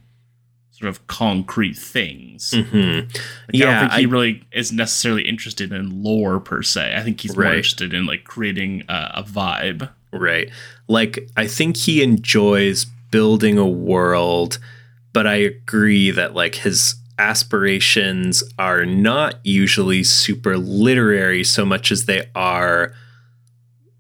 sort 0.73 0.89
of 0.89 1.07
concrete 1.07 1.77
things 1.77 2.53
hmm 2.53 2.61
Like, 3.01 3.09
I 3.09 3.51
Yeah, 3.53 3.81
don't 3.81 3.81
think 3.91 3.93
he 4.01 4.07
I- 4.07 4.11
really 4.11 4.45
is 4.53 4.73
necessarily 4.73 5.23
interested 5.29 5.73
in 5.73 6.03
lore 6.03 6.39
per 6.41 6.63
se. 6.63 6.95
I 6.97 7.03
think 7.03 7.21
he's 7.21 7.35
more 7.37 7.47
interested 7.47 7.93
in 7.95 8.07
like 8.07 8.25
creating 8.25 8.85
a 8.89 9.23
vibe. 9.25 9.91
Right. 10.13 10.51
Like, 10.87 11.29
I 11.37 11.47
think 11.47 11.77
he 11.77 12.03
enjoys 12.03 12.87
building 13.11 13.59
a 13.59 13.67
world 13.67 14.59
but 15.13 15.27
I 15.27 15.35
agree 15.37 16.11
that 16.11 16.35
like 16.35 16.57
his 16.57 16.95
aspirations 17.19 18.45
are 18.59 18.87
not 18.87 19.45
usually 19.45 20.05
super 20.05 20.57
literary 20.57 21.43
so 21.43 21.67
much 21.67 21.91
as 21.91 22.05
they 22.05 22.31
are 22.35 22.95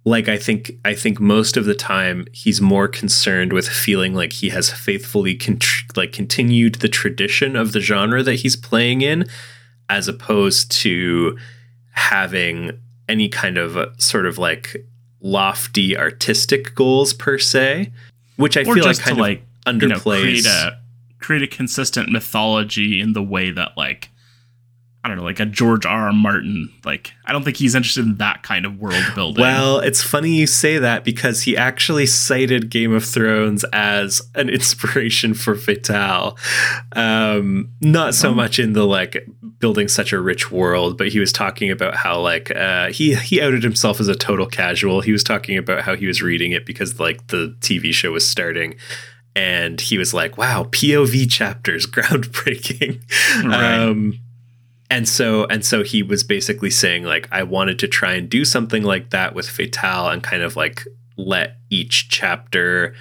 like 0.04 0.28
I 0.28 0.38
think 0.38 0.70
I 0.84 0.94
think 0.94 1.18
most 1.18 1.56
of 1.56 1.64
the 1.64 1.74
time 1.74 2.26
he's 2.32 2.60
more 2.60 2.86
concerned 2.86 3.52
with 3.52 3.68
feeling 3.68 4.14
like 4.14 4.32
he 4.32 4.50
has 4.50 4.70
faithfully 4.70 5.34
con- 5.34 5.58
like 5.96 6.12
continued 6.12 6.76
the 6.76 6.88
tradition 6.88 7.56
of 7.56 7.72
the 7.72 7.80
genre 7.80 8.22
that 8.22 8.36
he's 8.36 8.54
playing 8.54 9.02
in 9.02 9.26
as 9.90 10.06
opposed 10.06 10.70
to 10.82 11.36
having 11.92 12.78
any 13.08 13.28
kind 13.28 13.58
of 13.58 13.76
uh, 13.76 13.88
sort 13.98 14.26
of 14.26 14.38
like 14.38 14.86
lofty 15.20 15.96
artistic 15.96 16.74
goals 16.74 17.12
per 17.12 17.38
se 17.38 17.90
which 18.36 18.56
I 18.56 18.60
or 18.62 18.74
feel 18.74 18.84
like 18.84 18.98
kind 18.98 19.18
of 19.18 19.20
like 19.20 19.42
underplays 19.66 19.82
you 19.82 19.88
know, 19.88 19.98
create 19.98 20.46
a 20.46 20.78
create 21.18 21.42
a 21.42 21.46
consistent 21.48 22.10
mythology 22.10 23.00
in 23.00 23.12
the 23.12 23.22
way 23.22 23.50
that 23.50 23.76
like 23.76 24.10
I 25.04 25.08
don't 25.08 25.16
know, 25.16 25.22
like 25.22 25.38
a 25.40 25.46
George 25.46 25.86
R. 25.86 26.06
R. 26.08 26.12
Martin. 26.12 26.70
Like, 26.84 27.12
I 27.24 27.32
don't 27.32 27.44
think 27.44 27.56
he's 27.56 27.74
interested 27.76 28.04
in 28.04 28.16
that 28.16 28.42
kind 28.42 28.66
of 28.66 28.78
world 28.78 29.02
building. 29.14 29.40
Well, 29.40 29.78
it's 29.78 30.02
funny 30.02 30.30
you 30.32 30.46
say 30.46 30.76
that 30.78 31.04
because 31.04 31.42
he 31.42 31.56
actually 31.56 32.04
cited 32.06 32.68
Game 32.68 32.92
of 32.92 33.04
Thrones 33.04 33.64
as 33.72 34.20
an 34.34 34.48
inspiration 34.50 35.34
for 35.34 35.54
Fatale. 35.54 36.36
Um, 36.92 37.70
not 37.80 38.14
so 38.14 38.30
Oh. 38.30 38.34
much 38.34 38.58
in 38.58 38.72
the 38.72 38.84
like 38.84 39.26
building 39.60 39.88
such 39.88 40.12
a 40.12 40.20
rich 40.20 40.50
world, 40.50 40.98
but 40.98 41.08
he 41.08 41.20
was 41.20 41.32
talking 41.32 41.70
about 41.70 41.94
how 41.94 42.20
like 42.20 42.54
uh, 42.54 42.90
he 42.90 43.14
he 43.14 43.40
outed 43.40 43.62
himself 43.62 44.00
as 44.00 44.08
a 44.08 44.14
total 44.16 44.46
casual. 44.46 45.00
He 45.00 45.12
was 45.12 45.22
talking 45.24 45.56
about 45.56 45.82
how 45.82 45.94
he 45.94 46.06
was 46.06 46.22
reading 46.22 46.52
it 46.52 46.66
because 46.66 46.98
like 47.00 47.28
the 47.28 47.56
TV 47.60 47.92
show 47.94 48.10
was 48.12 48.26
starting. 48.28 48.74
And 49.36 49.80
he 49.80 49.96
was 49.98 50.12
like, 50.12 50.36
"Wow, 50.36 50.64
POV 50.64 51.30
chapters, 51.30 51.86
groundbreaking." 52.32 53.00
Right. 53.44 53.78
Um, 53.84 54.18
and 54.90 55.08
so 55.08 55.44
and 55.46 55.64
so 55.64 55.82
he 55.82 56.02
was 56.02 56.24
basically 56.24 56.70
saying 56.70 57.04
like 57.04 57.28
I 57.30 57.42
wanted 57.42 57.78
to 57.80 57.88
try 57.88 58.14
and 58.14 58.28
do 58.28 58.44
something 58.44 58.82
like 58.82 59.10
that 59.10 59.34
with 59.34 59.48
Fatale 59.48 60.08
and 60.08 60.22
kind 60.22 60.42
of 60.42 60.56
like 60.56 60.84
let 61.16 61.56
each 61.70 62.08
chapter 62.08 62.94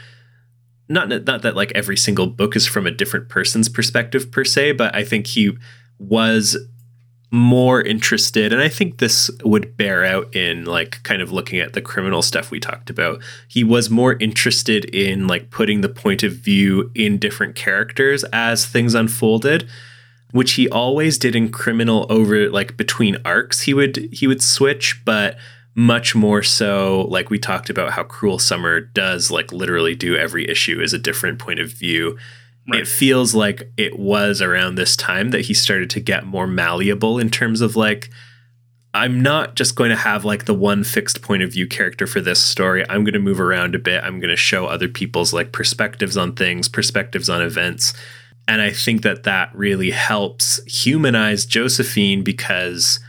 not 0.89 1.09
not 1.09 1.41
that 1.41 1.55
like 1.55 1.71
every 1.75 1.97
single 1.97 2.27
book 2.27 2.55
is 2.55 2.65
from 2.65 2.87
a 2.87 2.91
different 2.91 3.29
person's 3.29 3.69
perspective 3.69 4.31
per 4.31 4.43
se, 4.43 4.73
but 4.73 4.95
I 4.95 5.03
think 5.03 5.27
he 5.27 5.57
was 5.99 6.57
more 7.29 7.81
interested 7.81 8.53
and 8.53 8.61
I 8.61 8.69
think 8.69 8.99
this 8.99 9.29
would 9.43 9.75
bear 9.75 10.05
out 10.05 10.33
in 10.33 10.63
like 10.63 11.03
kind 11.03 11.21
of 11.21 11.33
looking 11.33 11.59
at 11.59 11.73
the 11.73 11.81
criminal 11.81 12.21
stuff 12.21 12.51
we 12.51 12.59
talked 12.59 12.89
about. 12.89 13.21
He 13.49 13.65
was 13.65 13.89
more 13.89 14.13
interested 14.13 14.85
in 14.85 15.27
like 15.27 15.49
putting 15.49 15.81
the 15.81 15.89
point 15.89 16.23
of 16.23 16.33
view 16.33 16.89
in 16.95 17.17
different 17.17 17.55
characters 17.55 18.23
as 18.31 18.65
things 18.65 18.95
unfolded 18.95 19.69
which 20.31 20.53
he 20.53 20.69
always 20.69 21.17
did 21.17 21.35
in 21.35 21.49
criminal 21.49 22.05
over 22.09 22.49
like 22.49 22.77
between 22.77 23.17
arcs 23.23 23.61
he 23.61 23.73
would 23.73 24.09
he 24.11 24.27
would 24.27 24.41
switch 24.41 25.01
but 25.05 25.37
much 25.77 26.15
more 26.15 26.41
so 26.41 27.05
like 27.07 27.29
we 27.29 27.37
talked 27.37 27.69
about 27.69 27.91
how 27.91 28.03
cruel 28.03 28.39
summer 28.39 28.81
does 28.81 29.29
like 29.29 29.51
literally 29.51 29.93
do 29.93 30.17
every 30.17 30.49
issue 30.49 30.81
as 30.81 30.91
a 30.91 30.97
different 30.97 31.37
point 31.37 31.59
of 31.59 31.69
view. 31.69 32.17
Right. 32.69 32.81
it 32.81 32.87
feels 32.87 33.33
like 33.33 33.71
it 33.77 33.97
was 33.97 34.41
around 34.41 34.75
this 34.75 34.97
time 34.97 35.29
that 35.29 35.41
he 35.41 35.53
started 35.53 35.89
to 35.91 36.01
get 36.01 36.25
more 36.25 36.47
malleable 36.47 37.17
in 37.17 37.29
terms 37.29 37.61
of 37.61 37.77
like 37.77 38.09
i'm 38.93 39.21
not 39.21 39.55
just 39.55 39.75
going 39.75 39.89
to 39.89 39.95
have 39.95 40.25
like 40.25 40.43
the 40.43 40.53
one 40.53 40.83
fixed 40.83 41.21
point 41.21 41.43
of 41.43 41.53
view 41.53 41.67
character 41.67 42.07
for 42.07 42.19
this 42.19 42.41
story. 42.41 42.83
I'm 42.89 43.03
going 43.03 43.13
to 43.13 43.19
move 43.19 43.39
around 43.39 43.75
a 43.75 43.79
bit. 43.79 44.03
I'm 44.03 44.19
going 44.19 44.31
to 44.31 44.35
show 44.35 44.65
other 44.65 44.89
people's 44.89 45.31
like 45.31 45.53
perspectives 45.53 46.17
on 46.17 46.33
things 46.33 46.67
perspectives 46.67 47.29
on 47.29 47.41
events 47.41 47.93
and 48.47 48.61
I 48.61 48.71
think 48.71 49.01
that 49.01 49.23
that 49.23 49.53
really 49.53 49.91
helps 49.91 50.63
humanize 50.65 51.45
Josephine 51.45 52.23
because, 52.23 52.99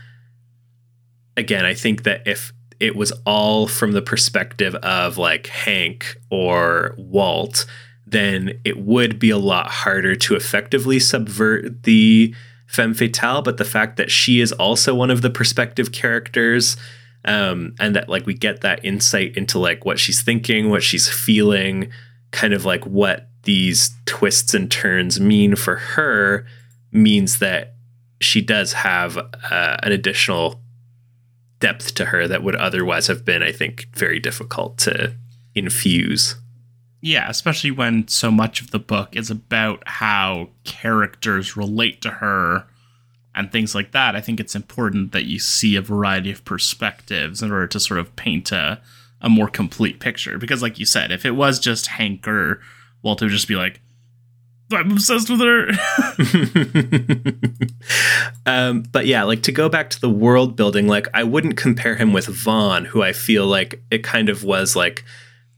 again, 1.37 1.65
I 1.65 1.73
think 1.73 2.03
that 2.03 2.27
if 2.27 2.51
it 2.79 2.95
was 2.95 3.11
all 3.25 3.67
from 3.67 3.93
the 3.93 4.01
perspective 4.01 4.75
of 4.75 5.17
like 5.17 5.47
Hank 5.47 6.17
or 6.29 6.93
Walt, 6.97 7.65
then 8.05 8.59
it 8.65 8.79
would 8.79 9.17
be 9.17 9.29
a 9.29 9.37
lot 9.37 9.69
harder 9.69 10.15
to 10.15 10.35
effectively 10.35 10.99
subvert 10.99 11.83
the 11.83 12.33
femme 12.67 12.93
fatale. 12.93 13.41
But 13.41 13.57
the 13.57 13.65
fact 13.65 13.95
that 13.97 14.11
she 14.11 14.41
is 14.41 14.51
also 14.53 14.93
one 14.93 15.11
of 15.11 15.21
the 15.21 15.29
perspective 15.29 15.91
characters, 15.91 16.75
um, 17.23 17.75
and 17.79 17.95
that 17.95 18.09
like 18.09 18.25
we 18.25 18.33
get 18.33 18.61
that 18.61 18.83
insight 18.83 19.37
into 19.37 19.57
like 19.57 19.85
what 19.85 19.99
she's 19.99 20.21
thinking, 20.21 20.69
what 20.69 20.83
she's 20.83 21.07
feeling, 21.07 21.91
kind 22.31 22.53
of 22.53 22.65
like 22.65 22.85
what 22.85 23.28
these 23.43 23.91
twists 24.05 24.53
and 24.53 24.69
turns 24.69 25.19
mean 25.19 25.55
for 25.55 25.75
her 25.75 26.45
means 26.91 27.39
that 27.39 27.75
she 28.21 28.41
does 28.41 28.73
have 28.73 29.17
uh, 29.17 29.77
an 29.83 29.91
additional 29.91 30.61
depth 31.59 31.93
to 31.95 32.05
her 32.05 32.27
that 32.27 32.43
would 32.43 32.55
otherwise 32.55 33.07
have 33.07 33.25
been, 33.25 33.43
I 33.43 33.51
think, 33.51 33.87
very 33.93 34.19
difficult 34.19 34.77
to 34.79 35.13
infuse. 35.55 36.35
Yeah, 37.01 37.29
especially 37.29 37.71
when 37.71 38.07
so 38.07 38.29
much 38.29 38.61
of 38.61 38.71
the 38.71 38.79
book 38.79 39.15
is 39.15 39.29
about 39.29 39.83
how 39.85 40.49
characters 40.65 41.55
relate 41.55 42.01
to 42.01 42.09
her 42.09 42.65
and 43.33 43.51
things 43.51 43.73
like 43.73 43.91
that. 43.91 44.15
I 44.15 44.21
think 44.21 44.39
it's 44.39 44.55
important 44.55 45.13
that 45.13 45.25
you 45.25 45.39
see 45.39 45.75
a 45.75 45.81
variety 45.81 46.31
of 46.31 46.43
perspectives 46.43 47.41
in 47.41 47.51
order 47.51 47.67
to 47.67 47.79
sort 47.79 47.99
of 47.99 48.15
paint 48.17 48.51
a, 48.51 48.81
a 49.21 49.29
more 49.29 49.47
complete 49.47 49.99
picture. 49.99 50.37
Because, 50.37 50.61
like 50.61 50.77
you 50.77 50.85
said, 50.85 51.11
if 51.11 51.25
it 51.25 51.31
was 51.31 51.59
just 51.59 51.87
Hank 51.87 52.27
or 52.27 52.61
Walt, 53.01 53.21
it 53.21 53.25
would 53.25 53.31
just 53.31 53.47
be 53.47 53.55
like, 53.55 53.81
I'm 54.71 54.91
obsessed 54.91 55.29
with 55.29 55.39
her. 55.39 55.69
um, 58.45 58.83
but 58.91 59.07
yeah, 59.07 59.23
like 59.23 59.41
to 59.43 59.51
go 59.51 59.67
back 59.67 59.89
to 59.91 59.99
the 59.99 60.09
world 60.09 60.55
building, 60.55 60.87
like 60.87 61.07
I 61.13 61.23
wouldn't 61.23 61.57
compare 61.57 61.95
him 61.95 62.13
with 62.13 62.27
Vaughan, 62.27 62.85
who 62.85 63.01
I 63.01 63.11
feel 63.13 63.47
like 63.47 63.81
it 63.89 64.03
kind 64.03 64.29
of 64.29 64.43
was 64.43 64.75
like 64.75 65.03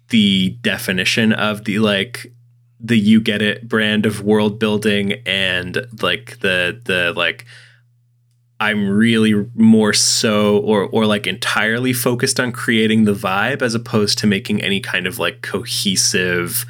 the 0.09 0.51
definition 0.61 1.33
of 1.33 1.65
the 1.65 1.79
like 1.79 2.31
the 2.79 2.97
you 2.97 3.19
get 3.21 3.41
it 3.41 3.67
brand 3.67 4.05
of 4.05 4.21
world 4.21 4.59
building 4.59 5.13
and 5.25 5.85
like 6.01 6.39
the 6.39 6.81
the 6.85 7.13
like 7.15 7.45
I'm 8.59 8.89
really 8.89 9.47
more 9.55 9.93
so 9.93 10.59
or 10.59 10.83
or 10.83 11.05
like 11.05 11.27
entirely 11.27 11.93
focused 11.93 12.39
on 12.39 12.51
creating 12.51 13.03
the 13.03 13.13
vibe 13.13 13.61
as 13.61 13.75
opposed 13.75 14.17
to 14.19 14.27
making 14.27 14.61
any 14.61 14.79
kind 14.79 15.05
of 15.05 15.19
like 15.19 15.41
cohesive 15.41 16.65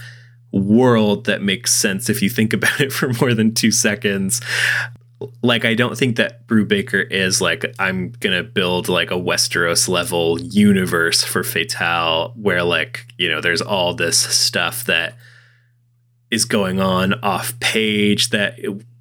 world 0.52 1.26
that 1.26 1.42
makes 1.42 1.74
sense 1.74 2.10
if 2.10 2.22
you 2.22 2.30
think 2.30 2.54
about 2.54 2.80
it 2.80 2.92
for 2.92 3.14
more 3.14 3.34
than 3.34 3.54
2 3.54 3.72
seconds. 3.72 4.42
Like 5.44 5.66
I 5.66 5.76
don't 5.76 5.96
think 5.96 6.16
that 6.16 6.48
Brubaker 6.48 7.10
is 7.12 7.42
like 7.42 7.64
I'm 7.78 8.12
gonna 8.20 8.42
build 8.44 8.90
like 8.90 9.12
a 9.12 9.16
Westeros 9.16 9.88
level 9.88 10.42
universe 10.42 11.24
for 11.24 11.44
Fatale 11.44 12.34
where 12.36 12.64
like 12.64 13.06
you 13.20 13.30
know 13.30 13.40
there's 13.40 13.62
all 13.62 13.94
this 13.94 14.18
stuff 14.18 14.86
that 14.86 15.16
is 16.32 16.46
going 16.46 16.80
on 16.80 17.14
off 17.22 17.60
page 17.60 18.30
that 18.30 18.58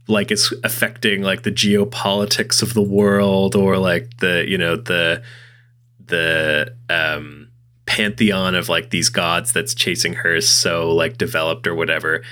like 0.09 0.31
is 0.31 0.53
affecting 0.65 1.23
like 1.23 1.43
the 1.43 1.53
geopolitics 1.53 2.63
of 2.63 2.75
the 2.75 2.83
world 2.83 3.55
or 3.55 3.79
like 3.79 4.19
the 4.19 4.45
you 4.47 4.59
know 4.59 4.77
the 4.77 5.23
the 6.05 6.75
um 6.91 7.50
pantheon 7.91 8.55
of 8.55 8.69
like 8.69 8.91
these 8.91 9.09
gods 9.09 9.53
that's 9.53 9.75
chasing 9.75 10.13
her 10.13 10.37
is 10.37 10.49
so 10.49 10.95
like 10.95 11.19
developed 11.19 11.67
or 11.67 11.75
whatever 11.75 12.23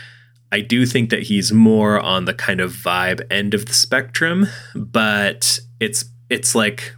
I 0.50 0.60
do 0.60 0.86
think 0.86 1.10
that 1.10 1.24
he's 1.24 1.52
more 1.52 2.00
on 2.00 2.24
the 2.24 2.32
kind 2.32 2.60
of 2.60 2.72
vibe 2.72 3.20
end 3.30 3.52
of 3.52 3.66
the 3.66 3.74
spectrum, 3.74 4.46
but 4.74 5.60
it's 5.78 6.06
it's 6.30 6.54
like 6.54 6.94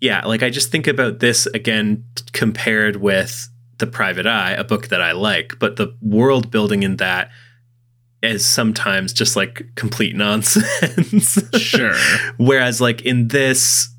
yeah, 0.00 0.24
like 0.24 0.42
I 0.42 0.50
just 0.50 0.70
think 0.70 0.86
about 0.86 1.20
this 1.20 1.46
again 1.46 2.04
compared 2.32 2.96
with 2.96 3.48
The 3.78 3.86
Private 3.86 4.26
Eye, 4.26 4.52
a 4.52 4.64
book 4.64 4.88
that 4.88 5.00
I 5.00 5.12
like, 5.12 5.58
but 5.58 5.76
the 5.76 5.94
world 6.00 6.50
building 6.50 6.82
in 6.82 6.96
that 6.96 7.30
is 8.22 8.44
sometimes 8.44 9.12
just 9.12 9.36
like 9.36 9.66
complete 9.74 10.16
nonsense. 10.16 11.38
sure. 11.58 11.94
Whereas 12.38 12.80
like 12.80 13.02
in 13.02 13.28
this 13.28 13.93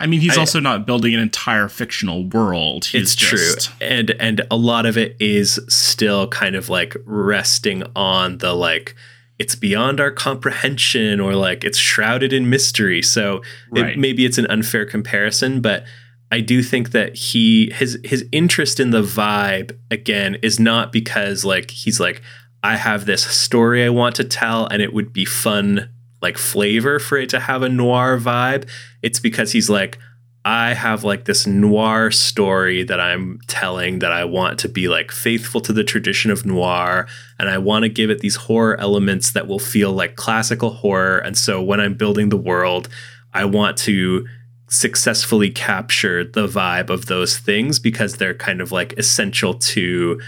I 0.00 0.06
mean, 0.06 0.20
he's 0.20 0.36
I- 0.36 0.40
also 0.40 0.58
not 0.60 0.86
building 0.86 1.14
an 1.14 1.20
entire 1.20 1.68
fictional 1.68 2.24
world. 2.26 2.86
He's 2.86 3.02
it's 3.02 3.14
just, 3.14 3.68
true 3.68 3.86
and 3.86 4.10
and 4.12 4.40
a 4.50 4.56
lot 4.56 4.86
of 4.86 4.96
it 4.98 5.16
is 5.20 5.60
still 5.68 6.26
kind 6.28 6.56
of 6.56 6.68
like 6.68 6.96
resting 7.04 7.82
on 7.94 8.38
the 8.38 8.52
like 8.54 8.94
it's 9.38 9.54
beyond 9.54 10.00
our 10.00 10.10
comprehension 10.10 11.20
or 11.20 11.34
like 11.34 11.64
it's 11.64 11.78
shrouded 11.78 12.32
in 12.32 12.50
mystery. 12.50 13.02
So 13.02 13.42
it- 13.74 13.98
maybe 13.98 14.24
it's 14.24 14.38
an 14.38 14.46
unfair 14.46 14.84
comparison 14.84 15.60
but 15.60 15.84
i 16.32 16.40
do 16.40 16.62
think 16.62 16.90
that 16.92 17.16
he 17.16 17.70
his 17.74 17.98
his 18.04 18.24
interest 18.30 18.78
in 18.78 18.90
the 18.90 19.02
vibe 19.02 19.76
again 19.90 20.36
is 20.42 20.60
not 20.60 20.92
because 20.92 21.44
like 21.44 21.70
he's 21.72 21.98
like 21.98 22.22
i 22.62 22.76
have 22.76 23.04
this 23.04 23.24
story 23.24 23.84
i 23.84 23.88
want 23.88 24.14
to 24.14 24.22
tell 24.24 24.66
and 24.66 24.80
it 24.80 24.92
would 24.92 25.12
be 25.12 25.24
fun 25.24 25.88
like 26.22 26.38
flavor 26.38 26.98
for 26.98 27.18
it 27.18 27.28
to 27.30 27.40
have 27.40 27.62
a 27.62 27.68
noir 27.68 28.18
vibe 28.18 28.68
it's 29.02 29.20
because 29.20 29.52
he's 29.52 29.70
like 29.70 29.98
I 30.44 30.72
have 30.72 31.04
like 31.04 31.26
this 31.26 31.46
noir 31.46 32.10
story 32.10 32.82
that 32.84 32.98
I'm 32.98 33.40
telling 33.46 33.98
that 33.98 34.10
I 34.10 34.24
want 34.24 34.58
to 34.60 34.70
be 34.70 34.88
like 34.88 35.10
faithful 35.10 35.60
to 35.60 35.72
the 35.72 35.84
tradition 35.84 36.30
of 36.30 36.46
noir 36.46 37.06
and 37.38 37.50
I 37.50 37.58
want 37.58 37.82
to 37.82 37.90
give 37.90 38.08
it 38.08 38.20
these 38.20 38.36
horror 38.36 38.80
elements 38.80 39.32
that 39.32 39.46
will 39.46 39.58
feel 39.58 39.92
like 39.92 40.16
classical 40.16 40.70
horror 40.70 41.18
and 41.18 41.36
so 41.36 41.62
when 41.62 41.78
I'm 41.78 41.94
building 41.94 42.30
the 42.30 42.38
world 42.38 42.88
I 43.34 43.44
want 43.44 43.76
to 43.78 44.26
successfully 44.68 45.50
capture 45.50 46.24
the 46.24 46.46
vibe 46.46 46.90
of 46.90 47.06
those 47.06 47.36
things 47.36 47.78
because 47.78 48.16
they're 48.16 48.34
kind 48.34 48.60
of 48.60 48.72
like 48.72 48.94
essential 48.94 49.54
to 49.54 50.20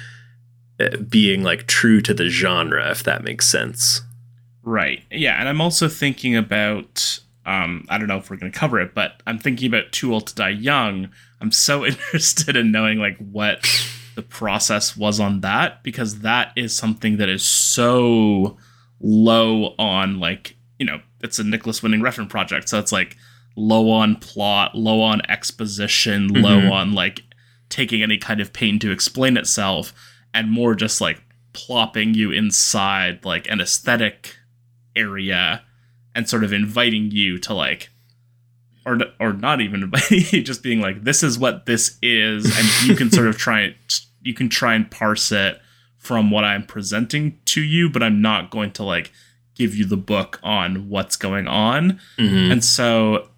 uh, 0.79 0.97
being 1.09 1.43
like 1.43 1.67
true 1.67 2.03
to 2.03 2.13
the 2.13 2.29
genre 2.29 2.91
if 2.91 3.03
that 3.05 3.25
makes 3.25 3.49
sense. 3.49 4.03
Right. 4.63 5.03
Yeah, 5.11 5.39
and 5.39 5.49
I'm 5.49 5.61
also 5.61 5.89
thinking 5.89 6.37
about 6.37 7.21
um, 7.45 7.87
I 7.89 7.99
don't 7.99 8.09
know 8.09 8.19
if 8.19 8.31
we're 8.31 8.37
going 8.37 8.53
to 8.53 8.59
cover 8.59 8.81
it, 8.81 8.95
but 8.95 9.21
I'm 9.27 9.39
thinking 9.39 9.67
about 9.67 9.93
Too 9.93 10.13
Old 10.13 10.29
to 10.29 10.35
Die 10.35 10.49
Young. 10.51 11.11
I'm 11.41 11.51
so 11.51 11.85
interested 11.87 12.57
in 12.57 12.71
knowing 12.71 12.99
like 12.99 13.17
what 13.19 13.67
the 14.15 14.23
process 14.23 14.97
was 14.97 15.19
on 15.19 15.41
that 15.41 15.83
because 15.83 16.21
that 16.21 16.53
is 16.55 16.77
something 16.77 17.17
that 17.17 17.31
is 17.31 17.43
so 17.43 18.59
low 19.01 19.75
on 19.79 20.21
like 20.21 20.55
you 20.79 20.85
know 20.85 21.01
it's 21.23 21.39
a 21.39 21.45
Nicolas 21.45 21.83
Winding 21.83 22.01
Refn 22.01 22.29
project, 22.29 22.69
so 22.69 22.79
it's 22.79 22.93
like 22.93 23.17
low 23.57 23.91
on 23.91 24.17
plot, 24.17 24.75
low 24.75 25.01
on 25.01 25.23
exposition, 25.29 26.29
mm-hmm. 26.29 26.45
low 26.45 26.73
on 26.73 26.93
like 26.93 27.23
taking 27.69 28.03
any 28.03 28.19
kind 28.19 28.41
of 28.41 28.53
pain 28.53 28.79
to 28.79 28.91
explain 28.93 29.37
itself, 29.37 29.93
and 30.35 30.51
more 30.51 30.75
just 30.75 31.01
like 31.01 31.23
plopping 31.53 32.15
you 32.15 32.31
inside 32.31 33.25
like 33.25 33.49
an 33.51 33.61
aesthetic 33.61 34.37
area 34.97 35.63
and 36.15 36.29
sort 36.29 36.45
of 36.45 36.53
inviting 36.53 37.11
you 37.11 37.39
to 37.39 37.55
like 37.55 37.91
or 38.85 38.99
or 39.21 39.33
not 39.33 39.61
even 39.61 39.83
inviting 39.83 40.23
you 40.31 40.43
just 40.43 40.63
being 40.63 40.81
like 40.81 41.05
this 41.05 41.23
is 41.23 41.39
what 41.39 41.67
this 41.67 41.99
is 42.03 42.45
and 42.57 42.89
you 42.89 42.97
can 42.97 43.11
sort 43.11 43.27
of 43.27 43.37
try 43.37 43.75
you 44.23 44.35
can 44.35 44.49
try 44.49 44.75
and 44.75 44.91
parse 44.91 45.33
it 45.33 45.61
from 45.99 46.31
what 46.31 46.45
I'm 46.45 46.65
presenting 46.65 47.39
to 47.47 47.63
you 47.63 47.89
but 47.89 48.03
I'm 48.03 48.21
not 48.21 48.51
going 48.51 48.73
to 48.73 48.83
like 48.83 49.13
give 49.55 49.75
you 49.75 49.85
the 49.85 49.97
book 49.97 50.41
on 50.43 50.89
what's 50.89 51.17
going 51.17 51.47
on 51.47 52.01
mm-hmm. 52.19 52.53
and 52.53 52.65
so 52.65 53.29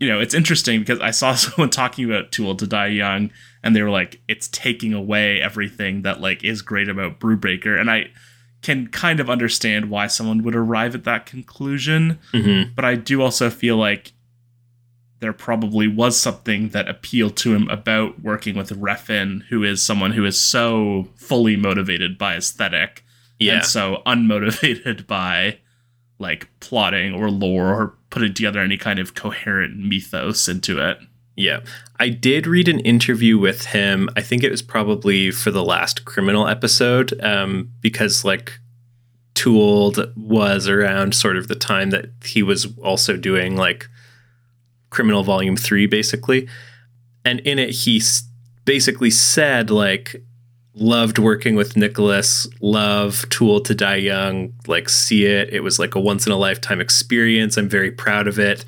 you 0.00 0.08
know 0.08 0.20
it's 0.20 0.34
interesting 0.34 0.80
because 0.80 1.00
I 1.00 1.10
saw 1.10 1.34
someone 1.34 1.70
talking 1.70 2.04
about 2.04 2.32
Too 2.32 2.46
Old 2.46 2.58
to 2.60 2.66
Die 2.66 2.86
Young 2.86 3.30
and 3.62 3.74
they 3.74 3.82
were 3.82 3.90
like 3.90 4.20
it's 4.28 4.48
taking 4.48 4.94
away 4.94 5.40
everything 5.40 6.02
that 6.02 6.20
like 6.20 6.44
is 6.44 6.62
great 6.62 6.88
about 6.88 7.20
Brubaker 7.20 7.78
and 7.78 7.90
I 7.90 8.10
can 8.62 8.88
kind 8.88 9.20
of 9.20 9.30
understand 9.30 9.90
why 9.90 10.06
someone 10.06 10.42
would 10.42 10.56
arrive 10.56 10.94
at 10.94 11.04
that 11.04 11.26
conclusion. 11.26 12.18
Mm-hmm. 12.32 12.72
But 12.74 12.84
I 12.84 12.96
do 12.96 13.22
also 13.22 13.50
feel 13.50 13.76
like 13.76 14.12
there 15.20 15.32
probably 15.32 15.88
was 15.88 16.20
something 16.20 16.68
that 16.70 16.88
appealed 16.88 17.36
to 17.36 17.54
him 17.54 17.68
about 17.68 18.20
working 18.20 18.56
with 18.56 18.70
Refn, 18.70 19.42
who 19.48 19.64
is 19.64 19.82
someone 19.82 20.12
who 20.12 20.24
is 20.24 20.38
so 20.38 21.08
fully 21.16 21.56
motivated 21.56 22.18
by 22.18 22.36
aesthetic 22.36 23.04
yeah. 23.38 23.54
and 23.54 23.64
so 23.64 24.02
unmotivated 24.06 25.06
by 25.08 25.58
like 26.18 26.48
plotting 26.60 27.14
or 27.14 27.30
lore 27.30 27.72
or 27.72 27.94
putting 28.10 28.34
together 28.34 28.60
any 28.60 28.76
kind 28.76 28.98
of 28.98 29.14
coherent 29.14 29.76
mythos 29.76 30.48
into 30.48 30.78
it. 30.78 30.98
Yeah. 31.38 31.60
I 32.00 32.08
did 32.08 32.48
read 32.48 32.66
an 32.66 32.80
interview 32.80 33.38
with 33.38 33.66
him. 33.66 34.08
I 34.16 34.22
think 34.22 34.42
it 34.42 34.50
was 34.50 34.60
probably 34.60 35.30
for 35.30 35.52
the 35.52 35.64
last 35.64 36.04
criminal 36.04 36.48
episode, 36.48 37.18
um, 37.22 37.70
because 37.80 38.24
like 38.24 38.58
Too 39.34 39.56
Old 39.56 40.12
was 40.16 40.66
around 40.66 41.14
sort 41.14 41.36
of 41.36 41.46
the 41.46 41.54
time 41.54 41.90
that 41.90 42.06
he 42.24 42.42
was 42.42 42.66
also 42.78 43.16
doing 43.16 43.56
like 43.56 43.88
criminal 44.90 45.22
volume 45.22 45.56
three, 45.56 45.86
basically. 45.86 46.48
And 47.24 47.38
in 47.40 47.60
it, 47.60 47.70
he 47.70 48.02
basically 48.64 49.10
said, 49.10 49.70
like, 49.70 50.20
loved 50.74 51.18
working 51.18 51.54
with 51.54 51.76
Nicholas, 51.76 52.48
love 52.60 53.28
Too 53.28 53.48
Old 53.48 53.64
to 53.66 53.76
Die 53.76 53.96
Young, 53.96 54.54
like, 54.66 54.88
see 54.88 55.24
it. 55.24 55.50
It 55.50 55.60
was 55.60 55.78
like 55.78 55.94
a 55.94 56.00
once 56.00 56.26
in 56.26 56.32
a 56.32 56.36
lifetime 56.36 56.80
experience. 56.80 57.56
I'm 57.56 57.68
very 57.68 57.92
proud 57.92 58.26
of 58.26 58.40
it 58.40 58.64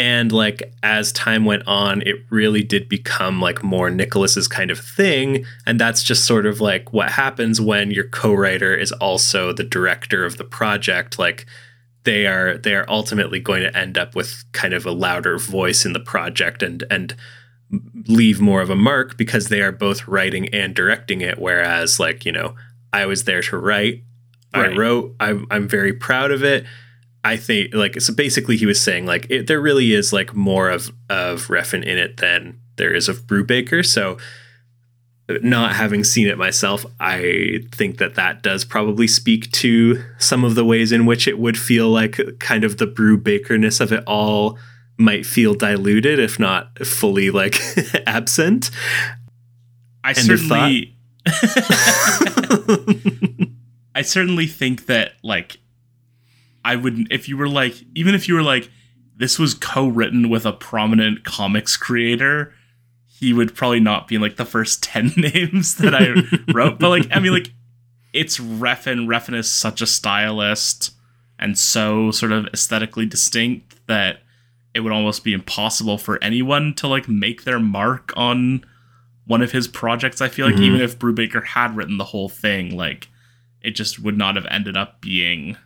and 0.00 0.32
like 0.32 0.72
as 0.82 1.12
time 1.12 1.44
went 1.44 1.62
on 1.66 2.00
it 2.06 2.16
really 2.30 2.62
did 2.62 2.88
become 2.88 3.38
like 3.38 3.62
more 3.62 3.90
nicholas's 3.90 4.48
kind 4.48 4.70
of 4.70 4.78
thing. 4.78 5.44
And 5.66 5.78
that's 5.78 6.02
just 6.02 6.24
sort 6.24 6.46
of 6.46 6.58
like 6.58 6.94
what 6.94 7.10
happens 7.10 7.60
when 7.60 7.90
your 7.90 8.08
co-writer 8.08 8.74
is 8.74 8.92
also 8.92 9.52
the 9.52 9.62
director 9.62 10.24
of 10.24 10.38
the 10.38 10.44
project. 10.44 11.18
Like 11.18 11.44
they 12.04 12.26
are 12.26 12.56
they 12.56 12.74
are 12.74 12.86
ultimately 12.88 13.40
going 13.40 13.60
to 13.62 13.76
end 13.76 13.98
up 13.98 14.14
with 14.14 14.42
kind 14.52 14.72
of 14.72 14.86
a 14.86 14.90
louder 14.90 15.36
voice 15.36 15.84
in 15.84 15.92
the 15.92 16.00
project 16.00 16.62
and 16.62 16.82
and 16.90 17.14
leave 18.08 18.40
more 18.40 18.62
of 18.62 18.70
a 18.70 18.74
mark 18.74 19.18
because 19.18 19.48
they 19.48 19.60
are 19.60 19.70
both 19.70 20.08
writing 20.08 20.48
and 20.48 20.74
directing 20.74 21.20
it. 21.20 21.38
Whereas 21.38 22.00
like 22.00 22.24
you 22.24 22.32
know 22.32 22.54
i 22.92 23.04
was 23.04 23.24
there 23.24 23.42
to 23.42 23.56
write 23.58 24.02
right. 24.54 24.72
i 24.72 24.76
wrote 24.76 25.14
I'm, 25.20 25.46
I'm 25.50 25.68
very 25.68 25.92
proud 25.92 26.30
of 26.30 26.42
it 26.42 26.64
I 27.24 27.36
think 27.36 27.74
like 27.74 28.00
so 28.00 28.14
basically 28.14 28.56
he 28.56 28.66
was 28.66 28.80
saying 28.80 29.06
like 29.06 29.26
it, 29.28 29.46
there 29.46 29.60
really 29.60 29.92
is 29.92 30.12
like 30.12 30.34
more 30.34 30.70
of 30.70 30.90
of 31.08 31.48
Refn 31.48 31.84
in 31.84 31.98
it 31.98 32.16
than 32.16 32.60
there 32.76 32.94
is 32.94 33.08
of 33.08 33.26
Brubaker. 33.26 33.84
So 33.84 34.16
not 35.42 35.74
having 35.74 36.02
seen 36.02 36.26
it 36.26 36.38
myself, 36.38 36.84
I 36.98 37.60
think 37.72 37.98
that 37.98 38.14
that 38.16 38.42
does 38.42 38.64
probably 38.64 39.06
speak 39.06 39.50
to 39.52 40.02
some 40.18 40.44
of 40.44 40.54
the 40.54 40.64
ways 40.64 40.92
in 40.92 41.06
which 41.06 41.28
it 41.28 41.38
would 41.38 41.58
feel 41.58 41.88
like 41.88 42.18
kind 42.38 42.64
of 42.64 42.78
the 42.78 42.86
Brubakerness 42.86 43.80
of 43.80 43.92
it 43.92 44.02
all 44.06 44.58
might 44.98 45.24
feel 45.24 45.54
diluted, 45.54 46.18
if 46.18 46.38
not 46.38 46.86
fully 46.86 47.30
like 47.30 47.60
absent. 48.06 48.70
I 50.02 50.14
certainly, 50.14 50.96
I 53.94 54.02
certainly 54.02 54.46
think 54.46 54.86
that 54.86 55.12
like 55.22 55.58
I 56.64 56.76
would 56.76 57.10
if 57.10 57.28
you 57.28 57.36
were 57.36 57.48
like 57.48 57.74
even 57.94 58.14
if 58.14 58.28
you 58.28 58.34
were 58.34 58.42
like 58.42 58.70
this 59.16 59.38
was 59.38 59.54
co-written 59.54 60.30
with 60.30 60.46
a 60.46 60.52
prominent 60.52 61.24
comics 61.24 61.76
creator, 61.76 62.54
he 63.06 63.32
would 63.32 63.54
probably 63.54 63.80
not 63.80 64.08
be 64.08 64.14
in 64.14 64.22
like 64.22 64.36
the 64.36 64.46
first 64.46 64.82
10 64.84 65.12
names 65.16 65.76
that 65.76 65.94
I 65.94 66.52
wrote. 66.52 66.78
But 66.78 66.88
like 66.88 67.08
I 67.12 67.20
mean 67.20 67.32
like 67.32 67.52
it's 68.12 68.38
Refn. 68.38 69.06
Refn 69.06 69.34
is 69.34 69.50
such 69.50 69.80
a 69.80 69.86
stylist 69.86 70.92
and 71.38 71.58
so 71.58 72.10
sort 72.10 72.32
of 72.32 72.46
aesthetically 72.46 73.06
distinct 73.06 73.86
that 73.86 74.20
it 74.74 74.80
would 74.80 74.92
almost 74.92 75.24
be 75.24 75.32
impossible 75.32 75.98
for 75.98 76.22
anyone 76.22 76.74
to 76.74 76.86
like 76.86 77.08
make 77.08 77.44
their 77.44 77.58
mark 77.58 78.12
on 78.16 78.64
one 79.26 79.42
of 79.42 79.52
his 79.52 79.66
projects. 79.66 80.20
I 80.20 80.28
feel 80.28 80.46
like 80.46 80.56
mm-hmm. 80.56 80.64
even 80.64 80.80
if 80.80 80.98
Brubaker 80.98 81.44
had 81.44 81.76
written 81.76 81.98
the 81.98 82.04
whole 82.04 82.28
thing, 82.28 82.76
like 82.76 83.08
it 83.62 83.72
just 83.72 84.00
would 84.00 84.16
not 84.16 84.36
have 84.36 84.46
ended 84.50 84.76
up 84.76 85.00
being 85.00 85.56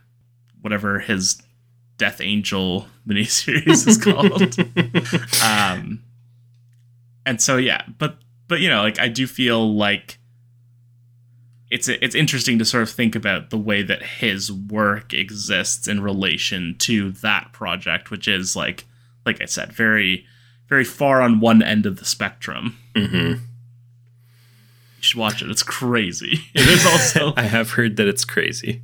whatever 0.65 0.99
his 0.99 1.41
Death 1.99 2.23
Angel 2.23 2.89
miniseries 3.07 3.87
is 3.87 3.99
called. 3.99 4.59
um, 5.45 6.03
and 7.27 7.41
so 7.41 7.59
yeah, 7.59 7.83
but 7.99 8.17
but 8.49 8.61
you 8.61 8.69
know, 8.69 8.83
like 8.83 8.99
I 8.99 9.09
do 9.09 9.27
feel 9.27 9.77
like 9.77 10.19
it's 11.71 11.89
it's 11.89 12.15
interesting 12.15 12.59
to 12.59 12.65
sort 12.65 12.85
of 12.85 12.91
think 12.91 13.15
about 13.15 13.51
the 13.51 13.59
way 13.59 13.83
that 13.83 14.03
his 14.03 14.53
work 14.53 15.13
exists 15.13 15.89
in 15.89 16.01
relation 16.01 16.77
to 16.79 17.11
that 17.11 17.53
project, 17.53 18.11
which 18.11 18.29
is 18.29 18.55
like 18.55 18.85
like 19.27 19.43
I 19.43 19.47
said, 19.47 19.73
very 19.73 20.25
very 20.69 20.85
far 20.85 21.21
on 21.21 21.41
one 21.41 21.63
end 21.63 21.85
of 21.85 21.99
the 21.99 22.05
spectrum. 22.05 22.79
Mm-hmm. 22.95 23.17
You 23.17 23.41
should 25.01 25.19
watch 25.19 25.43
it. 25.43 25.51
It's 25.51 25.63
crazy. 25.63 26.39
It 26.55 26.69
is 26.69 26.87
also. 26.87 27.35
I 27.37 27.43
have 27.43 27.73
heard 27.73 27.97
that 27.97 28.07
it's 28.07 28.25
crazy. 28.25 28.83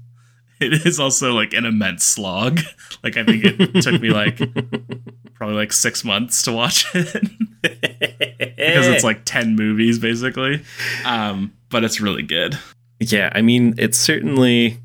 It 0.61 0.87
is 0.87 1.01
also 1.01 1.33
like 1.33 1.55
an 1.55 1.65
immense 1.65 2.05
slog. 2.05 2.61
Like 3.03 3.17
I 3.17 3.25
think 3.25 3.45
it 3.45 3.83
took 3.83 4.01
me 4.01 4.11
like 4.11 4.37
probably 5.35 5.57
like 5.57 5.73
six 5.73 6.05
months 6.05 6.43
to 6.43 6.53
watch 6.53 6.87
it 6.95 7.23
because 7.63 8.87
it's 8.87 9.05
like 9.05 9.23
ten 9.25 9.57
movies 9.57 9.99
basically. 9.99 10.63
Um, 11.05 11.53
but 11.71 11.83
it's 11.85 12.01
really 12.01 12.23
good. 12.23 12.59
Yeah, 12.99 13.31
I 13.35 13.41
mean, 13.41 13.75
it 13.79 13.95
certainly 13.95 14.79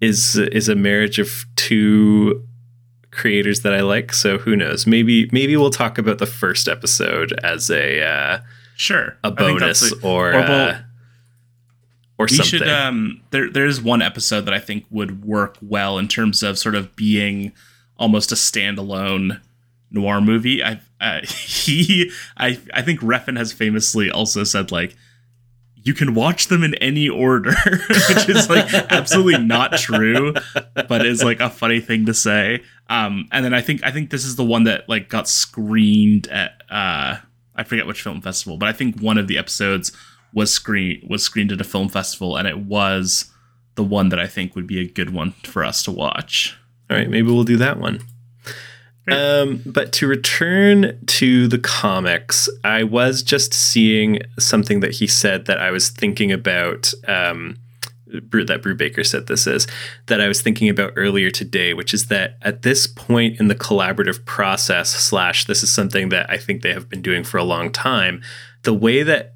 is 0.00 0.36
is 0.36 0.68
a 0.68 0.74
marriage 0.74 1.18
of 1.18 1.44
two 1.56 2.44
creators 3.10 3.62
that 3.62 3.72
I 3.72 3.82
like. 3.82 4.12
So 4.12 4.38
who 4.38 4.56
knows? 4.56 4.86
Maybe 4.86 5.28
maybe 5.32 5.56
we'll 5.56 5.70
talk 5.70 5.98
about 5.98 6.18
the 6.18 6.26
first 6.26 6.68
episode 6.68 7.32
as 7.42 7.70
a 7.70 8.02
uh, 8.02 8.40
sure 8.76 9.16
a 9.22 9.30
bonus 9.30 9.92
or. 10.02 10.32
or 10.32 10.34
uh, 10.34 10.78
or 12.18 12.26
we 12.30 12.36
something. 12.36 12.58
should 12.58 12.68
um 12.68 13.20
there 13.30 13.50
there's 13.50 13.80
one 13.80 14.02
episode 14.02 14.42
that 14.42 14.54
I 14.54 14.58
think 14.58 14.84
would 14.90 15.24
work 15.24 15.56
well 15.62 15.98
in 15.98 16.08
terms 16.08 16.42
of 16.42 16.58
sort 16.58 16.74
of 16.74 16.94
being 16.96 17.52
almost 17.96 18.32
a 18.32 18.34
standalone 18.34 19.40
noir 19.90 20.20
movie. 20.20 20.62
I 20.62 20.80
uh, 21.00 21.20
he 21.26 22.10
I 22.36 22.58
I 22.74 22.82
think 22.82 23.00
Refn 23.00 23.36
has 23.36 23.52
famously 23.52 24.10
also 24.10 24.44
said 24.44 24.70
like 24.72 24.96
you 25.80 25.94
can 25.94 26.14
watch 26.14 26.48
them 26.48 26.64
in 26.64 26.74
any 26.76 27.08
order, 27.08 27.54
which 27.64 28.28
is 28.28 28.50
like 28.50 28.72
absolutely 28.90 29.38
not 29.42 29.72
true, 29.78 30.34
but 30.88 31.06
is 31.06 31.22
like 31.22 31.40
a 31.40 31.48
funny 31.48 31.80
thing 31.80 32.04
to 32.06 32.12
say. 32.12 32.62
Um, 32.90 33.28
and 33.32 33.44
then 33.44 33.54
I 33.54 33.60
think 33.60 33.82
I 33.84 33.90
think 33.90 34.10
this 34.10 34.24
is 34.24 34.36
the 34.36 34.44
one 34.44 34.64
that 34.64 34.88
like 34.88 35.08
got 35.08 35.28
screened 35.28 36.26
at 36.28 36.62
uh, 36.68 37.16
I 37.54 37.64
forget 37.64 37.86
which 37.86 38.02
film 38.02 38.20
festival, 38.20 38.58
but 38.58 38.68
I 38.68 38.72
think 38.72 39.00
one 39.00 39.18
of 39.18 39.28
the 39.28 39.38
episodes 39.38 39.92
was 40.32 40.52
screen 40.52 41.06
was 41.08 41.22
screened 41.22 41.52
at 41.52 41.60
a 41.60 41.64
film 41.64 41.88
festival, 41.88 42.36
and 42.36 42.46
it 42.48 42.58
was 42.58 43.32
the 43.74 43.84
one 43.84 44.08
that 44.08 44.18
I 44.18 44.26
think 44.26 44.54
would 44.54 44.66
be 44.66 44.80
a 44.80 44.88
good 44.88 45.10
one 45.10 45.32
for 45.44 45.64
us 45.64 45.82
to 45.84 45.92
watch. 45.92 46.56
All 46.90 46.96
right, 46.96 47.08
maybe 47.08 47.28
we'll 47.28 47.44
do 47.44 47.56
that 47.58 47.78
one. 47.78 48.00
Um, 49.10 49.62
but 49.64 49.92
to 49.94 50.06
return 50.06 50.98
to 51.06 51.48
the 51.48 51.58
comics, 51.58 52.48
I 52.62 52.82
was 52.82 53.22
just 53.22 53.54
seeing 53.54 54.20
something 54.38 54.80
that 54.80 54.96
he 54.96 55.06
said 55.06 55.46
that 55.46 55.58
I 55.58 55.70
was 55.70 55.88
thinking 55.88 56.32
about. 56.32 56.92
Um, 57.06 57.56
that 58.10 58.62
Brubaker 58.62 59.06
said 59.06 59.26
this 59.26 59.46
is 59.46 59.66
that 60.06 60.18
I 60.18 60.28
was 60.28 60.40
thinking 60.40 60.70
about 60.70 60.94
earlier 60.96 61.30
today, 61.30 61.74
which 61.74 61.92
is 61.92 62.06
that 62.06 62.38
at 62.40 62.62
this 62.62 62.86
point 62.86 63.38
in 63.38 63.48
the 63.48 63.54
collaborative 63.54 64.24
process, 64.24 64.90
slash, 64.90 65.44
this 65.44 65.62
is 65.62 65.70
something 65.70 66.08
that 66.08 66.30
I 66.30 66.38
think 66.38 66.62
they 66.62 66.72
have 66.72 66.88
been 66.88 67.02
doing 67.02 67.22
for 67.22 67.36
a 67.36 67.44
long 67.44 67.70
time. 67.70 68.22
The 68.62 68.72
way 68.72 69.02
that 69.02 69.34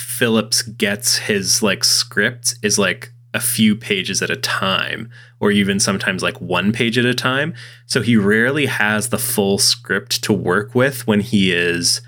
Phillips 0.00 0.62
gets 0.62 1.18
his 1.18 1.62
like 1.62 1.84
script 1.84 2.54
is 2.62 2.78
like 2.78 3.12
a 3.32 3.40
few 3.40 3.76
pages 3.76 4.22
at 4.22 4.30
a 4.30 4.36
time, 4.36 5.10
or 5.38 5.50
even 5.50 5.78
sometimes 5.78 6.22
like 6.22 6.40
one 6.40 6.72
page 6.72 6.98
at 6.98 7.04
a 7.04 7.14
time. 7.14 7.54
So 7.86 8.02
he 8.02 8.16
rarely 8.16 8.66
has 8.66 9.08
the 9.08 9.18
full 9.18 9.58
script 9.58 10.22
to 10.24 10.32
work 10.32 10.74
with 10.74 11.06
when 11.06 11.20
he 11.20 11.52
is 11.52 12.00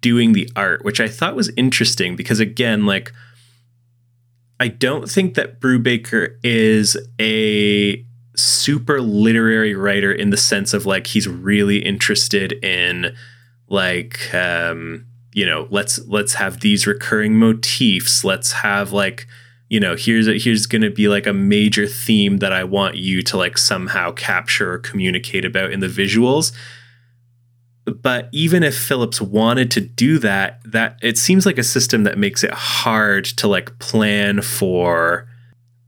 doing 0.00 0.32
the 0.32 0.50
art, 0.54 0.84
which 0.84 1.00
I 1.00 1.08
thought 1.08 1.36
was 1.36 1.50
interesting 1.56 2.16
because, 2.16 2.40
again, 2.40 2.86
like, 2.86 3.12
I 4.58 4.68
don't 4.68 5.10
think 5.10 5.34
that 5.34 5.60
Brubaker 5.60 6.36
is 6.42 6.96
a 7.20 8.04
super 8.36 9.00
literary 9.00 9.74
writer 9.74 10.12
in 10.12 10.30
the 10.30 10.36
sense 10.36 10.72
of 10.72 10.86
like 10.86 11.08
he's 11.08 11.28
really 11.28 11.78
interested 11.78 12.52
in 12.64 13.14
like 13.68 14.32
um 14.34 15.06
you 15.32 15.46
know 15.46 15.68
let's 15.70 15.98
let's 16.06 16.34
have 16.34 16.60
these 16.60 16.86
recurring 16.86 17.36
motifs. 17.36 18.24
Let's 18.24 18.52
have 18.52 18.92
like 18.92 19.26
you 19.68 19.80
know 19.80 19.96
here's 19.96 20.26
a, 20.28 20.38
here's 20.38 20.66
going 20.66 20.82
to 20.82 20.90
be 20.90 21.08
like 21.08 21.26
a 21.26 21.32
major 21.32 21.86
theme 21.86 22.38
that 22.38 22.52
I 22.52 22.64
want 22.64 22.96
you 22.96 23.22
to 23.22 23.36
like 23.36 23.56
somehow 23.56 24.12
capture 24.12 24.72
or 24.72 24.78
communicate 24.78 25.44
about 25.44 25.72
in 25.72 25.80
the 25.80 25.86
visuals. 25.86 26.52
But 27.84 28.28
even 28.32 28.62
if 28.62 28.76
Phillips 28.76 29.20
wanted 29.20 29.70
to 29.72 29.80
do 29.80 30.18
that 30.18 30.60
that 30.64 30.98
it 31.02 31.18
seems 31.18 31.46
like 31.46 31.58
a 31.58 31.64
system 31.64 32.04
that 32.04 32.18
makes 32.18 32.44
it 32.44 32.52
hard 32.52 33.24
to 33.24 33.48
like 33.48 33.78
plan 33.78 34.42
for 34.42 35.28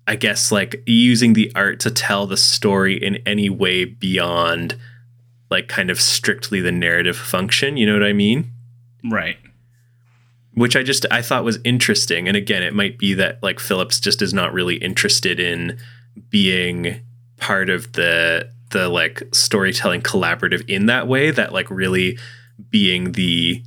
I 0.06 0.16
guess 0.16 0.50
like 0.50 0.82
using 0.86 1.32
the 1.32 1.52
art 1.54 1.80
to 1.80 1.90
tell 1.90 2.26
the 2.26 2.36
story 2.36 3.02
in 3.02 3.16
any 3.26 3.48
way 3.48 3.84
beyond 3.84 4.76
like 5.50 5.68
kind 5.68 5.90
of 5.90 6.00
strictly 6.00 6.60
the 6.60 6.72
narrative 6.72 7.16
function, 7.16 7.76
you 7.76 7.86
know 7.86 7.92
what 7.92 8.02
I 8.02 8.12
mean? 8.12 8.51
Right 9.10 9.36
which 10.54 10.76
I 10.76 10.82
just 10.82 11.06
I 11.10 11.22
thought 11.22 11.44
was 11.44 11.58
interesting. 11.64 12.28
And 12.28 12.36
again, 12.36 12.62
it 12.62 12.74
might 12.74 12.98
be 12.98 13.14
that 13.14 13.42
like 13.42 13.58
Phillips 13.58 14.00
just 14.00 14.22
is 14.22 14.34
not 14.34 14.52
really 14.52 14.76
interested 14.76 15.40
in 15.40 15.78
being 16.28 17.00
part 17.38 17.70
of 17.70 17.92
the 17.92 18.50
the 18.70 18.88
like 18.88 19.22
storytelling 19.32 20.02
collaborative 20.02 20.68
in 20.68 20.86
that 20.86 21.08
way 21.08 21.30
that 21.30 21.52
like 21.52 21.70
really 21.70 22.18
being 22.70 23.12
the 23.12 23.62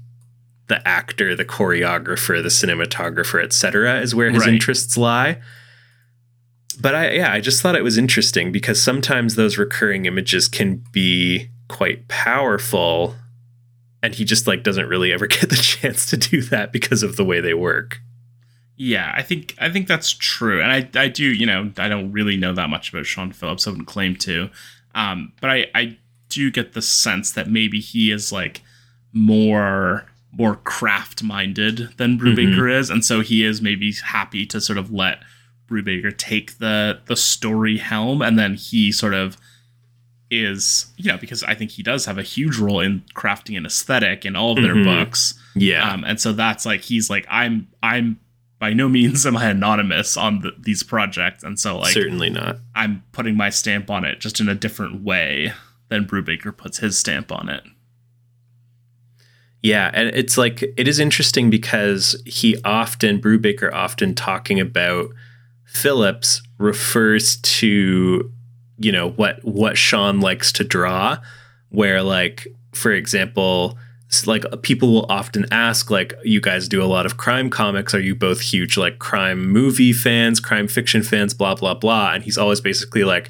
the 0.68 0.88
actor, 0.88 1.36
the 1.36 1.46
choreographer, 1.46 2.42
the 2.42 2.50
cinematographer, 2.50 3.44
etc. 3.44 4.00
is 4.00 4.16
where 4.16 4.32
his 4.32 4.46
right. 4.46 4.54
interests 4.54 4.98
lie. 4.98 5.40
But 6.80 6.94
I 6.94 7.12
yeah, 7.12 7.32
I 7.32 7.40
just 7.40 7.62
thought 7.62 7.76
it 7.76 7.84
was 7.84 7.98
interesting 7.98 8.52
because 8.52 8.82
sometimes 8.82 9.36
those 9.36 9.58
recurring 9.58 10.06
images 10.06 10.48
can 10.48 10.84
be 10.92 11.50
quite 11.68 12.08
powerful 12.08 13.16
and 14.06 14.14
he 14.14 14.24
just 14.24 14.46
like 14.46 14.62
doesn't 14.62 14.88
really 14.88 15.12
ever 15.12 15.26
get 15.28 15.50
the 15.50 15.56
chance 15.56 16.06
to 16.06 16.18
do 16.18 16.42
that 16.44 16.72
because 16.72 17.04
of 17.04 17.16
the 17.16 17.26
way 17.26 17.42
they 17.42 17.56
work. 17.56 18.00
Yeah, 18.78 19.12
I 19.16 19.24
think 19.24 19.56
I 19.58 19.70
think 19.70 19.88
that's 19.88 20.12
true, 20.12 20.62
and 20.62 20.72
I 20.72 20.90
I 21.00 21.08
do 21.08 21.24
you 21.24 21.46
know 21.46 21.72
I 21.78 21.88
don't 21.88 22.12
really 22.12 22.38
know 22.38 22.54
that 22.54 22.70
much 22.70 22.94
about 22.94 23.06
Sean 23.06 23.32
Phillips. 23.32 23.66
I 23.66 23.72
wouldn't 23.72 23.88
claim 23.88 24.16
to, 24.18 24.50
um, 24.94 25.34
but 25.42 25.50
I 25.50 25.68
I 25.74 25.98
do 26.30 26.52
get 26.52 26.74
the 26.74 26.82
sense 26.82 27.32
that 27.32 27.50
maybe 27.50 27.80
he 27.80 28.12
is 28.12 28.32
like 28.32 28.62
more 29.14 30.06
more 30.32 30.58
craft 30.58 31.24
minded 31.24 31.90
than 31.98 32.20
Brubaker 32.20 32.56
mm-hmm. 32.58 32.70
is, 32.70 32.90
and 32.90 33.04
so 33.04 33.22
he 33.22 33.46
is 33.46 33.62
maybe 33.62 33.94
happy 33.94 34.46
to 34.48 34.60
sort 34.60 34.78
of 34.78 34.92
let 34.92 35.20
Brubaker 35.70 36.16
take 36.16 36.58
the 36.58 37.00
the 37.06 37.16
story 37.16 37.78
helm, 37.78 38.22
and 38.22 38.38
then 38.38 38.56
he 38.56 38.92
sort 38.92 39.14
of 39.14 39.38
is 40.32 40.88
you 40.98 41.12
know 41.12 41.18
because 41.18 41.44
I 41.44 41.56
think 41.56 41.72
he 41.72 41.84
does 41.84 42.06
have 42.06 42.18
a 42.18 42.24
huge 42.24 42.58
role 42.58 42.80
in 42.80 43.04
crafting 43.14 43.58
an 43.58 43.66
aesthetic 43.66 44.26
in 44.26 44.36
all 44.36 44.58
of 44.58 44.64
their 44.64 44.76
mm-hmm. 44.76 45.04
books. 45.04 45.34
Yeah, 45.56 45.90
um, 45.90 46.04
and 46.04 46.20
so 46.20 46.34
that's 46.34 46.66
like 46.66 46.82
he's 46.82 47.10
like 47.10 47.26
I'm 47.30 47.68
I'm 47.84 48.20
by 48.60 48.74
no 48.74 48.90
means 48.90 49.26
am 49.26 49.38
I 49.38 49.50
anonymous 49.50 50.18
on 50.18 50.42
the, 50.42 50.52
these 50.58 50.84
projects, 50.84 51.44
and 51.44 51.60
so 51.60 51.78
like 51.78 51.94
certainly 51.94 52.30
not. 52.30 52.58
I'm 52.74 53.04
putting 53.12 53.36
my 53.38 53.50
stamp 53.50 53.90
on 53.90 54.06
it 54.06 54.20
just 54.20 54.40
in 54.40 54.50
a 54.50 54.56
different 54.56 55.04
way 55.04 55.54
than 55.90 56.06
Brubaker 56.06 56.56
puts 56.56 56.80
his 56.80 56.98
stamp 56.98 57.32
on 57.32 57.50
it. 57.50 57.64
Yeah, 59.62 59.90
and 59.94 60.10
it's 60.10 60.38
like 60.38 60.62
it 60.62 60.88
is 60.88 61.00
interesting 61.00 61.50
because 61.50 62.22
he 62.26 62.56
often 62.64 63.20
Brubaker 63.20 63.74
often 63.74 64.14
talking 64.14 64.60
about 64.60 65.10
Phillips 65.66 66.42
refers 66.58 67.38
to 67.38 68.32
you 68.78 68.92
know 68.92 69.10
what 69.12 69.44
what 69.44 69.78
Sean 69.78 70.20
likes 70.20 70.52
to 70.54 70.64
draw 70.64 71.18
where 71.70 72.02
like 72.02 72.48
for 72.74 72.92
example 72.92 73.78
like 74.26 74.46
people 74.62 74.94
will 74.94 75.06
often 75.10 75.46
ask 75.52 75.90
like 75.90 76.14
you 76.24 76.40
guys 76.40 76.70
do 76.70 76.82
a 76.82 76.86
lot 76.86 77.06
of 77.06 77.18
crime 77.18 77.50
comics. 77.50 77.94
Are 77.94 78.00
you 78.00 78.16
both 78.16 78.40
huge 78.40 78.78
like 78.78 79.00
crime 79.00 79.46
movie 79.50 79.92
fans 79.92 80.40
crime 80.40 80.68
fiction 80.68 81.04
fans 81.04 81.34
blah 81.34 81.56
blah 81.56 81.74
blah? 81.74 82.14
And 82.14 82.24
he's 82.24 82.38
always 82.38 82.62
basically 82.62 83.04
like 83.04 83.30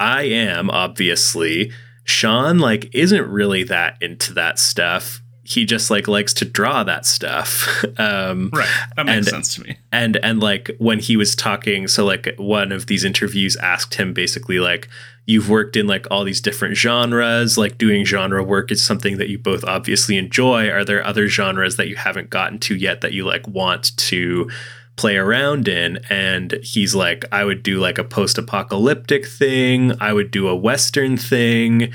I 0.00 0.22
am 0.22 0.70
obviously. 0.70 1.72
Sean 2.04 2.60
like 2.60 2.88
isn't 2.94 3.28
really 3.28 3.64
that 3.64 3.98
into 4.00 4.32
that 4.34 4.60
stuff 4.60 5.20
he 5.46 5.64
just 5.64 5.90
like 5.90 6.08
likes 6.08 6.34
to 6.34 6.44
draw 6.44 6.82
that 6.84 7.06
stuff. 7.06 7.84
Um, 7.98 8.50
right, 8.52 8.68
that 8.96 9.06
makes 9.06 9.16
and, 9.16 9.26
sense 9.26 9.54
to 9.54 9.62
me. 9.62 9.78
And 9.90 10.18
and 10.18 10.40
like 10.40 10.70
when 10.78 10.98
he 10.98 11.16
was 11.16 11.34
talking, 11.34 11.88
so 11.88 12.04
like 12.04 12.34
one 12.36 12.70
of 12.70 12.86
these 12.86 13.04
interviews 13.04 13.56
asked 13.56 13.94
him 13.94 14.12
basically 14.12 14.60
like, 14.60 14.88
you've 15.24 15.48
worked 15.48 15.76
in 15.76 15.86
like 15.86 16.06
all 16.10 16.24
these 16.24 16.40
different 16.40 16.76
genres, 16.76 17.56
like 17.56 17.78
doing 17.78 18.04
genre 18.04 18.42
work 18.42 18.70
is 18.70 18.84
something 18.84 19.16
that 19.16 19.28
you 19.28 19.38
both 19.38 19.64
obviously 19.64 20.18
enjoy. 20.18 20.68
Are 20.68 20.84
there 20.84 21.04
other 21.04 21.26
genres 21.28 21.76
that 21.76 21.88
you 21.88 21.96
haven't 21.96 22.28
gotten 22.28 22.58
to 22.60 22.74
yet 22.74 23.00
that 23.00 23.12
you 23.12 23.24
like 23.24 23.46
want 23.48 23.96
to? 23.96 24.50
play 24.96 25.18
around 25.18 25.68
in 25.68 25.98
and 26.08 26.52
he's 26.62 26.94
like 26.94 27.26
I 27.30 27.44
would 27.44 27.62
do 27.62 27.78
like 27.78 27.98
a 27.98 28.04
post-apocalyptic 28.04 29.26
thing, 29.26 29.92
I 30.00 30.14
would 30.14 30.30
do 30.30 30.48
a 30.48 30.56
western 30.56 31.18
thing, 31.18 31.92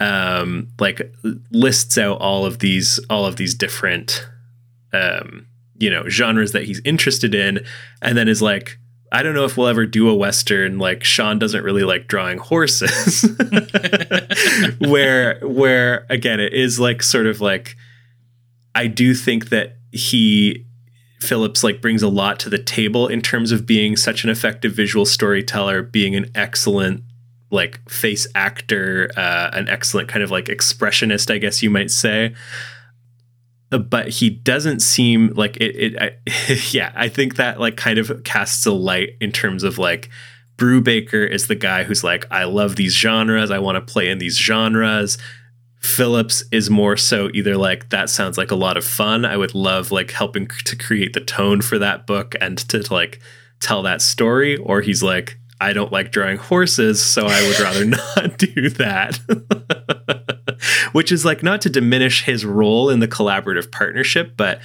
um, 0.00 0.68
like 0.78 1.12
lists 1.50 1.98
out 1.98 2.20
all 2.20 2.44
of 2.44 2.60
these 2.60 2.98
all 3.10 3.26
of 3.26 3.36
these 3.36 3.54
different 3.54 4.26
um, 4.92 5.46
you 5.76 5.90
know 5.90 6.08
genres 6.08 6.52
that 6.52 6.64
he's 6.64 6.80
interested 6.84 7.34
in, 7.34 7.64
and 8.00 8.16
then 8.16 8.28
is 8.28 8.42
like, 8.42 8.78
I 9.10 9.22
don't 9.22 9.34
know 9.34 9.44
if 9.44 9.56
we'll 9.56 9.68
ever 9.68 9.86
do 9.86 10.08
a 10.08 10.14
western. 10.14 10.78
Like 10.78 11.04
Sean 11.04 11.38
doesn't 11.38 11.64
really 11.64 11.84
like 11.84 12.06
drawing 12.06 12.38
horses, 12.38 13.22
where 14.78 15.40
where 15.40 16.06
again 16.08 16.40
it 16.40 16.52
is 16.52 16.78
like 16.78 17.02
sort 17.02 17.26
of 17.26 17.40
like 17.40 17.76
I 18.74 18.86
do 18.86 19.14
think 19.14 19.48
that 19.48 19.78
he 19.90 20.64
Phillips 21.20 21.64
like 21.64 21.82
brings 21.82 22.02
a 22.02 22.08
lot 22.08 22.38
to 22.40 22.48
the 22.48 22.62
table 22.62 23.08
in 23.08 23.20
terms 23.20 23.50
of 23.50 23.66
being 23.66 23.96
such 23.96 24.22
an 24.22 24.30
effective 24.30 24.72
visual 24.72 25.04
storyteller, 25.04 25.82
being 25.82 26.14
an 26.14 26.30
excellent 26.34 27.02
like 27.50 27.88
face 27.88 28.26
actor, 28.34 29.10
uh, 29.16 29.50
an 29.52 29.68
excellent 29.68 30.08
kind 30.08 30.22
of 30.22 30.30
like 30.30 30.46
expressionist, 30.46 31.32
I 31.32 31.38
guess 31.38 31.62
you 31.62 31.70
might 31.70 31.90
say. 31.90 32.34
Uh, 33.70 33.78
but 33.78 34.08
he 34.08 34.30
doesn't 34.30 34.80
seem 34.80 35.32
like 35.34 35.56
it. 35.58 35.76
it 35.76 36.02
I, 36.02 36.60
yeah, 36.70 36.92
I 36.94 37.08
think 37.08 37.36
that 37.36 37.60
like 37.60 37.76
kind 37.76 37.98
of 37.98 38.22
casts 38.24 38.64
a 38.66 38.72
light 38.72 39.16
in 39.20 39.32
terms 39.32 39.62
of 39.62 39.78
like 39.78 40.08
Brubaker 40.56 41.28
is 41.28 41.46
the 41.46 41.54
guy 41.54 41.84
who's 41.84 42.02
like, 42.02 42.26
I 42.30 42.44
love 42.44 42.76
these 42.76 42.94
genres. 42.94 43.50
I 43.50 43.58
want 43.58 43.76
to 43.76 43.92
play 43.92 44.08
in 44.08 44.18
these 44.18 44.38
genres. 44.38 45.16
Phillips 45.80 46.42
is 46.50 46.68
more 46.68 46.96
so 46.96 47.30
either 47.32 47.56
like 47.56 47.90
that 47.90 48.10
sounds 48.10 48.36
like 48.36 48.50
a 48.50 48.56
lot 48.56 48.76
of 48.76 48.84
fun. 48.84 49.24
I 49.24 49.36
would 49.36 49.54
love 49.54 49.92
like 49.92 50.10
helping 50.10 50.48
to 50.64 50.76
create 50.76 51.12
the 51.12 51.20
tone 51.20 51.60
for 51.60 51.78
that 51.78 52.06
book 52.06 52.34
and 52.40 52.58
to 52.68 52.82
like 52.92 53.20
tell 53.60 53.82
that 53.82 54.02
story, 54.02 54.56
or 54.56 54.80
he's 54.80 55.02
like, 55.02 55.38
I 55.60 55.72
don't 55.72 55.92
like 55.92 56.12
drawing 56.12 56.38
horses, 56.38 57.02
so 57.02 57.26
I 57.26 57.42
would 57.46 57.60
rather 57.60 57.84
not 58.16 58.38
do 58.38 58.70
that. 58.70 59.18
Which 60.92 61.12
is 61.12 61.24
like 61.24 61.42
not 61.42 61.60
to 61.62 61.70
diminish 61.70 62.24
his 62.24 62.44
role 62.44 62.90
in 62.90 63.00
the 63.00 63.08
collaborative 63.08 63.70
partnership, 63.70 64.34
but 64.36 64.60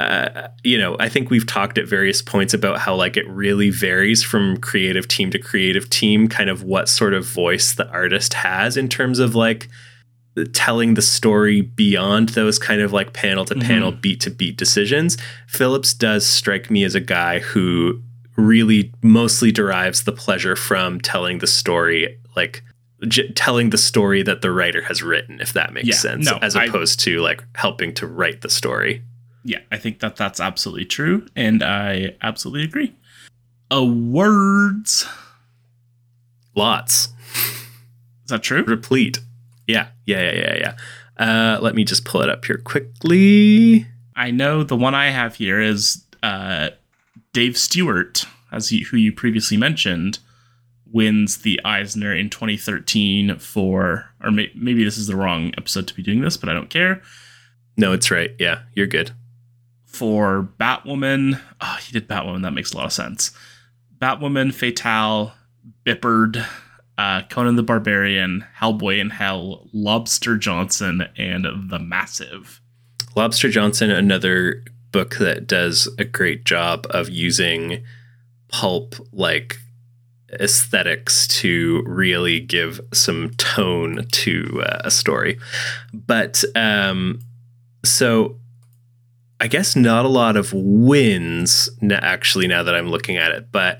uh, 0.00 0.48
you 0.64 0.78
know, 0.78 0.96
I 0.98 1.10
think 1.10 1.28
we've 1.28 1.46
talked 1.46 1.76
at 1.76 1.86
various 1.86 2.22
points 2.22 2.54
about 2.54 2.78
how 2.78 2.94
like 2.94 3.18
it 3.18 3.28
really 3.28 3.68
varies 3.68 4.22
from 4.22 4.56
creative 4.56 5.06
team 5.06 5.30
to 5.30 5.38
creative 5.38 5.90
team, 5.90 6.26
kind 6.26 6.48
of 6.48 6.62
what 6.62 6.88
sort 6.88 7.12
of 7.12 7.26
voice 7.26 7.74
the 7.74 7.86
artist 7.90 8.32
has 8.32 8.78
in 8.78 8.88
terms 8.88 9.18
of 9.18 9.34
like 9.34 9.68
telling 10.52 10.94
the 10.94 11.02
story 11.02 11.60
beyond 11.60 12.30
those 12.30 12.58
kind 12.58 12.80
of 12.80 12.94
like 12.94 13.12
panel 13.12 13.44
to 13.44 13.54
panel, 13.54 13.92
beat 13.92 14.20
to 14.20 14.30
beat 14.30 14.56
decisions. 14.56 15.18
Phillips 15.46 15.92
does 15.92 16.26
strike 16.26 16.70
me 16.70 16.82
as 16.82 16.94
a 16.94 17.00
guy 17.00 17.40
who 17.40 18.00
really 18.36 18.92
mostly 19.02 19.50
derives 19.52 20.04
the 20.04 20.12
pleasure 20.12 20.56
from 20.56 21.00
telling 21.00 21.38
the 21.38 21.46
story 21.46 22.18
like 22.36 22.62
j- 23.08 23.30
telling 23.32 23.70
the 23.70 23.78
story 23.78 24.22
that 24.22 24.40
the 24.42 24.50
writer 24.50 24.82
has 24.82 25.02
written 25.02 25.40
if 25.40 25.52
that 25.52 25.72
makes 25.72 25.88
Yeah, 25.88 25.94
sense 25.94 26.26
no, 26.26 26.38
as 26.40 26.54
I- 26.56 26.64
opposed 26.64 27.00
to 27.00 27.20
like 27.20 27.42
helping 27.54 27.92
to 27.94 28.06
write 28.06 28.40
the 28.42 28.48
story 28.50 29.02
Yeah, 29.44 29.60
I 29.72 29.78
think 29.78 30.00
that 30.00 30.16
that's 30.16 30.38
absolutely 30.40 30.84
true, 30.84 31.26
and 31.34 31.62
I 31.62 32.14
absolutely 32.22 32.64
agree. 32.64 32.94
Awards. 33.70 35.06
lots 36.54 37.08
Is 38.24 38.28
that 38.30 38.42
true? 38.42 38.62
replete 38.64 39.18
yeah 39.66 39.88
yeah 40.06 40.20
yeah 40.32 40.34
yeah 40.34 40.56
yeah 40.58 40.74
uh, 41.56 41.58
let 41.60 41.74
me 41.74 41.84
just 41.84 42.04
pull 42.04 42.22
it 42.22 42.28
up 42.30 42.44
here 42.44 42.58
quickly 42.58 43.86
I 44.16 44.30
know 44.30 44.62
the 44.64 44.76
one 44.76 44.94
I 44.94 45.10
have 45.10 45.34
here 45.36 45.60
is 45.60 46.04
uh, 46.22 46.70
Dave 47.32 47.56
Stewart, 47.56 48.24
as 48.50 48.72
you, 48.72 48.84
who 48.86 48.96
you 48.96 49.12
previously 49.12 49.56
mentioned, 49.56 50.18
wins 50.90 51.38
the 51.38 51.60
Eisner 51.64 52.14
in 52.14 52.28
2013 52.30 53.38
for, 53.38 54.10
or 54.22 54.30
may, 54.30 54.50
maybe 54.54 54.82
this 54.82 54.98
is 54.98 55.06
the 55.06 55.14
wrong 55.16 55.52
episode 55.56 55.86
to 55.86 55.94
be 55.94 56.02
doing 56.02 56.20
this, 56.20 56.36
but 56.36 56.48
I 56.48 56.52
don't 56.54 56.70
care. 56.70 57.00
no 57.76 57.92
it's 57.92 58.10
right 58.10 58.30
yeah 58.40 58.62
you're 58.74 58.88
good 58.88 59.12
For 59.84 60.48
Batwoman, 60.58 61.40
oh, 61.60 61.78
he 61.80 61.92
did 61.92 62.08
Batwoman. 62.08 62.42
That 62.42 62.52
makes 62.52 62.72
a 62.72 62.76
lot 62.76 62.86
of 62.86 62.92
sense. 62.92 63.30
Batwoman, 63.98 64.52
Fatale, 64.52 65.32
Bippard, 65.84 66.44
uh, 66.96 67.22
Conan 67.28 67.56
the 67.56 67.62
Barbarian, 67.62 68.44
Hellboy 68.58 68.98
in 69.00 69.10
Hell, 69.10 69.68
Lobster 69.72 70.36
Johnson, 70.36 71.08
and 71.16 71.46
The 71.70 71.78
Massive. 71.78 72.60
Lobster 73.16 73.48
Johnson, 73.50 73.90
another 73.90 74.64
book 74.92 75.16
that 75.16 75.46
does 75.46 75.88
a 75.98 76.04
great 76.04 76.44
job 76.44 76.86
of 76.90 77.08
using 77.08 77.82
pulp 78.48 78.94
like 79.12 79.58
aesthetics 80.32 81.26
to 81.26 81.82
really 81.86 82.40
give 82.40 82.80
some 82.92 83.30
tone 83.30 84.06
to 84.12 84.62
uh, 84.64 84.82
a 84.84 84.90
story. 84.90 85.38
But 85.92 86.44
um, 86.54 87.20
so 87.84 88.36
I 89.40 89.48
guess 89.48 89.74
not 89.74 90.04
a 90.04 90.08
lot 90.08 90.36
of 90.36 90.52
wins 90.52 91.70
actually 91.90 92.46
now 92.46 92.62
that 92.62 92.74
I'm 92.74 92.88
looking 92.88 93.16
at 93.16 93.32
it, 93.32 93.50
but 93.50 93.78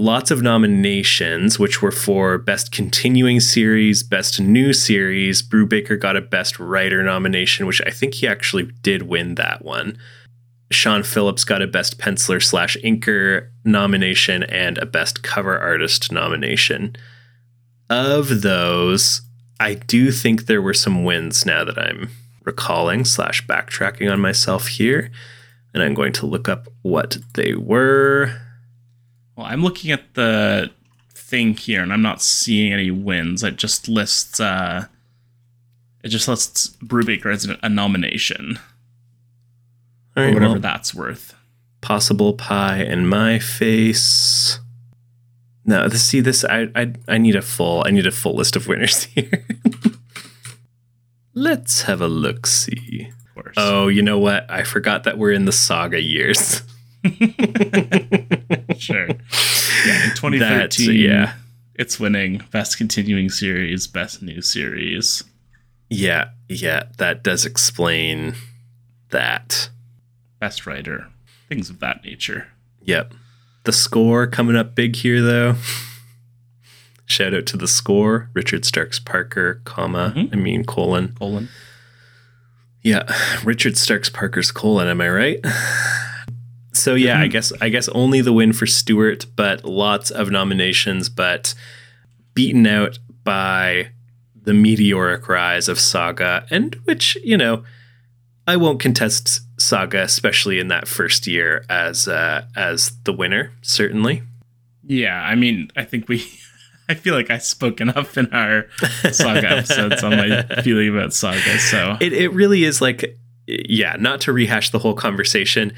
lots 0.00 0.30
of 0.30 0.40
nominations, 0.40 1.58
which 1.58 1.82
were 1.82 1.92
for 1.92 2.38
Best 2.38 2.72
Continuing 2.72 3.38
Series, 3.38 4.02
Best 4.02 4.40
New 4.40 4.72
Series. 4.72 5.42
Brubaker 5.42 6.00
got 6.00 6.16
a 6.16 6.22
Best 6.22 6.58
Writer 6.58 7.02
nomination, 7.02 7.66
which 7.66 7.82
I 7.86 7.90
think 7.90 8.14
he 8.14 8.26
actually 8.26 8.72
did 8.80 9.02
win 9.02 9.34
that 9.34 9.62
one. 9.62 9.98
Sean 10.72 11.02
Phillips 11.02 11.44
got 11.44 11.60
a 11.60 11.66
Best 11.66 11.98
Penciler 11.98 12.42
slash 12.42 12.78
Inker 12.82 13.50
nomination 13.62 14.42
and 14.44 14.78
a 14.78 14.86
Best 14.86 15.22
Cover 15.22 15.58
Artist 15.58 16.10
nomination. 16.10 16.96
Of 17.90 18.40
those, 18.40 19.20
I 19.58 19.74
do 19.74 20.10
think 20.12 20.46
there 20.46 20.62
were 20.62 20.72
some 20.72 21.04
wins 21.04 21.44
now 21.44 21.62
that 21.64 21.78
I'm 21.78 22.08
recalling 22.44 23.04
slash 23.04 23.46
backtracking 23.46 24.10
on 24.10 24.18
myself 24.18 24.68
here. 24.68 25.10
And 25.74 25.82
I'm 25.82 25.94
going 25.94 26.14
to 26.14 26.26
look 26.26 26.48
up 26.48 26.68
what 26.82 27.18
they 27.34 27.54
were. 27.54 28.34
Well, 29.40 29.48
I'm 29.48 29.62
looking 29.62 29.90
at 29.90 30.12
the 30.12 30.70
thing 31.14 31.56
here, 31.56 31.80
and 31.82 31.94
I'm 31.94 32.02
not 32.02 32.20
seeing 32.20 32.74
any 32.74 32.90
wins. 32.90 33.42
It 33.42 33.56
just 33.56 33.88
lists, 33.88 34.38
uh, 34.38 34.84
it 36.04 36.08
just 36.08 36.28
lists 36.28 36.76
Brubaker 36.84 37.32
as 37.32 37.46
a 37.46 37.68
nomination, 37.70 38.58
All 40.14 40.24
or 40.24 40.34
whatever 40.34 40.52
well, 40.52 40.60
that's 40.60 40.94
worth. 40.94 41.34
possible 41.80 42.34
pie 42.34 42.82
in 42.82 43.08
my 43.08 43.38
face. 43.38 44.60
No, 45.64 45.88
this 45.88 46.02
see 46.02 46.20
this 46.20 46.44
I 46.44 46.68
I 46.74 46.92
I 47.08 47.16
need 47.16 47.34
a 47.34 47.40
full 47.40 47.82
I 47.86 47.92
need 47.92 48.06
a 48.06 48.10
full 48.10 48.34
list 48.34 48.56
of 48.56 48.68
winners 48.68 49.04
here. 49.14 49.46
Let's 51.32 51.82
have 51.82 52.02
a 52.02 52.08
look 52.08 52.46
see. 52.46 53.10
Of 53.28 53.34
course. 53.34 53.54
Oh, 53.56 53.88
you 53.88 54.02
know 54.02 54.18
what? 54.18 54.50
I 54.50 54.64
forgot 54.64 55.04
that 55.04 55.16
we're 55.16 55.32
in 55.32 55.46
the 55.46 55.52
saga 55.52 56.02
years. 56.02 56.60
sure. 58.78 59.06
Yeah, 59.86 60.04
in 60.04 60.10
2013, 60.14 60.38
That's- 60.38 60.78
yeah. 60.88 61.34
it's 61.74 61.98
winning 62.00 62.42
Best 62.50 62.76
Continuing 62.78 63.30
Series, 63.30 63.86
Best 63.86 64.22
New 64.22 64.42
Series. 64.42 65.24
Yeah, 65.88 66.30
yeah, 66.48 66.84
that 66.98 67.22
does 67.24 67.44
explain 67.46 68.34
that. 69.10 69.70
Best 70.38 70.66
Writer, 70.66 71.08
things 71.48 71.68
of 71.70 71.80
that 71.80 72.04
nature. 72.04 72.48
Yep. 72.82 73.12
The 73.64 73.72
score 73.72 74.26
coming 74.26 74.56
up 74.56 74.74
big 74.74 74.96
here 74.96 75.20
though. 75.20 75.56
Shout 77.06 77.34
out 77.34 77.44
to 77.46 77.56
the 77.56 77.66
score, 77.68 78.30
Richard 78.34 78.64
Stark's 78.64 78.98
Parker, 79.00 79.60
comma, 79.64 80.14
Mhm. 80.16 80.32
I 80.32 80.36
mean 80.36 80.64
colon. 80.64 81.14
Colon. 81.18 81.48
Yeah, 82.82 83.02
Richard 83.44 83.76
Stark's 83.76 84.08
Parker's 84.08 84.50
colon. 84.52 84.86
Am 84.88 85.00
I 85.00 85.08
right? 85.10 85.44
So 86.72 86.94
yeah, 86.94 87.20
I 87.20 87.26
Mhm. 87.26 87.30
guess 87.32 87.52
I 87.60 87.68
guess 87.68 87.88
only 87.88 88.20
the 88.20 88.32
win 88.32 88.52
for 88.52 88.66
Stewart, 88.66 89.26
but 89.36 89.64
lots 89.64 90.10
of 90.10 90.30
nominations, 90.30 91.08
but 91.08 91.54
beaten 92.34 92.66
out 92.66 92.98
by 93.24 93.88
the 94.42 94.54
meteoric 94.54 95.28
rise 95.28 95.68
of 95.68 95.78
Saga, 95.78 96.46
and 96.50 96.76
which 96.84 97.16
you 97.24 97.36
know, 97.36 97.64
I 98.46 98.56
won't 98.56 98.80
contest 98.80 99.40
Saga, 99.58 100.02
especially 100.02 100.58
in 100.58 100.68
that 100.68 100.88
first 100.88 101.26
year 101.26 101.64
as 101.68 102.08
uh, 102.08 102.44
as 102.56 102.92
the 103.04 103.12
winner. 103.12 103.52
Certainly, 103.62 104.22
Yeah, 104.86 105.20
I 105.22 105.34
mean, 105.34 105.70
I 105.76 105.84
think 105.84 106.08
we. 106.08 106.24
I 106.88 106.94
feel 106.94 107.14
like 107.14 107.30
I 107.30 107.38
spoke 107.38 107.80
enough 107.80 108.18
in 108.18 108.26
our 108.32 108.66
Saga 109.12 109.48
episodes 109.58 110.02
on 110.02 110.16
my 110.16 110.42
feeling 110.64 110.88
about 110.88 111.12
Saga. 111.14 111.58
So 111.58 111.96
it 112.00 112.12
it 112.12 112.32
really 112.32 112.64
is 112.64 112.80
like, 112.80 113.16
yeah. 113.46 113.96
Not 114.00 114.20
to 114.22 114.32
rehash 114.32 114.70
the 114.70 114.80
whole 114.80 114.94
conversation, 114.94 115.72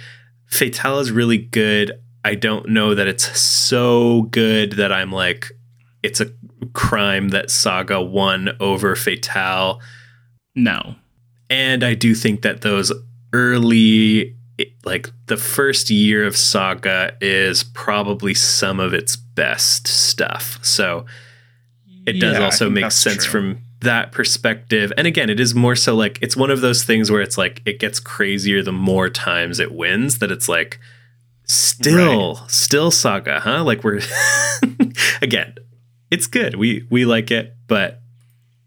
Fatale 0.52 1.00
is 1.00 1.10
really 1.10 1.38
good. 1.38 1.92
I 2.24 2.34
don't 2.36 2.68
know 2.68 2.94
that 2.94 3.08
it's 3.08 3.38
so 3.40 4.22
good 4.30 4.72
that 4.72 4.92
I'm 4.92 5.10
like, 5.10 5.48
it's 6.02 6.20
a 6.20 6.30
crime 6.74 7.30
that 7.30 7.50
Saga 7.50 8.00
won 8.00 8.50
over 8.60 8.94
Fatale. 8.94 9.80
no, 10.54 10.94
And 11.50 11.82
I 11.82 11.94
do 11.94 12.14
think 12.14 12.42
that 12.42 12.60
those 12.60 12.92
early, 13.32 14.36
like 14.84 15.10
the 15.26 15.36
first 15.36 15.90
year 15.90 16.24
of 16.26 16.36
Saga, 16.36 17.16
is 17.20 17.64
probably 17.64 18.34
some 18.34 18.78
of 18.78 18.94
its 18.94 19.16
best 19.16 19.88
stuff. 19.88 20.58
So 20.62 21.06
it 22.06 22.20
does 22.20 22.38
Yeah, 22.38 22.44
also 22.44 22.68
make 22.70 22.90
sense 22.92 23.24
true. 23.24 23.30
from 23.54 23.62
that 23.82 24.12
perspective. 24.12 24.92
And 24.96 25.06
again, 25.06 25.30
it 25.30 25.38
is 25.38 25.54
more 25.54 25.76
so 25.76 25.94
like 25.94 26.18
it's 26.20 26.36
one 26.36 26.50
of 26.50 26.60
those 26.60 26.84
things 26.84 27.10
where 27.10 27.20
it's 27.20 27.38
like 27.38 27.62
it 27.64 27.78
gets 27.78 28.00
crazier 28.00 28.62
the 28.62 28.72
more 28.72 29.09
times 29.09 29.60
it 29.60 29.72
wins, 29.72 30.18
that 30.18 30.32
it's 30.32 30.48
like 30.48 30.80
still, 31.44 32.36
still 32.48 32.90
Saga, 32.90 33.40
huh? 33.40 33.62
Like 33.64 33.84
we're 33.84 34.00
again, 35.22 35.54
it's 36.10 36.26
good. 36.26 36.56
We 36.56 36.86
we 36.90 37.04
like 37.04 37.30
it, 37.30 37.54
but 37.68 38.02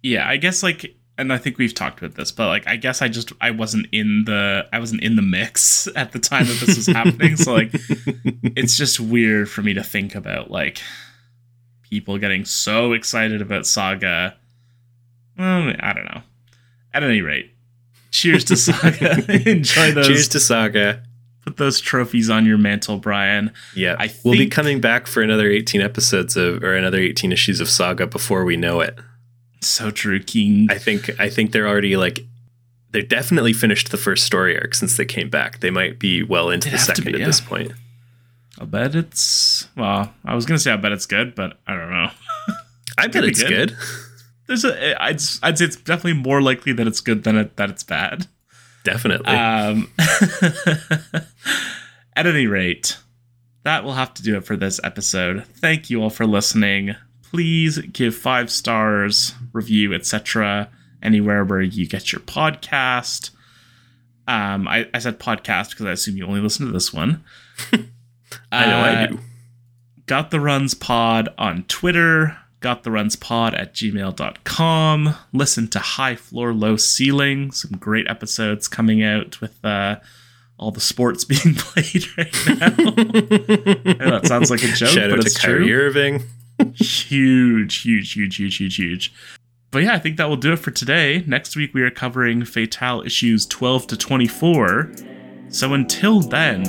yeah 0.05 0.29
i 0.29 0.37
guess 0.37 0.61
like 0.61 0.95
and 1.17 1.33
i 1.33 1.37
think 1.37 1.57
we've 1.57 1.73
talked 1.73 1.99
about 1.99 2.13
this 2.13 2.31
but 2.31 2.47
like 2.47 2.67
i 2.67 2.75
guess 2.75 3.01
i 3.01 3.07
just 3.07 3.33
i 3.41 3.49
wasn't 3.49 3.87
in 3.91 4.23
the 4.25 4.63
i 4.71 4.77
wasn't 4.77 5.01
in 5.01 5.15
the 5.15 5.21
mix 5.21 5.87
at 5.95 6.11
the 6.11 6.19
time 6.19 6.45
that 6.45 6.63
this 6.63 6.77
was 6.77 6.85
happening 6.85 7.35
so 7.35 7.53
like 7.53 7.69
it's 8.55 8.77
just 8.77 8.99
weird 8.99 9.49
for 9.49 9.63
me 9.63 9.73
to 9.73 9.83
think 9.83 10.13
about 10.13 10.51
like 10.51 10.79
people 11.81 12.19
getting 12.19 12.45
so 12.45 12.93
excited 12.93 13.41
about 13.41 13.65
saga 13.65 14.35
well, 15.37 15.73
i 15.79 15.93
don't 15.93 16.05
know 16.05 16.21
at 16.93 17.03
any 17.03 17.21
rate 17.21 17.51
cheers 18.11 18.43
to 18.45 18.55
saga 18.55 19.49
enjoy 19.49 19.91
those 19.91 20.07
cheers 20.07 20.27
to 20.29 20.39
Saga. 20.39 21.03
put 21.43 21.57
those 21.57 21.79
trophies 21.81 22.29
on 22.29 22.45
your 22.45 22.57
mantle 22.57 22.97
brian 22.97 23.51
Yeah, 23.75 23.95
I 23.99 24.09
we'll 24.23 24.37
be 24.37 24.47
coming 24.47 24.79
back 24.81 25.05
for 25.07 25.21
another 25.21 25.49
18 25.49 25.81
episodes 25.81 26.37
of 26.37 26.63
or 26.63 26.73
another 26.75 26.99
18 26.99 27.31
issues 27.31 27.59
of 27.59 27.69
Saga 27.69 28.07
before 28.07 28.45
we 28.45 28.55
know 28.57 28.79
it. 28.81 28.97
so 29.61 29.91
true 29.91 30.19
king 30.21 30.67
I 30.71 30.77
think 30.77 31.19
I 31.19 31.29
think 31.29 31.51
they're 31.51 31.67
already 31.67 31.97
like 31.97 32.19
they're 32.91 33.01
definitely 33.01 33.51
finished 33.51 33.91
the 33.91 33.97
first 33.97 34.23
story 34.23 34.57
arc 34.57 34.73
since 34.73 34.95
they 34.95 35.03
came 35.03 35.29
back. 35.29 35.59
They 35.59 35.69
might 35.69 35.99
be 35.99 36.23
well 36.23 36.49
into 36.49 36.69
They'd 36.69 36.75
the 36.75 36.79
second 36.79 37.05
be, 37.11 37.21
at 37.21 37.25
this 37.25 37.41
point. 37.41 37.73
i'll 38.57 38.65
bet 38.67 38.95
it's 38.95 39.67
well 39.75 40.13
i 40.23 40.33
was 40.33 40.45
gonna 40.45 40.57
say 40.59 40.71
i 40.71 40.77
bet 40.77 40.93
it's 40.93 41.05
good 41.05 41.35
but 41.35 41.59
i 41.67 41.75
don't 41.75 41.91
know 41.91 42.09
I 42.97 43.07
bet 43.13 43.25
it's 43.25 43.43
good. 43.43 43.69
good. 43.71 43.77
There's 44.47 44.63
a 44.65 45.01
I'd 45.03 45.21
I'd 45.43 45.57
say 45.57 45.65
it's 45.65 45.75
definitely 45.75 46.21
more 46.21 46.41
likely 46.41 46.73
that 46.73 46.87
it's 46.87 47.01
good 47.01 47.23
than 47.23 47.37
it, 47.37 47.55
that 47.57 47.69
it's 47.69 47.83
bad. 47.83 48.27
Definitely. 48.83 49.33
Um, 49.33 49.91
at 52.15 52.27
any 52.27 52.47
rate, 52.47 52.97
that 53.63 53.83
will 53.83 53.93
have 53.93 54.13
to 54.15 54.23
do 54.23 54.37
it 54.37 54.45
for 54.45 54.55
this 54.55 54.79
episode. 54.83 55.43
Thank 55.55 55.89
you 55.89 56.01
all 56.01 56.09
for 56.09 56.25
listening. 56.25 56.95
Please 57.23 57.79
give 57.79 58.15
five 58.15 58.51
stars, 58.51 59.33
review, 59.53 59.93
etc. 59.93 60.69
anywhere 61.01 61.43
where 61.43 61.61
you 61.61 61.87
get 61.87 62.11
your 62.11 62.21
podcast. 62.21 63.31
Um, 64.27 64.67
I, 64.67 64.87
I 64.93 64.99
said 64.99 65.19
podcast 65.19 65.71
because 65.71 65.85
I 65.85 65.91
assume 65.91 66.17
you 66.17 66.25
only 66.25 66.39
listen 66.41 66.65
to 66.65 66.71
this 66.71 66.93
one. 66.93 67.23
I 68.51 68.65
know 68.65 68.77
I 68.79 68.89
Uh, 69.03 69.07
do. 69.07 69.19
Got 70.07 70.29
the 70.31 70.39
Runs 70.39 70.73
Pod 70.75 71.29
on 71.37 71.63
Twitter, 71.63 72.37
got 72.65 72.83
the 72.83 72.89
Runs 72.89 73.15
Pod 73.15 73.53
at 73.53 73.75
gmail.com. 73.75 75.15
Listen 75.31 75.67
to 75.67 75.77
High 75.77 76.15
Floor, 76.15 76.51
Low 76.51 76.77
Ceiling, 76.77 77.51
some 77.51 77.77
great 77.77 78.07
episodes 78.09 78.67
coming 78.67 79.03
out 79.03 79.39
with 79.39 79.63
uh, 79.63 79.97
all 80.57 80.71
the 80.71 80.81
sports 80.81 81.23
being 81.25 81.53
played 81.53 82.07
right 82.17 82.33
now. 82.47 82.69
That 84.09 84.21
sounds 84.25 84.49
like 84.49 84.63
a 84.63 84.67
joke, 84.69 84.89
Shout 84.89 85.11
but 85.11 85.19
out 85.19 85.21
to 85.21 85.27
it's 85.27 85.39
Kyrie 85.39 85.67
true. 85.67 85.75
Irving. 85.75 86.23
Huge, 86.73 87.81
huge, 87.83 88.13
huge, 88.13 88.35
huge, 88.37 88.57
huge, 88.57 88.75
huge. 88.77 89.13
But 89.69 89.83
yeah, 89.83 89.93
I 89.93 89.99
think 89.99 90.17
that 90.17 90.27
will 90.27 90.35
do 90.35 90.51
it 90.53 90.57
for 90.59 90.71
today. 90.71 91.23
Next 91.27 91.55
week 91.55 91.71
we 91.75 91.83
are 91.83 91.91
covering 91.91 92.45
Fatale 92.45 93.03
issues 93.05 93.45
12 93.45 93.85
to 93.87 93.95
24. 93.97 94.91
So 95.49 95.75
until 95.75 96.21
then, 96.21 96.63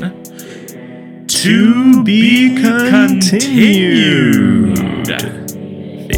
To 1.29 2.05
be 2.05 2.55
continued. 2.61 4.77
continued. 4.77 5.46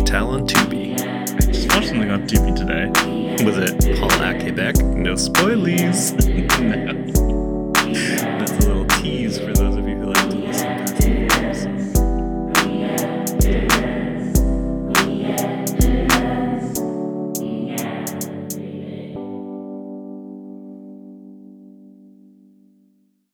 Fatale 0.09 0.31
on 0.31 0.47
Tubi. 0.47 0.99
I 0.99 1.53
just 1.53 1.69
watched 1.69 1.89
something 1.89 2.11
on 2.11 2.27
Tubi 2.27 2.57
today. 2.57 2.87
Was 3.45 3.59
it 3.59 4.01
Paul 4.01 4.09
Quebec? 4.09 4.79
No 4.79 5.13
spoilies. 5.13 6.17
That's 8.39 8.65
a 8.65 8.69
little 8.69 8.87
tease 8.87 9.39
for 9.39 9.53
those 9.53 9.77